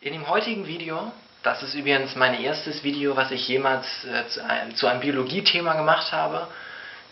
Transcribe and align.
In 0.00 0.12
dem 0.12 0.28
heutigen 0.28 0.66
Video, 0.66 1.10
das 1.42 1.62
ist 1.62 1.74
übrigens 1.74 2.14
mein 2.16 2.38
erstes 2.38 2.84
Video, 2.84 3.16
was 3.16 3.30
ich 3.30 3.48
jemals 3.48 3.86
äh, 4.04 4.28
zu, 4.28 4.44
einem, 4.44 4.76
zu 4.76 4.86
einem 4.86 5.00
Biologie-Thema 5.00 5.72
gemacht 5.72 6.12
habe, 6.12 6.48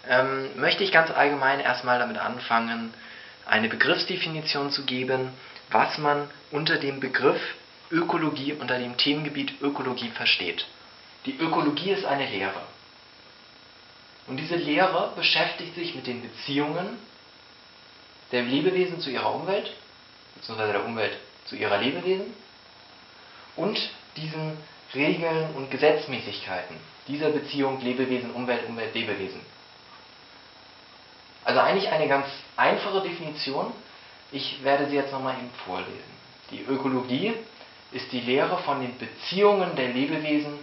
ähm, 0.07 0.51
möchte 0.57 0.85
ich 0.85 0.93
ganz 0.93 1.11
allgemein 1.11 1.61
erstmal 1.61 1.99
damit 1.99 2.19
anfangen, 2.19 2.93
eine 3.47 3.69
Begriffsdefinition 3.69 4.71
zu 4.71 4.85
geben, 4.85 5.31
was 5.71 5.97
man 5.97 6.29
unter 6.51 6.77
dem 6.77 7.01
Begriff 7.01 7.41
Ökologie, 7.91 8.53
unter 8.53 8.79
dem 8.79 8.99
Themengebiet 8.99 9.63
Ökologie 9.63 10.11
versteht. 10.11 10.67
Die 11.25 11.39
Ökologie 11.39 11.93
ist 11.93 12.05
eine 12.05 12.27
Lehre. 12.27 12.61
Und 14.27 14.37
diese 14.37 14.57
Lehre 14.57 15.13
beschäftigt 15.17 15.75
sich 15.75 15.95
mit 15.95 16.07
den 16.07 16.21
Beziehungen 16.21 16.99
der 18.31 18.43
Lebewesen 18.43 19.01
zu 19.01 19.09
ihrer 19.09 19.35
Umwelt, 19.35 19.73
beziehungsweise 20.35 20.73
der 20.73 20.85
Umwelt 20.85 21.17
zu 21.47 21.57
ihrer 21.57 21.79
Lebewesen 21.79 22.44
und 23.57 23.79
diesen 24.17 24.57
Regeln 24.95 25.55
und 25.57 25.71
Gesetzmäßigkeiten 25.71 26.77
dieser 27.09 27.31
Beziehung 27.31 27.81
Lebewesen, 27.81 28.31
Umwelt, 28.31 28.69
Umwelt, 28.69 28.95
Lebewesen. 28.95 29.41
Also 31.45 31.61
eigentlich 31.61 31.91
eine 31.91 32.09
ganz 32.09 32.27
einfache 32.57 33.03
Definition. 33.03 33.73
Ich 34.33 34.65
werde 34.65 34.87
sie 34.89 34.97
jetzt 34.97 35.13
nochmal 35.13 35.35
eben 35.35 35.51
vorlesen. 35.67 36.15
Die 36.51 36.63
Ökologie 36.63 37.35
ist 37.93 38.11
die 38.13 38.21
Lehre 38.21 38.59
von 38.59 38.81
den 38.81 38.97
Beziehungen 38.99 39.77
der 39.77 39.89
Lebewesen 39.89 40.59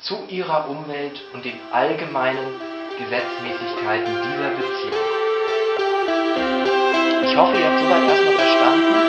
zu 0.00 0.26
ihrer 0.28 0.68
Umwelt 0.68 1.20
und 1.32 1.44
den 1.44 1.58
allgemeinen 1.70 2.60
Gesetzmäßigkeiten 2.98 4.14
dieser 4.14 4.50
Beziehung. 4.50 5.26
Ich 7.24 7.36
hoffe, 7.36 7.58
ihr 7.58 7.66
habt 7.66 7.80
soweit 7.80 8.02
erstmal 8.02 8.34
verstanden. 8.34 9.05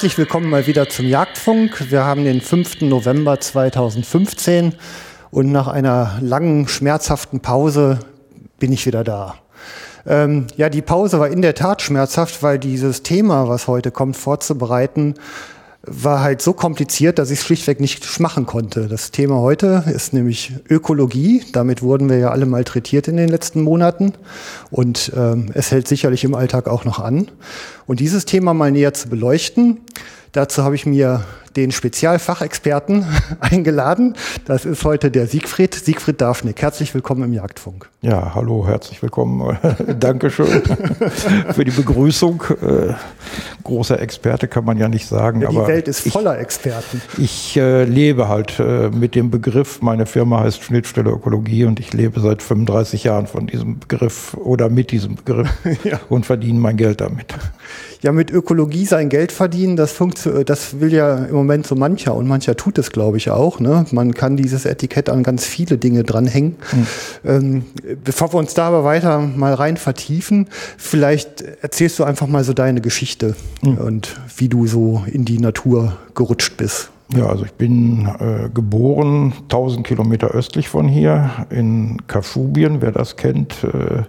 Herzlich 0.00 0.16
willkommen 0.16 0.48
mal 0.48 0.66
wieder 0.66 0.88
zum 0.88 1.06
Jagdfunk. 1.06 1.90
Wir 1.90 2.06
haben 2.06 2.24
den 2.24 2.40
5. 2.40 2.80
November 2.80 3.38
2015 3.38 4.74
und 5.30 5.52
nach 5.52 5.68
einer 5.68 6.16
langen, 6.22 6.68
schmerzhaften 6.68 7.40
Pause 7.40 7.98
bin 8.58 8.72
ich 8.72 8.86
wieder 8.86 9.04
da. 9.04 9.34
Ähm, 10.06 10.46
ja, 10.56 10.70
die 10.70 10.80
Pause 10.80 11.20
war 11.20 11.28
in 11.28 11.42
der 11.42 11.54
Tat 11.54 11.82
schmerzhaft, 11.82 12.42
weil 12.42 12.58
dieses 12.58 13.02
Thema, 13.02 13.46
was 13.48 13.68
heute 13.68 13.90
kommt, 13.90 14.16
vorzubereiten, 14.16 15.16
war 15.82 16.20
halt 16.20 16.42
so 16.42 16.52
kompliziert, 16.52 17.18
dass 17.18 17.30
ich 17.30 17.38
es 17.38 17.44
schlichtweg 17.44 17.80
nicht 17.80 18.20
machen 18.20 18.44
konnte. 18.44 18.86
Das 18.86 19.10
Thema 19.12 19.36
heute 19.36 19.84
ist 19.92 20.12
nämlich 20.12 20.52
Ökologie. 20.68 21.42
Damit 21.52 21.82
wurden 21.82 22.10
wir 22.10 22.18
ja 22.18 22.30
alle 22.30 22.44
malträtiert 22.44 23.08
in 23.08 23.16
den 23.16 23.30
letzten 23.30 23.62
Monaten. 23.62 24.12
Und 24.70 25.12
ähm, 25.16 25.50
es 25.54 25.70
hält 25.70 25.88
sicherlich 25.88 26.22
im 26.24 26.34
Alltag 26.34 26.68
auch 26.68 26.84
noch 26.84 26.98
an. 26.98 27.30
Und 27.86 28.00
dieses 28.00 28.26
Thema 28.26 28.52
mal 28.52 28.70
näher 28.70 28.92
zu 28.92 29.08
beleuchten, 29.08 29.80
dazu 30.32 30.64
habe 30.64 30.74
ich 30.74 30.84
mir 30.84 31.24
den 31.56 31.72
Spezialfachexperten 31.72 33.04
eingeladen. 33.40 34.14
Das 34.44 34.64
ist 34.64 34.84
heute 34.84 35.10
der 35.10 35.26
Siegfried, 35.26 35.74
Siegfried 35.74 36.20
Dafnick. 36.20 36.62
Herzlich 36.62 36.94
willkommen 36.94 37.24
im 37.24 37.32
Jagdfunk. 37.32 37.88
Ja, 38.02 38.34
hallo, 38.34 38.66
herzlich 38.66 39.02
willkommen. 39.02 39.58
Dankeschön 39.98 40.46
für 41.52 41.64
die 41.64 41.70
Begrüßung. 41.70 42.42
Äh, 42.62 42.94
großer 43.62 44.00
Experte 44.00 44.48
kann 44.48 44.64
man 44.64 44.78
ja 44.78 44.88
nicht 44.88 45.06
sagen. 45.06 45.42
Ja, 45.42 45.50
die 45.50 45.56
Welt 45.56 45.88
ist 45.88 46.08
voller 46.08 46.36
ich, 46.36 46.42
Experten. 46.42 47.02
Ich 47.18 47.56
äh, 47.56 47.84
lebe 47.84 48.28
halt 48.28 48.58
äh, 48.58 48.88
mit 48.90 49.14
dem 49.14 49.30
Begriff, 49.30 49.82
meine 49.82 50.06
Firma 50.06 50.40
heißt 50.40 50.62
Schnittstelle 50.62 51.10
Ökologie 51.10 51.64
und 51.64 51.80
ich 51.80 51.92
lebe 51.92 52.20
seit 52.20 52.42
35 52.42 53.04
Jahren 53.04 53.26
von 53.26 53.46
diesem 53.46 53.80
Begriff 53.80 54.34
oder 54.34 54.68
mit 54.68 54.92
diesem 54.92 55.16
Begriff 55.16 55.50
ja. 55.84 56.00
und 56.08 56.24
verdiene 56.26 56.58
mein 56.58 56.76
Geld 56.76 57.00
damit. 57.00 57.34
Ja, 58.02 58.12
mit 58.12 58.30
Ökologie 58.30 58.86
sein 58.86 59.08
Geld 59.10 59.30
verdienen, 59.30 59.76
das, 59.76 59.98
das 60.46 60.80
will 60.80 60.92
ja 60.92 61.24
im 61.24 61.34
Moment 61.34 61.66
so 61.66 61.74
mancher 61.74 62.14
und 62.14 62.26
mancher 62.26 62.56
tut 62.56 62.78
es, 62.78 62.90
glaube 62.92 63.18
ich, 63.18 63.30
auch. 63.30 63.60
Ne? 63.60 63.84
Man 63.90 64.14
kann 64.14 64.36
dieses 64.36 64.64
Etikett 64.64 65.10
an 65.10 65.22
ganz 65.22 65.44
viele 65.44 65.76
Dinge 65.76 66.02
dranhängen. 66.02 66.56
Mhm. 66.72 66.86
Ähm, 67.24 67.64
bevor 68.02 68.32
wir 68.32 68.38
uns 68.38 68.54
da 68.54 68.68
aber 68.68 68.84
weiter 68.84 69.18
mal 69.20 69.52
rein 69.52 69.76
vertiefen, 69.76 70.48
vielleicht 70.78 71.42
erzählst 71.60 71.98
du 71.98 72.04
einfach 72.04 72.26
mal 72.26 72.44
so 72.44 72.54
deine 72.54 72.80
Geschichte 72.80 73.36
mhm. 73.62 73.78
und 73.78 74.20
wie 74.36 74.48
du 74.48 74.66
so 74.66 75.04
in 75.06 75.24
die 75.24 75.38
Natur 75.38 75.96
gerutscht 76.14 76.56
bist. 76.56 76.90
Ja, 77.16 77.26
also 77.26 77.44
ich 77.44 77.54
bin 77.54 78.06
äh, 78.20 78.50
geboren 78.50 79.32
1000 79.42 79.84
Kilometer 79.84 80.28
östlich 80.28 80.68
von 80.68 80.86
hier 80.86 81.30
in 81.50 82.06
Kaschubien. 82.06 82.80
Wer 82.80 82.92
das 82.92 83.16
kennt, 83.16 83.64
äh, 83.64 84.04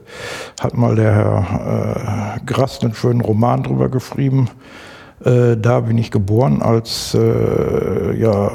hat 0.59 0.78
mal 0.78 0.95
der 0.95 1.16
Herr 1.16 2.35
äh, 2.38 2.45
Grast 2.45 2.84
einen 2.84 2.94
schönen 2.94 3.22
Roman 3.22 3.63
drüber 3.63 3.89
geschrieben. 3.89 4.50
Äh, 5.25 5.57
da 5.57 5.79
bin 5.79 5.97
ich 5.97 6.12
geboren 6.12 6.62
als 6.62 7.16
äh, 7.16 8.19
ja, 8.19 8.51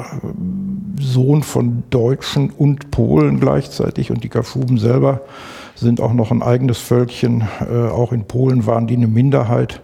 Sohn 0.97 1.43
von 1.43 1.83
Deutschen 1.89 2.49
und 2.49 2.89
Polen 2.89 3.41
gleichzeitig 3.41 4.11
und 4.11 4.23
die 4.23 4.29
Kaschuben 4.29 4.77
selber 4.77 5.21
sind 5.75 5.99
auch 5.99 6.13
noch 6.13 6.31
ein 6.31 6.41
eigenes 6.41 6.77
Völkchen. 6.77 7.43
Äh, 7.69 7.89
auch 7.89 8.13
in 8.13 8.23
Polen 8.23 8.65
waren 8.65 8.87
die 8.87 8.95
eine 8.95 9.07
Minderheit 9.07 9.81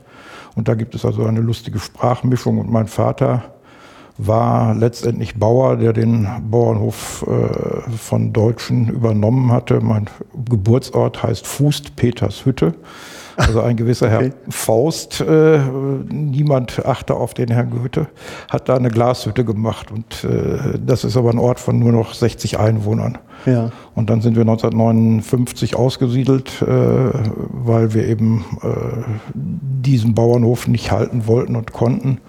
und 0.55 0.69
da 0.69 0.75
gibt 0.75 0.95
es 0.95 1.03
also 1.03 1.25
eine 1.25 1.41
lustige 1.41 1.79
Sprachmischung 1.79 2.59
und 2.59 2.71
mein 2.71 2.87
Vater 2.87 3.52
war 4.17 4.75
letztendlich 4.75 5.35
Bauer, 5.35 5.77
der 5.77 5.93
den 5.93 6.27
Bauernhof 6.49 7.25
äh, 7.27 7.89
von 7.97 8.31
Deutschen 8.31 8.89
übernommen 8.89 9.51
hatte. 9.51 9.81
Mein 9.81 10.09
Geburtsort 10.49 11.23
heißt 11.23 11.47
Fußt 11.47 11.95
Petershütte. 11.95 12.75
Also 13.35 13.61
ein 13.61 13.75
gewisser 13.75 14.09
Herr 14.11 14.19
okay. 14.19 14.33
Faust, 14.49 15.21
äh, 15.21 15.59
niemand 16.09 16.85
achte 16.85 17.15
auf 17.15 17.33
den 17.33 17.49
Herrn 17.49 17.71
Goethe, 17.71 18.07
hat 18.49 18.69
da 18.69 18.75
eine 18.75 18.89
Glashütte 18.89 19.43
gemacht. 19.43 19.91
Und 19.91 20.23
äh, 20.23 20.77
das 20.85 21.03
ist 21.03 21.17
aber 21.17 21.31
ein 21.31 21.39
Ort 21.39 21.59
von 21.59 21.79
nur 21.79 21.91
noch 21.91 22.13
60 22.13 22.59
Einwohnern. 22.59 23.17
Ja. 23.45 23.71
Und 23.95 24.09
dann 24.09 24.21
sind 24.21 24.35
wir 24.35 24.41
1959 24.41 25.75
ausgesiedelt, 25.75 26.61
äh, 26.61 26.65
weil 26.65 27.93
wir 27.93 28.07
eben 28.07 28.45
äh, 28.61 28.67
diesen 29.33 30.13
Bauernhof 30.13 30.67
nicht 30.67 30.91
halten 30.91 31.27
wollten 31.27 31.55
und 31.55 31.73
konnten. 31.73 32.19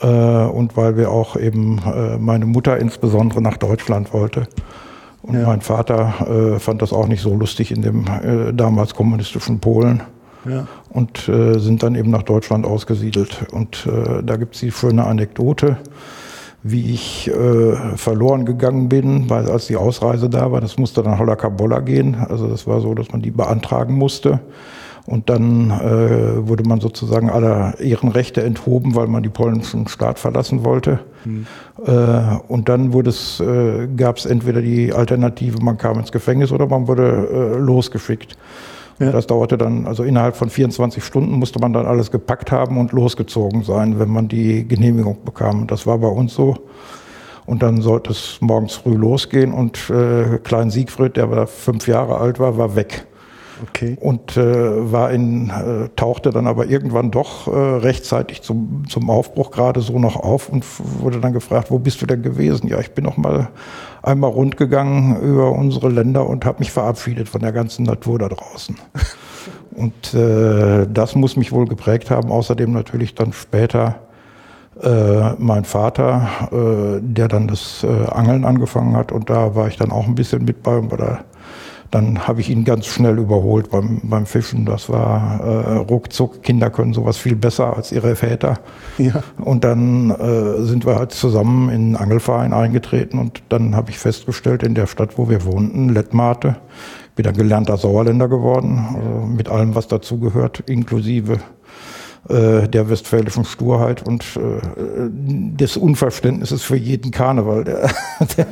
Äh, 0.00 0.06
und 0.06 0.76
weil 0.76 0.96
wir 0.96 1.10
auch 1.10 1.36
eben 1.36 1.78
äh, 1.78 2.18
meine 2.18 2.46
Mutter 2.46 2.78
insbesondere 2.78 3.40
nach 3.40 3.56
Deutschland 3.56 4.12
wollte. 4.12 4.46
Und 5.22 5.34
ja. 5.34 5.46
mein 5.46 5.60
Vater 5.60 6.54
äh, 6.54 6.58
fand 6.58 6.82
das 6.82 6.92
auch 6.92 7.08
nicht 7.08 7.22
so 7.22 7.34
lustig 7.34 7.72
in 7.72 7.82
dem 7.82 8.04
äh, 8.06 8.52
damals 8.52 8.94
kommunistischen 8.94 9.58
Polen. 9.60 10.02
Ja. 10.48 10.66
Und 10.90 11.28
äh, 11.28 11.58
sind 11.58 11.82
dann 11.82 11.96
eben 11.96 12.10
nach 12.10 12.22
Deutschland 12.22 12.64
ausgesiedelt. 12.64 13.46
Und 13.50 13.86
äh, 13.86 14.22
da 14.22 14.36
gibt 14.36 14.54
es 14.54 14.60
die 14.60 14.70
schöne 14.70 15.04
Anekdote, 15.04 15.78
wie 16.62 16.92
ich 16.92 17.30
verloren 17.94 18.44
gegangen 18.44 18.88
bin, 18.88 19.30
weil 19.30 19.48
als 19.48 19.68
die 19.68 19.76
Ausreise 19.76 20.28
da 20.28 20.50
war, 20.50 20.60
das 20.60 20.78
musste 20.78 21.00
dann 21.00 21.16
holla 21.16 21.36
Kabolla 21.36 21.78
gehen. 21.78 22.16
Also 22.28 22.48
das 22.48 22.66
war 22.66 22.80
so, 22.80 22.92
dass 22.92 23.12
man 23.12 23.22
die 23.22 23.30
beantragen 23.30 23.94
musste. 23.94 24.40
Und 25.06 25.30
dann 25.30 25.70
äh, 25.70 26.48
wurde 26.48 26.64
man 26.64 26.80
sozusagen 26.80 27.30
aller 27.30 27.78
Ehrenrechte 27.78 28.42
enthoben, 28.42 28.96
weil 28.96 29.06
man 29.06 29.22
die 29.22 29.28
polnischen 29.28 29.86
Staat 29.86 30.18
verlassen 30.18 30.64
wollte. 30.64 30.98
Mhm. 31.24 31.46
Äh, 31.86 32.38
und 32.48 32.68
dann 32.68 32.92
wurde 32.92 33.10
es, 33.10 33.38
äh, 33.38 33.86
gab 33.96 34.16
es 34.16 34.26
entweder 34.26 34.60
die 34.60 34.92
Alternative, 34.92 35.62
man 35.62 35.78
kam 35.78 36.00
ins 36.00 36.10
Gefängnis 36.10 36.50
oder 36.50 36.66
man 36.66 36.88
wurde 36.88 37.54
äh, 37.54 37.58
losgeschickt. 37.58 38.36
Ja. 38.98 39.12
Das 39.12 39.26
dauerte 39.26 39.58
dann, 39.58 39.86
also 39.86 40.02
innerhalb 40.02 40.36
von 40.36 40.48
24 40.48 41.04
Stunden 41.04 41.32
musste 41.32 41.60
man 41.60 41.72
dann 41.72 41.86
alles 41.86 42.10
gepackt 42.10 42.50
haben 42.50 42.78
und 42.78 42.92
losgezogen 42.92 43.62
sein, 43.62 43.98
wenn 43.98 44.08
man 44.08 44.26
die 44.26 44.66
Genehmigung 44.66 45.18
bekam. 45.24 45.66
Das 45.66 45.86
war 45.86 45.98
bei 45.98 46.08
uns 46.08 46.34
so. 46.34 46.56
Und 47.44 47.62
dann 47.62 47.80
sollte 47.80 48.10
es 48.10 48.38
morgens 48.40 48.74
früh 48.74 48.94
losgehen 48.94 49.52
und 49.52 49.88
äh, 49.90 50.38
Klein 50.42 50.70
Siegfried, 50.70 51.16
der 51.16 51.46
fünf 51.46 51.86
Jahre 51.86 52.18
alt 52.18 52.40
war, 52.40 52.58
war 52.58 52.74
weg. 52.74 53.06
Okay. 53.62 53.96
Und 54.00 54.36
äh, 54.36 54.92
war 54.92 55.10
in, 55.10 55.50
äh, 55.50 55.88
tauchte 55.96 56.30
dann 56.30 56.46
aber 56.46 56.66
irgendwann 56.66 57.10
doch 57.10 57.46
äh, 57.46 57.50
rechtzeitig 57.50 58.42
zum, 58.42 58.84
zum 58.88 59.08
Aufbruch 59.08 59.50
gerade 59.50 59.80
so 59.80 59.98
noch 59.98 60.16
auf 60.16 60.48
und 60.48 60.64
wurde 61.00 61.20
dann 61.20 61.32
gefragt, 61.32 61.70
wo 61.70 61.78
bist 61.78 62.02
du 62.02 62.06
denn 62.06 62.22
gewesen? 62.22 62.68
Ja, 62.68 62.78
ich 62.80 62.92
bin 62.92 63.04
noch 63.04 63.16
mal 63.16 63.48
einmal 64.02 64.30
rundgegangen 64.30 65.20
über 65.20 65.52
unsere 65.52 65.88
Länder 65.88 66.26
und 66.26 66.44
habe 66.44 66.58
mich 66.58 66.70
verabschiedet 66.70 67.28
von 67.28 67.40
der 67.40 67.52
ganzen 67.52 67.84
Natur 67.84 68.18
da 68.18 68.28
draußen. 68.28 68.76
Und 69.76 70.14
äh, 70.14 70.86
das 70.90 71.14
muss 71.14 71.36
mich 71.36 71.52
wohl 71.52 71.66
geprägt 71.66 72.10
haben. 72.10 72.30
Außerdem 72.30 72.72
natürlich 72.72 73.14
dann 73.14 73.34
später 73.34 73.96
äh, 74.82 75.34
mein 75.38 75.64
Vater, 75.64 76.28
äh, 76.50 77.00
der 77.02 77.28
dann 77.28 77.46
das 77.46 77.84
äh, 77.84 78.06
Angeln 78.06 78.46
angefangen 78.46 78.96
hat. 78.96 79.12
Und 79.12 79.28
da 79.28 79.54
war 79.54 79.68
ich 79.68 79.76
dann 79.76 79.92
auch 79.92 80.06
ein 80.06 80.14
bisschen 80.14 80.46
mit 80.46 80.62
bei. 80.62 80.78
Und 80.78 80.92
da, 80.92 81.24
dann 81.90 82.26
habe 82.26 82.40
ich 82.40 82.50
ihn 82.50 82.64
ganz 82.64 82.86
schnell 82.86 83.18
überholt 83.18 83.70
beim, 83.70 84.00
beim 84.02 84.26
Fischen. 84.26 84.64
Das 84.66 84.88
war 84.88 85.40
äh, 85.40 85.76
ruckzuck. 85.76 86.42
Kinder 86.42 86.70
können 86.70 86.92
sowas 86.92 87.16
viel 87.16 87.36
besser 87.36 87.76
als 87.76 87.92
ihre 87.92 88.16
Väter. 88.16 88.58
Ja. 88.98 89.22
Und 89.38 89.64
dann 89.64 90.10
äh, 90.10 90.62
sind 90.62 90.86
wir 90.86 90.96
halt 90.96 91.12
zusammen 91.12 91.68
in 91.68 91.74
einen 91.74 91.96
Angelverein 91.96 92.52
eingetreten. 92.52 93.18
Und 93.18 93.42
dann 93.48 93.76
habe 93.76 93.90
ich 93.90 93.98
festgestellt, 93.98 94.62
in 94.62 94.74
der 94.74 94.86
Stadt, 94.86 95.18
wo 95.18 95.28
wir 95.28 95.44
wohnten, 95.44 95.88
Lettmate, 95.90 96.56
bin 97.14 97.24
dann 97.24 97.34
gelernter 97.34 97.78
Sauerländer 97.78 98.28
geworden, 98.28 98.84
also 98.94 99.26
mit 99.26 99.48
allem, 99.48 99.74
was 99.74 99.88
dazugehört, 99.88 100.60
inklusive 100.66 101.38
äh, 102.28 102.68
der 102.68 102.88
westfälischen 102.90 103.44
Sturheit 103.44 104.06
und 104.06 104.24
äh, 104.36 104.60
des 105.56 105.76
Unverständnisses 105.76 106.62
für 106.62 106.76
jeden 106.76 107.10
Karneval, 107.10 107.64
der, 107.64 107.90
der, 108.36 108.46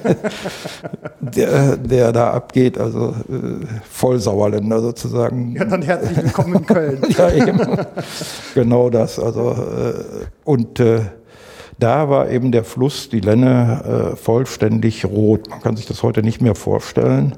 der, 1.20 1.76
der 1.76 2.12
da 2.12 2.30
abgeht, 2.30 2.78
also 2.78 3.14
äh, 3.28 3.66
Vollsauerländer 3.90 4.80
sozusagen. 4.80 5.56
Ja, 5.56 5.64
dann 5.64 5.82
herzlich 5.82 6.16
willkommen 6.16 6.56
in 6.56 6.66
Köln. 6.66 7.02
ja, 7.16 7.30
eben. 7.30 7.60
Genau 8.54 8.90
das. 8.90 9.18
Also, 9.18 9.50
äh, 9.50 10.24
und 10.44 10.80
äh, 10.80 11.00
da 11.78 12.08
war 12.08 12.30
eben 12.30 12.52
der 12.52 12.64
Fluss, 12.64 13.08
die 13.08 13.20
Lenne, 13.20 14.12
äh, 14.12 14.16
vollständig 14.16 15.04
rot. 15.04 15.50
Man 15.50 15.60
kann 15.60 15.76
sich 15.76 15.86
das 15.86 16.02
heute 16.02 16.22
nicht 16.22 16.40
mehr 16.40 16.54
vorstellen. 16.54 17.36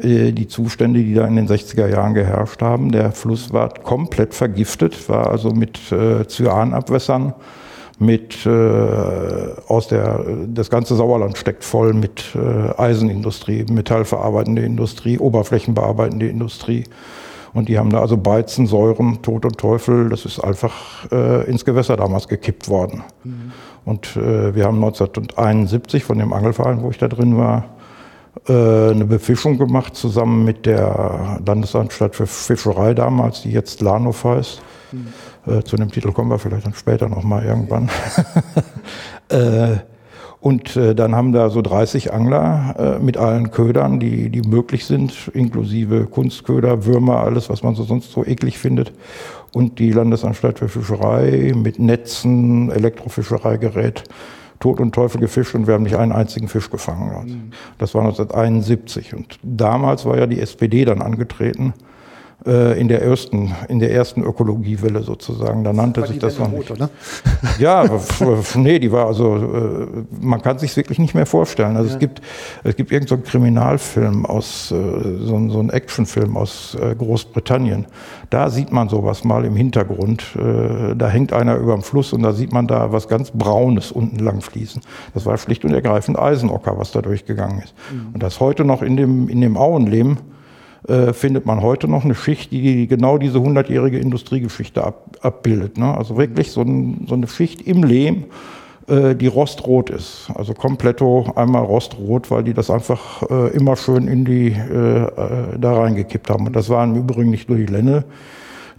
Äh, 0.00 0.32
die 0.32 0.48
Zustände, 0.48 1.02
die 1.02 1.14
da 1.14 1.26
in 1.26 1.36
den 1.36 1.48
60er 1.48 1.88
Jahren 1.88 2.14
geherrscht 2.14 2.62
haben. 2.62 2.90
Der 2.90 3.12
Fluss 3.12 3.52
war 3.52 3.68
komplett 3.68 4.34
vergiftet, 4.34 5.08
war 5.08 5.30
also 5.30 5.50
mit 5.50 5.92
äh, 5.92 6.26
Cyanabwässern, 6.26 7.34
mit 7.98 8.44
äh, 8.44 8.50
aus 9.68 9.86
der 9.88 10.24
das 10.48 10.68
ganze 10.68 10.96
Sauerland 10.96 11.38
steckt 11.38 11.62
voll 11.62 11.94
mit 11.94 12.24
äh, 12.34 12.80
Eisenindustrie, 12.80 13.66
metallverarbeitende 13.70 14.62
Industrie, 14.62 15.18
oberflächenbearbeitende 15.18 16.26
Industrie. 16.26 16.84
Und 17.52 17.68
die 17.68 17.78
haben 17.78 17.90
da 17.90 18.00
also 18.00 18.16
Beizen, 18.16 18.66
Säuren, 18.66 19.22
Tod 19.22 19.44
und 19.44 19.58
Teufel, 19.58 20.08
das 20.08 20.24
ist 20.24 20.40
einfach 20.40 21.08
äh, 21.12 21.48
ins 21.48 21.64
Gewässer 21.64 21.96
damals 21.96 22.26
gekippt 22.26 22.68
worden. 22.68 23.04
Mhm. 23.22 23.52
Und 23.84 24.16
äh, 24.16 24.56
wir 24.56 24.64
haben 24.64 24.82
1971 24.82 26.02
von 26.02 26.18
dem 26.18 26.32
Angelverein, 26.32 26.82
wo 26.82 26.90
ich 26.90 26.98
da 26.98 27.06
drin 27.06 27.36
war, 27.36 27.73
eine 28.46 29.04
Befischung 29.04 29.58
gemacht, 29.58 29.96
zusammen 29.96 30.44
mit 30.44 30.66
der 30.66 31.40
Landesanstalt 31.46 32.16
für 32.16 32.26
Fischerei 32.26 32.94
damals, 32.94 33.42
die 33.42 33.50
jetzt 33.50 33.80
Lahnhof 33.80 34.24
heißt. 34.24 34.62
Mhm. 34.92 35.64
Zu 35.64 35.76
dem 35.76 35.90
Titel 35.90 36.12
kommen 36.12 36.30
wir 36.30 36.38
vielleicht 36.38 36.66
dann 36.66 36.74
später 36.74 37.08
nochmal 37.08 37.44
irgendwann. 37.44 37.90
Äh, 39.30 39.78
und 40.40 40.76
dann 40.76 41.14
haben 41.14 41.32
da 41.32 41.48
so 41.48 41.62
30 41.62 42.12
Angler 42.12 42.98
mit 43.00 43.16
allen 43.16 43.50
Ködern, 43.50 43.98
die, 43.98 44.28
die 44.28 44.42
möglich 44.42 44.84
sind, 44.84 45.30
inklusive 45.32 46.04
Kunstköder, 46.04 46.84
Würmer, 46.84 47.20
alles, 47.20 47.48
was 47.48 47.62
man 47.62 47.74
so 47.74 47.84
sonst 47.84 48.12
so 48.12 48.22
eklig 48.22 48.58
findet. 48.58 48.92
Und 49.54 49.78
die 49.78 49.92
Landesanstalt 49.92 50.58
für 50.58 50.68
Fischerei 50.68 51.54
mit 51.56 51.78
Netzen, 51.78 52.70
Elektrofischereigerät 52.70 54.04
Tod 54.64 54.80
und 54.80 54.94
Teufel 54.94 55.20
gefischt 55.20 55.54
und 55.54 55.66
wir 55.66 55.74
haben 55.74 55.82
nicht 55.82 55.96
einen 55.96 56.10
einzigen 56.10 56.48
Fisch 56.48 56.70
gefangen. 56.70 57.10
Mhm. 57.26 57.50
Das 57.76 57.94
war 57.94 58.00
1971. 58.00 59.14
Und 59.14 59.38
damals 59.42 60.06
war 60.06 60.16
ja 60.16 60.26
die 60.26 60.40
SPD 60.40 60.86
dann 60.86 61.02
angetreten 61.02 61.74
äh, 62.46 62.78
in 62.78 62.88
der 62.88 63.02
ersten, 63.02 63.54
in 63.68 63.78
der 63.78 63.92
ersten 63.92 64.22
Ökologiewelle 64.22 65.02
sozusagen. 65.02 65.64
Da 65.64 65.72
nannte 65.72 66.02
war 66.02 66.08
sich 66.08 66.18
das 66.18 66.38
noch 66.38 66.50
nicht. 66.50 66.70
Oder? 66.70 66.90
Ja, 67.58 67.84
nee, 68.56 68.78
die 68.78 68.92
war 68.92 69.06
also, 69.06 69.36
äh, 69.36 69.86
man 70.20 70.42
kann 70.42 70.58
sich 70.58 70.76
wirklich 70.76 70.98
nicht 70.98 71.14
mehr 71.14 71.26
vorstellen. 71.26 71.76
Also 71.76 71.88
ja. 71.88 71.94
es 71.94 71.98
gibt, 71.98 72.20
es 72.64 72.76
gibt 72.76 72.92
irgendeinen 72.92 73.22
so 73.22 73.30
Kriminalfilm 73.30 74.26
aus, 74.26 74.70
äh, 74.72 74.74
so, 74.74 75.48
so 75.48 75.60
ein 75.60 75.70
Actionfilm 75.70 76.36
aus 76.36 76.76
Großbritannien. 76.98 77.86
Da 78.30 78.50
sieht 78.50 78.72
man 78.72 78.88
sowas 78.88 79.24
mal 79.24 79.44
im 79.44 79.54
Hintergrund. 79.54 80.24
Da 80.34 81.08
hängt 81.08 81.32
einer 81.32 81.56
über 81.56 81.72
dem 81.74 81.82
Fluss 81.82 82.12
und 82.12 82.22
da 82.22 82.32
sieht 82.32 82.52
man 82.52 82.66
da 82.66 82.92
was 82.92 83.08
ganz 83.08 83.30
Braunes 83.30 83.92
unten 83.92 84.18
lang 84.18 84.40
fließen. 84.40 84.82
Das 85.14 85.24
war 85.26 85.38
schlicht 85.38 85.64
und 85.64 85.72
ergreifend 85.72 86.18
Eisenocker, 86.18 86.76
was 86.78 86.92
da 86.92 87.00
durchgegangen 87.02 87.60
ist. 87.60 87.74
Mhm. 87.92 88.14
Und 88.14 88.22
das 88.22 88.40
heute 88.40 88.64
noch 88.64 88.82
in 88.82 88.96
dem, 88.96 89.28
in 89.28 89.40
dem 89.40 89.56
Auenlehm 89.56 90.18
äh, 90.88 91.14
findet 91.14 91.46
man 91.46 91.62
heute 91.62 91.88
noch 91.88 92.04
eine 92.04 92.14
Schicht, 92.14 92.52
die 92.52 92.86
genau 92.86 93.16
diese 93.16 93.40
hundertjährige 93.40 93.98
Industriegeschichte 93.98 94.84
ab, 94.84 95.16
abbildet. 95.22 95.78
Ne? 95.78 95.96
Also 95.96 96.18
wirklich 96.18 96.50
so, 96.50 96.60
ein, 96.60 97.06
so, 97.08 97.14
eine 97.14 97.26
Schicht 97.26 97.62
im 97.62 97.84
Lehm, 97.84 98.24
äh, 98.86 99.14
die 99.14 99.28
rostrot 99.28 99.88
ist. 99.88 100.30
Also 100.34 100.52
kompletto 100.52 101.32
einmal 101.36 101.64
rostrot, 101.64 102.30
weil 102.30 102.44
die 102.44 102.52
das 102.52 102.68
einfach 102.68 103.22
äh, 103.30 103.56
immer 103.56 103.76
schön 103.76 104.08
in 104.08 104.26
die 104.26 104.48
äh, 104.48 105.04
äh, 105.04 105.58
da 105.58 105.72
reingekippt 105.72 106.28
haben. 106.28 106.46
Und 106.46 106.54
das 106.54 106.68
war 106.68 106.84
im 106.84 106.96
Übrigen 106.96 107.30
nicht 107.30 107.48
nur 107.48 107.56
die 107.56 107.66
Lenne, 107.66 108.04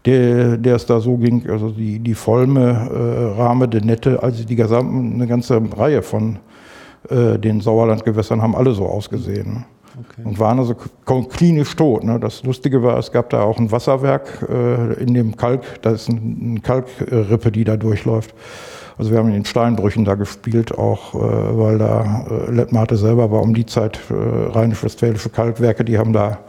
der, 0.06 0.58
der 0.58 0.76
es 0.76 0.86
da 0.86 1.00
so 1.00 1.18
ging, 1.18 1.50
also 1.50 1.72
die, 1.72 1.98
die 1.98 2.14
Volme, 2.14 2.62
äh, 2.62 3.42
Rahme, 3.42 3.68
Nette, 3.68 4.22
also 4.22 4.44
die 4.44 4.56
gesamte, 4.56 5.16
eine 5.16 5.26
ganze 5.26 5.60
Reihe 5.76 6.02
von 6.02 6.38
den 7.08 7.62
Sauerlandgewässern 7.62 8.42
haben 8.42 8.56
alle 8.56 8.74
so 8.74 8.88
ausgesehen. 8.88 9.64
Okay. 9.98 10.28
Und 10.28 10.40
waren 10.40 10.60
also 10.60 10.76
klinisch 11.30 11.76
tot. 11.76 12.04
Ne? 12.04 12.20
Das 12.20 12.44
Lustige 12.44 12.84
war, 12.84 12.98
es 12.98 13.12
gab 13.12 13.30
da 13.30 13.44
auch 13.44 13.58
ein 13.58 13.72
Wasserwerk 13.72 14.46
äh, 14.50 15.02
in 15.02 15.14
dem 15.14 15.38
Kalk, 15.38 15.82
da 15.82 15.92
ist 15.92 16.10
ein 16.10 16.62
Kalkrippe, 16.62 17.52
die 17.52 17.64
da 17.64 17.78
durchläuft. 17.78 18.34
Also 18.98 19.12
wir 19.12 19.18
haben 19.18 19.28
in 19.28 19.34
den 19.34 19.46
Steinbrüchen 19.46 20.06
da 20.06 20.16
gespielt, 20.16 20.78
auch 20.78 21.16
äh, 21.16 21.18
weil 21.20 21.78
da 21.78 22.26
äh, 22.30 22.52
Lettmate 22.52 22.98
selber 22.98 23.32
war 23.32 23.42
um 23.42 23.54
die 23.54 23.66
Zeit 23.66 24.00
äh, 24.10 24.14
rheinisch-westfälische 24.14 25.30
Kalkwerke, 25.30 25.84
die 25.84 25.98
haben 25.98 26.14
da 26.14 26.40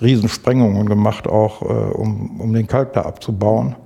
Riesensprengungen 0.00 0.86
gemacht, 0.86 1.26
auch 1.26 1.62
äh, 1.62 1.64
um, 1.66 2.40
um 2.40 2.52
den 2.52 2.66
Kalk 2.66 2.92
da 2.92 3.02
abzubauen. 3.02 3.76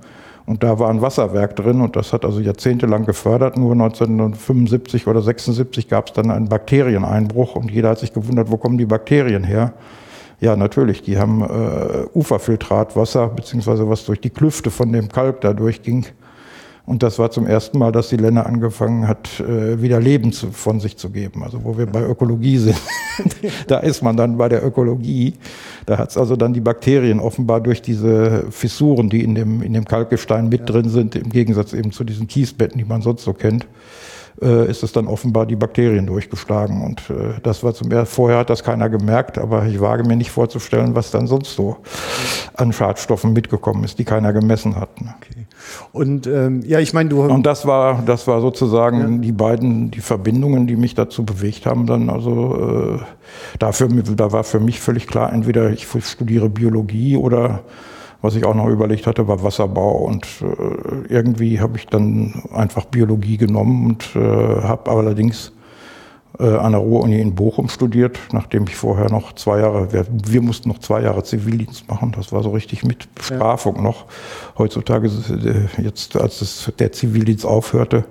Und 0.51 0.63
da 0.63 0.79
war 0.79 0.89
ein 0.89 1.01
Wasserwerk 1.01 1.55
drin 1.55 1.79
und 1.79 1.95
das 1.95 2.11
hat 2.11 2.25
also 2.25 2.41
jahrzehntelang 2.41 3.05
gefördert. 3.05 3.55
Nur 3.55 3.71
1975 3.71 5.07
oder 5.07 5.21
76 5.21 5.87
gab 5.87 6.07
es 6.07 6.13
dann 6.13 6.29
einen 6.29 6.49
Bakterieneinbruch 6.49 7.55
und 7.55 7.71
jeder 7.71 7.91
hat 7.91 7.99
sich 7.99 8.11
gewundert, 8.11 8.51
wo 8.51 8.57
kommen 8.57 8.77
die 8.77 8.85
Bakterien 8.85 9.45
her? 9.45 9.71
Ja, 10.41 10.57
natürlich, 10.57 11.03
die 11.03 11.17
haben 11.17 11.41
äh, 11.41 12.05
Uferfiltratwasser, 12.13 13.29
beziehungsweise 13.29 13.87
was 13.87 14.03
durch 14.03 14.19
die 14.19 14.29
Klüfte 14.29 14.71
von 14.71 14.91
dem 14.91 15.07
Kalk 15.07 15.39
da 15.39 15.53
durchging, 15.53 16.05
und 16.85 17.03
das 17.03 17.19
war 17.19 17.29
zum 17.29 17.45
ersten 17.45 17.77
Mal, 17.77 17.91
dass 17.91 18.09
die 18.09 18.17
Länder 18.17 18.45
angefangen 18.45 19.07
hat, 19.07 19.39
äh, 19.39 19.81
wieder 19.81 19.99
Leben 19.99 20.31
zu, 20.31 20.51
von 20.51 20.79
sich 20.79 20.97
zu 20.97 21.09
geben. 21.09 21.43
Also 21.43 21.63
wo 21.63 21.77
wir 21.77 21.85
bei 21.85 22.03
Ökologie 22.03 22.57
sind, 22.57 22.81
da 23.67 23.77
ist 23.79 24.01
man 24.01 24.17
dann 24.17 24.37
bei 24.37 24.49
der 24.49 24.65
Ökologie. 24.65 25.35
Da 25.85 25.97
hat 25.97 26.09
es 26.09 26.17
also 26.17 26.35
dann 26.35 26.53
die 26.53 26.61
Bakterien 26.61 27.19
offenbar 27.19 27.61
durch 27.61 27.81
diese 27.81 28.45
Fissuren, 28.49 29.09
die 29.09 29.23
in 29.23 29.35
dem, 29.35 29.61
in 29.61 29.73
dem 29.73 29.85
Kalkgestein 29.85 30.49
mit 30.49 30.61
ja. 30.61 30.65
drin 30.65 30.89
sind, 30.89 31.15
im 31.15 31.29
Gegensatz 31.29 31.73
eben 31.73 31.91
zu 31.91 32.03
diesen 32.03 32.27
Kiesbetten, 32.27 32.79
die 32.79 32.85
man 32.85 33.01
sonst 33.01 33.23
so 33.23 33.33
kennt, 33.33 33.67
äh, 34.41 34.69
ist 34.69 34.83
es 34.83 34.91
dann 34.91 35.07
offenbar 35.07 35.45
die 35.45 35.55
Bakterien 35.55 36.07
durchgeschlagen. 36.07 36.83
Und 36.83 37.09
äh, 37.09 37.39
das 37.43 37.63
war 37.63 37.73
zum 37.73 37.91
ersten, 37.91 38.13
vorher 38.13 38.39
hat 38.39 38.49
das 38.49 38.63
keiner 38.63 38.89
gemerkt, 38.89 39.37
aber 39.37 39.65
ich 39.65 39.79
wage 39.79 40.03
mir 40.03 40.15
nicht 40.15 40.31
vorzustellen, 40.31 40.95
was 40.95 41.11
dann 41.11 41.27
sonst 41.27 41.55
so 41.55 41.77
an 42.55 42.73
Schadstoffen 42.73 43.33
mitgekommen 43.33 43.83
ist, 43.83 43.99
die 43.99 44.03
keiner 44.03 44.33
gemessen 44.33 44.75
hat. 44.75 44.99
Ne? 45.01 45.13
Okay. 45.17 45.45
Und 45.91 46.27
ähm, 46.27 46.63
ja, 46.65 46.79
ich 46.79 46.93
meine, 46.93 47.09
du 47.09 47.21
und 47.21 47.45
das 47.45 47.65
war 47.65 48.01
das 48.05 48.27
war 48.27 48.41
sozusagen 48.41 49.15
ja. 49.15 49.19
die 49.19 49.31
beiden 49.31 49.91
die 49.91 50.01
Verbindungen, 50.01 50.67
die 50.67 50.75
mich 50.75 50.95
dazu 50.95 51.23
bewegt 51.23 51.65
haben. 51.65 51.85
Dann 51.85 52.09
also 52.09 52.97
äh, 52.99 52.99
dafür 53.59 53.89
da 53.89 54.31
war 54.31 54.43
für 54.43 54.59
mich 54.59 54.79
völlig 54.79 55.07
klar, 55.07 55.31
entweder 55.31 55.69
ich 55.69 55.87
studiere 56.03 56.49
Biologie 56.49 57.15
oder 57.15 57.63
Was 58.21 58.35
ich 58.35 58.45
auch 58.45 58.53
noch 58.53 58.67
überlegt 58.67 59.07
hatte, 59.07 59.27
war 59.27 59.41
Wasserbau 59.43 59.97
und 60.05 60.25
äh, 60.41 61.13
irgendwie 61.13 61.59
habe 61.59 61.77
ich 61.77 61.87
dann 61.87 62.43
einfach 62.53 62.85
Biologie 62.85 63.37
genommen 63.37 63.85
und 63.85 64.15
äh, 64.15 64.19
habe 64.19 64.91
allerdings 64.91 65.51
äh, 66.39 66.43
an 66.43 66.73
der 66.73 66.81
Ruhr-Uni 66.81 67.19
in 67.19 67.33
Bochum 67.33 67.67
studiert, 67.67 68.19
nachdem 68.31 68.63
ich 68.63 68.75
vorher 68.75 69.09
noch 69.09 69.33
zwei 69.33 69.59
Jahre, 69.59 69.91
wir, 69.91 70.05
wir, 70.09 70.41
mussten 70.41 70.69
noch 70.69 70.79
zwei 70.79 71.01
Jahre 71.01 71.23
Zivildienst 71.23 71.89
machen, 71.89 72.13
das 72.15 72.31
war 72.31 72.43
so 72.43 72.51
richtig 72.51 72.83
mit 72.83 73.13
Bestrafung 73.15 73.77
ja. 73.77 73.81
noch. 73.81 74.05
Heutzutage, 74.57 75.07
äh, 75.07 75.81
jetzt 75.81 76.15
als 76.15 76.41
es, 76.41 76.71
der 76.77 76.91
Zivildienst 76.91 77.45
aufhörte, 77.45 78.05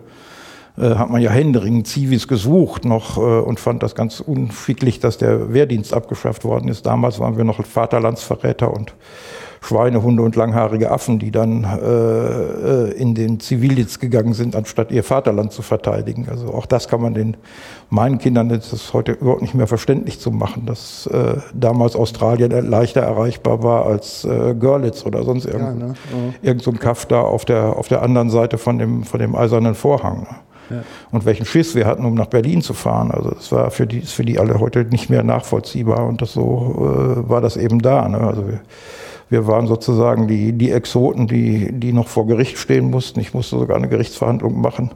äh, 0.76 0.94
hat 0.96 1.10
man 1.10 1.22
ja 1.22 1.30
händeringend 1.30 1.86
Zivis 1.86 2.28
gesucht 2.28 2.84
noch 2.84 3.16
äh, 3.16 3.20
und 3.20 3.60
fand 3.60 3.82
das 3.82 3.94
ganz 3.94 4.20
unschicklich, 4.20 5.00
dass 5.00 5.18
der 5.18 5.52
Wehrdienst 5.52 5.94
abgeschafft 5.94 6.44
worden 6.44 6.68
ist. 6.68 6.86
Damals 6.86 7.18
waren 7.20 7.36
wir 7.36 7.44
noch 7.44 7.64
Vaterlandsverräter 7.64 8.72
und 8.72 8.94
Schweinehunde 9.60 10.22
und 10.22 10.36
langhaarige 10.36 10.90
Affen, 10.90 11.18
die 11.18 11.30
dann 11.30 11.64
äh, 11.64 12.88
äh, 12.88 12.92
in 12.92 13.14
den 13.14 13.40
Zivildienst 13.40 14.00
gegangen 14.00 14.32
sind, 14.32 14.56
anstatt 14.56 14.90
ihr 14.90 15.04
Vaterland 15.04 15.52
zu 15.52 15.62
verteidigen. 15.62 16.28
Also 16.30 16.54
auch 16.54 16.66
das 16.66 16.88
kann 16.88 17.02
man 17.02 17.14
den 17.14 17.36
meinen 17.90 18.18
Kindern 18.18 18.48
das 18.48 18.72
ist 18.72 18.94
heute 18.94 19.12
überhaupt 19.12 19.42
nicht 19.42 19.54
mehr 19.54 19.66
verständlich 19.66 20.18
zu 20.20 20.30
machen, 20.30 20.64
dass 20.64 21.06
äh, 21.06 21.36
damals 21.52 21.94
Australien 21.94 22.50
leichter 22.68 23.02
erreichbar 23.02 23.62
war 23.62 23.86
als 23.86 24.24
äh, 24.24 24.54
Görlitz 24.54 25.04
oder 25.04 25.24
sonst 25.24 25.44
irgend, 25.44 25.80
ja, 25.80 25.86
ne? 25.86 25.94
ja. 26.12 26.48
irgend 26.48 26.62
so 26.62 26.70
ein 26.70 26.78
Kaff 26.78 27.06
da 27.06 27.20
auf 27.20 27.44
der 27.44 27.76
auf 27.76 27.88
der 27.88 28.02
anderen 28.02 28.30
Seite 28.30 28.58
von 28.58 28.78
dem 28.78 29.04
von 29.04 29.20
dem 29.20 29.34
eisernen 29.34 29.74
Vorhang. 29.74 30.26
Ja. 30.70 30.82
Und 31.10 31.24
welchen 31.24 31.44
Schiss 31.44 31.74
wir 31.74 31.86
hatten, 31.86 32.04
um 32.04 32.14
nach 32.14 32.26
Berlin 32.26 32.62
zu 32.62 32.74
fahren. 32.74 33.10
Also 33.10 33.30
das 33.30 33.50
war 33.50 33.70
für 33.72 33.86
die, 33.86 33.98
ist 33.98 34.12
für 34.12 34.24
die 34.24 34.38
alle 34.38 34.60
heute 34.60 34.84
nicht 34.84 35.10
mehr 35.10 35.24
nachvollziehbar 35.24 36.06
und 36.06 36.22
das 36.22 36.32
so 36.32 36.76
äh, 36.78 37.28
war 37.28 37.40
das 37.40 37.56
eben 37.56 37.80
da. 37.80 38.08
Ne? 38.08 38.18
Also 38.18 38.46
wir, 38.46 38.60
wir 39.30 39.46
waren 39.46 39.66
sozusagen 39.66 40.26
die, 40.26 40.52
die 40.52 40.72
Exoten, 40.72 41.26
die, 41.28 41.70
die 41.72 41.92
noch 41.92 42.08
vor 42.08 42.26
Gericht 42.26 42.58
stehen 42.58 42.90
mussten. 42.90 43.20
Ich 43.20 43.32
musste 43.32 43.58
sogar 43.58 43.76
eine 43.76 43.88
Gerichtsverhandlung 43.88 44.60
machen, 44.60 44.90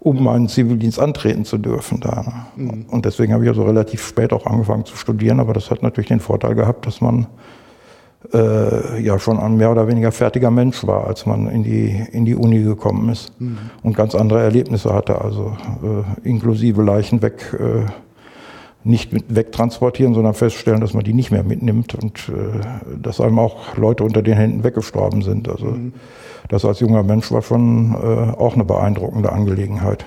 um 0.00 0.22
meinen 0.22 0.48
Zivildienst 0.48 0.98
antreten 0.98 1.44
zu 1.44 1.56
dürfen 1.56 2.00
da. 2.00 2.48
Mhm. 2.56 2.86
Und 2.90 3.04
deswegen 3.04 3.32
habe 3.32 3.44
ich 3.44 3.48
also 3.48 3.62
relativ 3.62 4.04
spät 4.04 4.32
auch 4.32 4.44
angefangen 4.44 4.84
zu 4.84 4.96
studieren, 4.96 5.38
aber 5.38 5.52
das 5.52 5.70
hat 5.70 5.82
natürlich 5.82 6.08
den 6.08 6.20
Vorteil 6.20 6.56
gehabt, 6.56 6.84
dass 6.84 7.00
man 7.00 7.28
äh, 8.34 9.00
ja 9.00 9.18
schon 9.18 9.38
ein 9.38 9.56
mehr 9.56 9.70
oder 9.70 9.86
weniger 9.86 10.10
fertiger 10.10 10.50
Mensch 10.50 10.84
war, 10.86 11.06
als 11.06 11.24
man 11.24 11.48
in 11.48 11.62
die, 11.62 12.04
in 12.10 12.24
die 12.24 12.34
Uni 12.34 12.62
gekommen 12.62 13.08
ist 13.08 13.40
mhm. 13.40 13.58
und 13.84 13.96
ganz 13.96 14.16
andere 14.16 14.42
Erlebnisse 14.42 14.92
hatte, 14.92 15.20
also 15.20 15.56
äh, 15.82 16.28
inklusive 16.28 16.82
Leichen 16.82 17.22
weg. 17.22 17.56
Äh, 17.58 17.86
nicht 18.84 19.12
mit 19.12 19.34
wegtransportieren, 19.34 20.14
sondern 20.14 20.34
feststellen, 20.34 20.80
dass 20.80 20.94
man 20.94 21.04
die 21.04 21.12
nicht 21.12 21.30
mehr 21.30 21.42
mitnimmt 21.42 21.94
und 21.94 22.28
äh, 22.28 22.60
dass 23.00 23.20
einem 23.20 23.38
auch 23.38 23.76
Leute 23.76 24.04
unter 24.04 24.22
den 24.22 24.34
Händen 24.34 24.64
weggestorben 24.64 25.22
sind. 25.22 25.48
Also 25.48 25.66
mhm. 25.66 25.92
das 26.48 26.64
als 26.64 26.80
junger 26.80 27.02
Mensch 27.02 27.30
war 27.30 27.42
schon 27.42 27.94
äh, 27.94 27.96
auch 28.38 28.54
eine 28.54 28.64
beeindruckende 28.64 29.32
Angelegenheit. 29.32 30.06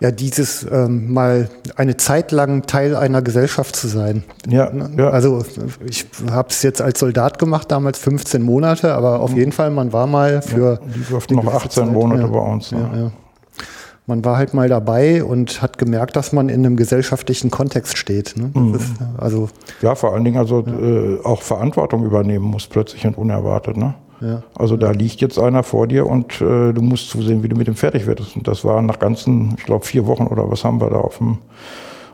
Ja, 0.00 0.10
dieses 0.10 0.66
ähm, 0.70 1.12
mal 1.12 1.48
eine 1.76 1.96
Zeit 1.96 2.30
lang 2.30 2.66
Teil 2.66 2.96
einer 2.96 3.22
Gesellschaft 3.22 3.74
zu 3.74 3.88
sein. 3.88 4.24
Ja, 4.46 4.70
ne? 4.70 4.90
ja. 4.96 5.08
Also 5.08 5.42
ich 5.88 6.06
habe 6.30 6.48
es 6.50 6.62
jetzt 6.62 6.82
als 6.82 7.00
Soldat 7.00 7.38
gemacht, 7.38 7.70
damals 7.70 7.98
15 7.98 8.42
Monate, 8.42 8.94
aber 8.94 9.20
auf 9.20 9.30
mhm. 9.30 9.38
jeden 9.38 9.52
Fall, 9.52 9.70
man 9.70 9.94
war 9.94 10.06
mal 10.06 10.42
für. 10.42 10.80
Ja, 10.82 10.90
die 10.94 11.04
durften 11.08 11.36
noch 11.36 11.46
18 11.46 11.70
Zeit. 11.70 11.92
Monate 11.92 12.22
ja. 12.22 12.26
bei 12.28 12.38
uns. 12.38 12.72
Ne? 12.72 12.90
Ja, 12.92 12.98
ja 12.98 13.12
man 14.06 14.24
war 14.24 14.36
halt 14.36 14.54
mal 14.54 14.68
dabei 14.68 15.24
und 15.24 15.60
hat 15.62 15.78
gemerkt, 15.78 16.16
dass 16.16 16.32
man 16.32 16.48
in 16.48 16.64
einem 16.64 16.76
gesellschaftlichen 16.76 17.50
Kontext 17.50 17.98
steht. 17.98 18.34
Ne? 18.36 18.50
Mhm. 18.54 18.74
Ist, 18.74 18.92
also 19.18 19.48
ja, 19.82 19.94
vor 19.94 20.14
allen 20.14 20.24
Dingen 20.24 20.38
also 20.38 20.64
ja. 20.64 20.72
äh, 20.72 21.20
auch 21.24 21.42
Verantwortung 21.42 22.04
übernehmen 22.04 22.44
muss 22.44 22.68
plötzlich 22.68 23.06
und 23.06 23.18
unerwartet. 23.18 23.76
Ne? 23.76 23.94
Ja. 24.20 24.42
Also 24.54 24.76
da 24.76 24.92
liegt 24.92 25.20
jetzt 25.20 25.38
einer 25.38 25.62
vor 25.62 25.88
dir 25.88 26.06
und 26.06 26.40
äh, 26.40 26.72
du 26.72 26.82
musst 26.82 27.10
zusehen, 27.10 27.42
wie 27.42 27.48
du 27.48 27.56
mit 27.56 27.66
dem 27.66 27.74
fertig 27.74 28.06
wirst. 28.06 28.36
Und 28.36 28.46
das 28.46 28.64
war 28.64 28.80
nach 28.80 28.98
ganzen, 28.98 29.54
ich 29.58 29.64
glaube, 29.64 29.84
vier 29.84 30.06
Wochen 30.06 30.26
oder 30.28 30.50
was 30.50 30.64
haben 30.64 30.80
wir 30.80 30.90
da 30.90 30.96
auf 30.96 31.18
dem 31.18 31.38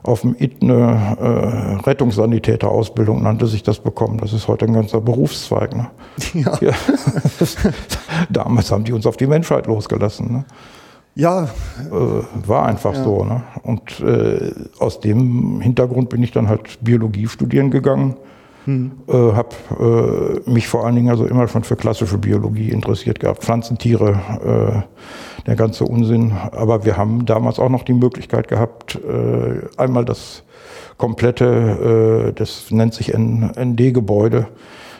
auf 0.04 0.22
dem 0.22 0.34
IT 0.36 0.62
eine 0.62 1.16
äh, 1.20 1.86
Rettungssanitäter-Ausbildung 1.88 3.22
nannte 3.22 3.46
sich 3.46 3.62
das 3.62 3.78
bekommen. 3.78 4.18
Das 4.18 4.32
ist 4.32 4.48
heute 4.48 4.64
ein 4.64 4.72
ganzer 4.72 5.00
Berufszweig. 5.00 5.76
Ne? 5.76 5.90
Ja. 6.34 6.58
ja. 6.60 6.72
Damals 8.30 8.72
haben 8.72 8.82
die 8.82 8.92
uns 8.92 9.06
auf 9.06 9.16
die 9.16 9.28
Menschheit 9.28 9.68
losgelassen. 9.68 10.32
Ne? 10.32 10.44
Ja. 11.14 11.44
Äh, 11.44 12.48
war 12.48 12.66
einfach 12.66 12.94
ja. 12.94 13.04
so. 13.04 13.24
Ne? 13.24 13.42
Und 13.62 14.00
äh, 14.00 14.52
aus 14.78 15.00
dem 15.00 15.60
Hintergrund 15.60 16.08
bin 16.08 16.22
ich 16.22 16.32
dann 16.32 16.48
halt 16.48 16.78
Biologie 16.82 17.28
studieren 17.28 17.70
gegangen. 17.70 18.16
Hm. 18.64 18.92
Äh, 19.08 19.12
habe 19.12 20.44
äh, 20.46 20.50
mich 20.50 20.68
vor 20.68 20.86
allen 20.86 20.94
Dingen 20.94 21.10
also 21.10 21.26
immer 21.26 21.48
schon 21.48 21.64
für 21.64 21.74
klassische 21.74 22.18
Biologie 22.18 22.70
interessiert 22.70 23.18
gehabt. 23.18 23.42
Pflanzen, 23.42 23.76
Tiere, 23.76 24.86
äh, 25.36 25.42
der 25.46 25.56
ganze 25.56 25.84
Unsinn. 25.84 26.32
Aber 26.52 26.84
wir 26.84 26.96
haben 26.96 27.26
damals 27.26 27.58
auch 27.58 27.68
noch 27.68 27.82
die 27.82 27.92
Möglichkeit 27.92 28.48
gehabt, 28.48 28.94
äh, 28.94 29.66
einmal 29.76 30.04
das 30.04 30.44
komplette, 30.96 32.32
das 32.36 32.70
nennt 32.70 32.94
sich 32.94 33.12
ND-Gebäude, 33.12 34.46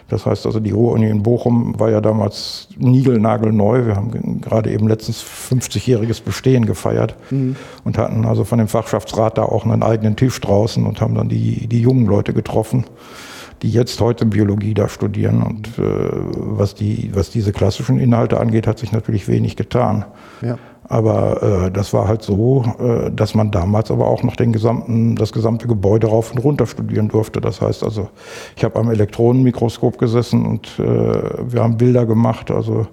das 0.09 0.26
heißt 0.26 0.47
also, 0.47 0.61
die 0.61 0.73
Ruhr-Uni 0.73 1.09
in 1.09 1.23
Bochum 1.23 1.78
war 1.78 1.90
ja 1.90 2.00
damals 2.00 2.68
niegelnagelneu. 2.76 3.87
Wir 3.87 3.97
haben 3.97 4.40
gerade 4.40 4.71
eben 4.71 4.88
letztens 4.88 5.23
50-jähriges 5.23 6.23
Bestehen 6.23 6.66
gefeiert 6.66 7.16
mhm. 7.30 7.56
und 7.85 7.99
hatten 7.99 8.25
also 8.25 8.44
von 8.44 8.59
dem 8.59 8.68
Fachschaftsrat 8.68 9.38
da 9.38 9.42
auch 9.44 9.64
einen 9.64 9.82
eigenen 9.82 10.16
Tisch 10.16 10.40
draußen 10.40 10.85
und 10.85 11.00
haben 11.00 11.14
dann 11.14 11.28
die, 11.28 11.66
die 11.66 11.80
jungen 11.80 12.06
Leute 12.06 12.32
getroffen 12.32 12.85
die 13.62 13.71
jetzt 13.71 14.00
heute 14.00 14.26
Biologie 14.26 14.75
da 14.75 14.88
studieren. 14.88 15.42
Und 15.42 15.78
äh, 15.78 15.82
was, 15.82 16.75
die, 16.75 17.11
was 17.14 17.30
diese 17.30 17.52
klassischen 17.52 18.00
Inhalte 18.00 18.40
angeht, 18.40 18.66
hat 18.66 18.78
sich 18.78 18.92
natürlich 18.92 19.28
wenig 19.28 19.56
getan. 19.56 20.04
Ja. 20.40 20.59
Aber 20.92 21.42
äh, 21.42 21.70
das 21.70 21.94
war 21.94 22.06
halt 22.06 22.20
so, 22.20 22.66
äh, 22.78 23.11
dass 23.11 23.34
man 23.34 23.50
damals 23.50 23.90
aber 23.90 24.08
auch 24.08 24.22
noch 24.22 24.37
den 24.37 24.52
gesamten, 24.52 25.16
das 25.16 25.32
gesamte 25.32 25.66
Gebäude 25.66 26.08
rauf 26.08 26.32
und 26.32 26.38
runter 26.38 26.66
studieren 26.66 27.08
durfte. 27.08 27.40
Das 27.40 27.62
heißt 27.62 27.82
also, 27.82 28.11
ich 28.56 28.62
habe 28.62 28.78
am 28.78 28.90
Elektronenmikroskop 28.90 29.96
gesessen 29.96 30.44
und 30.44 30.78
äh, 30.78 30.82
wir 30.82 31.62
haben 31.62 31.78
Bilder 31.78 32.04
gemacht. 32.04 32.50
Also 32.50 32.87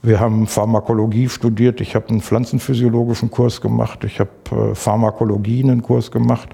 wir 0.00 0.18
haben 0.18 0.46
Pharmakologie 0.46 1.28
studiert. 1.28 1.82
Ich 1.82 1.94
habe 1.94 2.08
einen 2.08 2.22
pflanzenphysiologischen 2.22 3.30
Kurs 3.30 3.60
gemacht. 3.60 4.02
Ich 4.04 4.18
habe 4.18 4.30
äh, 4.50 4.74
Pharmakologie 4.74 5.62
einen 5.62 5.82
Kurs 5.82 6.10
gemacht. 6.10 6.48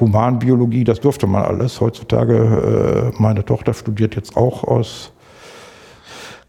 Humanbiologie, 0.00 0.84
das 0.84 1.00
durfte 1.00 1.26
man 1.26 1.42
alles. 1.42 1.78
Heutzutage, 1.78 3.12
äh, 3.12 3.20
meine 3.20 3.44
Tochter 3.44 3.74
studiert 3.74 4.16
jetzt 4.16 4.34
auch 4.34 4.64
aus 4.64 5.11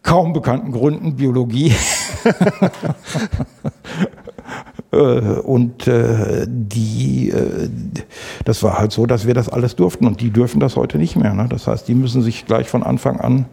kaum 0.04 0.34
bekannten 0.34 0.72
Gründen 0.72 1.16
Biologie. 1.16 1.74
Äh, 4.92 5.40
und 5.40 5.88
äh, 5.88 6.46
die, 6.48 7.32
äh, 7.32 7.70
das 8.46 8.62
war 8.62 8.78
halt 8.78 8.92
so, 8.92 9.08
dass 9.08 9.26
wir 9.26 9.34
das 9.34 9.50
alles 9.50 9.76
durften 9.76 10.06
und 10.06 10.22
die 10.22 10.30
dürfen 10.30 10.60
das 10.60 10.76
heute 10.76 11.00
nicht 11.00 11.16
mehr. 11.16 11.34
Ne? 11.34 11.48
Das 11.50 11.66
heißt, 11.66 11.88
die 11.88 11.96
müssen 11.96 12.22
sich 12.22 12.46
gleich 12.46 12.70
von 12.70 12.84
Anfang 12.84 13.20
an 13.20 13.46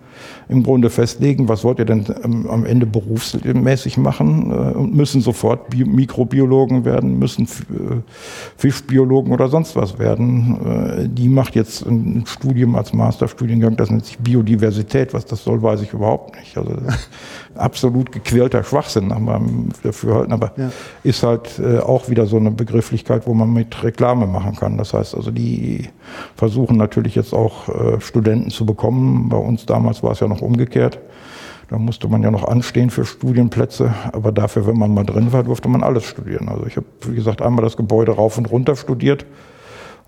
im 0.48 0.62
Grunde 0.62 0.90
festlegen, 0.90 1.48
was 1.48 1.64
wollt 1.64 1.78
ihr 1.78 1.84
denn 1.84 2.04
ähm, 2.24 2.48
am 2.50 2.64
Ende 2.64 2.86
berufsmäßig 2.86 3.96
machen 3.96 4.50
äh, 4.50 4.76
und 4.76 4.94
müssen 4.94 5.20
sofort 5.20 5.70
Bi 5.70 5.84
Mikrobiologen 5.84 6.84
werden, 6.84 7.18
müssen 7.18 7.44
äh, 7.44 7.96
Fischbiologen 8.56 9.32
oder 9.32 9.48
sonst 9.48 9.76
was 9.76 9.98
werden. 9.98 10.58
Äh, 10.64 11.08
die 11.08 11.28
macht 11.28 11.54
jetzt 11.54 11.86
ein 11.86 12.24
Studium 12.26 12.74
als 12.74 12.92
Masterstudiengang, 12.92 13.76
das 13.76 13.90
nennt 13.90 14.06
sich 14.06 14.18
Biodiversität. 14.18 15.14
Was 15.14 15.24
das 15.24 15.44
soll, 15.44 15.62
weiß 15.62 15.82
ich 15.82 15.92
überhaupt 15.92 16.36
nicht. 16.36 16.56
Also 16.56 16.72
absolut 17.54 18.12
gequälter 18.12 18.64
Schwachsinn 18.64 19.08
nach 19.08 19.18
meinem 19.18 19.68
Dafürhalten, 19.82 20.32
aber 20.32 20.52
ja. 20.56 20.70
ist 21.02 21.22
halt 21.22 21.60
auch 21.82 22.08
wieder 22.08 22.26
so 22.26 22.36
eine 22.36 22.50
Begrifflichkeit, 22.50 23.26
wo 23.26 23.34
man 23.34 23.52
mit 23.52 23.82
Reklame 23.82 24.26
machen 24.26 24.56
kann. 24.56 24.78
Das 24.78 24.94
heißt 24.94 25.14
also, 25.14 25.30
die 25.30 25.88
versuchen 26.36 26.76
natürlich 26.76 27.14
jetzt 27.14 27.32
auch 27.32 27.68
Studenten 28.00 28.50
zu 28.50 28.64
bekommen. 28.64 29.28
Bei 29.28 29.36
uns 29.36 29.66
damals 29.66 30.02
war 30.02 30.09
es 30.12 30.20
ja 30.20 30.28
noch 30.28 30.42
umgekehrt. 30.42 30.98
Da 31.68 31.78
musste 31.78 32.08
man 32.08 32.22
ja 32.22 32.32
noch 32.32 32.44
anstehen 32.44 32.90
für 32.90 33.04
Studienplätze, 33.04 33.94
aber 34.12 34.32
dafür, 34.32 34.66
wenn 34.66 34.76
man 34.76 34.92
mal 34.92 35.04
drin 35.04 35.32
war, 35.32 35.44
durfte 35.44 35.68
man 35.68 35.84
alles 35.84 36.04
studieren. 36.04 36.48
Also 36.48 36.66
ich 36.66 36.76
habe, 36.76 36.86
wie 37.06 37.14
gesagt, 37.14 37.42
einmal 37.42 37.64
das 37.64 37.76
Gebäude 37.76 38.12
rauf 38.12 38.38
und 38.38 38.50
runter 38.50 38.74
studiert. 38.74 39.24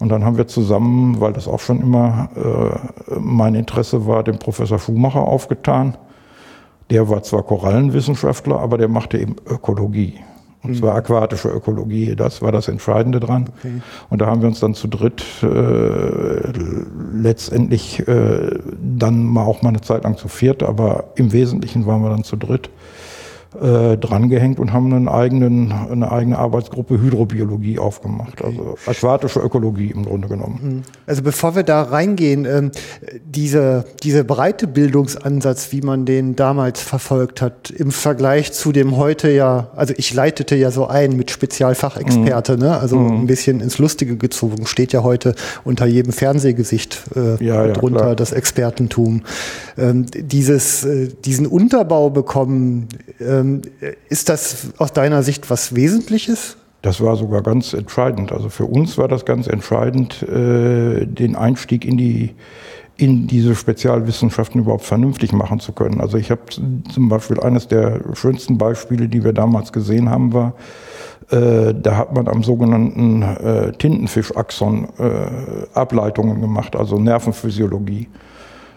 Und 0.00 0.08
dann 0.08 0.24
haben 0.24 0.36
wir 0.36 0.48
zusammen, 0.48 1.20
weil 1.20 1.32
das 1.32 1.46
auch 1.46 1.60
schon 1.60 1.80
immer 1.80 2.28
äh, 2.34 3.16
mein 3.20 3.54
Interesse 3.54 4.08
war, 4.08 4.24
den 4.24 4.40
Professor 4.40 4.80
Schumacher 4.80 5.20
aufgetan. 5.20 5.96
Der 6.90 7.08
war 7.08 7.22
zwar 7.22 7.44
Korallenwissenschaftler, 7.44 8.58
aber 8.58 8.78
der 8.78 8.88
machte 8.88 9.18
eben 9.18 9.36
Ökologie. 9.46 10.18
Und 10.64 10.76
zwar 10.76 10.94
aquatische 10.94 11.48
Ökologie, 11.48 12.14
das 12.14 12.40
war 12.40 12.52
das 12.52 12.68
Entscheidende 12.68 13.18
dran. 13.18 13.50
Okay. 13.58 13.82
Und 14.10 14.20
da 14.20 14.26
haben 14.26 14.42
wir 14.42 14.48
uns 14.48 14.60
dann 14.60 14.74
zu 14.74 14.86
dritt 14.86 15.24
äh, 15.42 16.52
letztendlich 17.12 18.06
äh, 18.06 18.58
dann 18.80 19.24
mal 19.24 19.42
auch 19.42 19.62
mal 19.62 19.70
eine 19.70 19.80
Zeit 19.80 20.04
lang 20.04 20.16
zu 20.16 20.28
viert, 20.28 20.62
aber 20.62 21.04
im 21.16 21.32
Wesentlichen 21.32 21.86
waren 21.86 22.02
wir 22.02 22.10
dann 22.10 22.22
zu 22.22 22.36
dritt, 22.36 22.70
äh, 23.60 23.98
drangehängt 23.98 24.58
und 24.58 24.72
haben 24.72 24.92
einen 24.92 25.08
eigenen, 25.08 25.72
eine 25.72 26.10
eigene 26.10 26.38
Arbeitsgruppe 26.38 27.00
Hydrobiologie 27.00 27.78
aufgemacht. 27.78 28.40
Okay. 28.42 28.56
Also 28.56 28.76
aquatische 28.86 29.40
Ökologie 29.40 29.90
im 29.90 30.04
Grunde 30.04 30.28
genommen. 30.28 30.60
Mhm. 30.62 30.82
Also 31.06 31.22
bevor 31.22 31.54
wir 31.54 31.62
da 31.62 31.82
reingehen, 31.82 32.46
ähm, 32.46 32.70
diese, 33.24 33.84
diese 34.02 34.24
breite 34.24 34.66
Bildungsansatz, 34.66 35.70
wie 35.72 35.82
man 35.82 36.06
den 36.06 36.34
damals 36.34 36.80
verfolgt 36.80 37.42
hat, 37.42 37.70
im 37.70 37.90
Vergleich 37.90 38.52
zu 38.52 38.72
dem 38.72 38.96
heute 38.96 39.30
ja, 39.30 39.68
also 39.76 39.92
ich 39.96 40.14
leitete 40.14 40.56
ja 40.56 40.70
so 40.70 40.86
ein 40.86 41.16
mit 41.16 41.30
Spezialfachexperte, 41.30 42.54
mhm. 42.54 42.62
ne? 42.62 42.78
also 42.78 42.98
mhm. 42.98 43.22
ein 43.22 43.26
bisschen 43.26 43.60
ins 43.60 43.78
Lustige 43.78 44.16
gezogen, 44.16 44.66
steht 44.66 44.92
ja 44.94 45.02
heute 45.02 45.34
unter 45.64 45.84
jedem 45.84 46.12
Fernsehgesicht 46.12 47.02
äh, 47.14 47.44
ja, 47.44 47.66
ja, 47.66 47.72
drunter 47.72 48.00
klar. 48.00 48.16
das 48.16 48.32
Expertentum. 48.32 49.22
Ähm, 49.76 50.06
dieses, 50.14 50.84
äh, 50.84 51.08
diesen 51.24 51.46
Unterbau 51.46 52.08
bekommen, 52.08 52.88
äh, 53.20 53.41
ähm, 53.42 53.62
ist 54.08 54.28
das 54.28 54.68
aus 54.78 54.92
deiner 54.92 55.22
Sicht 55.22 55.50
was 55.50 55.74
Wesentliches? 55.74 56.56
Das 56.82 57.00
war 57.00 57.16
sogar 57.16 57.42
ganz 57.42 57.74
entscheidend. 57.74 58.32
Also 58.32 58.48
für 58.48 58.64
uns 58.64 58.98
war 58.98 59.06
das 59.06 59.24
ganz 59.24 59.46
entscheidend, 59.46 60.22
äh, 60.22 61.06
den 61.06 61.36
Einstieg 61.36 61.84
in 61.84 61.96
die 61.96 62.34
in 62.96 63.26
diese 63.26 63.54
Spezialwissenschaften 63.54 64.60
überhaupt 64.60 64.84
vernünftig 64.84 65.32
machen 65.32 65.60
zu 65.60 65.72
können. 65.72 66.00
Also 66.00 66.18
ich 66.18 66.30
habe 66.30 66.42
zum 66.48 67.08
Beispiel 67.08 67.40
eines 67.40 67.66
der 67.66 68.00
schönsten 68.14 68.58
Beispiele, 68.58 69.08
die 69.08 69.24
wir 69.24 69.32
damals 69.32 69.72
gesehen 69.72 70.10
haben, 70.10 70.32
war, 70.32 70.54
äh, 71.30 71.74
da 71.74 71.96
hat 71.96 72.14
man 72.14 72.28
am 72.28 72.42
sogenannten 72.42 73.22
äh, 73.22 73.72
Tintenfischaxon 73.72 74.88
äh, 74.98 75.68
Ableitungen 75.74 76.40
gemacht, 76.40 76.76
also 76.76 76.98
Nervenphysiologie. 76.98 78.08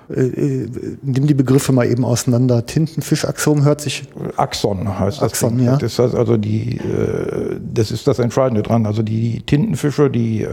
Äh, 0.09 0.21
äh, 0.21 0.69
nimm 1.01 1.25
die 1.25 1.33
Begriffe 1.33 1.71
mal 1.71 1.85
eben 1.87 2.05
auseinander. 2.05 2.65
Tintenfischaxom 2.65 3.63
hört 3.63 3.81
sich. 3.81 4.03
Axon 4.37 4.99
heißt 4.99 5.21
das. 5.21 5.31
Axon, 5.31 5.59
ja. 5.59 5.77
Das 5.77 5.97
heißt 5.97 6.15
also 6.15 6.37
die, 6.37 6.77
äh, 6.77 7.59
das 7.59 7.91
ist 7.91 8.07
das 8.07 8.19
Entscheidende 8.19 8.61
dran. 8.61 8.85
Also 8.85 9.01
die 9.01 9.41
Tintenfische, 9.41 10.09
die, 10.09 10.45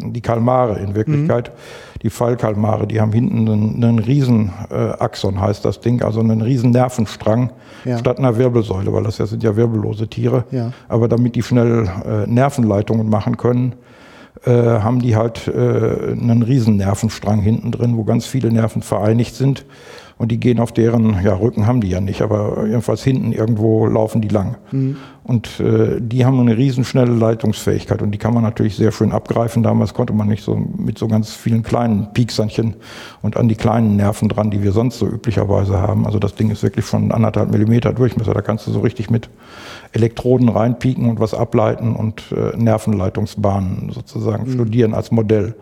die 0.00 0.20
Kalmare 0.20 0.78
in 0.78 0.94
Wirklichkeit, 0.94 1.50
mhm. 1.50 1.98
die 2.02 2.10
Fallkalmare, 2.10 2.86
die 2.86 3.00
haben 3.00 3.12
hinten 3.12 3.48
einen, 3.48 3.84
einen 3.84 3.98
riesen 3.98 4.50
Axon 4.70 5.40
heißt 5.40 5.64
das 5.64 5.80
Ding, 5.80 6.02
also 6.02 6.20
einen 6.20 6.40
riesen 6.40 6.70
Nervenstrang 6.70 7.50
ja. 7.84 7.98
statt 7.98 8.18
einer 8.18 8.36
Wirbelsäule, 8.38 8.92
weil 8.92 9.04
das 9.04 9.18
ja 9.18 9.26
sind 9.26 9.42
ja 9.42 9.56
wirbellose 9.56 10.08
Tiere. 10.08 10.44
Ja. 10.50 10.72
Aber 10.88 11.08
damit 11.08 11.34
die 11.34 11.42
schnell 11.42 11.88
Nervenleitungen 12.26 13.08
machen 13.08 13.36
können, 13.36 13.74
äh, 14.46 14.50
haben 14.50 15.00
die 15.00 15.16
halt 15.16 15.48
äh, 15.48 16.12
einen 16.12 16.42
riesen 16.42 16.76
Nervenstrang 16.76 17.40
hinten 17.40 17.72
drin, 17.72 17.96
wo 17.96 18.04
ganz 18.04 18.26
viele 18.26 18.52
Nerven 18.52 18.82
vereinigt 18.82 19.34
sind. 19.34 19.64
Und 20.16 20.30
die 20.30 20.38
gehen 20.38 20.60
auf 20.60 20.72
deren, 20.72 21.22
ja, 21.24 21.34
Rücken 21.34 21.66
haben 21.66 21.80
die 21.80 21.88
ja 21.88 22.00
nicht, 22.00 22.22
aber 22.22 22.66
jedenfalls 22.66 23.02
hinten 23.02 23.32
irgendwo 23.32 23.86
laufen 23.86 24.20
die 24.20 24.28
lang. 24.28 24.56
Mhm. 24.70 24.96
Und 25.24 25.58
äh, 25.58 26.00
die 26.00 26.24
haben 26.24 26.38
eine 26.38 26.56
riesenschnelle 26.56 27.12
Leitungsfähigkeit 27.12 28.00
und 28.00 28.12
die 28.12 28.18
kann 28.18 28.32
man 28.32 28.42
natürlich 28.42 28.76
sehr 28.76 28.92
schön 28.92 29.10
abgreifen. 29.10 29.62
Damals 29.62 29.92
konnte 29.92 30.12
man 30.12 30.28
nicht 30.28 30.44
so 30.44 30.54
mit 30.54 30.98
so 30.98 31.08
ganz 31.08 31.32
vielen 31.32 31.62
kleinen 31.62 32.12
Pieksernchen 32.12 32.76
und 33.22 33.36
an 33.36 33.48
die 33.48 33.56
kleinen 33.56 33.96
Nerven 33.96 34.28
dran, 34.28 34.50
die 34.50 34.62
wir 34.62 34.72
sonst 34.72 34.98
so 34.98 35.06
üblicherweise 35.06 35.80
haben. 35.80 36.06
Also 36.06 36.18
das 36.18 36.34
Ding 36.34 36.50
ist 36.50 36.62
wirklich 36.62 36.84
von 36.84 37.10
anderthalb 37.10 37.50
Millimeter 37.50 37.92
Durchmesser. 37.92 38.34
Da 38.34 38.42
kannst 38.42 38.66
du 38.66 38.70
so 38.70 38.80
richtig 38.80 39.10
mit 39.10 39.30
Elektroden 39.92 40.48
reinpieken 40.48 41.08
und 41.08 41.18
was 41.18 41.34
ableiten 41.34 41.96
und 41.96 42.22
äh, 42.36 42.56
Nervenleitungsbahnen 42.56 43.90
sozusagen 43.92 44.46
mhm. 44.46 44.52
studieren 44.52 44.94
als 44.94 45.10
Modell. 45.10 45.54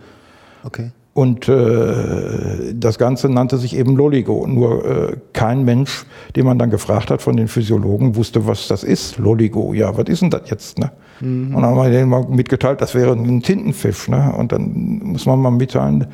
Okay. 0.64 0.90
Und 1.14 1.46
äh, 1.46 2.72
das 2.74 2.98
Ganze 2.98 3.28
nannte 3.28 3.58
sich 3.58 3.76
eben 3.76 3.96
Loligo. 3.96 4.46
Nur 4.46 4.84
äh, 4.84 5.16
kein 5.34 5.64
Mensch, 5.64 6.06
den 6.36 6.46
man 6.46 6.58
dann 6.58 6.70
gefragt 6.70 7.10
hat 7.10 7.20
von 7.20 7.36
den 7.36 7.48
Physiologen, 7.48 8.16
wusste, 8.16 8.46
was 8.46 8.66
das 8.68 8.82
ist. 8.82 9.18
Loligo, 9.18 9.74
ja, 9.74 9.96
was 9.96 10.06
ist 10.08 10.22
denn 10.22 10.30
das 10.30 10.48
jetzt? 10.48 10.78
Ne? 10.78 10.90
Mhm. 11.20 11.54
Und 11.54 11.62
dann 11.62 11.70
haben 11.70 11.76
wir 11.76 11.90
denen 11.90 12.08
mal 12.08 12.24
mitgeteilt, 12.28 12.80
das 12.80 12.94
wäre 12.94 13.12
ein 13.12 13.42
Tintenfisch. 13.42 14.08
Ne? 14.08 14.32
Und 14.36 14.52
dann 14.52 15.00
muss 15.04 15.26
man 15.26 15.40
mal 15.40 15.50
mitteilen, 15.50 16.06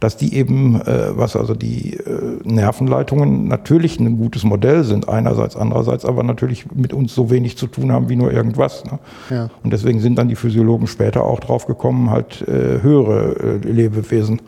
dass 0.00 0.16
die 0.16 0.34
eben, 0.34 0.80
äh, 0.82 1.16
was 1.16 1.36
also 1.36 1.54
die 1.54 1.94
äh, 1.94 2.38
Nervenleitungen 2.44 3.48
natürlich 3.48 4.00
ein 4.00 4.18
gutes 4.18 4.44
Modell 4.44 4.84
sind, 4.84 5.08
einerseits, 5.08 5.56
andererseits 5.56 6.04
aber 6.04 6.22
natürlich 6.22 6.66
mit 6.74 6.92
uns 6.92 7.14
so 7.14 7.30
wenig 7.30 7.56
zu 7.56 7.66
tun 7.66 7.92
haben 7.92 8.08
wie 8.08 8.16
nur 8.16 8.32
irgendwas. 8.32 8.84
Ne? 8.84 8.98
Ja. 9.30 9.50
Und 9.62 9.72
deswegen 9.72 10.00
sind 10.00 10.18
dann 10.18 10.28
die 10.28 10.36
Physiologen 10.36 10.86
später 10.86 11.24
auch 11.24 11.40
drauf 11.40 11.66
gekommen, 11.66 12.10
halt 12.10 12.42
äh, 12.48 12.82
höhere 12.82 13.60
äh, 13.64 13.68
Lebewesen 13.68 14.42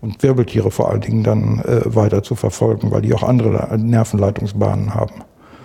und 0.00 0.22
Wirbeltiere 0.22 0.70
vor 0.70 0.90
allen 0.90 1.02
Dingen 1.02 1.22
dann 1.22 1.60
äh, 1.60 1.82
weiter 1.84 2.22
zu 2.22 2.34
verfolgen, 2.34 2.90
weil 2.90 3.02
die 3.02 3.14
auch 3.14 3.22
andere 3.22 3.76
Nervenleitungsbahnen 3.78 4.94
haben. 4.94 5.14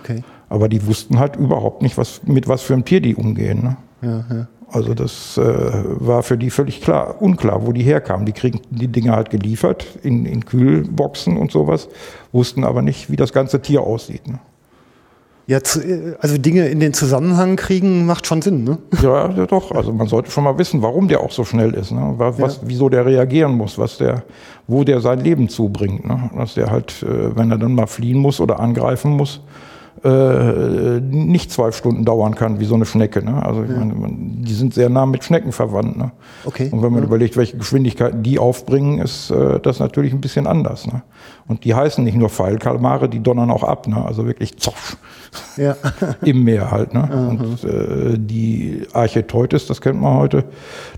Okay. 0.02 0.22
Aber 0.48 0.68
die 0.68 0.86
wussten 0.86 1.18
halt 1.18 1.36
überhaupt 1.36 1.82
nicht, 1.82 1.98
was, 1.98 2.20
mit 2.24 2.46
was 2.46 2.62
für 2.62 2.74
einem 2.74 2.84
Tier 2.84 3.00
die 3.00 3.14
umgehen. 3.14 3.62
Ne? 3.62 3.76
Ja, 4.02 4.24
ja. 4.30 4.46
Also 4.68 4.94
das 4.94 5.38
äh, 5.38 5.42
war 5.44 6.22
für 6.22 6.36
die 6.36 6.50
völlig 6.50 6.80
klar, 6.80 7.22
unklar, 7.22 7.66
wo 7.66 7.72
die 7.72 7.82
herkamen. 7.82 8.26
Die 8.26 8.32
kriegen 8.32 8.60
die 8.70 8.88
Dinge 8.88 9.12
halt 9.12 9.30
geliefert 9.30 9.86
in, 10.02 10.26
in 10.26 10.44
Kühlboxen 10.44 11.36
und 11.36 11.52
sowas, 11.52 11.88
wussten 12.32 12.64
aber 12.64 12.82
nicht, 12.82 13.10
wie 13.10 13.16
das 13.16 13.32
ganze 13.32 13.62
Tier 13.62 13.82
aussieht. 13.82 14.26
Ne? 14.26 14.40
Ja, 15.48 15.58
also 16.18 16.38
Dinge 16.38 16.66
in 16.66 16.80
den 16.80 16.92
Zusammenhang 16.92 17.54
kriegen 17.54 18.04
macht 18.04 18.26
schon 18.26 18.42
Sinn, 18.42 18.64
ne? 18.64 18.78
Ja, 19.02 19.30
ja 19.30 19.46
doch. 19.46 19.70
Also 19.70 19.92
man 19.92 20.08
sollte 20.08 20.32
schon 20.32 20.42
mal 20.42 20.58
wissen, 20.58 20.82
warum 20.82 21.06
der 21.06 21.20
auch 21.20 21.30
so 21.30 21.44
schnell 21.44 21.72
ist, 21.74 21.92
ne? 21.92 22.14
Was, 22.16 22.56
ja. 22.56 22.62
wieso 22.64 22.88
der 22.88 23.06
reagieren 23.06 23.52
muss, 23.52 23.78
was 23.78 23.98
der, 23.98 24.24
wo 24.66 24.82
der 24.82 25.00
sein 25.00 25.20
Leben 25.20 25.48
zubringt, 25.48 26.04
ne? 26.04 26.30
Dass 26.36 26.54
der 26.54 26.72
halt, 26.72 27.04
äh, 27.04 27.36
wenn 27.36 27.52
er 27.52 27.58
dann 27.58 27.74
mal 27.76 27.86
fliehen 27.86 28.18
muss 28.18 28.40
oder 28.40 28.58
angreifen 28.58 29.12
muss, 29.12 29.40
äh, 30.04 31.00
nicht 31.00 31.50
zwei 31.50 31.72
Stunden 31.72 32.04
dauern 32.04 32.34
kann, 32.34 32.60
wie 32.60 32.64
so 32.64 32.74
eine 32.74 32.84
Schnecke. 32.84 33.24
Ne? 33.24 33.44
Also 33.44 33.64
ich 33.64 33.70
ja. 33.70 33.76
meine, 33.76 33.94
die 34.10 34.54
sind 34.54 34.74
sehr 34.74 34.88
nah 34.88 35.06
mit 35.06 35.24
Schnecken 35.24 35.52
verwandt. 35.52 35.96
Ne? 35.96 36.12
Okay. 36.44 36.68
Und 36.70 36.82
wenn 36.82 36.92
man 36.92 37.02
ja. 37.02 37.06
überlegt, 37.06 37.36
welche 37.36 37.56
Geschwindigkeiten 37.56 38.22
die 38.22 38.38
aufbringen, 38.38 38.98
ist 38.98 39.30
äh, 39.30 39.60
das 39.60 39.78
natürlich 39.78 40.12
ein 40.12 40.20
bisschen 40.20 40.46
anders. 40.46 40.86
Ne? 40.86 41.02
Und 41.48 41.64
die 41.64 41.74
heißen 41.74 42.02
nicht 42.02 42.16
nur 42.16 42.28
Pfeilkalmare, 42.28 43.08
die 43.08 43.20
donnern 43.20 43.50
auch 43.50 43.62
ab. 43.62 43.86
Ne? 43.86 44.04
Also 44.04 44.26
wirklich 44.26 44.56
zoff. 44.58 44.96
Ja. 45.56 45.76
Im 46.22 46.44
Meer 46.44 46.70
halt. 46.70 46.92
Ne? 46.92 47.28
Und 47.30 47.64
äh, 47.64 48.18
die 48.18 48.82
Archeteutes, 48.92 49.66
das 49.66 49.80
kennt 49.80 50.00
man 50.00 50.14
heute, 50.14 50.44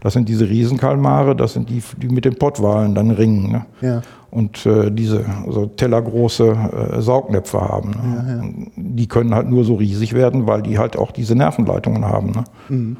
das 0.00 0.14
sind 0.14 0.28
diese 0.28 0.48
Riesenkalmare, 0.48 1.36
das 1.36 1.52
sind 1.52 1.68
die, 1.68 1.82
die 1.96 2.08
mit 2.08 2.24
den 2.24 2.36
Pottwalen 2.36 2.94
dann 2.94 3.10
ringen. 3.10 3.52
Ne? 3.52 3.66
Ja 3.80 4.02
und 4.30 4.66
äh, 4.66 4.90
diese 4.90 5.24
so 5.48 5.66
tellergroße 5.66 6.96
äh, 6.96 7.00
Saugnäpfe 7.00 7.60
haben. 7.60 7.90
Ne? 7.90 8.40
Ja. 8.42 8.72
Die 8.76 9.08
können 9.08 9.34
halt 9.34 9.48
nur 9.48 9.64
so 9.64 9.76
riesig 9.76 10.12
werden, 10.12 10.46
weil 10.46 10.62
die 10.62 10.78
halt 10.78 10.96
auch 10.96 11.12
diese 11.12 11.34
Nervenleitungen 11.34 12.04
haben. 12.04 12.32
Ne? 12.32 12.44
Mhm. 12.68 12.96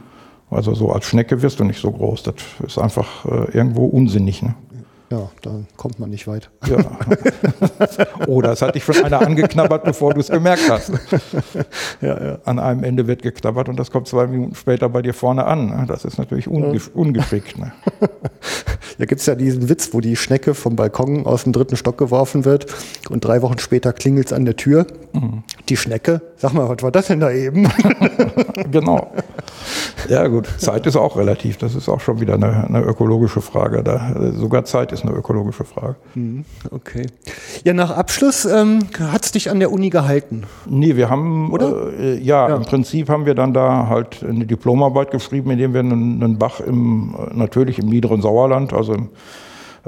Also 0.50 0.74
so 0.74 0.90
als 0.90 1.04
Schnecke 1.04 1.42
wirst 1.42 1.60
du 1.60 1.64
nicht 1.64 1.80
so 1.80 1.90
groß. 1.90 2.22
Das 2.22 2.34
ist 2.66 2.78
einfach 2.78 3.26
äh, 3.26 3.50
irgendwo 3.56 3.84
unsinnig. 3.86 4.42
Ne? 4.42 4.54
Ja, 5.10 5.30
da 5.40 5.60
kommt 5.76 5.98
man 5.98 6.10
nicht 6.10 6.26
weit. 6.26 6.50
Ja. 6.66 6.76
Oder 8.26 8.52
es 8.52 8.60
hat 8.60 8.74
dich 8.74 8.84
schon 8.84 9.02
einer 9.02 9.22
angeknabbert, 9.22 9.84
bevor 9.84 10.12
du 10.12 10.20
es 10.20 10.28
gemerkt 10.28 10.68
hast. 10.68 10.92
Ja, 12.00 12.22
ja. 12.22 12.38
An 12.44 12.58
einem 12.58 12.84
Ende 12.84 13.06
wird 13.06 13.22
geknabbert 13.22 13.68
und 13.68 13.78
das 13.78 13.90
kommt 13.90 14.06
zwei 14.06 14.26
Minuten 14.26 14.54
später 14.54 14.88
bei 14.88 15.02
dir 15.02 15.14
vorne 15.14 15.44
an. 15.46 15.86
Das 15.88 16.04
ist 16.04 16.18
natürlich 16.18 16.46
unge 16.46 16.80
ungeschickt. 16.94 17.58
Ne? 17.58 17.72
Da 18.98 19.04
gibt 19.04 19.20
es 19.20 19.26
ja 19.26 19.36
diesen 19.36 19.68
Witz, 19.68 19.90
wo 19.92 20.00
die 20.00 20.16
Schnecke 20.16 20.54
vom 20.54 20.74
Balkon 20.74 21.24
aus 21.24 21.44
dem 21.44 21.52
dritten 21.52 21.76
Stock 21.76 21.98
geworfen 21.98 22.44
wird 22.44 22.66
und 23.08 23.24
drei 23.24 23.42
Wochen 23.42 23.58
später 23.58 23.92
klingelt 23.92 24.26
es 24.26 24.32
an 24.32 24.44
der 24.44 24.56
Tür. 24.56 24.86
Mhm. 25.12 25.44
Die 25.68 25.76
Schnecke, 25.76 26.20
sag 26.36 26.52
mal, 26.52 26.68
was 26.68 26.82
war 26.82 26.90
das 26.90 27.06
denn 27.06 27.20
da 27.20 27.30
eben? 27.30 27.68
genau. 28.70 29.12
Ja 30.08 30.26
gut, 30.26 30.48
Zeit 30.58 30.86
ist 30.86 30.96
auch 30.96 31.16
relativ. 31.16 31.58
Das 31.58 31.74
ist 31.74 31.88
auch 31.88 32.00
schon 32.00 32.20
wieder 32.20 32.34
eine, 32.34 32.64
eine 32.64 32.82
ökologische 32.82 33.40
Frage. 33.40 33.82
Da, 33.82 34.32
sogar 34.34 34.64
Zeit 34.64 34.92
ist 34.92 35.04
eine 35.04 35.14
ökologische 35.14 35.64
Frage. 35.64 35.96
Mhm. 36.14 36.44
Okay. 36.70 37.06
Ja, 37.64 37.74
nach 37.74 37.90
Abschluss 37.90 38.44
ähm, 38.44 38.80
hat 38.98 39.24
es 39.24 39.32
dich 39.32 39.50
an 39.50 39.60
der 39.60 39.70
Uni 39.70 39.90
gehalten? 39.90 40.44
Nee, 40.66 40.96
wir 40.96 41.10
haben, 41.10 41.52
Oder? 41.52 41.92
Äh, 41.98 42.18
ja, 42.18 42.48
ja, 42.48 42.56
im 42.56 42.62
Prinzip 42.62 43.08
haben 43.08 43.26
wir 43.26 43.34
dann 43.34 43.52
da 43.52 43.88
halt 43.88 44.24
eine 44.26 44.46
Diplomarbeit 44.46 45.10
geschrieben, 45.10 45.50
indem 45.50 45.72
wir 45.72 45.80
einen, 45.80 46.22
einen 46.22 46.38
Bach 46.38 46.60
im, 46.60 47.14
natürlich 47.32 47.78
im 47.78 47.86
niederen 47.86 48.22
Sauerland, 48.22 48.72
also 48.72 48.87
im 48.94 49.08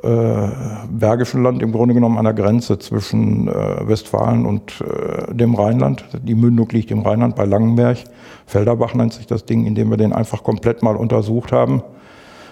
äh, 0.03 0.49
Bergischen 0.91 1.43
Land 1.43 1.63
im 1.63 1.73
Grunde 1.73 1.95
genommen 1.95 2.19
an 2.19 2.25
der 2.25 2.35
Grenze 2.35 2.79
zwischen 2.79 3.49
äh, 3.49 3.89
Westfalen 3.89 4.47
und 4.47 4.81
äh, 4.81 5.35
dem 5.35 5.55
Rheinland. 5.55 6.05
Die 6.23 6.35
Mündung 6.35 6.69
liegt 6.71 6.91
im 6.91 7.01
Rheinland 7.01 7.37
bei 7.37 7.45
Langenberg. 7.45 7.99
Felderbach 8.47 8.95
nennt 8.95 9.13
sich 9.13 9.27
das 9.27 9.45
Ding, 9.45 9.67
indem 9.67 9.91
wir 9.91 9.97
den 9.97 10.13
einfach 10.13 10.43
komplett 10.43 10.83
mal 10.83 10.97
untersucht 10.97 11.53
haben 11.53 11.83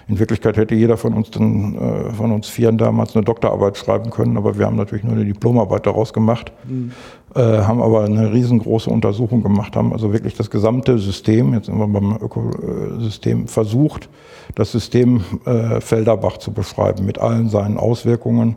in 0.08 0.18
Wirklichkeit 0.18 0.56
hätte 0.56 0.74
jeder 0.74 0.96
von 0.96 1.12
uns 1.12 1.30
dann, 1.30 1.76
äh, 1.76 2.10
von 2.12 2.32
uns 2.32 2.48
Vieren 2.48 2.78
damals 2.78 3.14
eine 3.14 3.24
Doktorarbeit 3.24 3.76
schreiben 3.76 4.08
können, 4.10 4.38
aber 4.38 4.58
wir 4.58 4.64
haben 4.64 4.76
natürlich 4.76 5.04
nur 5.04 5.12
eine 5.12 5.24
Diplomarbeit 5.26 5.86
daraus 5.86 6.14
gemacht, 6.14 6.50
mhm. 6.66 6.92
äh, 7.34 7.40
haben 7.40 7.82
aber 7.82 8.04
eine 8.04 8.32
riesengroße 8.32 8.88
Untersuchung 8.88 9.42
gemacht, 9.42 9.76
haben 9.76 9.92
also 9.92 10.12
wirklich 10.14 10.34
das 10.34 10.50
gesamte 10.50 10.98
System, 10.98 11.52
jetzt 11.52 11.66
sind 11.66 11.78
wir 11.78 11.86
beim 11.86 12.16
Ökosystem, 12.22 13.48
versucht, 13.48 14.08
das 14.54 14.72
System 14.72 15.22
äh, 15.44 15.80
Felderbach 15.80 16.38
zu 16.38 16.52
beschreiben 16.52 17.04
mit 17.04 17.18
allen 17.18 17.48
seinen 17.48 17.78
Auswirkungen 17.78 18.56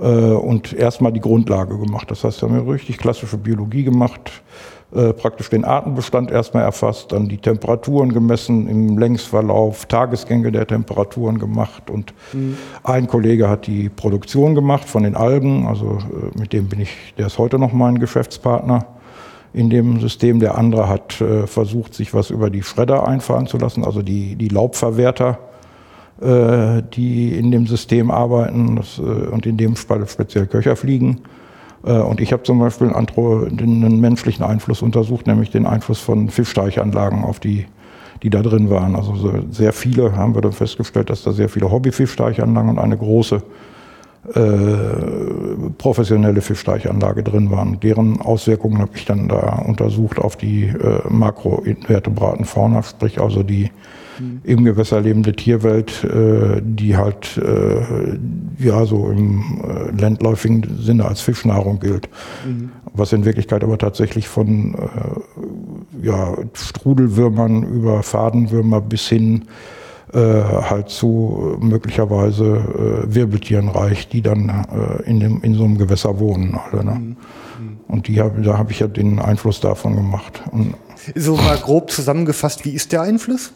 äh, 0.00 0.06
und 0.06 0.72
erstmal 0.72 1.12
die 1.12 1.20
Grundlage 1.20 1.78
gemacht. 1.78 2.10
Das 2.10 2.24
heißt, 2.24 2.42
wir 2.42 2.48
haben 2.48 2.68
richtig 2.68 2.98
klassische 2.98 3.38
Biologie 3.38 3.84
gemacht, 3.84 4.30
äh, 4.94 5.12
praktisch 5.12 5.50
den 5.50 5.64
Artenbestand 5.64 6.30
erstmal 6.30 6.64
erfasst, 6.64 7.12
dann 7.12 7.28
die 7.28 7.38
Temperaturen 7.38 8.12
gemessen 8.12 8.68
im 8.68 8.98
Längsverlauf, 8.98 9.86
Tagesgänge 9.86 10.52
der 10.52 10.66
Temperaturen 10.66 11.38
gemacht 11.38 11.90
und 11.90 12.14
mhm. 12.32 12.56
ein 12.82 13.06
Kollege 13.06 13.48
hat 13.48 13.66
die 13.66 13.88
Produktion 13.88 14.54
gemacht 14.54 14.88
von 14.88 15.02
den 15.02 15.16
Algen, 15.16 15.66
also 15.66 15.98
äh, 15.98 16.38
mit 16.38 16.52
dem 16.52 16.68
bin 16.68 16.80
ich, 16.80 17.14
der 17.18 17.26
ist 17.26 17.38
heute 17.38 17.58
noch 17.58 17.72
mein 17.72 17.98
Geschäftspartner 17.98 18.86
in 19.54 19.70
dem 19.70 20.00
System. 20.00 20.40
Der 20.40 20.58
andere 20.58 20.88
hat 20.88 21.20
äh, 21.20 21.46
versucht, 21.46 21.94
sich 21.94 22.12
was 22.12 22.30
über 22.30 22.50
die 22.50 22.62
Schredder 22.62 23.06
einfallen 23.06 23.46
zu 23.46 23.56
lassen, 23.56 23.84
also 23.84 24.02
die, 24.02 24.34
die 24.36 24.48
Laubverwerter, 24.48 25.38
äh, 26.20 26.82
die 26.92 27.38
in 27.38 27.50
dem 27.50 27.66
System 27.66 28.10
arbeiten 28.10 28.76
das, 28.76 28.98
äh, 28.98 29.02
und 29.02 29.46
in 29.46 29.56
dem 29.56 29.76
Fall 29.76 30.06
speziell 30.06 30.46
Köcherfliegen. 30.46 31.20
Äh, 31.84 31.92
und 31.98 32.20
ich 32.20 32.32
habe 32.32 32.42
zum 32.42 32.58
Beispiel 32.58 32.92
einen 32.92 34.00
menschlichen 34.00 34.44
Einfluss 34.44 34.82
untersucht, 34.82 35.26
nämlich 35.26 35.50
den 35.50 35.66
Einfluss 35.66 36.00
von 36.00 36.28
Fischsteichanlagen 36.28 37.24
auf 37.24 37.38
die, 37.38 37.66
die 38.22 38.30
da 38.30 38.42
drin 38.42 38.70
waren. 38.70 38.96
Also 38.96 39.14
sehr 39.50 39.72
viele 39.72 40.16
haben 40.16 40.34
wir 40.34 40.42
dann 40.42 40.52
festgestellt, 40.52 41.10
dass 41.10 41.22
da 41.22 41.32
sehr 41.32 41.48
viele 41.48 41.70
Hobby-Fischsteichanlagen 41.70 42.70
und 42.70 42.78
eine 42.78 42.96
große 42.96 43.42
professionelle 45.78 46.40
Fischsteichanlage 46.40 47.22
drin 47.22 47.50
waren. 47.50 47.78
Deren 47.80 48.20
Auswirkungen 48.20 48.78
habe 48.78 48.92
ich 48.94 49.04
dann 49.04 49.28
da 49.28 49.62
untersucht 49.66 50.18
auf 50.18 50.36
die 50.36 50.64
äh, 50.64 51.00
Makroinvertebratenfauna, 51.08 52.82
sprich 52.82 53.20
also 53.20 53.42
die 53.42 53.70
mhm. 54.18 54.40
im 54.44 54.64
Gewässer 54.64 55.00
lebende 55.00 55.32
Tierwelt, 55.32 56.04
äh, 56.04 56.60
die 56.62 56.96
halt 56.96 57.36
äh, 57.36 58.18
ja 58.58 58.86
so 58.86 59.10
im 59.10 59.62
äh, 59.62 60.00
landläufigen 60.00 60.78
Sinne 60.80 61.04
als 61.04 61.20
Fischnahrung 61.20 61.80
gilt. 61.80 62.08
Mhm. 62.46 62.70
Was 62.94 63.12
in 63.12 63.24
Wirklichkeit 63.24 63.62
aber 63.64 63.76
tatsächlich 63.76 64.28
von 64.28 64.74
äh, 64.74 66.06
ja, 66.06 66.34
Strudelwürmern 66.54 67.64
über 67.64 68.02
Fadenwürmer 68.02 68.80
bis 68.80 69.08
hin 69.08 69.44
äh, 70.14 70.42
halt 70.42 70.88
zu 70.88 71.56
möglicherweise 71.60 73.04
äh, 73.06 73.14
Wirbeltieren 73.14 73.68
reicht, 73.68 74.12
die 74.12 74.22
dann 74.22 74.48
äh, 74.48 75.02
in, 75.08 75.20
dem, 75.20 75.42
in 75.42 75.54
so 75.54 75.64
einem 75.64 75.78
Gewässer 75.78 76.18
wohnen. 76.18 76.58
Alle, 76.70 76.84
ne? 76.84 76.92
Mhm. 76.92 77.16
Und 77.88 78.08
die 78.08 78.20
hab, 78.20 78.42
da 78.42 78.58
habe 78.58 78.72
ich 78.72 78.80
ja 78.80 78.86
den 78.86 79.18
Einfluss 79.18 79.60
davon 79.60 79.96
gemacht. 79.96 80.42
Und 80.50 80.74
so 81.14 81.36
mal 81.36 81.56
grob 81.56 81.90
zusammengefasst, 81.90 82.64
wie 82.64 82.70
ist 82.70 82.92
der 82.92 83.02
Einfluss? 83.02 83.52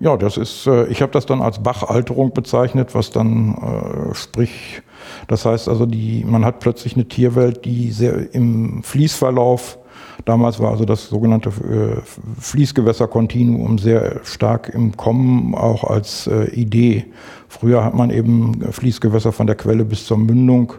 Ja, 0.00 0.16
das 0.16 0.36
ist, 0.36 0.66
äh, 0.66 0.86
ich 0.86 1.02
habe 1.02 1.12
das 1.12 1.26
dann 1.26 1.40
als 1.40 1.62
Bachalterung 1.62 2.32
bezeichnet, 2.32 2.94
was 2.94 3.10
dann 3.10 3.54
äh, 3.54 4.14
sprich, 4.14 4.82
das 5.28 5.44
heißt 5.44 5.68
also, 5.68 5.86
die, 5.86 6.24
man 6.26 6.44
hat 6.44 6.60
plötzlich 6.60 6.94
eine 6.94 7.06
Tierwelt, 7.06 7.64
die 7.64 7.90
sehr 7.92 8.34
im 8.34 8.82
Fließverlauf, 8.82 9.78
damals 10.24 10.60
war 10.60 10.70
also 10.70 10.84
das 10.84 11.08
sogenannte 11.08 11.50
äh, 11.50 12.00
Fließgewässerkontinuum 12.40 13.78
sehr 13.78 14.20
stark 14.24 14.68
im 14.68 14.96
Kommen, 14.96 15.54
auch 15.54 15.84
als 15.84 16.26
äh, 16.26 16.50
Idee. 16.50 17.06
Früher 17.48 17.84
hat 17.84 17.94
man 17.94 18.10
eben 18.10 18.60
Fließgewässer 18.72 19.32
von 19.32 19.46
der 19.46 19.56
Quelle 19.56 19.84
bis 19.84 20.06
zur 20.06 20.18
Mündung 20.18 20.74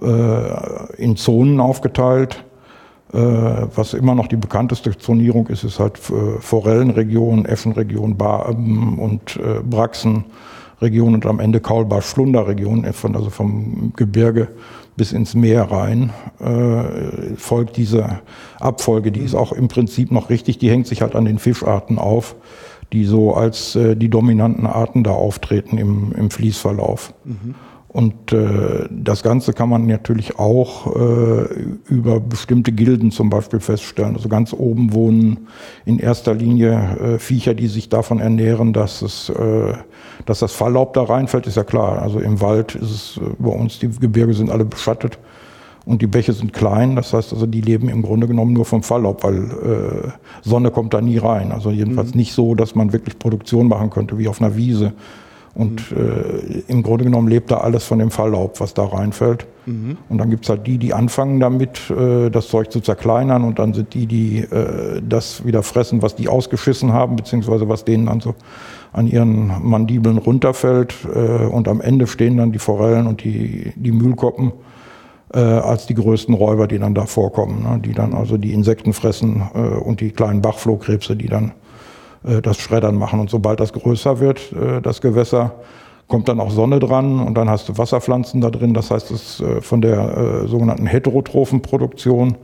äh, 0.00 0.96
in 0.96 1.16
Zonen 1.16 1.60
aufgeteilt 1.60 2.44
was 3.14 3.92
immer 3.92 4.14
noch 4.14 4.26
die 4.26 4.36
bekannteste 4.36 4.96
Zonierung 4.96 5.46
ist, 5.48 5.64
ist 5.64 5.78
halt 5.78 5.98
Forellenregion, 5.98 7.44
Barben 8.16 8.98
und 8.98 9.36
äh, 9.36 9.60
Braxenregion 10.82 11.14
und 11.14 11.26
am 11.26 11.38
Ende 11.38 11.60
Kaulbar-Schlunder-Region, 11.60 12.84
also 12.84 13.30
vom 13.30 13.92
Gebirge 13.96 14.48
bis 14.96 15.12
ins 15.12 15.34
Meer 15.34 15.70
rein, 15.70 16.10
äh, 16.40 17.36
folgt 17.36 17.76
diese 17.76 18.20
Abfolge. 18.58 19.12
Die 19.12 19.20
ist 19.20 19.34
auch 19.34 19.52
im 19.52 19.68
Prinzip 19.68 20.10
noch 20.10 20.28
richtig, 20.28 20.58
die 20.58 20.70
hängt 20.70 20.86
sich 20.86 21.00
halt 21.00 21.14
an 21.14 21.24
den 21.24 21.38
Fischarten 21.38 21.98
auf, 21.98 22.34
die 22.92 23.04
so 23.04 23.34
als 23.34 23.76
äh, 23.76 23.96
die 23.96 24.10
dominanten 24.10 24.66
Arten 24.66 25.04
da 25.04 25.12
auftreten 25.12 25.78
im, 25.78 26.12
im 26.16 26.30
Fließverlauf. 26.30 27.14
Mhm. 27.24 27.54
Und 27.92 28.32
äh, 28.32 28.88
das 28.90 29.22
Ganze 29.22 29.52
kann 29.52 29.68
man 29.68 29.86
natürlich 29.86 30.38
auch 30.38 30.96
äh, 30.96 31.44
über 31.88 32.20
bestimmte 32.20 32.72
Gilden 32.72 33.10
zum 33.10 33.28
Beispiel 33.28 33.60
feststellen. 33.60 34.16
Also 34.16 34.30
ganz 34.30 34.54
oben 34.54 34.94
wohnen 34.94 35.48
in 35.84 35.98
erster 35.98 36.32
Linie 36.32 36.96
äh, 36.96 37.18
Viecher, 37.18 37.52
die 37.52 37.66
sich 37.66 37.90
davon 37.90 38.18
ernähren, 38.18 38.72
dass 38.72 39.02
es, 39.02 39.28
äh, 39.28 39.74
dass 40.24 40.38
das 40.38 40.52
Falllaub 40.52 40.94
da 40.94 41.02
reinfällt, 41.02 41.46
ist 41.46 41.58
ja 41.58 41.64
klar. 41.64 42.00
Also 42.00 42.18
im 42.18 42.40
Wald 42.40 42.74
ist 42.76 42.90
es 42.90 43.16
äh, 43.18 43.28
bei 43.38 43.50
uns, 43.50 43.78
die 43.78 43.90
Gebirge 43.90 44.32
sind 44.32 44.50
alle 44.50 44.64
beschattet 44.64 45.18
und 45.84 46.00
die 46.00 46.06
Bäche 46.06 46.32
sind 46.32 46.54
klein. 46.54 46.96
Das 46.96 47.12
heißt 47.12 47.34
also, 47.34 47.44
die 47.44 47.60
leben 47.60 47.90
im 47.90 48.00
Grunde 48.00 48.26
genommen 48.26 48.54
nur 48.54 48.64
vom 48.64 48.82
Falllaub, 48.82 49.22
weil 49.22 49.36
äh, 49.36 50.08
Sonne 50.40 50.70
kommt 50.70 50.94
da 50.94 51.02
nie 51.02 51.18
rein. 51.18 51.52
Also 51.52 51.70
jedenfalls 51.70 52.14
mhm. 52.14 52.20
nicht 52.20 52.32
so, 52.32 52.54
dass 52.54 52.74
man 52.74 52.94
wirklich 52.94 53.18
Produktion 53.18 53.68
machen 53.68 53.90
könnte 53.90 54.16
wie 54.16 54.28
auf 54.28 54.40
einer 54.40 54.56
Wiese 54.56 54.94
und 55.54 55.92
äh, 55.92 56.62
im 56.68 56.82
Grunde 56.82 57.04
genommen 57.04 57.28
lebt 57.28 57.50
da 57.50 57.58
alles 57.58 57.84
von 57.84 57.98
dem 57.98 58.10
Falllaub, 58.10 58.58
was 58.60 58.72
da 58.72 58.84
reinfällt. 58.84 59.46
Mhm. 59.66 59.98
Und 60.08 60.18
dann 60.18 60.30
gibt's 60.30 60.48
halt 60.48 60.66
die, 60.66 60.78
die 60.78 60.94
anfangen 60.94 61.40
damit, 61.40 61.90
äh, 61.90 62.30
das 62.30 62.48
Zeug 62.48 62.72
zu 62.72 62.80
zerkleinern 62.80 63.44
und 63.44 63.58
dann 63.58 63.74
sind 63.74 63.92
die, 63.92 64.06
die 64.06 64.38
äh, 64.38 65.02
das 65.06 65.44
wieder 65.44 65.62
fressen, 65.62 66.00
was 66.00 66.16
die 66.16 66.28
ausgeschissen 66.28 66.92
haben, 66.92 67.16
beziehungsweise 67.16 67.68
was 67.68 67.84
denen 67.84 68.06
dann 68.06 68.20
so 68.20 68.34
an 68.92 69.06
ihren 69.06 69.52
Mandibeln 69.62 70.16
runterfällt. 70.16 70.94
Äh, 71.14 71.46
und 71.46 71.68
am 71.68 71.82
Ende 71.82 72.06
stehen 72.06 72.38
dann 72.38 72.52
die 72.52 72.58
Forellen 72.58 73.06
und 73.06 73.22
die, 73.22 73.72
die 73.76 73.92
Mühlkoppen 73.92 74.52
äh, 75.34 75.38
als 75.38 75.86
die 75.86 75.94
größten 75.94 76.34
Räuber, 76.34 76.66
die 76.66 76.78
dann 76.78 76.94
da 76.94 77.04
vorkommen. 77.04 77.62
Ne? 77.62 77.78
Die 77.78 77.92
dann 77.92 78.14
also 78.14 78.38
die 78.38 78.54
Insekten 78.54 78.94
fressen 78.94 79.42
äh, 79.54 79.58
und 79.58 80.00
die 80.00 80.10
kleinen 80.12 80.40
Bachflohkrebse, 80.40 81.14
die 81.14 81.28
dann 81.28 81.52
das 82.42 82.58
Schreddern 82.58 82.96
machen. 82.96 83.20
Und 83.20 83.30
sobald 83.30 83.60
das 83.60 83.72
größer 83.72 84.20
wird, 84.20 84.52
äh, 84.52 84.80
das 84.80 85.00
Gewässer, 85.00 85.54
kommt 86.08 86.28
dann 86.28 86.40
auch 86.40 86.50
Sonne 86.50 86.78
dran 86.78 87.20
und 87.20 87.34
dann 87.34 87.48
hast 87.48 87.68
du 87.68 87.78
Wasserpflanzen 87.78 88.40
da 88.40 88.50
drin. 88.50 88.74
Das 88.74 88.90
heißt, 88.90 89.10
es 89.10 89.40
äh, 89.40 89.60
von 89.60 89.80
der 89.80 90.46
sogenannten 90.46 90.86
heterotrophen 90.86 91.62
Produktion, 91.62 92.36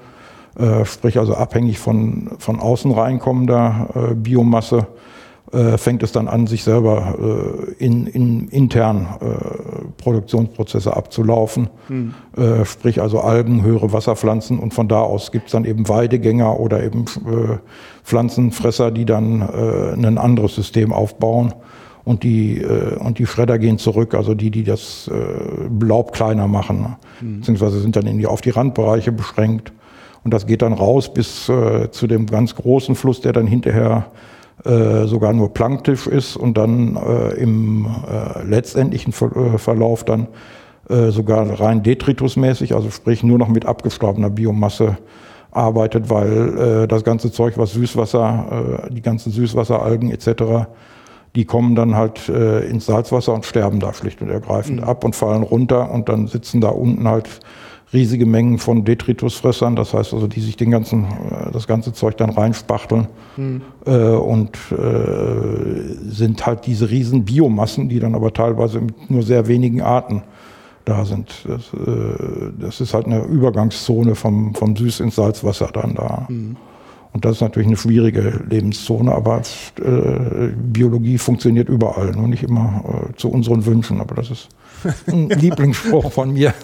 sprich 0.84 1.18
also 1.20 1.34
abhängig 1.34 1.78
von, 1.78 2.30
von 2.38 2.58
außen 2.58 2.90
reinkommender 2.90 4.14
Biomasse, 4.16 4.88
fängt 5.76 6.02
es 6.02 6.10
dann 6.10 6.26
an, 6.26 6.48
sich 6.48 6.64
selber 6.64 7.14
in, 7.78 8.08
in 8.08 8.48
intern 8.48 9.06
Produktionsprozesse 9.98 10.96
abzulaufen. 10.96 11.68
Hm. 11.86 12.12
sprich 12.64 13.00
also 13.00 13.20
Algen, 13.20 13.62
höhere 13.62 13.92
Wasserpflanzen 13.92 14.58
und 14.58 14.74
von 14.74 14.88
da 14.88 15.00
aus 15.00 15.30
gibt 15.30 15.46
es 15.46 15.52
dann 15.52 15.64
eben 15.64 15.88
Weidegänger 15.88 16.58
oder 16.58 16.82
eben 16.82 17.04
Pflanzenfresser, 18.08 18.90
die 18.90 19.04
dann 19.04 19.42
äh, 19.42 19.92
ein 19.92 20.16
anderes 20.16 20.54
System 20.54 20.92
aufbauen. 20.92 21.52
Und 22.04 22.22
die 22.22 22.62
äh, 22.62 22.96
und 22.96 23.18
die 23.18 23.26
Schredder 23.26 23.58
gehen 23.58 23.76
zurück, 23.76 24.14
also 24.14 24.34
die, 24.34 24.50
die 24.50 24.64
das 24.64 25.10
äh, 25.12 25.84
Laub 25.84 26.12
kleiner 26.12 26.48
machen, 26.48 26.96
mhm. 27.20 27.40
beziehungsweise 27.40 27.80
sind 27.80 27.96
dann 27.96 28.06
in 28.06 28.16
die, 28.16 28.26
auf 28.26 28.40
die 28.40 28.48
Randbereiche 28.50 29.12
beschränkt. 29.12 29.72
Und 30.24 30.32
das 30.32 30.46
geht 30.46 30.62
dann 30.62 30.72
raus 30.72 31.12
bis 31.12 31.50
äh, 31.50 31.90
zu 31.90 32.06
dem 32.06 32.24
ganz 32.24 32.54
großen 32.54 32.94
Fluss, 32.94 33.20
der 33.20 33.34
dann 33.34 33.46
hinterher 33.46 34.06
äh, 34.64 35.04
sogar 35.04 35.34
nur 35.34 35.52
planktisch 35.52 36.06
ist 36.06 36.36
und 36.36 36.56
dann 36.56 36.96
äh, 36.96 37.34
im 37.34 37.86
äh, 37.86 38.42
letztendlichen 38.42 39.12
Ver 39.12 39.36
äh, 39.36 39.58
Verlauf 39.58 40.04
dann 40.04 40.28
äh, 40.88 41.10
sogar 41.10 41.60
rein 41.60 41.82
detritusmäßig, 41.82 42.74
also 42.74 42.90
sprich 42.90 43.22
nur 43.22 43.36
noch 43.36 43.48
mit 43.48 43.66
abgestorbener 43.66 44.30
Biomasse 44.30 44.96
arbeitet, 45.58 46.08
weil 46.08 46.58
äh, 46.84 46.88
das 46.88 47.04
ganze 47.04 47.30
Zeug, 47.32 47.58
was 47.58 47.72
Süßwasser, 47.72 48.88
äh, 48.88 48.94
die 48.94 49.02
ganzen 49.02 49.32
Süßwasseralgen 49.32 50.10
etc., 50.10 50.68
die 51.34 51.44
kommen 51.44 51.74
dann 51.74 51.94
halt 51.94 52.28
äh, 52.28 52.66
ins 52.66 52.86
Salzwasser 52.86 53.34
und 53.34 53.44
sterben 53.44 53.80
da 53.80 53.92
schlicht 53.92 54.22
und 54.22 54.30
ergreifend 54.30 54.80
mhm. 54.80 54.88
ab 54.88 55.04
und 55.04 55.14
fallen 55.14 55.42
runter 55.42 55.90
und 55.90 56.08
dann 56.08 56.26
sitzen 56.26 56.60
da 56.60 56.68
unten 56.68 57.06
halt 57.06 57.28
riesige 57.92 58.26
Mengen 58.26 58.58
von 58.58 58.84
Detritusfressern, 58.84 59.74
das 59.74 59.94
heißt 59.94 60.12
also, 60.12 60.26
die 60.26 60.40
sich 60.40 60.56
den 60.56 60.70
ganzen, 60.70 61.04
äh, 61.04 61.52
das 61.52 61.66
ganze 61.66 61.92
Zeug 61.92 62.16
dann 62.16 62.30
reinspachteln 62.30 63.08
mhm. 63.36 63.62
äh, 63.86 64.10
und 64.10 64.56
äh, 64.72 66.08
sind 66.08 66.44
halt 66.46 66.66
diese 66.66 66.90
riesen 66.90 67.24
Biomassen, 67.24 67.88
die 67.88 68.00
dann 68.00 68.14
aber 68.14 68.32
teilweise 68.32 68.80
mit 68.80 69.10
nur 69.10 69.22
sehr 69.22 69.48
wenigen 69.48 69.80
Arten 69.82 70.22
da 70.88 71.04
sind. 71.04 71.44
Das, 71.46 71.72
äh, 71.74 72.52
das 72.58 72.80
ist 72.80 72.94
halt 72.94 73.06
eine 73.06 73.22
Übergangszone 73.24 74.14
vom, 74.14 74.54
vom 74.54 74.74
Süß- 74.74 75.02
ins 75.02 75.16
Salzwasser 75.16 75.68
dann 75.72 75.94
da. 75.94 76.26
Mhm. 76.28 76.56
Und 77.12 77.24
das 77.24 77.36
ist 77.36 77.40
natürlich 77.40 77.66
eine 77.66 77.76
schwierige 77.76 78.44
Lebenszone, 78.48 79.12
aber 79.12 79.42
äh, 79.82 80.48
Biologie 80.56 81.18
funktioniert 81.18 81.68
überall, 81.68 82.12
nur 82.12 82.28
nicht 82.28 82.42
immer 82.42 82.82
äh, 82.84 83.16
zu 83.16 83.30
unseren 83.30 83.64
Wünschen, 83.64 84.00
aber 84.00 84.14
das 84.14 84.30
ist 84.30 84.48
Ein 85.06 85.28
Lieblingsspruch 85.28 86.12
von 86.12 86.32
mir. 86.32 86.54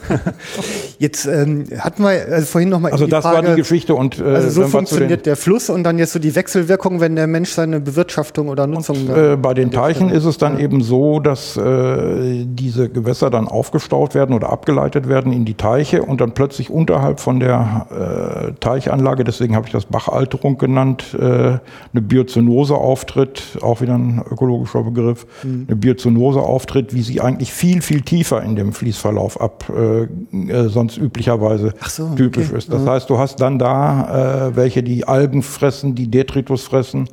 Jetzt 0.99 1.27
ähm, 1.27 1.65
hatten 1.79 2.03
wir 2.03 2.11
also 2.31 2.47
vorhin 2.47 2.69
noch 2.69 2.81
mal 2.81 2.93
Also 2.93 3.07
das 3.07 3.23
Frage, 3.23 3.49
war 3.49 3.55
die 3.55 3.61
Geschichte 3.61 3.95
und 3.95 4.19
äh, 4.19 4.25
also 4.25 4.63
so 4.63 4.69
funktioniert 4.69 5.27
der 5.27 5.37
Fluss 5.37 5.71
und 5.71 5.85
dann 5.85 5.99
jetzt 5.99 6.13
so 6.13 6.19
die 6.19 6.35
Wechselwirkung, 6.35 7.01
wenn 7.01 7.17
der 7.17 7.27
Mensch 7.27 7.51
seine 7.51 7.81
Bewirtschaftung 7.81 8.49
oder 8.49 8.67
Nutzung. 8.67 9.09
Und, 9.09 9.17
äh, 9.17 9.37
bei 9.37 9.55
den 9.55 9.71
Teichen 9.71 10.11
ist 10.11 10.25
es 10.25 10.39
dann 10.39 10.59
ja. 10.59 10.65
eben 10.65 10.83
so, 10.83 11.21
dass 11.21 11.57
äh, 11.57 12.45
diese 12.47 12.89
Gewässer 12.89 13.31
dann 13.31 13.49
aufgestaut 13.49 14.15
werden 14.15 14.35
oder 14.35 14.51
abgeleitet 14.51 15.09
werden 15.09 15.33
in 15.33 15.45
die 15.45 15.55
Teiche 15.55 16.03
und 16.03 16.21
dann 16.21 16.33
plötzlich 16.33 16.71
unterhalb 16.71 17.21
von 17.21 17.41
der 17.41 17.87
äh, 17.91 18.53
Teichanlage, 18.61 19.25
deswegen 19.25 19.57
habe 19.57 19.67
ich 19.67 19.73
das 19.73 19.87
Bachalterung 19.87 20.59
genannt, 20.59 21.17
äh, 21.19 21.25
eine 21.25 21.61
Biozonose 21.93 22.75
auftritt, 22.75 23.59
auch 23.61 23.81
wieder 23.81 23.95
ein 23.95 24.23
ökologischer 24.31 24.83
Begriff, 24.83 25.27
mhm. 25.43 25.67
eine 25.69 25.77
Biozonose 25.77 26.41
auftritt, 26.41 26.95
wie 26.95 27.03
sie 27.03 27.21
eigentlich 27.21 27.53
viel, 27.53 27.83
viel 27.83 28.03
tiefer 28.05 28.43
in 28.43 28.57
dem 28.57 28.73
Fließverlauf 28.73 29.41
ab 29.41 29.65
äh, 29.75 30.03
äh, 30.03 30.69
sonst 30.69 30.97
üblicherweise 30.97 31.75
so, 31.87 32.15
typisch 32.15 32.49
okay. 32.49 32.59
ist. 32.59 32.73
Das 32.73 32.83
mhm. 32.83 32.91
heißt, 32.91 33.11
du 33.11 33.19
hast 33.19 33.41
dann 33.41 33.59
da 33.59 34.49
äh, 34.49 34.57
welche, 34.57 34.83
die 34.83 35.07
Algen 35.07 35.43
fressen, 35.43 35.95
die 35.95 36.11
Detritus 36.11 36.65
fressen 36.65 37.09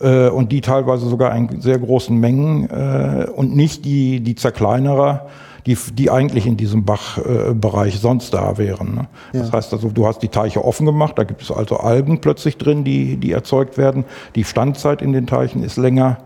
äh, 0.00 0.28
und 0.28 0.52
die 0.52 0.60
teilweise 0.60 1.08
sogar 1.08 1.34
in 1.34 1.60
sehr 1.60 1.78
großen 1.78 2.16
Mengen 2.18 2.68
äh, 2.70 3.26
und 3.34 3.54
nicht 3.54 3.84
die, 3.84 4.20
die 4.20 4.34
Zerkleinerer, 4.34 5.26
die, 5.66 5.76
die 5.94 6.10
eigentlich 6.10 6.46
in 6.46 6.56
diesem 6.56 6.84
Bachbereich 6.84 7.94
äh, 7.94 7.98
sonst 7.98 8.34
da 8.34 8.58
wären. 8.58 8.94
Ne? 8.94 9.08
Ja. 9.32 9.40
Das 9.40 9.52
heißt 9.52 9.72
also, 9.72 9.88
du 9.88 10.06
hast 10.06 10.20
die 10.20 10.28
Teiche 10.28 10.64
offen 10.64 10.84
gemacht, 10.84 11.14
da 11.16 11.24
gibt 11.24 11.42
es 11.42 11.50
also 11.50 11.78
Algen 11.78 12.20
plötzlich 12.20 12.58
drin, 12.58 12.84
die, 12.84 13.16
die 13.16 13.32
erzeugt 13.32 13.78
werden. 13.78 14.04
Die 14.34 14.44
Standzeit 14.44 15.00
in 15.00 15.12
den 15.12 15.26
Teichen 15.26 15.62
ist 15.62 15.76
länger. 15.76 16.18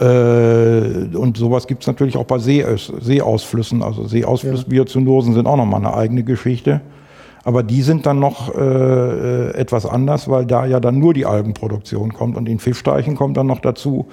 Äh, 0.00 1.14
und 1.16 1.36
sowas 1.36 1.66
gibt 1.66 1.82
es 1.82 1.86
natürlich 1.86 2.16
auch 2.16 2.24
bei 2.24 2.38
See, 2.38 2.64
Seeausflüssen. 2.76 3.82
Also 3.82 4.06
Seeausflussbiozynosen 4.06 5.34
sind 5.34 5.46
auch 5.46 5.56
nochmal 5.56 5.80
eine 5.80 5.94
eigene 5.94 6.24
Geschichte. 6.24 6.80
Aber 7.42 7.62
die 7.62 7.82
sind 7.82 8.04
dann 8.04 8.18
noch 8.18 8.54
äh, 8.54 8.60
äh, 8.60 9.54
etwas 9.54 9.86
anders, 9.86 10.28
weil 10.28 10.44
da 10.44 10.66
ja 10.66 10.78
dann 10.78 10.98
nur 10.98 11.14
die 11.14 11.24
Algenproduktion 11.24 12.12
kommt. 12.12 12.36
Und 12.36 12.48
in 12.48 12.58
Fischteichen 12.58 13.16
kommt 13.16 13.36
dann 13.36 13.46
noch 13.46 13.60
dazu, 13.60 14.08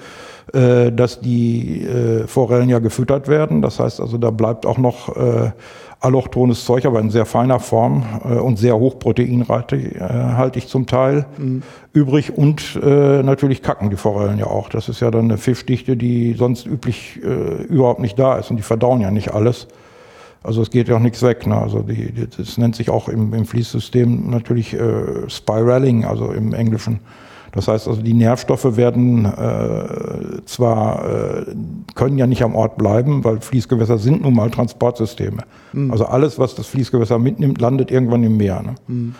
äh, 0.54 0.90
dass 0.90 1.20
die 1.20 1.84
äh, 1.84 2.26
Forellen 2.26 2.70
ja 2.70 2.78
gefüttert 2.78 3.28
werden. 3.28 3.60
Das 3.60 3.80
heißt 3.80 4.00
also, 4.00 4.16
da 4.16 4.30
bleibt 4.30 4.64
auch 4.64 4.78
noch 4.78 5.14
äh, 5.14 5.50
allochtones 6.00 6.64
Zeug, 6.64 6.86
aber 6.86 7.00
in 7.00 7.10
sehr 7.10 7.26
feiner 7.26 7.58
Form 7.58 8.04
äh, 8.24 8.34
und 8.34 8.56
sehr 8.58 8.78
hochproteinhaltig 8.78 10.64
äh, 10.64 10.66
zum 10.66 10.86
Teil 10.86 11.26
mhm. 11.36 11.62
übrig. 11.92 12.36
Und 12.36 12.78
äh, 12.82 13.22
natürlich 13.22 13.62
kacken 13.62 13.90
die 13.90 13.96
Forellen 13.96 14.38
ja 14.38 14.46
auch. 14.46 14.68
Das 14.68 14.88
ist 14.88 15.00
ja 15.00 15.10
dann 15.10 15.24
eine 15.24 15.38
Fischdichte, 15.38 15.96
die 15.96 16.34
sonst 16.34 16.66
üblich 16.66 17.20
äh, 17.22 17.62
überhaupt 17.64 18.00
nicht 18.00 18.18
da 18.18 18.36
ist. 18.36 18.50
Und 18.50 18.58
die 18.58 18.62
verdauen 18.62 19.00
ja 19.00 19.10
nicht 19.10 19.34
alles. 19.34 19.66
Also 20.42 20.62
es 20.62 20.70
geht 20.70 20.88
ja 20.88 20.96
auch 20.96 21.00
nichts 21.00 21.22
weg. 21.22 21.46
Ne? 21.46 21.56
Also 21.60 21.80
die, 21.80 22.28
das 22.36 22.58
nennt 22.58 22.76
sich 22.76 22.90
auch 22.90 23.08
im, 23.08 23.34
im 23.34 23.44
Fließsystem 23.44 24.30
natürlich 24.30 24.74
äh, 24.74 25.28
Spiraling, 25.28 26.04
also 26.04 26.30
im 26.30 26.54
Englischen. 26.54 27.00
Das 27.58 27.66
heißt 27.66 27.88
also, 27.88 28.00
die 28.00 28.14
Nährstoffe 28.14 28.76
werden 28.76 29.24
äh, 29.24 30.44
zwar, 30.44 31.04
äh, 31.04 31.44
können 31.96 32.16
ja 32.16 32.28
nicht 32.28 32.44
am 32.44 32.54
Ort 32.54 32.78
bleiben, 32.78 33.24
weil 33.24 33.40
Fließgewässer 33.40 33.98
sind 33.98 34.22
nun 34.22 34.32
mal 34.32 34.48
Transportsysteme. 34.48 35.42
Mhm. 35.72 35.90
Also 35.90 36.06
alles, 36.06 36.38
was 36.38 36.54
das 36.54 36.68
Fließgewässer 36.68 37.18
mitnimmt, 37.18 37.60
landet 37.60 37.90
irgendwann 37.90 38.22
im 38.22 38.36
Meer. 38.36 38.62
Ne? 38.62 38.74
Mhm. 38.86 39.14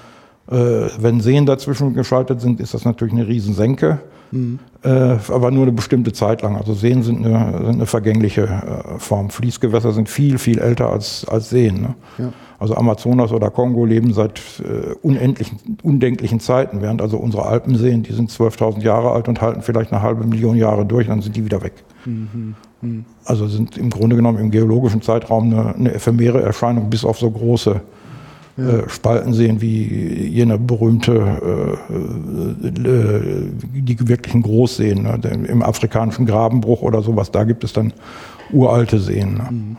Äh, 0.52 0.88
wenn 1.00 1.20
Seen 1.20 1.46
dazwischen 1.46 1.94
geschaltet 1.94 2.40
sind, 2.40 2.60
ist 2.60 2.74
das 2.74 2.84
natürlich 2.84 3.12
eine 3.12 3.26
Riesensenke. 3.26 3.98
Mhm. 4.30 4.60
Aber 4.84 5.50
nur 5.50 5.62
eine 5.62 5.72
bestimmte 5.72 6.12
Zeit 6.12 6.42
lang. 6.42 6.56
Also 6.56 6.72
Seen 6.72 7.02
sind 7.02 7.26
eine, 7.26 7.58
sind 7.58 7.68
eine 7.74 7.86
vergängliche 7.86 8.42
äh, 8.42 8.98
Form. 9.00 9.30
Fließgewässer 9.30 9.90
sind 9.90 10.08
viel, 10.08 10.38
viel 10.38 10.60
älter 10.60 10.90
als, 10.92 11.26
als 11.26 11.50
Seen. 11.50 11.80
Ne? 11.80 11.94
Ja. 12.18 12.32
Also 12.58 12.74
Amazonas 12.74 13.30
oder 13.30 13.50
Kongo 13.50 13.84
leben 13.84 14.12
seit 14.12 14.40
äh, 14.60 14.94
unendlichen, 15.02 15.78
undenklichen 15.82 16.40
Zeiten, 16.40 16.82
während 16.82 17.00
also 17.00 17.16
unsere 17.16 17.46
Alpenseen, 17.46 18.02
die 18.02 18.12
sind 18.12 18.30
12.000 18.30 18.82
Jahre 18.82 19.12
alt 19.12 19.28
und 19.28 19.40
halten 19.40 19.62
vielleicht 19.62 19.92
eine 19.92 20.02
halbe 20.02 20.26
Million 20.26 20.56
Jahre 20.56 20.84
durch, 20.84 21.06
dann 21.06 21.22
sind 21.22 21.36
die 21.36 21.44
wieder 21.44 21.62
weg. 21.62 21.84
Mhm. 22.04 22.56
Mhm. 22.80 23.04
Also 23.24 23.46
sind 23.46 23.78
im 23.78 23.90
Grunde 23.90 24.16
genommen 24.16 24.38
im 24.38 24.50
geologischen 24.50 25.02
Zeitraum 25.02 25.52
eine, 25.52 25.74
eine 25.74 25.94
ephemere 25.94 26.42
Erscheinung 26.42 26.90
bis 26.90 27.04
auf 27.04 27.18
so 27.18 27.30
große 27.30 27.80
äh, 28.58 28.88
Spalten 28.88 29.34
sehen, 29.34 29.60
wie 29.60 29.84
jene 30.28 30.58
berühmte, 30.58 31.78
äh, 31.88 32.88
äh, 32.88 33.52
die 33.72 34.08
wirklichen 34.08 34.42
Großseen, 34.42 35.04
ne? 35.04 35.46
im 35.46 35.62
afrikanischen 35.62 36.26
Grabenbruch 36.26 36.82
oder 36.82 37.02
sowas, 37.02 37.30
da 37.30 37.44
gibt 37.44 37.62
es 37.62 37.72
dann 37.72 37.92
uralte 38.50 38.98
Seen. 38.98 39.34
Ne? 39.34 39.46
Mhm. 39.48 39.76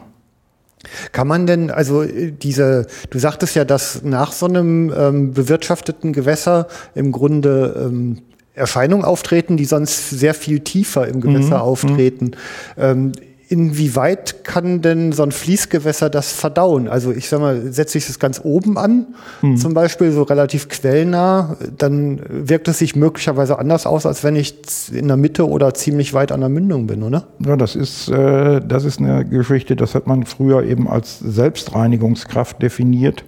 Kann 1.11 1.27
man 1.27 1.47
denn, 1.47 1.71
also 1.71 2.03
diese, 2.05 2.87
du 3.09 3.19
sagtest 3.19 3.55
ja, 3.55 3.65
dass 3.65 4.03
nach 4.03 4.31
so 4.31 4.45
einem 4.45 4.93
ähm, 4.95 5.33
bewirtschafteten 5.33 6.13
Gewässer 6.13 6.67
im 6.95 7.11
Grunde 7.11 7.85
ähm, 7.85 8.17
Erscheinungen 8.53 9.05
auftreten, 9.05 9.57
die 9.57 9.65
sonst 9.65 10.09
sehr 10.09 10.33
viel 10.33 10.59
tiefer 10.59 11.07
im 11.07 11.21
Gewässer 11.21 11.57
mhm. 11.57 11.61
auftreten. 11.61 12.31
Ähm, 12.77 13.13
inwieweit 13.49 14.43
kann 14.43 14.81
denn 14.81 15.11
so 15.11 15.23
ein 15.23 15.31
Fließgewässer 15.31 16.11
das 16.11 16.31
verdauen? 16.31 16.87
Also 16.87 17.11
ich 17.11 17.27
sag 17.27 17.39
mal, 17.39 17.73
setze 17.73 17.97
ich 17.97 18.07
es 18.07 18.19
ganz 18.19 18.39
oben 18.43 18.77
an, 18.77 19.07
hm. 19.41 19.57
zum 19.57 19.73
Beispiel 19.73 20.11
so 20.11 20.21
relativ 20.21 20.69
quellnah, 20.69 21.57
dann 21.75 22.21
wirkt 22.29 22.67
es 22.67 22.77
sich 22.77 22.95
möglicherweise 22.95 23.57
anders 23.57 23.87
aus, 23.87 24.05
als 24.05 24.23
wenn 24.23 24.35
ich 24.35 24.55
in 24.93 25.07
der 25.07 25.17
Mitte 25.17 25.49
oder 25.49 25.73
ziemlich 25.73 26.13
weit 26.13 26.31
an 26.31 26.41
der 26.41 26.49
Mündung 26.49 26.85
bin, 26.85 27.01
oder? 27.01 27.27
Ja, 27.43 27.57
das 27.57 27.75
ist, 27.75 28.07
äh, 28.09 28.61
das 28.61 28.85
ist 28.85 28.99
eine 28.99 29.25
Geschichte, 29.25 29.75
das 29.75 29.95
hat 29.95 30.05
man 30.05 30.25
früher 30.25 30.63
eben 30.63 30.87
als 30.87 31.17
Selbstreinigungskraft 31.19 32.61
definiert. 32.61 33.25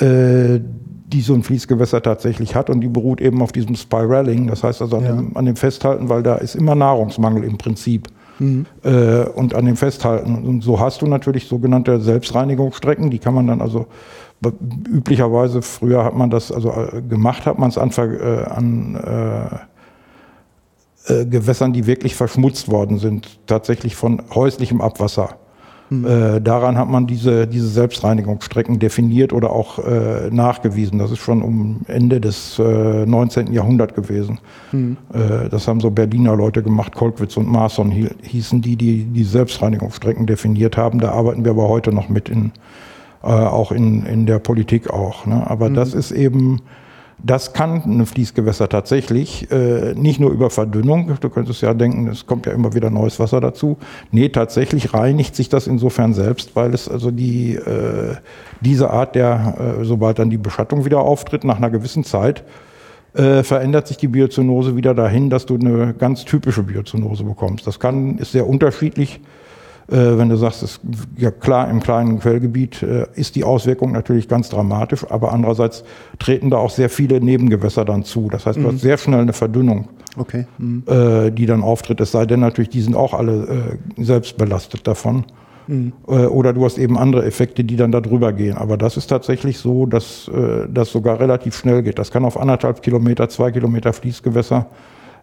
Äh, 0.00 0.60
die 1.08 1.20
so 1.20 1.34
ein 1.34 1.44
Fließgewässer 1.44 2.02
tatsächlich 2.02 2.56
hat 2.56 2.68
und 2.68 2.80
die 2.80 2.88
beruht 2.88 3.20
eben 3.20 3.40
auf 3.40 3.52
diesem 3.52 3.76
Spiraling, 3.76 4.48
das 4.48 4.64
heißt 4.64 4.82
also 4.82 4.96
an, 4.96 5.04
ja. 5.04 5.12
dem, 5.12 5.36
an 5.36 5.46
dem 5.46 5.54
Festhalten, 5.54 6.08
weil 6.08 6.24
da 6.24 6.34
ist 6.34 6.56
immer 6.56 6.74
Nahrungsmangel 6.74 7.44
im 7.44 7.58
Prinzip 7.58 8.08
mhm. 8.38 8.66
äh, 8.82 9.24
und 9.24 9.54
an 9.54 9.66
dem 9.66 9.76
festhalten. 9.76 10.44
Und 10.44 10.62
so 10.62 10.80
hast 10.80 11.02
du 11.02 11.06
natürlich 11.06 11.48
sogenannte 11.48 12.00
Selbstreinigungsstrecken, 12.00 13.10
die 13.10 13.18
kann 13.18 13.34
man 13.34 13.46
dann 13.46 13.60
also 13.60 13.86
üblicherweise, 14.88 15.62
früher 15.62 16.04
hat 16.04 16.14
man 16.14 16.30
das, 16.30 16.52
also 16.52 16.70
äh, 16.70 17.02
gemacht 17.02 17.46
hat 17.46 17.58
man 17.58 17.70
es 17.70 17.78
an, 17.78 17.90
äh, 17.90 18.44
an 18.44 19.60
äh, 21.08 21.24
Gewässern, 21.24 21.72
die 21.72 21.86
wirklich 21.86 22.16
verschmutzt 22.16 22.68
worden 22.68 22.98
sind, 22.98 23.38
tatsächlich 23.46 23.94
von 23.96 24.22
häuslichem 24.34 24.80
Abwasser. 24.80 25.36
Mhm. 25.90 26.04
Äh, 26.04 26.40
daran 26.40 26.76
hat 26.76 26.88
man 26.88 27.06
diese, 27.06 27.46
diese 27.46 27.68
Selbstreinigungsstrecken 27.68 28.78
definiert 28.78 29.32
oder 29.32 29.50
auch 29.50 29.78
äh, 29.78 30.30
nachgewiesen. 30.30 30.98
Das 30.98 31.10
ist 31.10 31.18
schon 31.18 31.42
um 31.42 31.82
Ende 31.86 32.20
des 32.20 32.58
äh, 32.58 33.06
19. 33.06 33.52
Jahrhunderts 33.52 33.94
gewesen. 33.94 34.38
Mhm. 34.72 34.96
Äh, 35.12 35.48
das 35.48 35.68
haben 35.68 35.80
so 35.80 35.90
Berliner 35.90 36.36
Leute 36.36 36.62
gemacht, 36.62 36.94
Kolkwitz 36.94 37.36
und 37.36 37.48
Marson 37.48 37.90
hießen 37.90 38.62
die, 38.62 38.76
die 38.76 39.04
die 39.04 39.24
Selbstreinigungsstrecken 39.24 40.26
definiert 40.26 40.76
haben. 40.76 40.98
Da 41.00 41.12
arbeiten 41.12 41.44
wir 41.44 41.52
aber 41.52 41.68
heute 41.68 41.92
noch 41.92 42.08
mit 42.08 42.28
in, 42.28 42.52
äh, 43.22 43.28
auch 43.28 43.70
in, 43.70 44.04
in 44.06 44.26
der 44.26 44.38
Politik 44.38 44.90
auch. 44.90 45.26
Ne? 45.26 45.48
Aber 45.48 45.68
mhm. 45.68 45.74
das 45.74 45.94
ist 45.94 46.10
eben 46.10 46.62
das 47.18 47.54
kann 47.54 47.82
ein 47.84 48.06
Fließgewässer 48.06 48.68
tatsächlich, 48.68 49.50
äh, 49.50 49.94
nicht 49.94 50.20
nur 50.20 50.30
über 50.30 50.50
Verdünnung, 50.50 51.10
du 51.20 51.30
könntest 51.30 51.62
ja 51.62 51.72
denken, 51.72 52.08
es 52.08 52.26
kommt 52.26 52.46
ja 52.46 52.52
immer 52.52 52.74
wieder 52.74 52.90
neues 52.90 53.18
Wasser 53.18 53.40
dazu. 53.40 53.78
Nee, 54.10 54.28
tatsächlich 54.28 54.92
reinigt 54.92 55.34
sich 55.34 55.48
das 55.48 55.66
insofern 55.66 56.12
selbst, 56.12 56.54
weil 56.54 56.74
es 56.74 56.88
also 56.88 57.10
die, 57.10 57.54
äh, 57.54 58.16
diese 58.60 58.90
Art 58.90 59.14
der, 59.14 59.78
äh, 59.80 59.84
sobald 59.84 60.18
dann 60.18 60.28
die 60.28 60.36
Beschattung 60.36 60.84
wieder 60.84 61.00
auftritt, 61.00 61.44
nach 61.44 61.56
einer 61.56 61.70
gewissen 61.70 62.04
Zeit, 62.04 62.44
äh, 63.14 63.42
verändert 63.42 63.88
sich 63.88 63.96
die 63.96 64.08
Biozonose 64.08 64.76
wieder 64.76 64.94
dahin, 64.94 65.30
dass 65.30 65.46
du 65.46 65.54
eine 65.54 65.94
ganz 65.94 66.26
typische 66.26 66.62
Biozonose 66.62 67.24
bekommst. 67.24 67.66
Das 67.66 67.80
kann, 67.80 68.18
ist 68.18 68.32
sehr 68.32 68.46
unterschiedlich 68.46 69.20
wenn 69.88 70.28
du 70.28 70.36
sagst, 70.36 70.62
ist, 70.62 70.80
ja 71.16 71.30
klar, 71.30 71.70
im 71.70 71.80
kleinen 71.80 72.18
Quellgebiet 72.18 72.82
äh, 72.82 73.06
ist 73.14 73.36
die 73.36 73.44
Auswirkung 73.44 73.92
natürlich 73.92 74.28
ganz 74.28 74.48
dramatisch, 74.48 75.06
aber 75.08 75.32
andererseits 75.32 75.84
treten 76.18 76.50
da 76.50 76.56
auch 76.56 76.70
sehr 76.70 76.90
viele 76.90 77.20
Nebengewässer 77.20 77.84
dann 77.84 78.02
zu. 78.02 78.28
Das 78.28 78.46
heißt, 78.46 78.56
du 78.56 78.62
mhm. 78.62 78.72
hast 78.72 78.80
sehr 78.80 78.98
schnell 78.98 79.20
eine 79.20 79.32
Verdünnung, 79.32 79.88
okay. 80.16 80.46
mhm. 80.58 80.82
äh, 80.88 81.30
die 81.30 81.46
dann 81.46 81.62
auftritt. 81.62 82.00
Es 82.00 82.10
sei 82.10 82.26
denn 82.26 82.40
natürlich, 82.40 82.70
die 82.70 82.80
sind 82.80 82.96
auch 82.96 83.14
alle 83.14 83.78
äh, 83.96 84.02
selbst 84.02 84.36
belastet 84.36 84.86
davon. 84.88 85.24
Mhm. 85.68 85.92
Äh, 86.08 86.26
oder 86.26 86.52
du 86.52 86.64
hast 86.64 86.78
eben 86.78 86.98
andere 86.98 87.24
Effekte, 87.24 87.62
die 87.64 87.76
dann 87.76 87.92
da 87.92 88.00
drüber 88.00 88.32
gehen. 88.32 88.56
Aber 88.56 88.76
das 88.76 88.96
ist 88.96 89.06
tatsächlich 89.06 89.58
so, 89.58 89.86
dass 89.86 90.28
äh, 90.28 90.66
das 90.68 90.90
sogar 90.90 91.20
relativ 91.20 91.56
schnell 91.56 91.82
geht. 91.82 91.98
Das 91.98 92.10
kann 92.10 92.24
auf 92.24 92.38
anderthalb 92.38 92.82
Kilometer, 92.82 93.28
zwei 93.28 93.52
Kilometer 93.52 93.92
Fließgewässer 93.92 94.66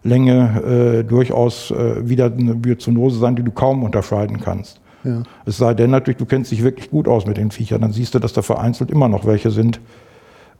Länge 0.04 1.00
äh, 1.00 1.02
durchaus 1.02 1.72
äh, 1.72 2.08
wieder 2.08 2.26
eine 2.26 2.54
Biozonose 2.54 3.18
sein, 3.18 3.34
die 3.34 3.42
du 3.42 3.50
kaum 3.50 3.82
unterscheiden 3.82 4.40
kannst. 4.40 4.80
Ja. 5.02 5.22
Es 5.44 5.56
sei 5.56 5.74
denn 5.74 5.90
natürlich, 5.90 6.18
du 6.18 6.26
kennst 6.26 6.52
dich 6.52 6.62
wirklich 6.62 6.90
gut 6.90 7.08
aus 7.08 7.26
mit 7.26 7.36
den 7.36 7.50
Viechern, 7.50 7.80
dann 7.80 7.92
siehst 7.92 8.14
du, 8.14 8.20
dass 8.20 8.32
da 8.32 8.42
vereinzelt 8.42 8.90
immer 8.90 9.08
noch 9.08 9.26
welche 9.26 9.50
sind, 9.50 9.80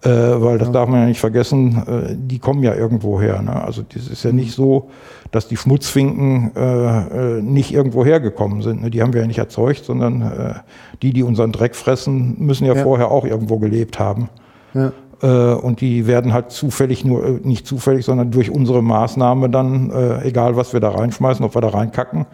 Äh, 0.03 0.11
weil 0.11 0.59
das 0.59 0.69
ja. 0.69 0.73
darf 0.75 0.89
man 0.91 1.01
ja 1.01 1.07
nicht 1.07 1.21
vergessen, 1.21 1.83
äh, 1.87 2.15
die 2.15 2.39
kommen 2.39 2.63
ja 2.63 2.75
irgendwo 2.75 3.23
her. 3.23 3.41
Ne? 3.41 3.55
Also 3.65 3.83
das 3.83 4.07
ist 4.07 4.23
ja 4.23 4.33
nicht 4.33 4.53
so, 4.53 4.91
dass 5.31 5.49
die 5.49 5.57
Schmutzfinken 5.57 6.51
äh, 6.55 7.39
äh, 7.39 7.43
nicht 7.43 7.73
irgendwo 7.73 8.05
hergekommen 8.05 8.61
sind. 8.61 8.83
Ne? 8.83 8.91
Die 8.91 9.01
haben 9.01 9.15
wir 9.15 9.23
ja 9.23 9.27
nicht 9.27 9.39
erzeugt, 9.39 9.85
sondern 9.87 10.21
äh, 10.21 10.55
die, 11.01 11.15
die 11.15 11.23
unseren 11.23 11.53
Dreck 11.53 11.75
fressen, 11.75 12.37
müssen 12.39 12.67
ja, 12.67 12.75
ja. 12.75 12.83
vorher 12.83 13.11
auch 13.11 13.25
irgendwo 13.25 13.59
gelebt 13.59 13.99
haben. 13.99 14.29
Ja. 14.75 14.93
Äh, 15.25 15.55
und 15.55 15.81
die 15.81 16.07
werden 16.07 16.35
halt 16.35 16.51
zufällig 16.51 17.05
nur, 17.05 17.25
äh, 17.25 17.41
nicht 17.43 17.67
zufällig, 17.67 18.05
sondern 18.05 18.31
durch 18.31 18.51
unsere 18.51 18.83
Maßnahme 18.83 19.49
dann, 19.49 19.91
äh, 19.91 20.23
egal 20.29 20.57
was 20.57 20.75
wir 20.75 20.81
da 20.81 20.91
reinschmeißen, 20.91 21.45
ob 21.45 21.55
wir 21.55 21.63
da 21.63 21.69
reinkacken 21.69 22.27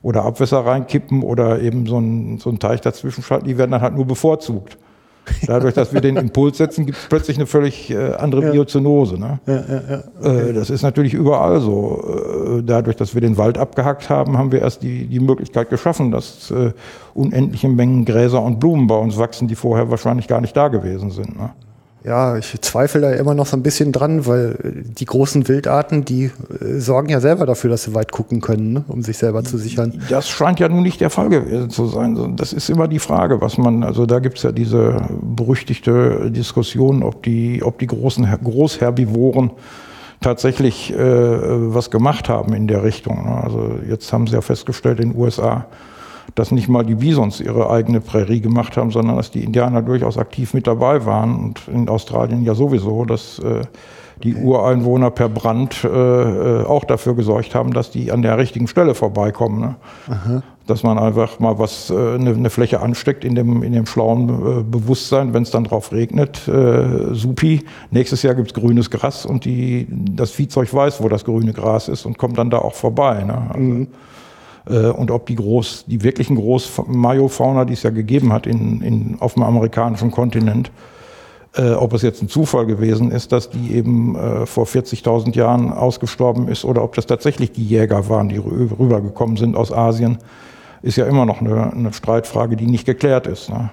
oder 0.00 0.24
Abwässer 0.24 0.64
reinkippen 0.64 1.22
oder 1.22 1.60
eben 1.60 1.86
so 1.86 1.98
ein, 1.98 2.38
so 2.38 2.48
ein 2.48 2.58
Teich 2.58 2.80
dazwischen 2.80 3.22
schalten, 3.22 3.46
die 3.46 3.58
werden 3.58 3.72
dann 3.72 3.82
halt 3.82 3.94
nur 3.94 4.06
bevorzugt. 4.06 4.78
Dadurch, 5.46 5.74
dass 5.74 5.92
wir 5.92 6.00
den 6.00 6.16
Impuls 6.16 6.56
setzen, 6.56 6.86
gibt 6.86 6.96
es 6.96 7.06
plötzlich 7.06 7.36
eine 7.36 7.46
völlig 7.46 7.94
andere 8.18 8.42
ja. 8.42 8.52
Biozenose. 8.52 9.18
Ne? 9.18 9.38
Ja, 9.46 9.54
ja, 9.54 10.02
okay. 10.18 10.52
das 10.54 10.70
ist 10.70 10.82
natürlich 10.82 11.12
überall 11.12 11.60
so. 11.60 12.62
Dadurch, 12.64 12.96
dass 12.96 13.14
wir 13.14 13.20
den 13.20 13.36
Wald 13.36 13.58
abgehackt 13.58 14.08
haben, 14.08 14.38
haben 14.38 14.50
wir 14.50 14.62
erst 14.62 14.82
die, 14.82 15.06
die 15.06 15.20
Möglichkeit 15.20 15.68
geschaffen, 15.68 16.10
dass 16.10 16.52
unendliche 17.12 17.68
Mengen 17.68 18.06
Gräser 18.06 18.42
und 18.42 18.58
Blumen 18.58 18.86
bei 18.86 18.96
uns 18.96 19.18
wachsen, 19.18 19.46
die 19.46 19.54
vorher 19.54 19.90
wahrscheinlich 19.90 20.26
gar 20.26 20.40
nicht 20.40 20.56
da 20.56 20.68
gewesen 20.68 21.10
sind. 21.10 21.38
Ne? 21.38 21.50
Ja, 22.02 22.38
ich 22.38 22.58
zweifle 22.62 23.02
da 23.02 23.12
immer 23.12 23.34
noch 23.34 23.44
so 23.44 23.56
ein 23.56 23.62
bisschen 23.62 23.92
dran, 23.92 24.26
weil 24.26 24.84
die 24.98 25.04
großen 25.04 25.48
Wildarten, 25.48 26.04
die 26.04 26.24
äh, 26.60 26.78
sorgen 26.78 27.10
ja 27.10 27.20
selber 27.20 27.44
dafür, 27.44 27.68
dass 27.68 27.82
sie 27.82 27.94
weit 27.94 28.10
gucken 28.10 28.40
können, 28.40 28.72
ne? 28.72 28.84
um 28.88 29.02
sich 29.02 29.18
selber 29.18 29.44
zu 29.44 29.58
sichern. 29.58 30.00
Das 30.08 30.28
scheint 30.28 30.60
ja 30.60 30.68
nun 30.68 30.82
nicht 30.82 31.00
der 31.02 31.10
Fall 31.10 31.28
gewesen 31.28 31.68
zu 31.68 31.86
sein. 31.88 32.36
Das 32.36 32.54
ist 32.54 32.70
immer 32.70 32.88
die 32.88 33.00
Frage, 33.00 33.42
was 33.42 33.58
man, 33.58 33.84
also 33.84 34.06
da 34.06 34.18
gibt's 34.18 34.42
ja 34.42 34.52
diese 34.52 34.96
berüchtigte 35.20 36.30
Diskussion, 36.30 37.02
ob 37.02 37.22
die, 37.22 37.62
ob 37.62 37.78
die 37.78 37.86
großen 37.86 38.26
Großherbivoren 38.42 39.50
tatsächlich 40.20 40.92
äh, 40.92 40.98
was 40.98 41.90
gemacht 41.90 42.28
haben 42.30 42.54
in 42.54 42.66
der 42.66 42.82
Richtung. 42.82 43.24
Ne? 43.24 43.42
Also 43.42 43.78
jetzt 43.88 44.10
haben 44.12 44.26
sie 44.26 44.34
ja 44.34 44.40
festgestellt 44.40 45.00
in 45.00 45.10
den 45.10 45.20
USA, 45.20 45.66
dass 46.34 46.50
nicht 46.50 46.68
mal 46.68 46.84
die 46.84 46.94
Bisons 46.94 47.40
ihre 47.40 47.70
eigene 47.70 48.00
Prärie 48.00 48.40
gemacht 48.40 48.76
haben, 48.76 48.90
sondern 48.90 49.16
dass 49.16 49.30
die 49.30 49.44
Indianer 49.44 49.82
durchaus 49.82 50.18
aktiv 50.18 50.54
mit 50.54 50.66
dabei 50.66 51.04
waren 51.04 51.36
und 51.36 51.68
in 51.68 51.88
Australien 51.88 52.42
ja 52.42 52.54
sowieso, 52.54 53.04
dass 53.04 53.38
äh, 53.40 53.62
die. 54.22 54.34
Ureinwohner 54.34 55.10
per 55.10 55.28
Brand 55.28 55.84
äh, 55.84 55.88
äh, 55.88 56.64
auch 56.64 56.84
dafür 56.84 57.14
gesorgt 57.14 57.54
haben, 57.54 57.72
dass 57.72 57.90
die 57.90 58.12
an 58.12 58.22
der 58.22 58.38
richtigen 58.38 58.68
Stelle 58.68 58.94
vorbeikommen. 58.94 59.60
Ne? 59.60 59.76
Dass 60.66 60.82
man 60.82 60.98
einfach 60.98 61.40
mal 61.40 61.58
was, 61.58 61.90
äh, 61.90 61.94
eine, 61.94 62.30
eine 62.30 62.50
Fläche 62.50 62.80
ansteckt 62.80 63.24
in 63.24 63.34
dem, 63.34 63.62
in 63.62 63.72
dem 63.72 63.86
schlauen 63.86 64.28
äh, 64.28 64.62
Bewusstsein, 64.62 65.32
wenn 65.34 65.42
es 65.42 65.50
dann 65.50 65.64
drauf 65.64 65.92
regnet, 65.92 66.46
äh, 66.48 67.14
supi, 67.14 67.64
nächstes 67.90 68.22
Jahr 68.22 68.34
gibt's 68.34 68.54
grünes 68.54 68.90
Gras 68.90 69.24
und 69.24 69.44
die, 69.44 69.86
das 69.90 70.30
Viehzeug 70.30 70.72
weiß, 70.72 71.02
wo 71.02 71.08
das 71.08 71.24
grüne 71.24 71.52
Gras 71.52 71.88
ist 71.88 72.04
und 72.04 72.18
kommt 72.18 72.38
dann 72.38 72.50
da 72.50 72.58
auch 72.58 72.74
vorbei. 72.74 73.24
Ne? 73.24 73.46
Also, 73.48 73.58
mhm. 73.58 73.86
Äh, 74.70 74.90
und 74.90 75.10
ob 75.10 75.26
die 75.26 75.34
groß, 75.34 75.84
die 75.86 76.02
wirklichen 76.02 76.36
Groß-Mayo-Fauna, 76.36 77.64
die 77.64 77.72
es 77.72 77.82
ja 77.82 77.90
gegeben 77.90 78.32
hat 78.32 78.46
in, 78.46 78.80
in, 78.80 79.16
auf 79.20 79.34
dem 79.34 79.42
amerikanischen 79.42 80.10
Kontinent, 80.10 80.70
äh, 81.56 81.72
ob 81.72 81.92
es 81.94 82.02
jetzt 82.02 82.22
ein 82.22 82.28
Zufall 82.28 82.66
gewesen 82.66 83.10
ist, 83.10 83.32
dass 83.32 83.50
die 83.50 83.74
eben 83.74 84.14
äh, 84.14 84.46
vor 84.46 84.66
40.000 84.66 85.34
Jahren 85.34 85.72
ausgestorben 85.72 86.48
ist 86.48 86.64
oder 86.64 86.84
ob 86.84 86.94
das 86.94 87.06
tatsächlich 87.06 87.52
die 87.52 87.64
Jäger 87.64 88.08
waren, 88.08 88.28
die 88.28 88.38
rübergekommen 88.38 89.36
sind 89.36 89.56
aus 89.56 89.72
Asien, 89.72 90.18
ist 90.82 90.96
ja 90.96 91.06
immer 91.06 91.26
noch 91.26 91.40
eine, 91.40 91.72
eine 91.72 91.92
Streitfrage, 91.92 92.56
die 92.56 92.66
nicht 92.66 92.86
geklärt 92.86 93.26
ist. 93.26 93.50
Ne? 93.50 93.70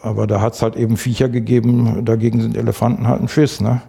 Aber 0.00 0.26
da 0.26 0.40
hat 0.40 0.54
es 0.54 0.62
halt 0.62 0.76
eben 0.76 0.96
Viecher 0.96 1.28
gegeben, 1.28 2.04
dagegen 2.04 2.40
sind 2.40 2.56
Elefanten 2.56 3.06
halt 3.06 3.20
ein 3.20 3.28
Schiss. 3.28 3.60
Ne? 3.60 3.82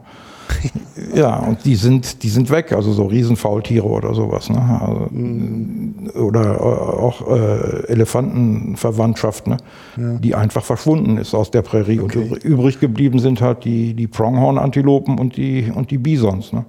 ja, 1.15 1.37
und 1.39 1.65
die 1.65 1.75
sind, 1.75 2.23
die 2.23 2.29
sind 2.29 2.49
weg, 2.49 2.71
also 2.71 2.91
so 2.91 3.05
Riesenfaultiere 3.05 3.85
oder 3.85 4.13
sowas. 4.13 4.49
Ne? 4.49 4.79
Also, 4.81 5.07
mhm. 5.11 6.11
Oder 6.15 6.55
äh, 6.55 6.59
auch 6.59 7.27
äh, 7.29 7.87
Elefantenverwandtschaft, 7.87 9.47
ne? 9.47 9.57
Ja. 9.97 10.13
die 10.15 10.35
einfach 10.35 10.63
verschwunden 10.63 11.17
ist 11.17 11.33
aus 11.33 11.51
der 11.51 11.61
Prärie. 11.61 11.99
Okay. 11.99 12.29
Und 12.29 12.43
übrig 12.43 12.79
geblieben 12.79 13.19
sind 13.19 13.41
halt 13.41 13.63
die, 13.65 13.93
die 13.93 14.07
Pronghorn-Antilopen 14.07 15.19
und 15.19 15.37
die, 15.37 15.71
und 15.73 15.91
die 15.91 15.97
Bisons. 15.97 16.53
Ne? 16.53 16.65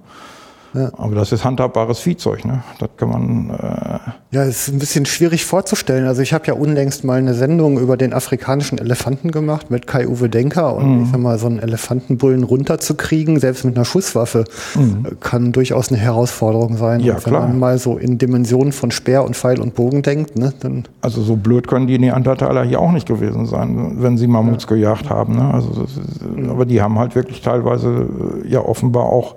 Ja. 0.75 0.91
Aber 0.97 1.15
das 1.15 1.31
ist 1.31 1.45
handhabbares 1.45 1.99
Viehzeug, 1.99 2.43
ne? 2.45 2.63
Das 2.79 2.89
kann 2.97 3.09
man. 3.09 3.49
Äh 3.49 4.11
ja, 4.31 4.43
es 4.43 4.67
ist 4.67 4.73
ein 4.73 4.79
bisschen 4.79 5.05
schwierig 5.05 5.45
vorzustellen. 5.45 6.07
Also 6.07 6.21
ich 6.21 6.33
habe 6.33 6.45
ja 6.47 6.53
unlängst 6.53 7.05
mal 7.05 7.17
eine 7.17 7.33
Sendung 7.33 7.79
über 7.79 7.95
den 7.95 8.13
afrikanischen 8.13 8.77
Elefanten 8.77 9.31
gemacht 9.31 9.71
mit 9.71 9.87
Kai-Uwe 9.87 10.27
Denker 10.29 10.75
und 10.75 10.97
mhm. 10.97 11.03
ich 11.03 11.11
sag 11.11 11.19
mal, 11.21 11.39
so 11.39 11.47
einen 11.47 11.59
Elefantenbullen 11.59 12.43
runterzukriegen, 12.43 13.39
selbst 13.39 13.63
mit 13.63 13.75
einer 13.75 13.85
Schusswaffe, 13.85 14.43
mhm. 14.75 15.19
kann 15.21 15.53
durchaus 15.53 15.89
eine 15.89 15.97
Herausforderung 15.97 16.75
sein. 16.77 16.99
Ja, 16.99 17.15
und 17.15 17.25
wenn 17.25 17.33
klar. 17.33 17.47
man 17.47 17.59
mal 17.59 17.77
so 17.77 17.97
in 17.97 18.17
Dimensionen 18.17 18.73
von 18.73 18.91
Speer 18.91 19.23
und 19.23 19.37
Pfeil 19.37 19.61
und 19.61 19.75
Bogen 19.75 20.01
denkt, 20.01 20.37
ne, 20.37 20.53
dann. 20.59 20.83
Also 21.01 21.21
so 21.21 21.37
blöd 21.37 21.67
können 21.67 21.87
die 21.87 21.97
Neandertaler 21.97 22.63
hier 22.63 22.81
auch 22.81 22.91
nicht 22.91 23.07
gewesen 23.07 23.45
sein, 23.45 23.95
wenn 24.01 24.17
sie 24.17 24.27
Mammuts 24.27 24.65
ja. 24.65 24.75
gejagt 24.75 25.09
haben. 25.09 25.35
Ne? 25.35 25.53
Also 25.53 25.83
ist, 25.83 25.99
mhm. 26.21 26.49
aber 26.49 26.65
die 26.65 26.81
haben 26.81 26.99
halt 26.99 27.15
wirklich 27.15 27.41
teilweise 27.41 28.07
äh, 28.43 28.47
ja 28.49 28.59
offenbar 28.59 29.03
auch 29.03 29.35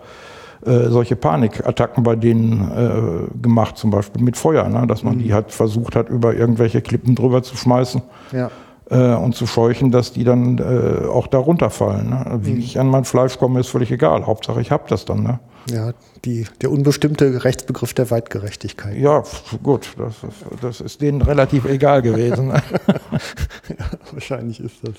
äh, 0.69 0.91
solche 0.91 1.17
Panikattacken 1.17 2.03
bei 2.03 2.15
denen 2.17 2.71
äh, 2.71 3.41
gemacht, 3.41 3.77
zum 3.79 3.91
Beispiel 3.91 4.23
mit 4.23 4.37
Feuer, 4.37 4.69
ne? 4.69 4.87
dass 4.87 5.03
man 5.03 5.17
mhm. 5.17 5.21
die 5.21 5.35
halt 5.35 5.51
versucht 5.51 5.97
hat, 5.97 6.09
über 6.09 6.35
irgendwelche 6.35 6.83
Klippen 6.83 7.15
drüber 7.15 7.43
zu 7.43 7.57
schmeißen. 7.57 8.03
Ja. 8.33 8.51
Äh, 8.91 9.15
und 9.17 9.35
zu 9.35 9.47
scheuchen, 9.47 9.91
dass 9.91 10.13
die 10.13 10.25
dann 10.25 10.59
äh, 10.59 11.07
auch 11.07 11.27
da 11.27 11.39
runterfallen. 11.39 12.09
Ne? 12.09 12.39
Wie 12.43 12.53
mhm. 12.53 12.61
ich 12.61 12.79
an 12.81 12.89
mein 12.89 13.05
Fleisch 13.05 13.39
komme, 13.39 13.61
ist 13.61 13.69
völlig 13.69 13.91
egal. 13.91 14.27
Hauptsache, 14.27 14.61
ich 14.61 14.71
habe 14.71 14.85
das 14.89 15.05
dann. 15.05 15.23
Ne? 15.23 15.41
Ja, 15.71 15.93
die, 16.25 16.47
der 16.63 16.71
unbestimmte 16.71 17.45
Rechtsbegriff 17.45 17.93
der 17.93 18.11
Weitgerechtigkeit. 18.11 18.97
Ja, 18.97 19.23
gut, 19.63 19.95
das, 19.99 20.15
das 20.63 20.81
ist 20.81 21.03
denen 21.03 21.21
relativ 21.21 21.67
egal 21.67 22.01
gewesen. 22.01 22.49
Ne? 22.49 22.63
ja, 23.79 23.85
wahrscheinlich 24.13 24.61
ist 24.61 24.77
das 24.83 24.95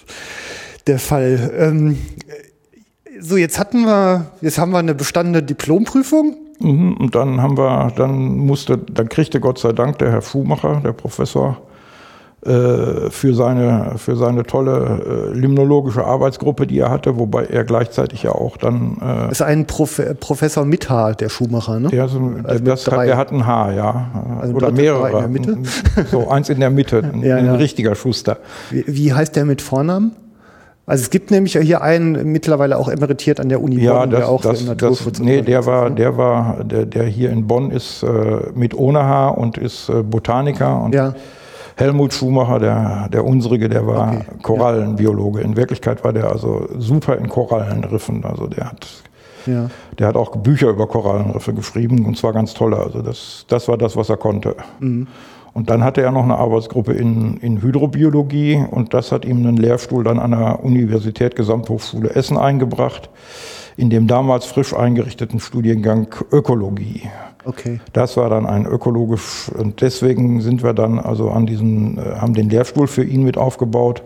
der 0.85 0.99
Fall. 0.99 1.51
Ähm, 1.57 1.97
so, 3.19 3.37
jetzt 3.37 3.59
hatten 3.59 3.85
wir, 3.85 4.27
jetzt 4.41 4.57
haben 4.57 4.71
wir 4.71 4.79
eine 4.79 4.95
bestandene 4.95 5.43
Diplomprüfung. 5.43 6.35
Mhm, 6.59 6.97
und 6.97 7.15
dann 7.15 7.41
haben 7.41 7.57
wir, 7.57 7.91
dann 7.95 8.37
musste, 8.37 8.77
dann 8.77 9.09
kriegte 9.09 9.39
Gott 9.39 9.59
sei 9.59 9.71
Dank 9.71 9.97
der 9.99 10.11
Herr 10.11 10.21
Schumacher, 10.21 10.81
der 10.83 10.91
Professor, 10.91 11.57
äh, 12.45 13.09
für 13.09 13.33
seine, 13.33 13.95
für 13.97 14.15
seine 14.15 14.43
tolle 14.43 15.31
äh, 15.33 15.37
limnologische 15.37 16.05
Arbeitsgruppe, 16.05 16.67
die 16.67 16.79
er 16.79 16.89
hatte, 16.89 17.17
wobei 17.17 17.43
er 17.43 17.65
gleichzeitig 17.65 18.23
ja 18.23 18.31
auch 18.31 18.55
dann. 18.55 18.97
Äh, 19.01 19.31
ist 19.31 19.41
ein 19.41 19.67
Prof 19.67 20.01
Professor 20.21 20.63
mit 20.63 20.89
H, 20.89 21.15
der 21.15 21.27
Schumacher, 21.27 21.81
ne? 21.81 21.89
Der, 21.89 22.07
so, 22.07 22.31
also 22.45 22.63
das 22.63 22.87
hat, 22.87 23.05
der 23.05 23.17
hat 23.17 23.33
ein 23.33 23.45
H, 23.45 23.73
ja. 23.73 24.11
Also 24.39 24.53
Oder 24.53 24.71
mehrere. 24.71 25.09
In 25.09 25.17
der 25.17 25.27
Mitte? 25.27 25.57
So, 26.09 26.29
eins 26.29 26.47
in 26.47 26.61
der 26.61 26.69
Mitte, 26.69 26.99
ein, 27.13 27.23
ja, 27.23 27.37
ja. 27.37 27.51
ein 27.51 27.55
richtiger 27.55 27.93
Schuster. 27.95 28.37
Wie, 28.69 28.85
wie 28.87 29.13
heißt 29.13 29.35
der 29.35 29.43
mit 29.43 29.61
Vornamen? 29.61 30.15
Also 30.89 31.03
es 31.03 31.11
gibt 31.11 31.29
nämlich 31.29 31.55
hier 31.55 31.83
einen 31.83 32.31
mittlerweile 32.31 32.75
auch 32.79 32.89
emeritiert 32.89 33.39
an 33.39 33.47
der 33.47 33.61
Uni 33.61 33.79
ja, 33.79 33.99
Bonn, 33.99 34.09
das, 34.09 34.19
der 34.19 34.29
auch 34.29 34.41
das, 34.41 34.59
so 34.59 34.73
das, 34.73 35.19
Nee, 35.19 35.43
der 35.43 35.67
war, 35.67 35.91
der 35.91 36.17
war, 36.17 36.63
der, 36.63 36.87
der 36.87 37.03
hier 37.03 37.29
in 37.29 37.45
Bonn 37.45 37.69
ist 37.69 38.01
äh, 38.01 38.07
mit 38.55 38.73
ohne 38.73 39.03
Haar 39.03 39.37
und 39.37 39.59
ist 39.59 39.89
äh, 39.89 40.01
Botaniker 40.01 40.81
und 40.81 40.95
ja. 40.95 41.13
Helmut 41.75 42.11
Schumacher, 42.11 42.57
der, 42.57 43.07
der 43.13 43.23
unsrige, 43.23 43.69
der 43.69 43.85
war 43.85 44.15
okay. 44.15 44.25
Korallenbiologe. 44.41 45.41
In 45.41 45.55
Wirklichkeit 45.55 46.03
war 46.03 46.11
der 46.11 46.27
also 46.31 46.67
super 46.79 47.17
in 47.19 47.29
Korallenriffen. 47.29 48.25
Also 48.25 48.47
der 48.47 48.71
hat, 48.71 48.87
ja. 49.45 49.69
der 49.99 50.07
hat 50.07 50.15
auch 50.15 50.37
Bücher 50.37 50.69
über 50.69 50.87
Korallenriffe 50.87 51.53
geschrieben 51.53 52.03
und 52.07 52.17
zwar 52.17 52.33
ganz 52.33 52.55
tolle. 52.55 52.77
Also 52.77 53.03
das, 53.03 53.45
das 53.47 53.67
war 53.67 53.77
das, 53.77 53.95
was 53.95 54.09
er 54.09 54.17
konnte. 54.17 54.55
Mhm. 54.79 55.05
Und 55.59 55.69
dann 55.69 55.83
hatte 55.83 56.01
er 56.01 56.11
noch 56.11 56.23
eine 56.23 56.37
Arbeitsgruppe 56.37 56.93
in, 56.93 57.35
in 57.41 57.61
Hydrobiologie 57.61 58.63
und 58.71 58.93
das 58.93 59.11
hat 59.11 59.25
ihm 59.25 59.45
einen 59.45 59.57
Lehrstuhl 59.57 60.05
dann 60.05 60.17
an 60.17 60.31
der 60.31 60.63
Universität 60.63 61.35
Gesamthochschule 61.35 62.11
Essen 62.11 62.37
eingebracht, 62.37 63.09
in 63.75 63.89
dem 63.89 64.07
damals 64.07 64.45
frisch 64.45 64.73
eingerichteten 64.73 65.41
Studiengang 65.41 66.15
Ökologie. 66.31 67.09
Okay. 67.43 67.81
Das 67.91 68.15
war 68.15 68.29
dann 68.29 68.45
ein 68.45 68.65
ökologisch 68.65 69.51
und 69.53 69.81
deswegen 69.81 70.39
sind 70.39 70.63
wir 70.63 70.71
dann 70.71 70.97
also 70.97 71.29
an 71.29 71.45
diesen, 71.45 71.97
äh, 71.97 72.15
haben 72.15 72.33
den 72.33 72.49
Lehrstuhl 72.49 72.87
für 72.87 73.03
ihn 73.03 73.23
mit 73.23 73.37
aufgebaut, 73.37 74.01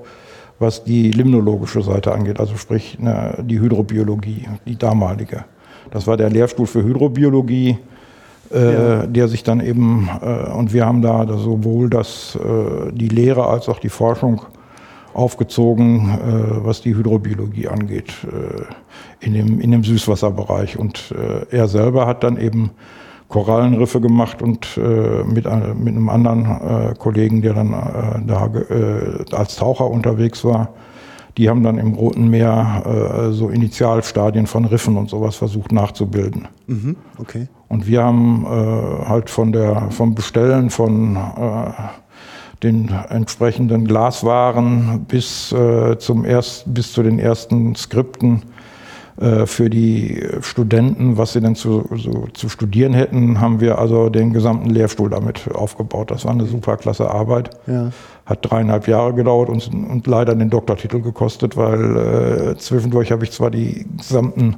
was 0.58 0.84
die 0.84 1.12
limnologische 1.12 1.84
Seite 1.84 2.13
angeht, 2.13 2.39
also 2.39 2.58
sprich 2.58 2.98
ne, 2.98 3.38
die 3.44 3.60
Hydrobiologie, 3.60 4.48
die 4.66 4.76
damalige. 4.76 5.46
Das 5.92 6.08
war 6.08 6.18
der 6.18 6.32
Lehrstuhl 6.32 6.66
für 6.66 6.84
Hydrobiologie 6.84 7.78
ja. 8.52 9.06
der 9.08 9.28
sich 9.28 9.44
dann 9.44 9.60
eben, 9.60 10.10
äh, 10.22 10.52
und 10.52 10.74
wir 10.74 10.86
haben 10.86 11.02
da 11.02 11.26
sowohl 11.38 11.90
das, 11.90 12.36
äh, 12.36 12.92
die 12.92 13.08
Lehre 13.08 13.48
als 13.48 13.70
auch 13.70 13.80
die 13.80 13.90
Forschung 13.90 14.42
aufgezogen, 15.14 16.10
äh, 16.10 16.66
was 16.66 16.82
die 16.82 16.96
Hydrobiologie 16.96 17.68
angeht, 17.68 18.14
äh, 18.24 19.26
in, 19.26 19.34
dem, 19.34 19.60
in 19.60 19.72
dem 19.72 19.84
Süßwasserbereich. 19.84 20.78
Und 20.78 21.14
äh, 21.18 21.56
er 21.56 21.68
selber 21.68 22.08
hat 22.08 22.24
dann 22.24 22.38
eben 22.38 22.72
Korallenriffe 23.30 24.00
gemacht 24.00 24.42
und 24.42 24.78
äh, 24.78 25.24
mit, 25.24 25.46
äh, 25.46 25.74
mit 25.74 25.96
einem 25.96 26.10
anderen 26.10 26.46
äh, 26.46 26.94
Kollegen, 26.98 27.42
der 27.42 27.54
dann 27.54 27.74
äh, 27.74 28.28
da 28.28 28.46
äh, 28.46 29.36
als 29.36 29.56
Taucher 29.56 29.90
unterwegs 29.90 30.44
war, 30.44 30.70
Die 31.38 31.50
haben 31.50 31.63
dann 31.63 31.78
im 31.78 31.93
Roten 31.93 32.30
Meer 32.30 32.84
äh, 32.86 33.32
so 33.32 33.49
Initialstadien 33.49 34.45
von 34.47 34.66
Riffen 34.66 34.97
und 34.97 35.10
sowas 35.10 35.36
versucht 35.36 35.72
nachzubilden. 35.72 36.47
Mhm, 36.68 36.95
okay. 37.18 37.47
Und 37.68 37.88
wir 37.88 38.03
haben 38.03 38.45
äh, 38.45 39.05
halt 39.08 39.30
von 39.30 39.51
der, 39.51 39.89
vom 39.89 40.14
Bestellen 40.14 40.70
von 40.70 41.16
äh, 41.16 41.72
den 42.62 42.89
entsprechenden 43.10 43.86
Glaswaren 43.86 45.05
bis, 45.08 45.51
äh, 45.51 45.97
zum 45.97 46.24
erst, 46.24 46.72
bis 46.74 46.93
zu 46.93 47.03
den 47.03 47.20
ersten 47.20 47.76
Skripten 47.76 48.43
für 49.45 49.70
die 49.70 50.28
Studenten, 50.41 51.18
was 51.18 51.34
sie 51.34 51.41
denn 51.41 51.55
zu, 51.55 51.88
so, 51.95 52.28
zu 52.34 52.49
studieren 52.49 52.93
hätten, 52.93 53.39
haben 53.39 53.61
wir 53.61 53.78
also 53.78 54.09
den 54.09 54.34
gesamten 54.34 54.72
Lehrstuhl 54.72 55.11
damit 55.11 55.49
aufgebaut. 55.53 56.09
Das 56.09 56.26
war 56.26 56.32
eine 56.32 56.45
super 56.45 56.78
klasse 56.78 57.11
Arbeit. 57.11 57.51
Ja. 57.68 57.91
Hat 58.26 58.39
dreieinhalb 58.41 58.88
Jahre 58.88 59.14
gedauert 59.14 59.49
und, 59.49 59.70
und 59.72 60.07
leider 60.07 60.34
den 60.34 60.49
Doktortitel 60.49 60.99
gekostet, 61.01 61.55
weil 61.57 62.53
äh, 62.53 62.57
zwischendurch 62.57 63.11
habe 63.11 63.24
ich 63.24 63.32
zwar 63.32 63.51
die 63.51 63.86
gesamten 63.97 64.55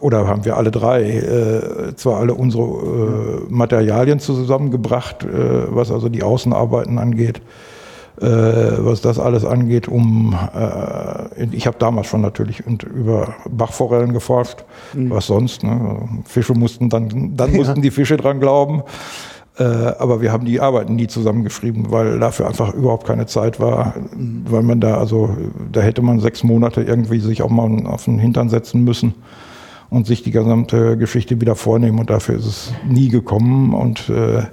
oder 0.00 0.26
haben 0.26 0.44
wir 0.44 0.56
alle 0.56 0.70
drei 0.70 1.02
äh, 1.02 1.96
zwar 1.96 2.20
alle 2.20 2.34
unsere 2.34 2.64
äh, 2.64 3.40
Materialien 3.48 4.20
zusammengebracht, 4.20 5.24
äh, 5.24 5.74
was 5.74 5.90
also 5.90 6.08
die 6.08 6.22
Außenarbeiten 6.22 6.98
angeht, 6.98 7.38
äh, 7.38 7.71
was 8.16 9.00
das 9.00 9.18
alles 9.18 9.44
angeht, 9.44 9.88
um 9.88 10.36
äh, 10.54 11.46
ich 11.50 11.66
habe 11.66 11.78
damals 11.78 12.08
schon 12.08 12.20
natürlich 12.20 12.62
über 12.66 13.34
Bachforellen 13.48 14.12
geforscht, 14.12 14.64
mhm. 14.92 15.10
was 15.10 15.26
sonst. 15.26 15.64
Ne? 15.64 16.08
Fische 16.24 16.54
mussten 16.54 16.88
dann, 16.88 17.36
dann 17.36 17.52
mussten 17.54 17.76
ja. 17.76 17.82
die 17.82 17.90
Fische 17.90 18.16
dran 18.16 18.38
glauben. 18.38 18.82
Äh, 19.58 19.64
aber 19.64 20.22
wir 20.22 20.32
haben 20.32 20.46
die 20.46 20.60
Arbeiten 20.60 20.96
nie 20.96 21.08
zusammengeschrieben, 21.08 21.90
weil 21.90 22.18
dafür 22.18 22.46
einfach 22.46 22.72
überhaupt 22.72 23.06
keine 23.06 23.26
Zeit 23.26 23.60
war, 23.60 23.94
mhm. 23.96 24.44
weil 24.48 24.62
man 24.62 24.80
da, 24.80 24.96
also 24.96 25.36
da 25.70 25.80
hätte 25.80 26.00
man 26.00 26.20
sechs 26.20 26.42
Monate 26.42 26.82
irgendwie 26.82 27.20
sich 27.20 27.42
auch 27.42 27.50
mal 27.50 27.86
auf 27.86 28.06
den 28.06 28.18
Hintern 28.18 28.48
setzen 28.48 28.82
müssen 28.84 29.14
und 29.90 30.06
sich 30.06 30.22
die 30.22 30.30
gesamte 30.30 30.96
Geschichte 30.96 31.40
wieder 31.40 31.54
vornehmen. 31.54 31.98
Und 31.98 32.08
dafür 32.08 32.36
ist 32.36 32.46
es 32.46 32.72
nie 32.88 33.08
gekommen. 33.08 33.74
Und 33.74 34.08
äh, 34.08 34.44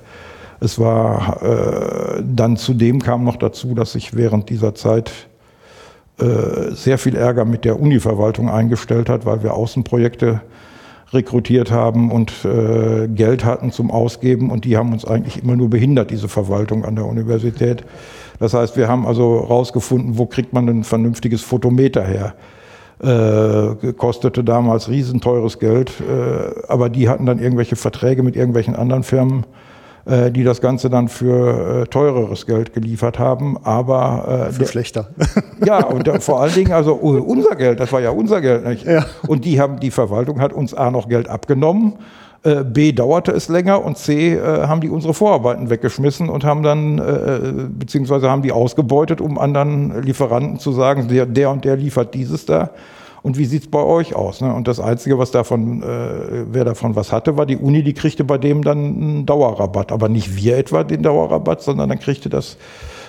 es 0.60 0.80
war 0.80 1.41
äh, 1.41 2.24
dann 2.24 2.57
zudem 2.57 3.01
kam 3.01 3.24
noch 3.24 3.38
dazu, 3.38 3.74
dass 3.76 3.93
sich 3.93 4.16
während 4.16 4.49
dieser 4.49 4.76
Zeit 4.76 5.12
äh, 6.20 6.72
sehr 6.72 6.97
viel 6.97 7.16
Ärger 7.16 7.45
mit 7.45 7.64
der 7.64 7.80
Uni-Verwaltung 7.80 8.49
eingestellt 8.49 9.07
hat, 9.10 9.26
weil 9.26 9.41
wir 9.41 9.53
Außenprojekte 9.53 10.41
rekrutiert 11.14 11.72
haben 11.72 12.12
und 12.12 12.45
äh, 12.45 13.07
Geld 13.07 13.43
hatten 13.45 13.72
zum 13.72 13.89
Ausgeben. 13.89 14.51
Und 14.51 14.66
die 14.66 14.78
haben 14.78 14.91
uns 14.93 15.05
eigentlich 15.05 15.41
immer 15.41 15.55
nur 15.55 15.70
behindert, 15.70 16.12
diese 16.12 16.28
Verwaltung 16.28 16.86
an 16.86 16.95
der 16.95 17.05
Universität. 17.05 17.84
Das 18.39 18.53
heißt, 18.53 18.78
wir 18.78 18.88
haben 18.88 19.07
also 19.07 19.38
rausgefunden, 19.38 20.18
wo 20.18 20.26
kriegt 20.26 20.53
man 20.53 20.68
ein 20.68 20.84
vernünftiges 20.84 21.41
Fotometer 21.41 22.03
her? 22.03 22.36
Äh, 23.01 23.93
kostete 23.93 24.43
damals 24.43 24.89
riesenteures 24.89 25.57
Geld, 25.60 25.93
äh, 26.01 26.68
aber 26.68 26.89
die 26.89 27.07
hatten 27.07 27.26
dann 27.26 27.39
irgendwelche 27.39 27.78
Verträge 27.78 28.24
mit 28.24 28.36
irgendwelchen 28.36 28.76
anderen 28.76 29.03
Firmen, 29.03 29.45
die 30.06 30.43
das 30.43 30.62
Ganze 30.62 30.89
dann 30.89 31.08
für 31.08 31.84
äh, 31.84 31.86
teureres 31.88 32.45
Geld 32.45 32.74
geliefert 32.74 33.20
haben, 33.20 33.58
aber 33.64 34.47
äh, 34.50 34.54
für 34.54 34.66
schlechter. 34.66 35.10
ja, 35.66 35.86
und 35.86 36.08
da, 36.08 36.20
vor 36.20 36.41
allen 36.41 36.54
Dingen 36.54 36.72
also 36.72 36.93
unser 36.93 37.56
Geld, 37.56 37.80
das 37.80 37.91
war 37.91 38.02
ja 38.02 38.10
unser 38.10 38.41
Geld, 38.41 38.66
nicht? 38.66 38.86
Ja. 38.86 39.06
Und 39.28 39.45
die 39.45 39.60
haben 39.60 39.80
die 39.80 39.91
Verwaltung 39.91 40.41
hat 40.41 40.54
uns 40.54 40.74
a 40.74 40.89
noch 40.89 41.10
Geld 41.10 41.28
abgenommen 41.28 42.00
äh, 42.43 42.64
B 42.64 42.93
dauerte 42.93 43.32
es 43.34 43.50
länger 43.50 43.84
und 43.84 43.97
C 43.97 44.36
äh, 44.36 44.68
haben 44.68 44.80
die 44.80 44.89
unsere 44.89 45.14
Vorarbeiten 45.14 45.70
weggeschmissen 45.70 46.30
und 46.30 46.45
haben 46.45 46.64
dann, 46.64 46.97
äh, 46.97 47.68
beziehungsweise 47.70 48.30
haben 48.30 48.41
die 48.41 48.54
ausgebeutet, 48.54 49.20
um 49.20 49.38
anderen 49.38 50.02
Lieferanten 50.04 50.58
zu 50.58 50.72
sagen, 50.72 51.10
der, 51.10 51.26
der 51.26 51.50
und 51.50 51.66
der 51.66 51.76
liefert 51.76 52.14
dieses 52.14 52.45
da. 52.45 52.70
Und 53.22 53.38
wie 53.38 53.45
sieht's 53.45 53.67
bei 53.67 53.84
euch 53.84 54.15
aus? 54.15 54.41
Ne? 54.41 54.53
Und 54.53 54.67
das 54.67 54.80
Einzige, 54.80 55.17
was 55.17 55.32
davon, 55.32 55.84
äh, 55.84 56.45
wer 56.51 56.65
davon 56.65 56.95
was 56.95 57.11
hatte, 57.11 57.38
war 57.38 57.45
die 57.45 57.57
Uni, 57.57 57.84
die 57.84 57.93
kriegte 57.93 58.24
bei 58.24 58.38
dem 58.38 58.63
dann 58.63 58.78
einen 58.78 59.26
Dauerrabatt. 59.26 59.91
Aber 59.91 60.09
nicht 60.09 60.36
wir 60.36 60.57
etwa 60.57 60.84
den 60.84 61.03
Dauerrabatt, 61.03 61.61
sondern 61.61 61.89
dann 61.89 61.99
kriegte 61.99 62.30
das 62.30 62.57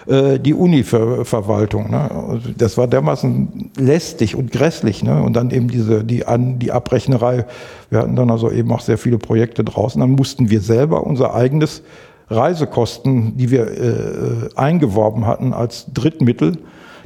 äh, 0.07 0.39
die 0.39 0.55
Uni-Verwaltung. 0.55 1.91
Ne? 1.91 2.11
Also 2.11 2.49
das 2.57 2.77
war 2.77 2.89
dermaßen 2.89 3.71
lästig 3.77 4.35
und 4.35 4.51
grässlich. 4.51 5.03
Ne? 5.03 5.23
Und 5.23 5.35
dann 5.35 5.51
eben 5.51 5.69
diese, 5.69 6.03
die, 6.05 6.27
An 6.27 6.59
die 6.59 6.73
Abrechnerei. 6.73 7.47
Wir 7.91 8.01
hatten 8.01 8.17
dann 8.17 8.31
also 8.31 8.51
eben 8.51 8.73
auch 8.73 8.81
sehr 8.81 8.99
viele 8.99 9.19
Projekte 9.19 9.63
draußen. 9.63 10.01
Dann 10.01 10.11
mussten 10.11 10.51
wir 10.51 10.61
selber 10.61 11.07
unser 11.07 11.35
eigenes 11.35 11.83
Reisekosten, 12.31 13.37
die 13.37 13.51
wir 13.51 13.67
äh, 13.67 14.49
eingeworben 14.57 15.27
hatten 15.27 15.53
als 15.53 15.87
Drittmittel, 15.93 16.59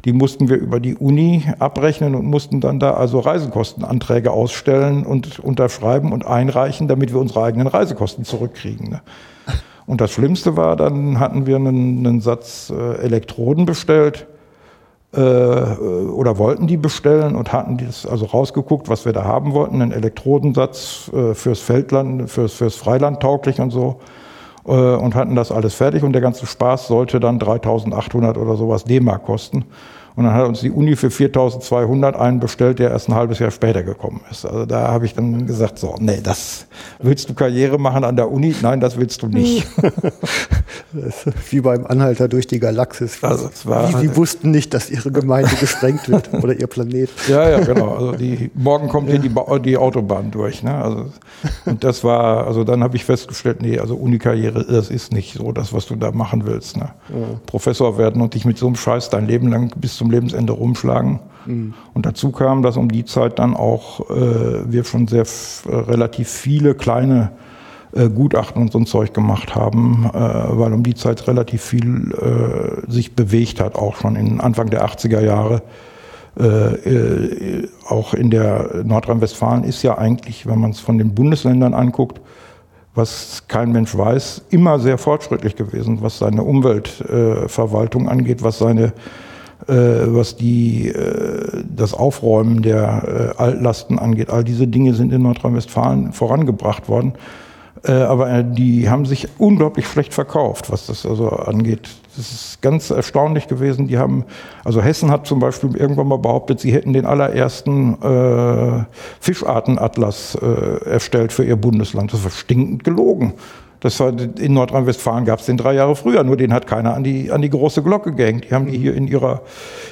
die 0.05 0.13
mussten 0.13 0.49
wir 0.49 0.57
über 0.57 0.81
die 0.81 0.95
Uni 0.95 1.45
abrechnen 1.59 2.15
und 2.15 2.27
mussten 2.27 2.61
dann 2.61 2.79
da 2.79 2.95
also 2.95 3.21
Reisekostenanträge 3.21 4.31
ausstellen 4.31 5.07
und 5.07 5.39
unterschreiben 5.39 6.13
und 6.13 6.27
einreichen, 6.27 6.89
damit 6.89 7.13
wir 7.13 7.21
unsere 7.21 7.43
eigenen 7.43 7.67
Reisekosten 7.67 8.25
zurückkriegen. 8.25 8.91
Ne? 8.91 9.03
Und 9.87 10.01
das 10.01 10.13
Schlimmste 10.13 10.57
war, 10.57 10.77
dann 10.77 11.19
hatten 11.21 11.47
wir 11.47 11.57
einen, 11.57 12.07
einen 12.07 12.21
Satz 12.21 12.71
äh, 12.71 13.03
Elektroden 13.03 13.65
bestellt 13.65 14.27
äh, 15.13 15.19
oder 15.19 16.39
wollten 16.39 16.67
die 16.67 16.77
bestellen 16.77 17.35
und 17.35 17.53
hatten 17.53 17.79
das 17.79 18.07
also 18.07 18.27
rausgeguckt, 18.27 18.89
was 18.89 19.05
wir 19.05 19.13
da 19.13 19.25
haben 19.25 19.53
wollten, 19.53 19.81
einen 19.81 19.93
Elektrodensatz 19.93 21.11
äh, 21.15 21.35
fürs 21.35 21.61
Feldland, 21.61 22.31
fürs, 22.31 22.55
fürs 22.55 22.77
Freiland 22.77 23.21
tauglich 23.21 23.61
und 23.61 23.71
so 23.71 24.01
äh, 24.67 24.71
und 24.71 25.15
hatten 25.15 25.35
das 25.35 25.53
alles 25.53 25.75
fertig 25.75 26.03
und 26.03 26.13
der 26.13 26.23
ganze 26.23 26.47
Spaß 26.47 26.89
sollte 26.89 27.21
dann 27.21 27.39
3.800 27.39 28.39
oder 28.39 28.57
sowas 28.57 28.85
D-Mark 28.85 29.25
kosten. 29.25 29.65
Und 30.17 30.25
dann 30.25 30.35
hat 30.35 30.47
uns 30.47 30.61
die 30.61 30.71
Uni 30.71 30.95
für 30.95 31.11
4200 31.11 32.15
einen 32.15 32.39
bestellt, 32.39 32.79
der 32.79 32.91
erst 32.91 33.09
ein 33.09 33.15
halbes 33.15 33.41
Jahr 33.41 33.51
später 33.51 33.83
gekommen 33.83 34.21
ist. 34.31 34.47
Also 34.47 34.65
da 34.65 34.89
habe 34.89 35.07
ich 35.07 35.15
dann 35.15 35.45
gesagt, 35.45 35.79
so, 35.79 35.97
nee, 35.99 36.21
das 36.23 36.67
willst 37.01 37.29
du 37.29 37.35
Karriere 37.35 37.79
machen 37.79 38.05
an 38.05 38.15
der 38.15 38.31
Uni? 38.31 38.55
Nein, 38.63 38.79
das 38.79 38.97
willst 38.97 39.23
du 39.23 39.27
nicht. 39.27 39.67
wie 41.51 41.61
beim 41.61 41.87
Anhalter 41.87 42.29
durch 42.29 42.47
die 42.47 42.61
Galaxis. 42.61 43.19
Also 43.23 43.51
es 43.53 43.67
war, 43.67 43.89
die, 43.89 44.09
die 44.09 44.17
wussten 44.17 44.51
nicht, 44.51 44.73
dass 44.75 44.91
ihre 44.91 45.11
Gemeinde 45.11 45.51
gesprengt 45.59 46.09
wird 46.09 46.33
oder 46.43 46.55
ihr 46.55 46.67
Planet. 46.67 47.11
Ja, 47.29 47.49
ja, 47.49 47.61
genau. 47.61 47.95
Also 47.95 48.13
die, 48.13 48.51
morgen 48.55 48.89
kommt 48.89 49.09
ja. 49.09 49.19
hier 49.19 49.31
die, 49.31 49.63
die 49.63 49.77
Autobahn 49.77 50.31
durch. 50.31 50.63
Ne? 50.63 50.75
Also, 50.75 51.07
und 51.67 51.83
das 51.83 52.05
war, 52.05 52.47
also 52.47 52.65
dann 52.65 52.83
habe 52.83 52.97
ich 52.97 53.05
festgestellt, 53.05 53.63
nee, 53.63 53.79
also 53.79 53.97
Uni-Karriere, 53.97 54.65
das 54.65 54.91
ist 54.91 55.13
nicht 55.13 55.35
so 55.35 55.53
das, 55.53 55.73
was 55.73 55.87
du 55.87 55.97
da 55.97 56.13
machen 56.13 56.47
willst. 56.47 56.77
Ne? 56.77 56.91
Ja. 57.09 57.41
Professor 57.47 57.99
werden 57.99 58.23
und 58.23 58.35
dich 58.35 58.45
mit 58.45 58.59
so 58.59 58.67
einem 58.67 58.77
Scheiß 58.77 59.11
dein 59.11 59.27
Leben 59.27 59.49
lang 59.49 59.73
bis 59.77 59.97
zum 59.97 60.04
zum 60.05 60.11
Lebensende 60.11 60.53
rumschlagen. 60.53 61.21
Mhm. 61.47 61.73
Und 61.95 62.05
dazu 62.05 62.31
kam, 62.31 62.63
dass 62.63 62.77
um 62.77 62.91
die 62.91 63.07
Zeit 63.07 63.39
dann 63.39 63.55
auch 63.57 64.11
äh, 64.11 64.71
wir 64.71 64.85
schon 64.85 65.09
sehr 65.09 65.23
äh, 65.23 65.75
relativ 65.75 66.29
viele 66.29 66.75
kleine 66.75 67.31
äh, 67.93 68.11
Gutachten 68.11 68.61
und 68.61 68.71
so 68.71 68.79
ein 68.79 68.87
Zeug 68.87 69.15
gemacht 69.15 69.55
haben, 69.55 70.11
äh, 70.13 70.19
weil 70.19 70.75
um 70.75 70.83
die 70.83 70.95
Zeit 70.95 71.27
relativ 71.27 71.63
viel 71.63 72.13
äh, 72.13 72.91
sich 72.91 73.17
bewegt 73.17 73.61
hat, 73.61 73.77
auch 73.77 73.97
schon 73.97 74.17
in 74.17 74.41
Anfang 74.41 74.69
der 74.69 74.85
80er 74.87 75.21
Jahre. 75.21 75.63
Äh, 76.37 77.69
auch 77.89 78.13
in 78.13 78.31
der 78.31 78.83
Nordrhein-Westfalen 78.85 79.63
ist 79.65 79.83
ja 79.85 79.97
eigentlich, 79.97 80.47
wenn 80.47 80.59
man 80.59 80.73
es 80.73 80.81
von 80.81 80.99
den 80.99 81.15
Bundesländern 81.15 81.75
anguckt, 81.75 82.21
was 82.97 83.45
kein 83.49 83.73
Mensch 83.73 83.97
weiß, 83.97 84.43
immer 84.51 84.81
sehr 84.81 84.99
fortschrittlich 84.99 85.57
gewesen, 85.57 85.99
was 86.01 86.19
seine 86.19 86.43
Umweltverwaltung 86.43 88.09
angeht, 88.09 88.43
was 88.43 88.59
seine 88.59 88.87
äh, 88.87 88.93
was 89.67 90.37
die, 90.37 90.89
äh, 90.89 91.65
das 91.69 91.95
Aufräumen 91.95 92.63
der 92.63 93.35
äh, 93.39 93.43
Altlasten 93.43 93.99
angeht. 93.99 94.31
All 94.31 94.45
diese 94.45 94.67
Dinge 94.67 94.95
sind 94.95 95.13
in 95.13 95.23
Nordrhein-Westfalen 95.23 96.13
vorangebracht 96.13 96.89
worden. 96.89 97.15
aber 97.87 98.43
die 98.43 98.89
haben 98.89 99.05
sich 99.05 99.29
unglaublich 99.37 99.87
schlecht 99.87 100.15
verkauft, 100.15 100.71
was 100.71 100.87
das 100.87 101.05
also 101.05 101.29
angeht. 101.29 101.91
Das 102.17 102.31
ist 102.31 102.63
ganz 102.63 102.91
erstaunlich 102.91 103.49
gewesen. 103.49 103.89
Die 103.89 103.99
haben, 103.99 104.25
also 104.65 104.81
Hessen 104.81 105.11
hat 105.11 105.27
zum 105.27 105.41
Beispiel 105.41 105.77
irgendwann 105.77 106.09
mal 106.09 106.19
behauptet, 106.19 106.61
sie 106.61 106.73
hätten 106.73 106.93
den 106.93 107.05
allerersten 107.05 108.01
äh, 108.01 108.85
Fischartenatlas 109.21 110.39
äh, 110.41 110.89
erstellt 110.89 111.33
für 111.33 111.45
ihr 111.45 111.57
Bundesland. 111.57 112.13
Das 112.13 112.23
war 112.25 112.31
stinkend 112.31 112.85
gelogen. 112.85 113.35
Das 113.85 114.01
war, 114.01 114.15
in 114.39 114.55
Nordrhein-Westfalen 114.55 115.27
gab 115.27 115.41
es 115.41 115.45
den 115.45 115.59
drei 115.59 115.75
Jahre 115.75 115.95
früher, 115.95 116.25
nur 116.25 116.39
den 116.39 116.55
hat 116.55 116.67
keiner 116.67 116.95
an 116.95 117.05
die, 117.05 117.31
an 117.31 117.43
die 117.43 117.51
große 117.51 117.83
Glocke 117.83 118.15
gehängt. 118.15 118.47
Die 118.49 118.55
haben 118.55 118.65
die 118.65 118.79
hier 118.79 118.95
in 118.95 119.07
ihrer, 119.07 119.43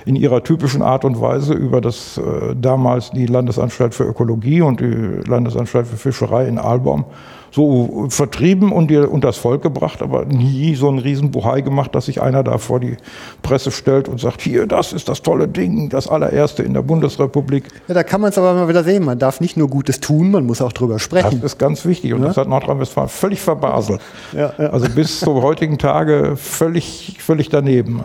in 0.07 0.17
ihrer 0.17 0.43
typischen 0.43 0.81
Art 0.81 1.05
und 1.05 1.21
Weise 1.21 1.53
über 1.53 1.83
das 1.83 2.17
äh, 2.17 2.57
damals 2.57 3.11
die 3.11 3.27
Landesanstalt 3.27 3.95
für 3.95 4.05
Ökologie 4.05 4.63
und 4.63 4.81
die 4.81 5.21
Landesanstalt 5.29 5.87
für 5.87 5.99
Fischerei 5.99 6.49
in 6.49 6.57
Aalbaum 6.57 7.05
so 7.55 8.07
vertrieben 8.09 8.73
und 8.73 8.89
dir 8.91 9.13
unter 9.13 9.29
das 9.29 9.37
Volk 9.37 9.61
gebracht, 9.63 10.01
aber 10.01 10.25
nie 10.25 10.75
so 10.75 10.89
einen 10.89 10.99
riesen 10.99 11.31
Buhai 11.31 11.61
gemacht, 11.61 11.95
dass 11.95 12.07
sich 12.07 12.23
einer 12.23 12.43
da 12.43 12.57
vor 12.57 12.81
die 12.81 12.97
Presse 13.43 13.71
stellt 13.71 14.09
und 14.09 14.19
sagt, 14.19 14.41
hier, 14.41 14.67
das 14.67 14.93
ist 14.95 15.09
das 15.09 15.21
tolle 15.23 15.47
Ding, 15.49 15.91
das 15.91 16.09
allererste 16.09 16.63
in 16.63 16.73
der 16.73 16.81
Bundesrepublik. 16.83 17.65
Ja, 17.89 17.95
da 17.95 18.03
kann 18.05 18.23
man 18.23 18.31
es 18.31 18.39
aber 18.39 18.55
mal 18.55 18.69
wieder 18.69 18.83
sehen. 18.85 19.05
Man 19.05 19.19
darf 19.19 19.41
nicht 19.41 19.59
nur 19.59 19.69
Gutes 19.69 20.01
tun, 20.01 20.31
man 20.31 20.47
muss 20.47 20.63
auch 20.63 20.73
drüber 20.73 20.99
sprechen. 20.99 21.41
Das 21.43 21.53
ist 21.53 21.59
ganz 21.59 21.85
wichtig 21.85 22.15
und 22.15 22.23
Ja. 22.23 22.29
das 22.29 22.39
hat 22.39 22.49
Nordrhein-Westfalen 22.49 23.11
völlig 23.11 23.41
verbaselt. 23.41 24.01
Ja, 24.33 24.53
ja. 24.59 24.71
Also 24.71 24.89
bis 24.89 25.21
zum 25.21 25.43
heutigen 25.43 25.77
Tage 25.77 26.37
völlig, 26.37 27.17
völlig 27.21 27.51
daneben. 27.51 28.01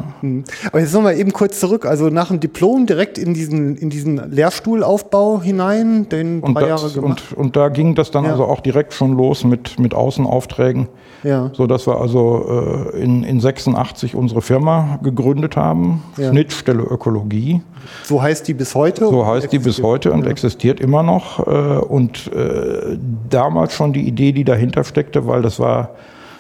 Aber 0.68 0.80
jetzt 0.82 0.94
nochmal 0.94 1.18
eben 1.18 1.32
kurz 1.32 1.60
zurück. 1.62 1.86
Also 1.86 2.10
nach 2.10 2.28
dem 2.28 2.42
Diplom 2.42 2.86
direkt 2.86 3.18
in 3.18 3.34
diesen, 3.34 3.78
in 3.78 3.90
diesen 3.90 4.30
Lehrstuhlaufbau 4.30 5.42
hinein, 5.42 6.10
den 6.10 6.42
Und, 6.42 6.54
drei 6.56 6.68
das, 6.68 6.82
Jahre 6.82 6.92
gemacht. 6.94 7.24
und, 7.32 7.38
und 7.38 7.56
da 7.56 7.70
ging 7.70 7.96
das 7.96 8.12
dann 8.12 8.26
also 8.26 8.44
auch 8.44 8.60
direkt 8.60 8.94
schon 8.94 9.14
los 9.16 9.37
mit, 9.44 9.80
mit 9.80 9.94
Außenaufträgen. 9.94 10.88
Ja. 11.24 11.50
So 11.54 11.66
dass 11.68 11.88
wir 11.88 12.00
also 12.00 12.92
äh, 12.94 13.02
in, 13.02 13.24
in 13.24 13.40
86 13.40 14.16
unsere 14.16 14.42
Firma 14.42 15.00
gegründet 15.04 15.58
haben, 15.58 16.04
Ja. 16.18 16.30
Schnittstelle 16.30 16.84
Ökologie. 16.84 17.62
so 18.04 18.22
heißt 18.22 18.48
die 18.48 18.54
bis 18.54 18.76
heute. 18.76 19.08
So 19.08 19.26
heißt 19.26 19.52
die 19.52 19.60
bis 19.60 19.82
heute 19.82 20.12
und 20.12 20.28
existiert 20.28 20.80
immer 20.80 21.04
noch. 21.04 21.46
Äh, 21.48 21.52
und 21.80 22.32
äh, 22.34 22.98
damals 23.30 23.74
schon 23.74 23.94
die 23.94 24.08
Idee, 24.08 24.32
die 24.32 24.44
dahinter 24.44 24.84
steckte, 24.84 25.26
weil 25.28 25.42
das 25.42 25.60
war, 25.60 25.90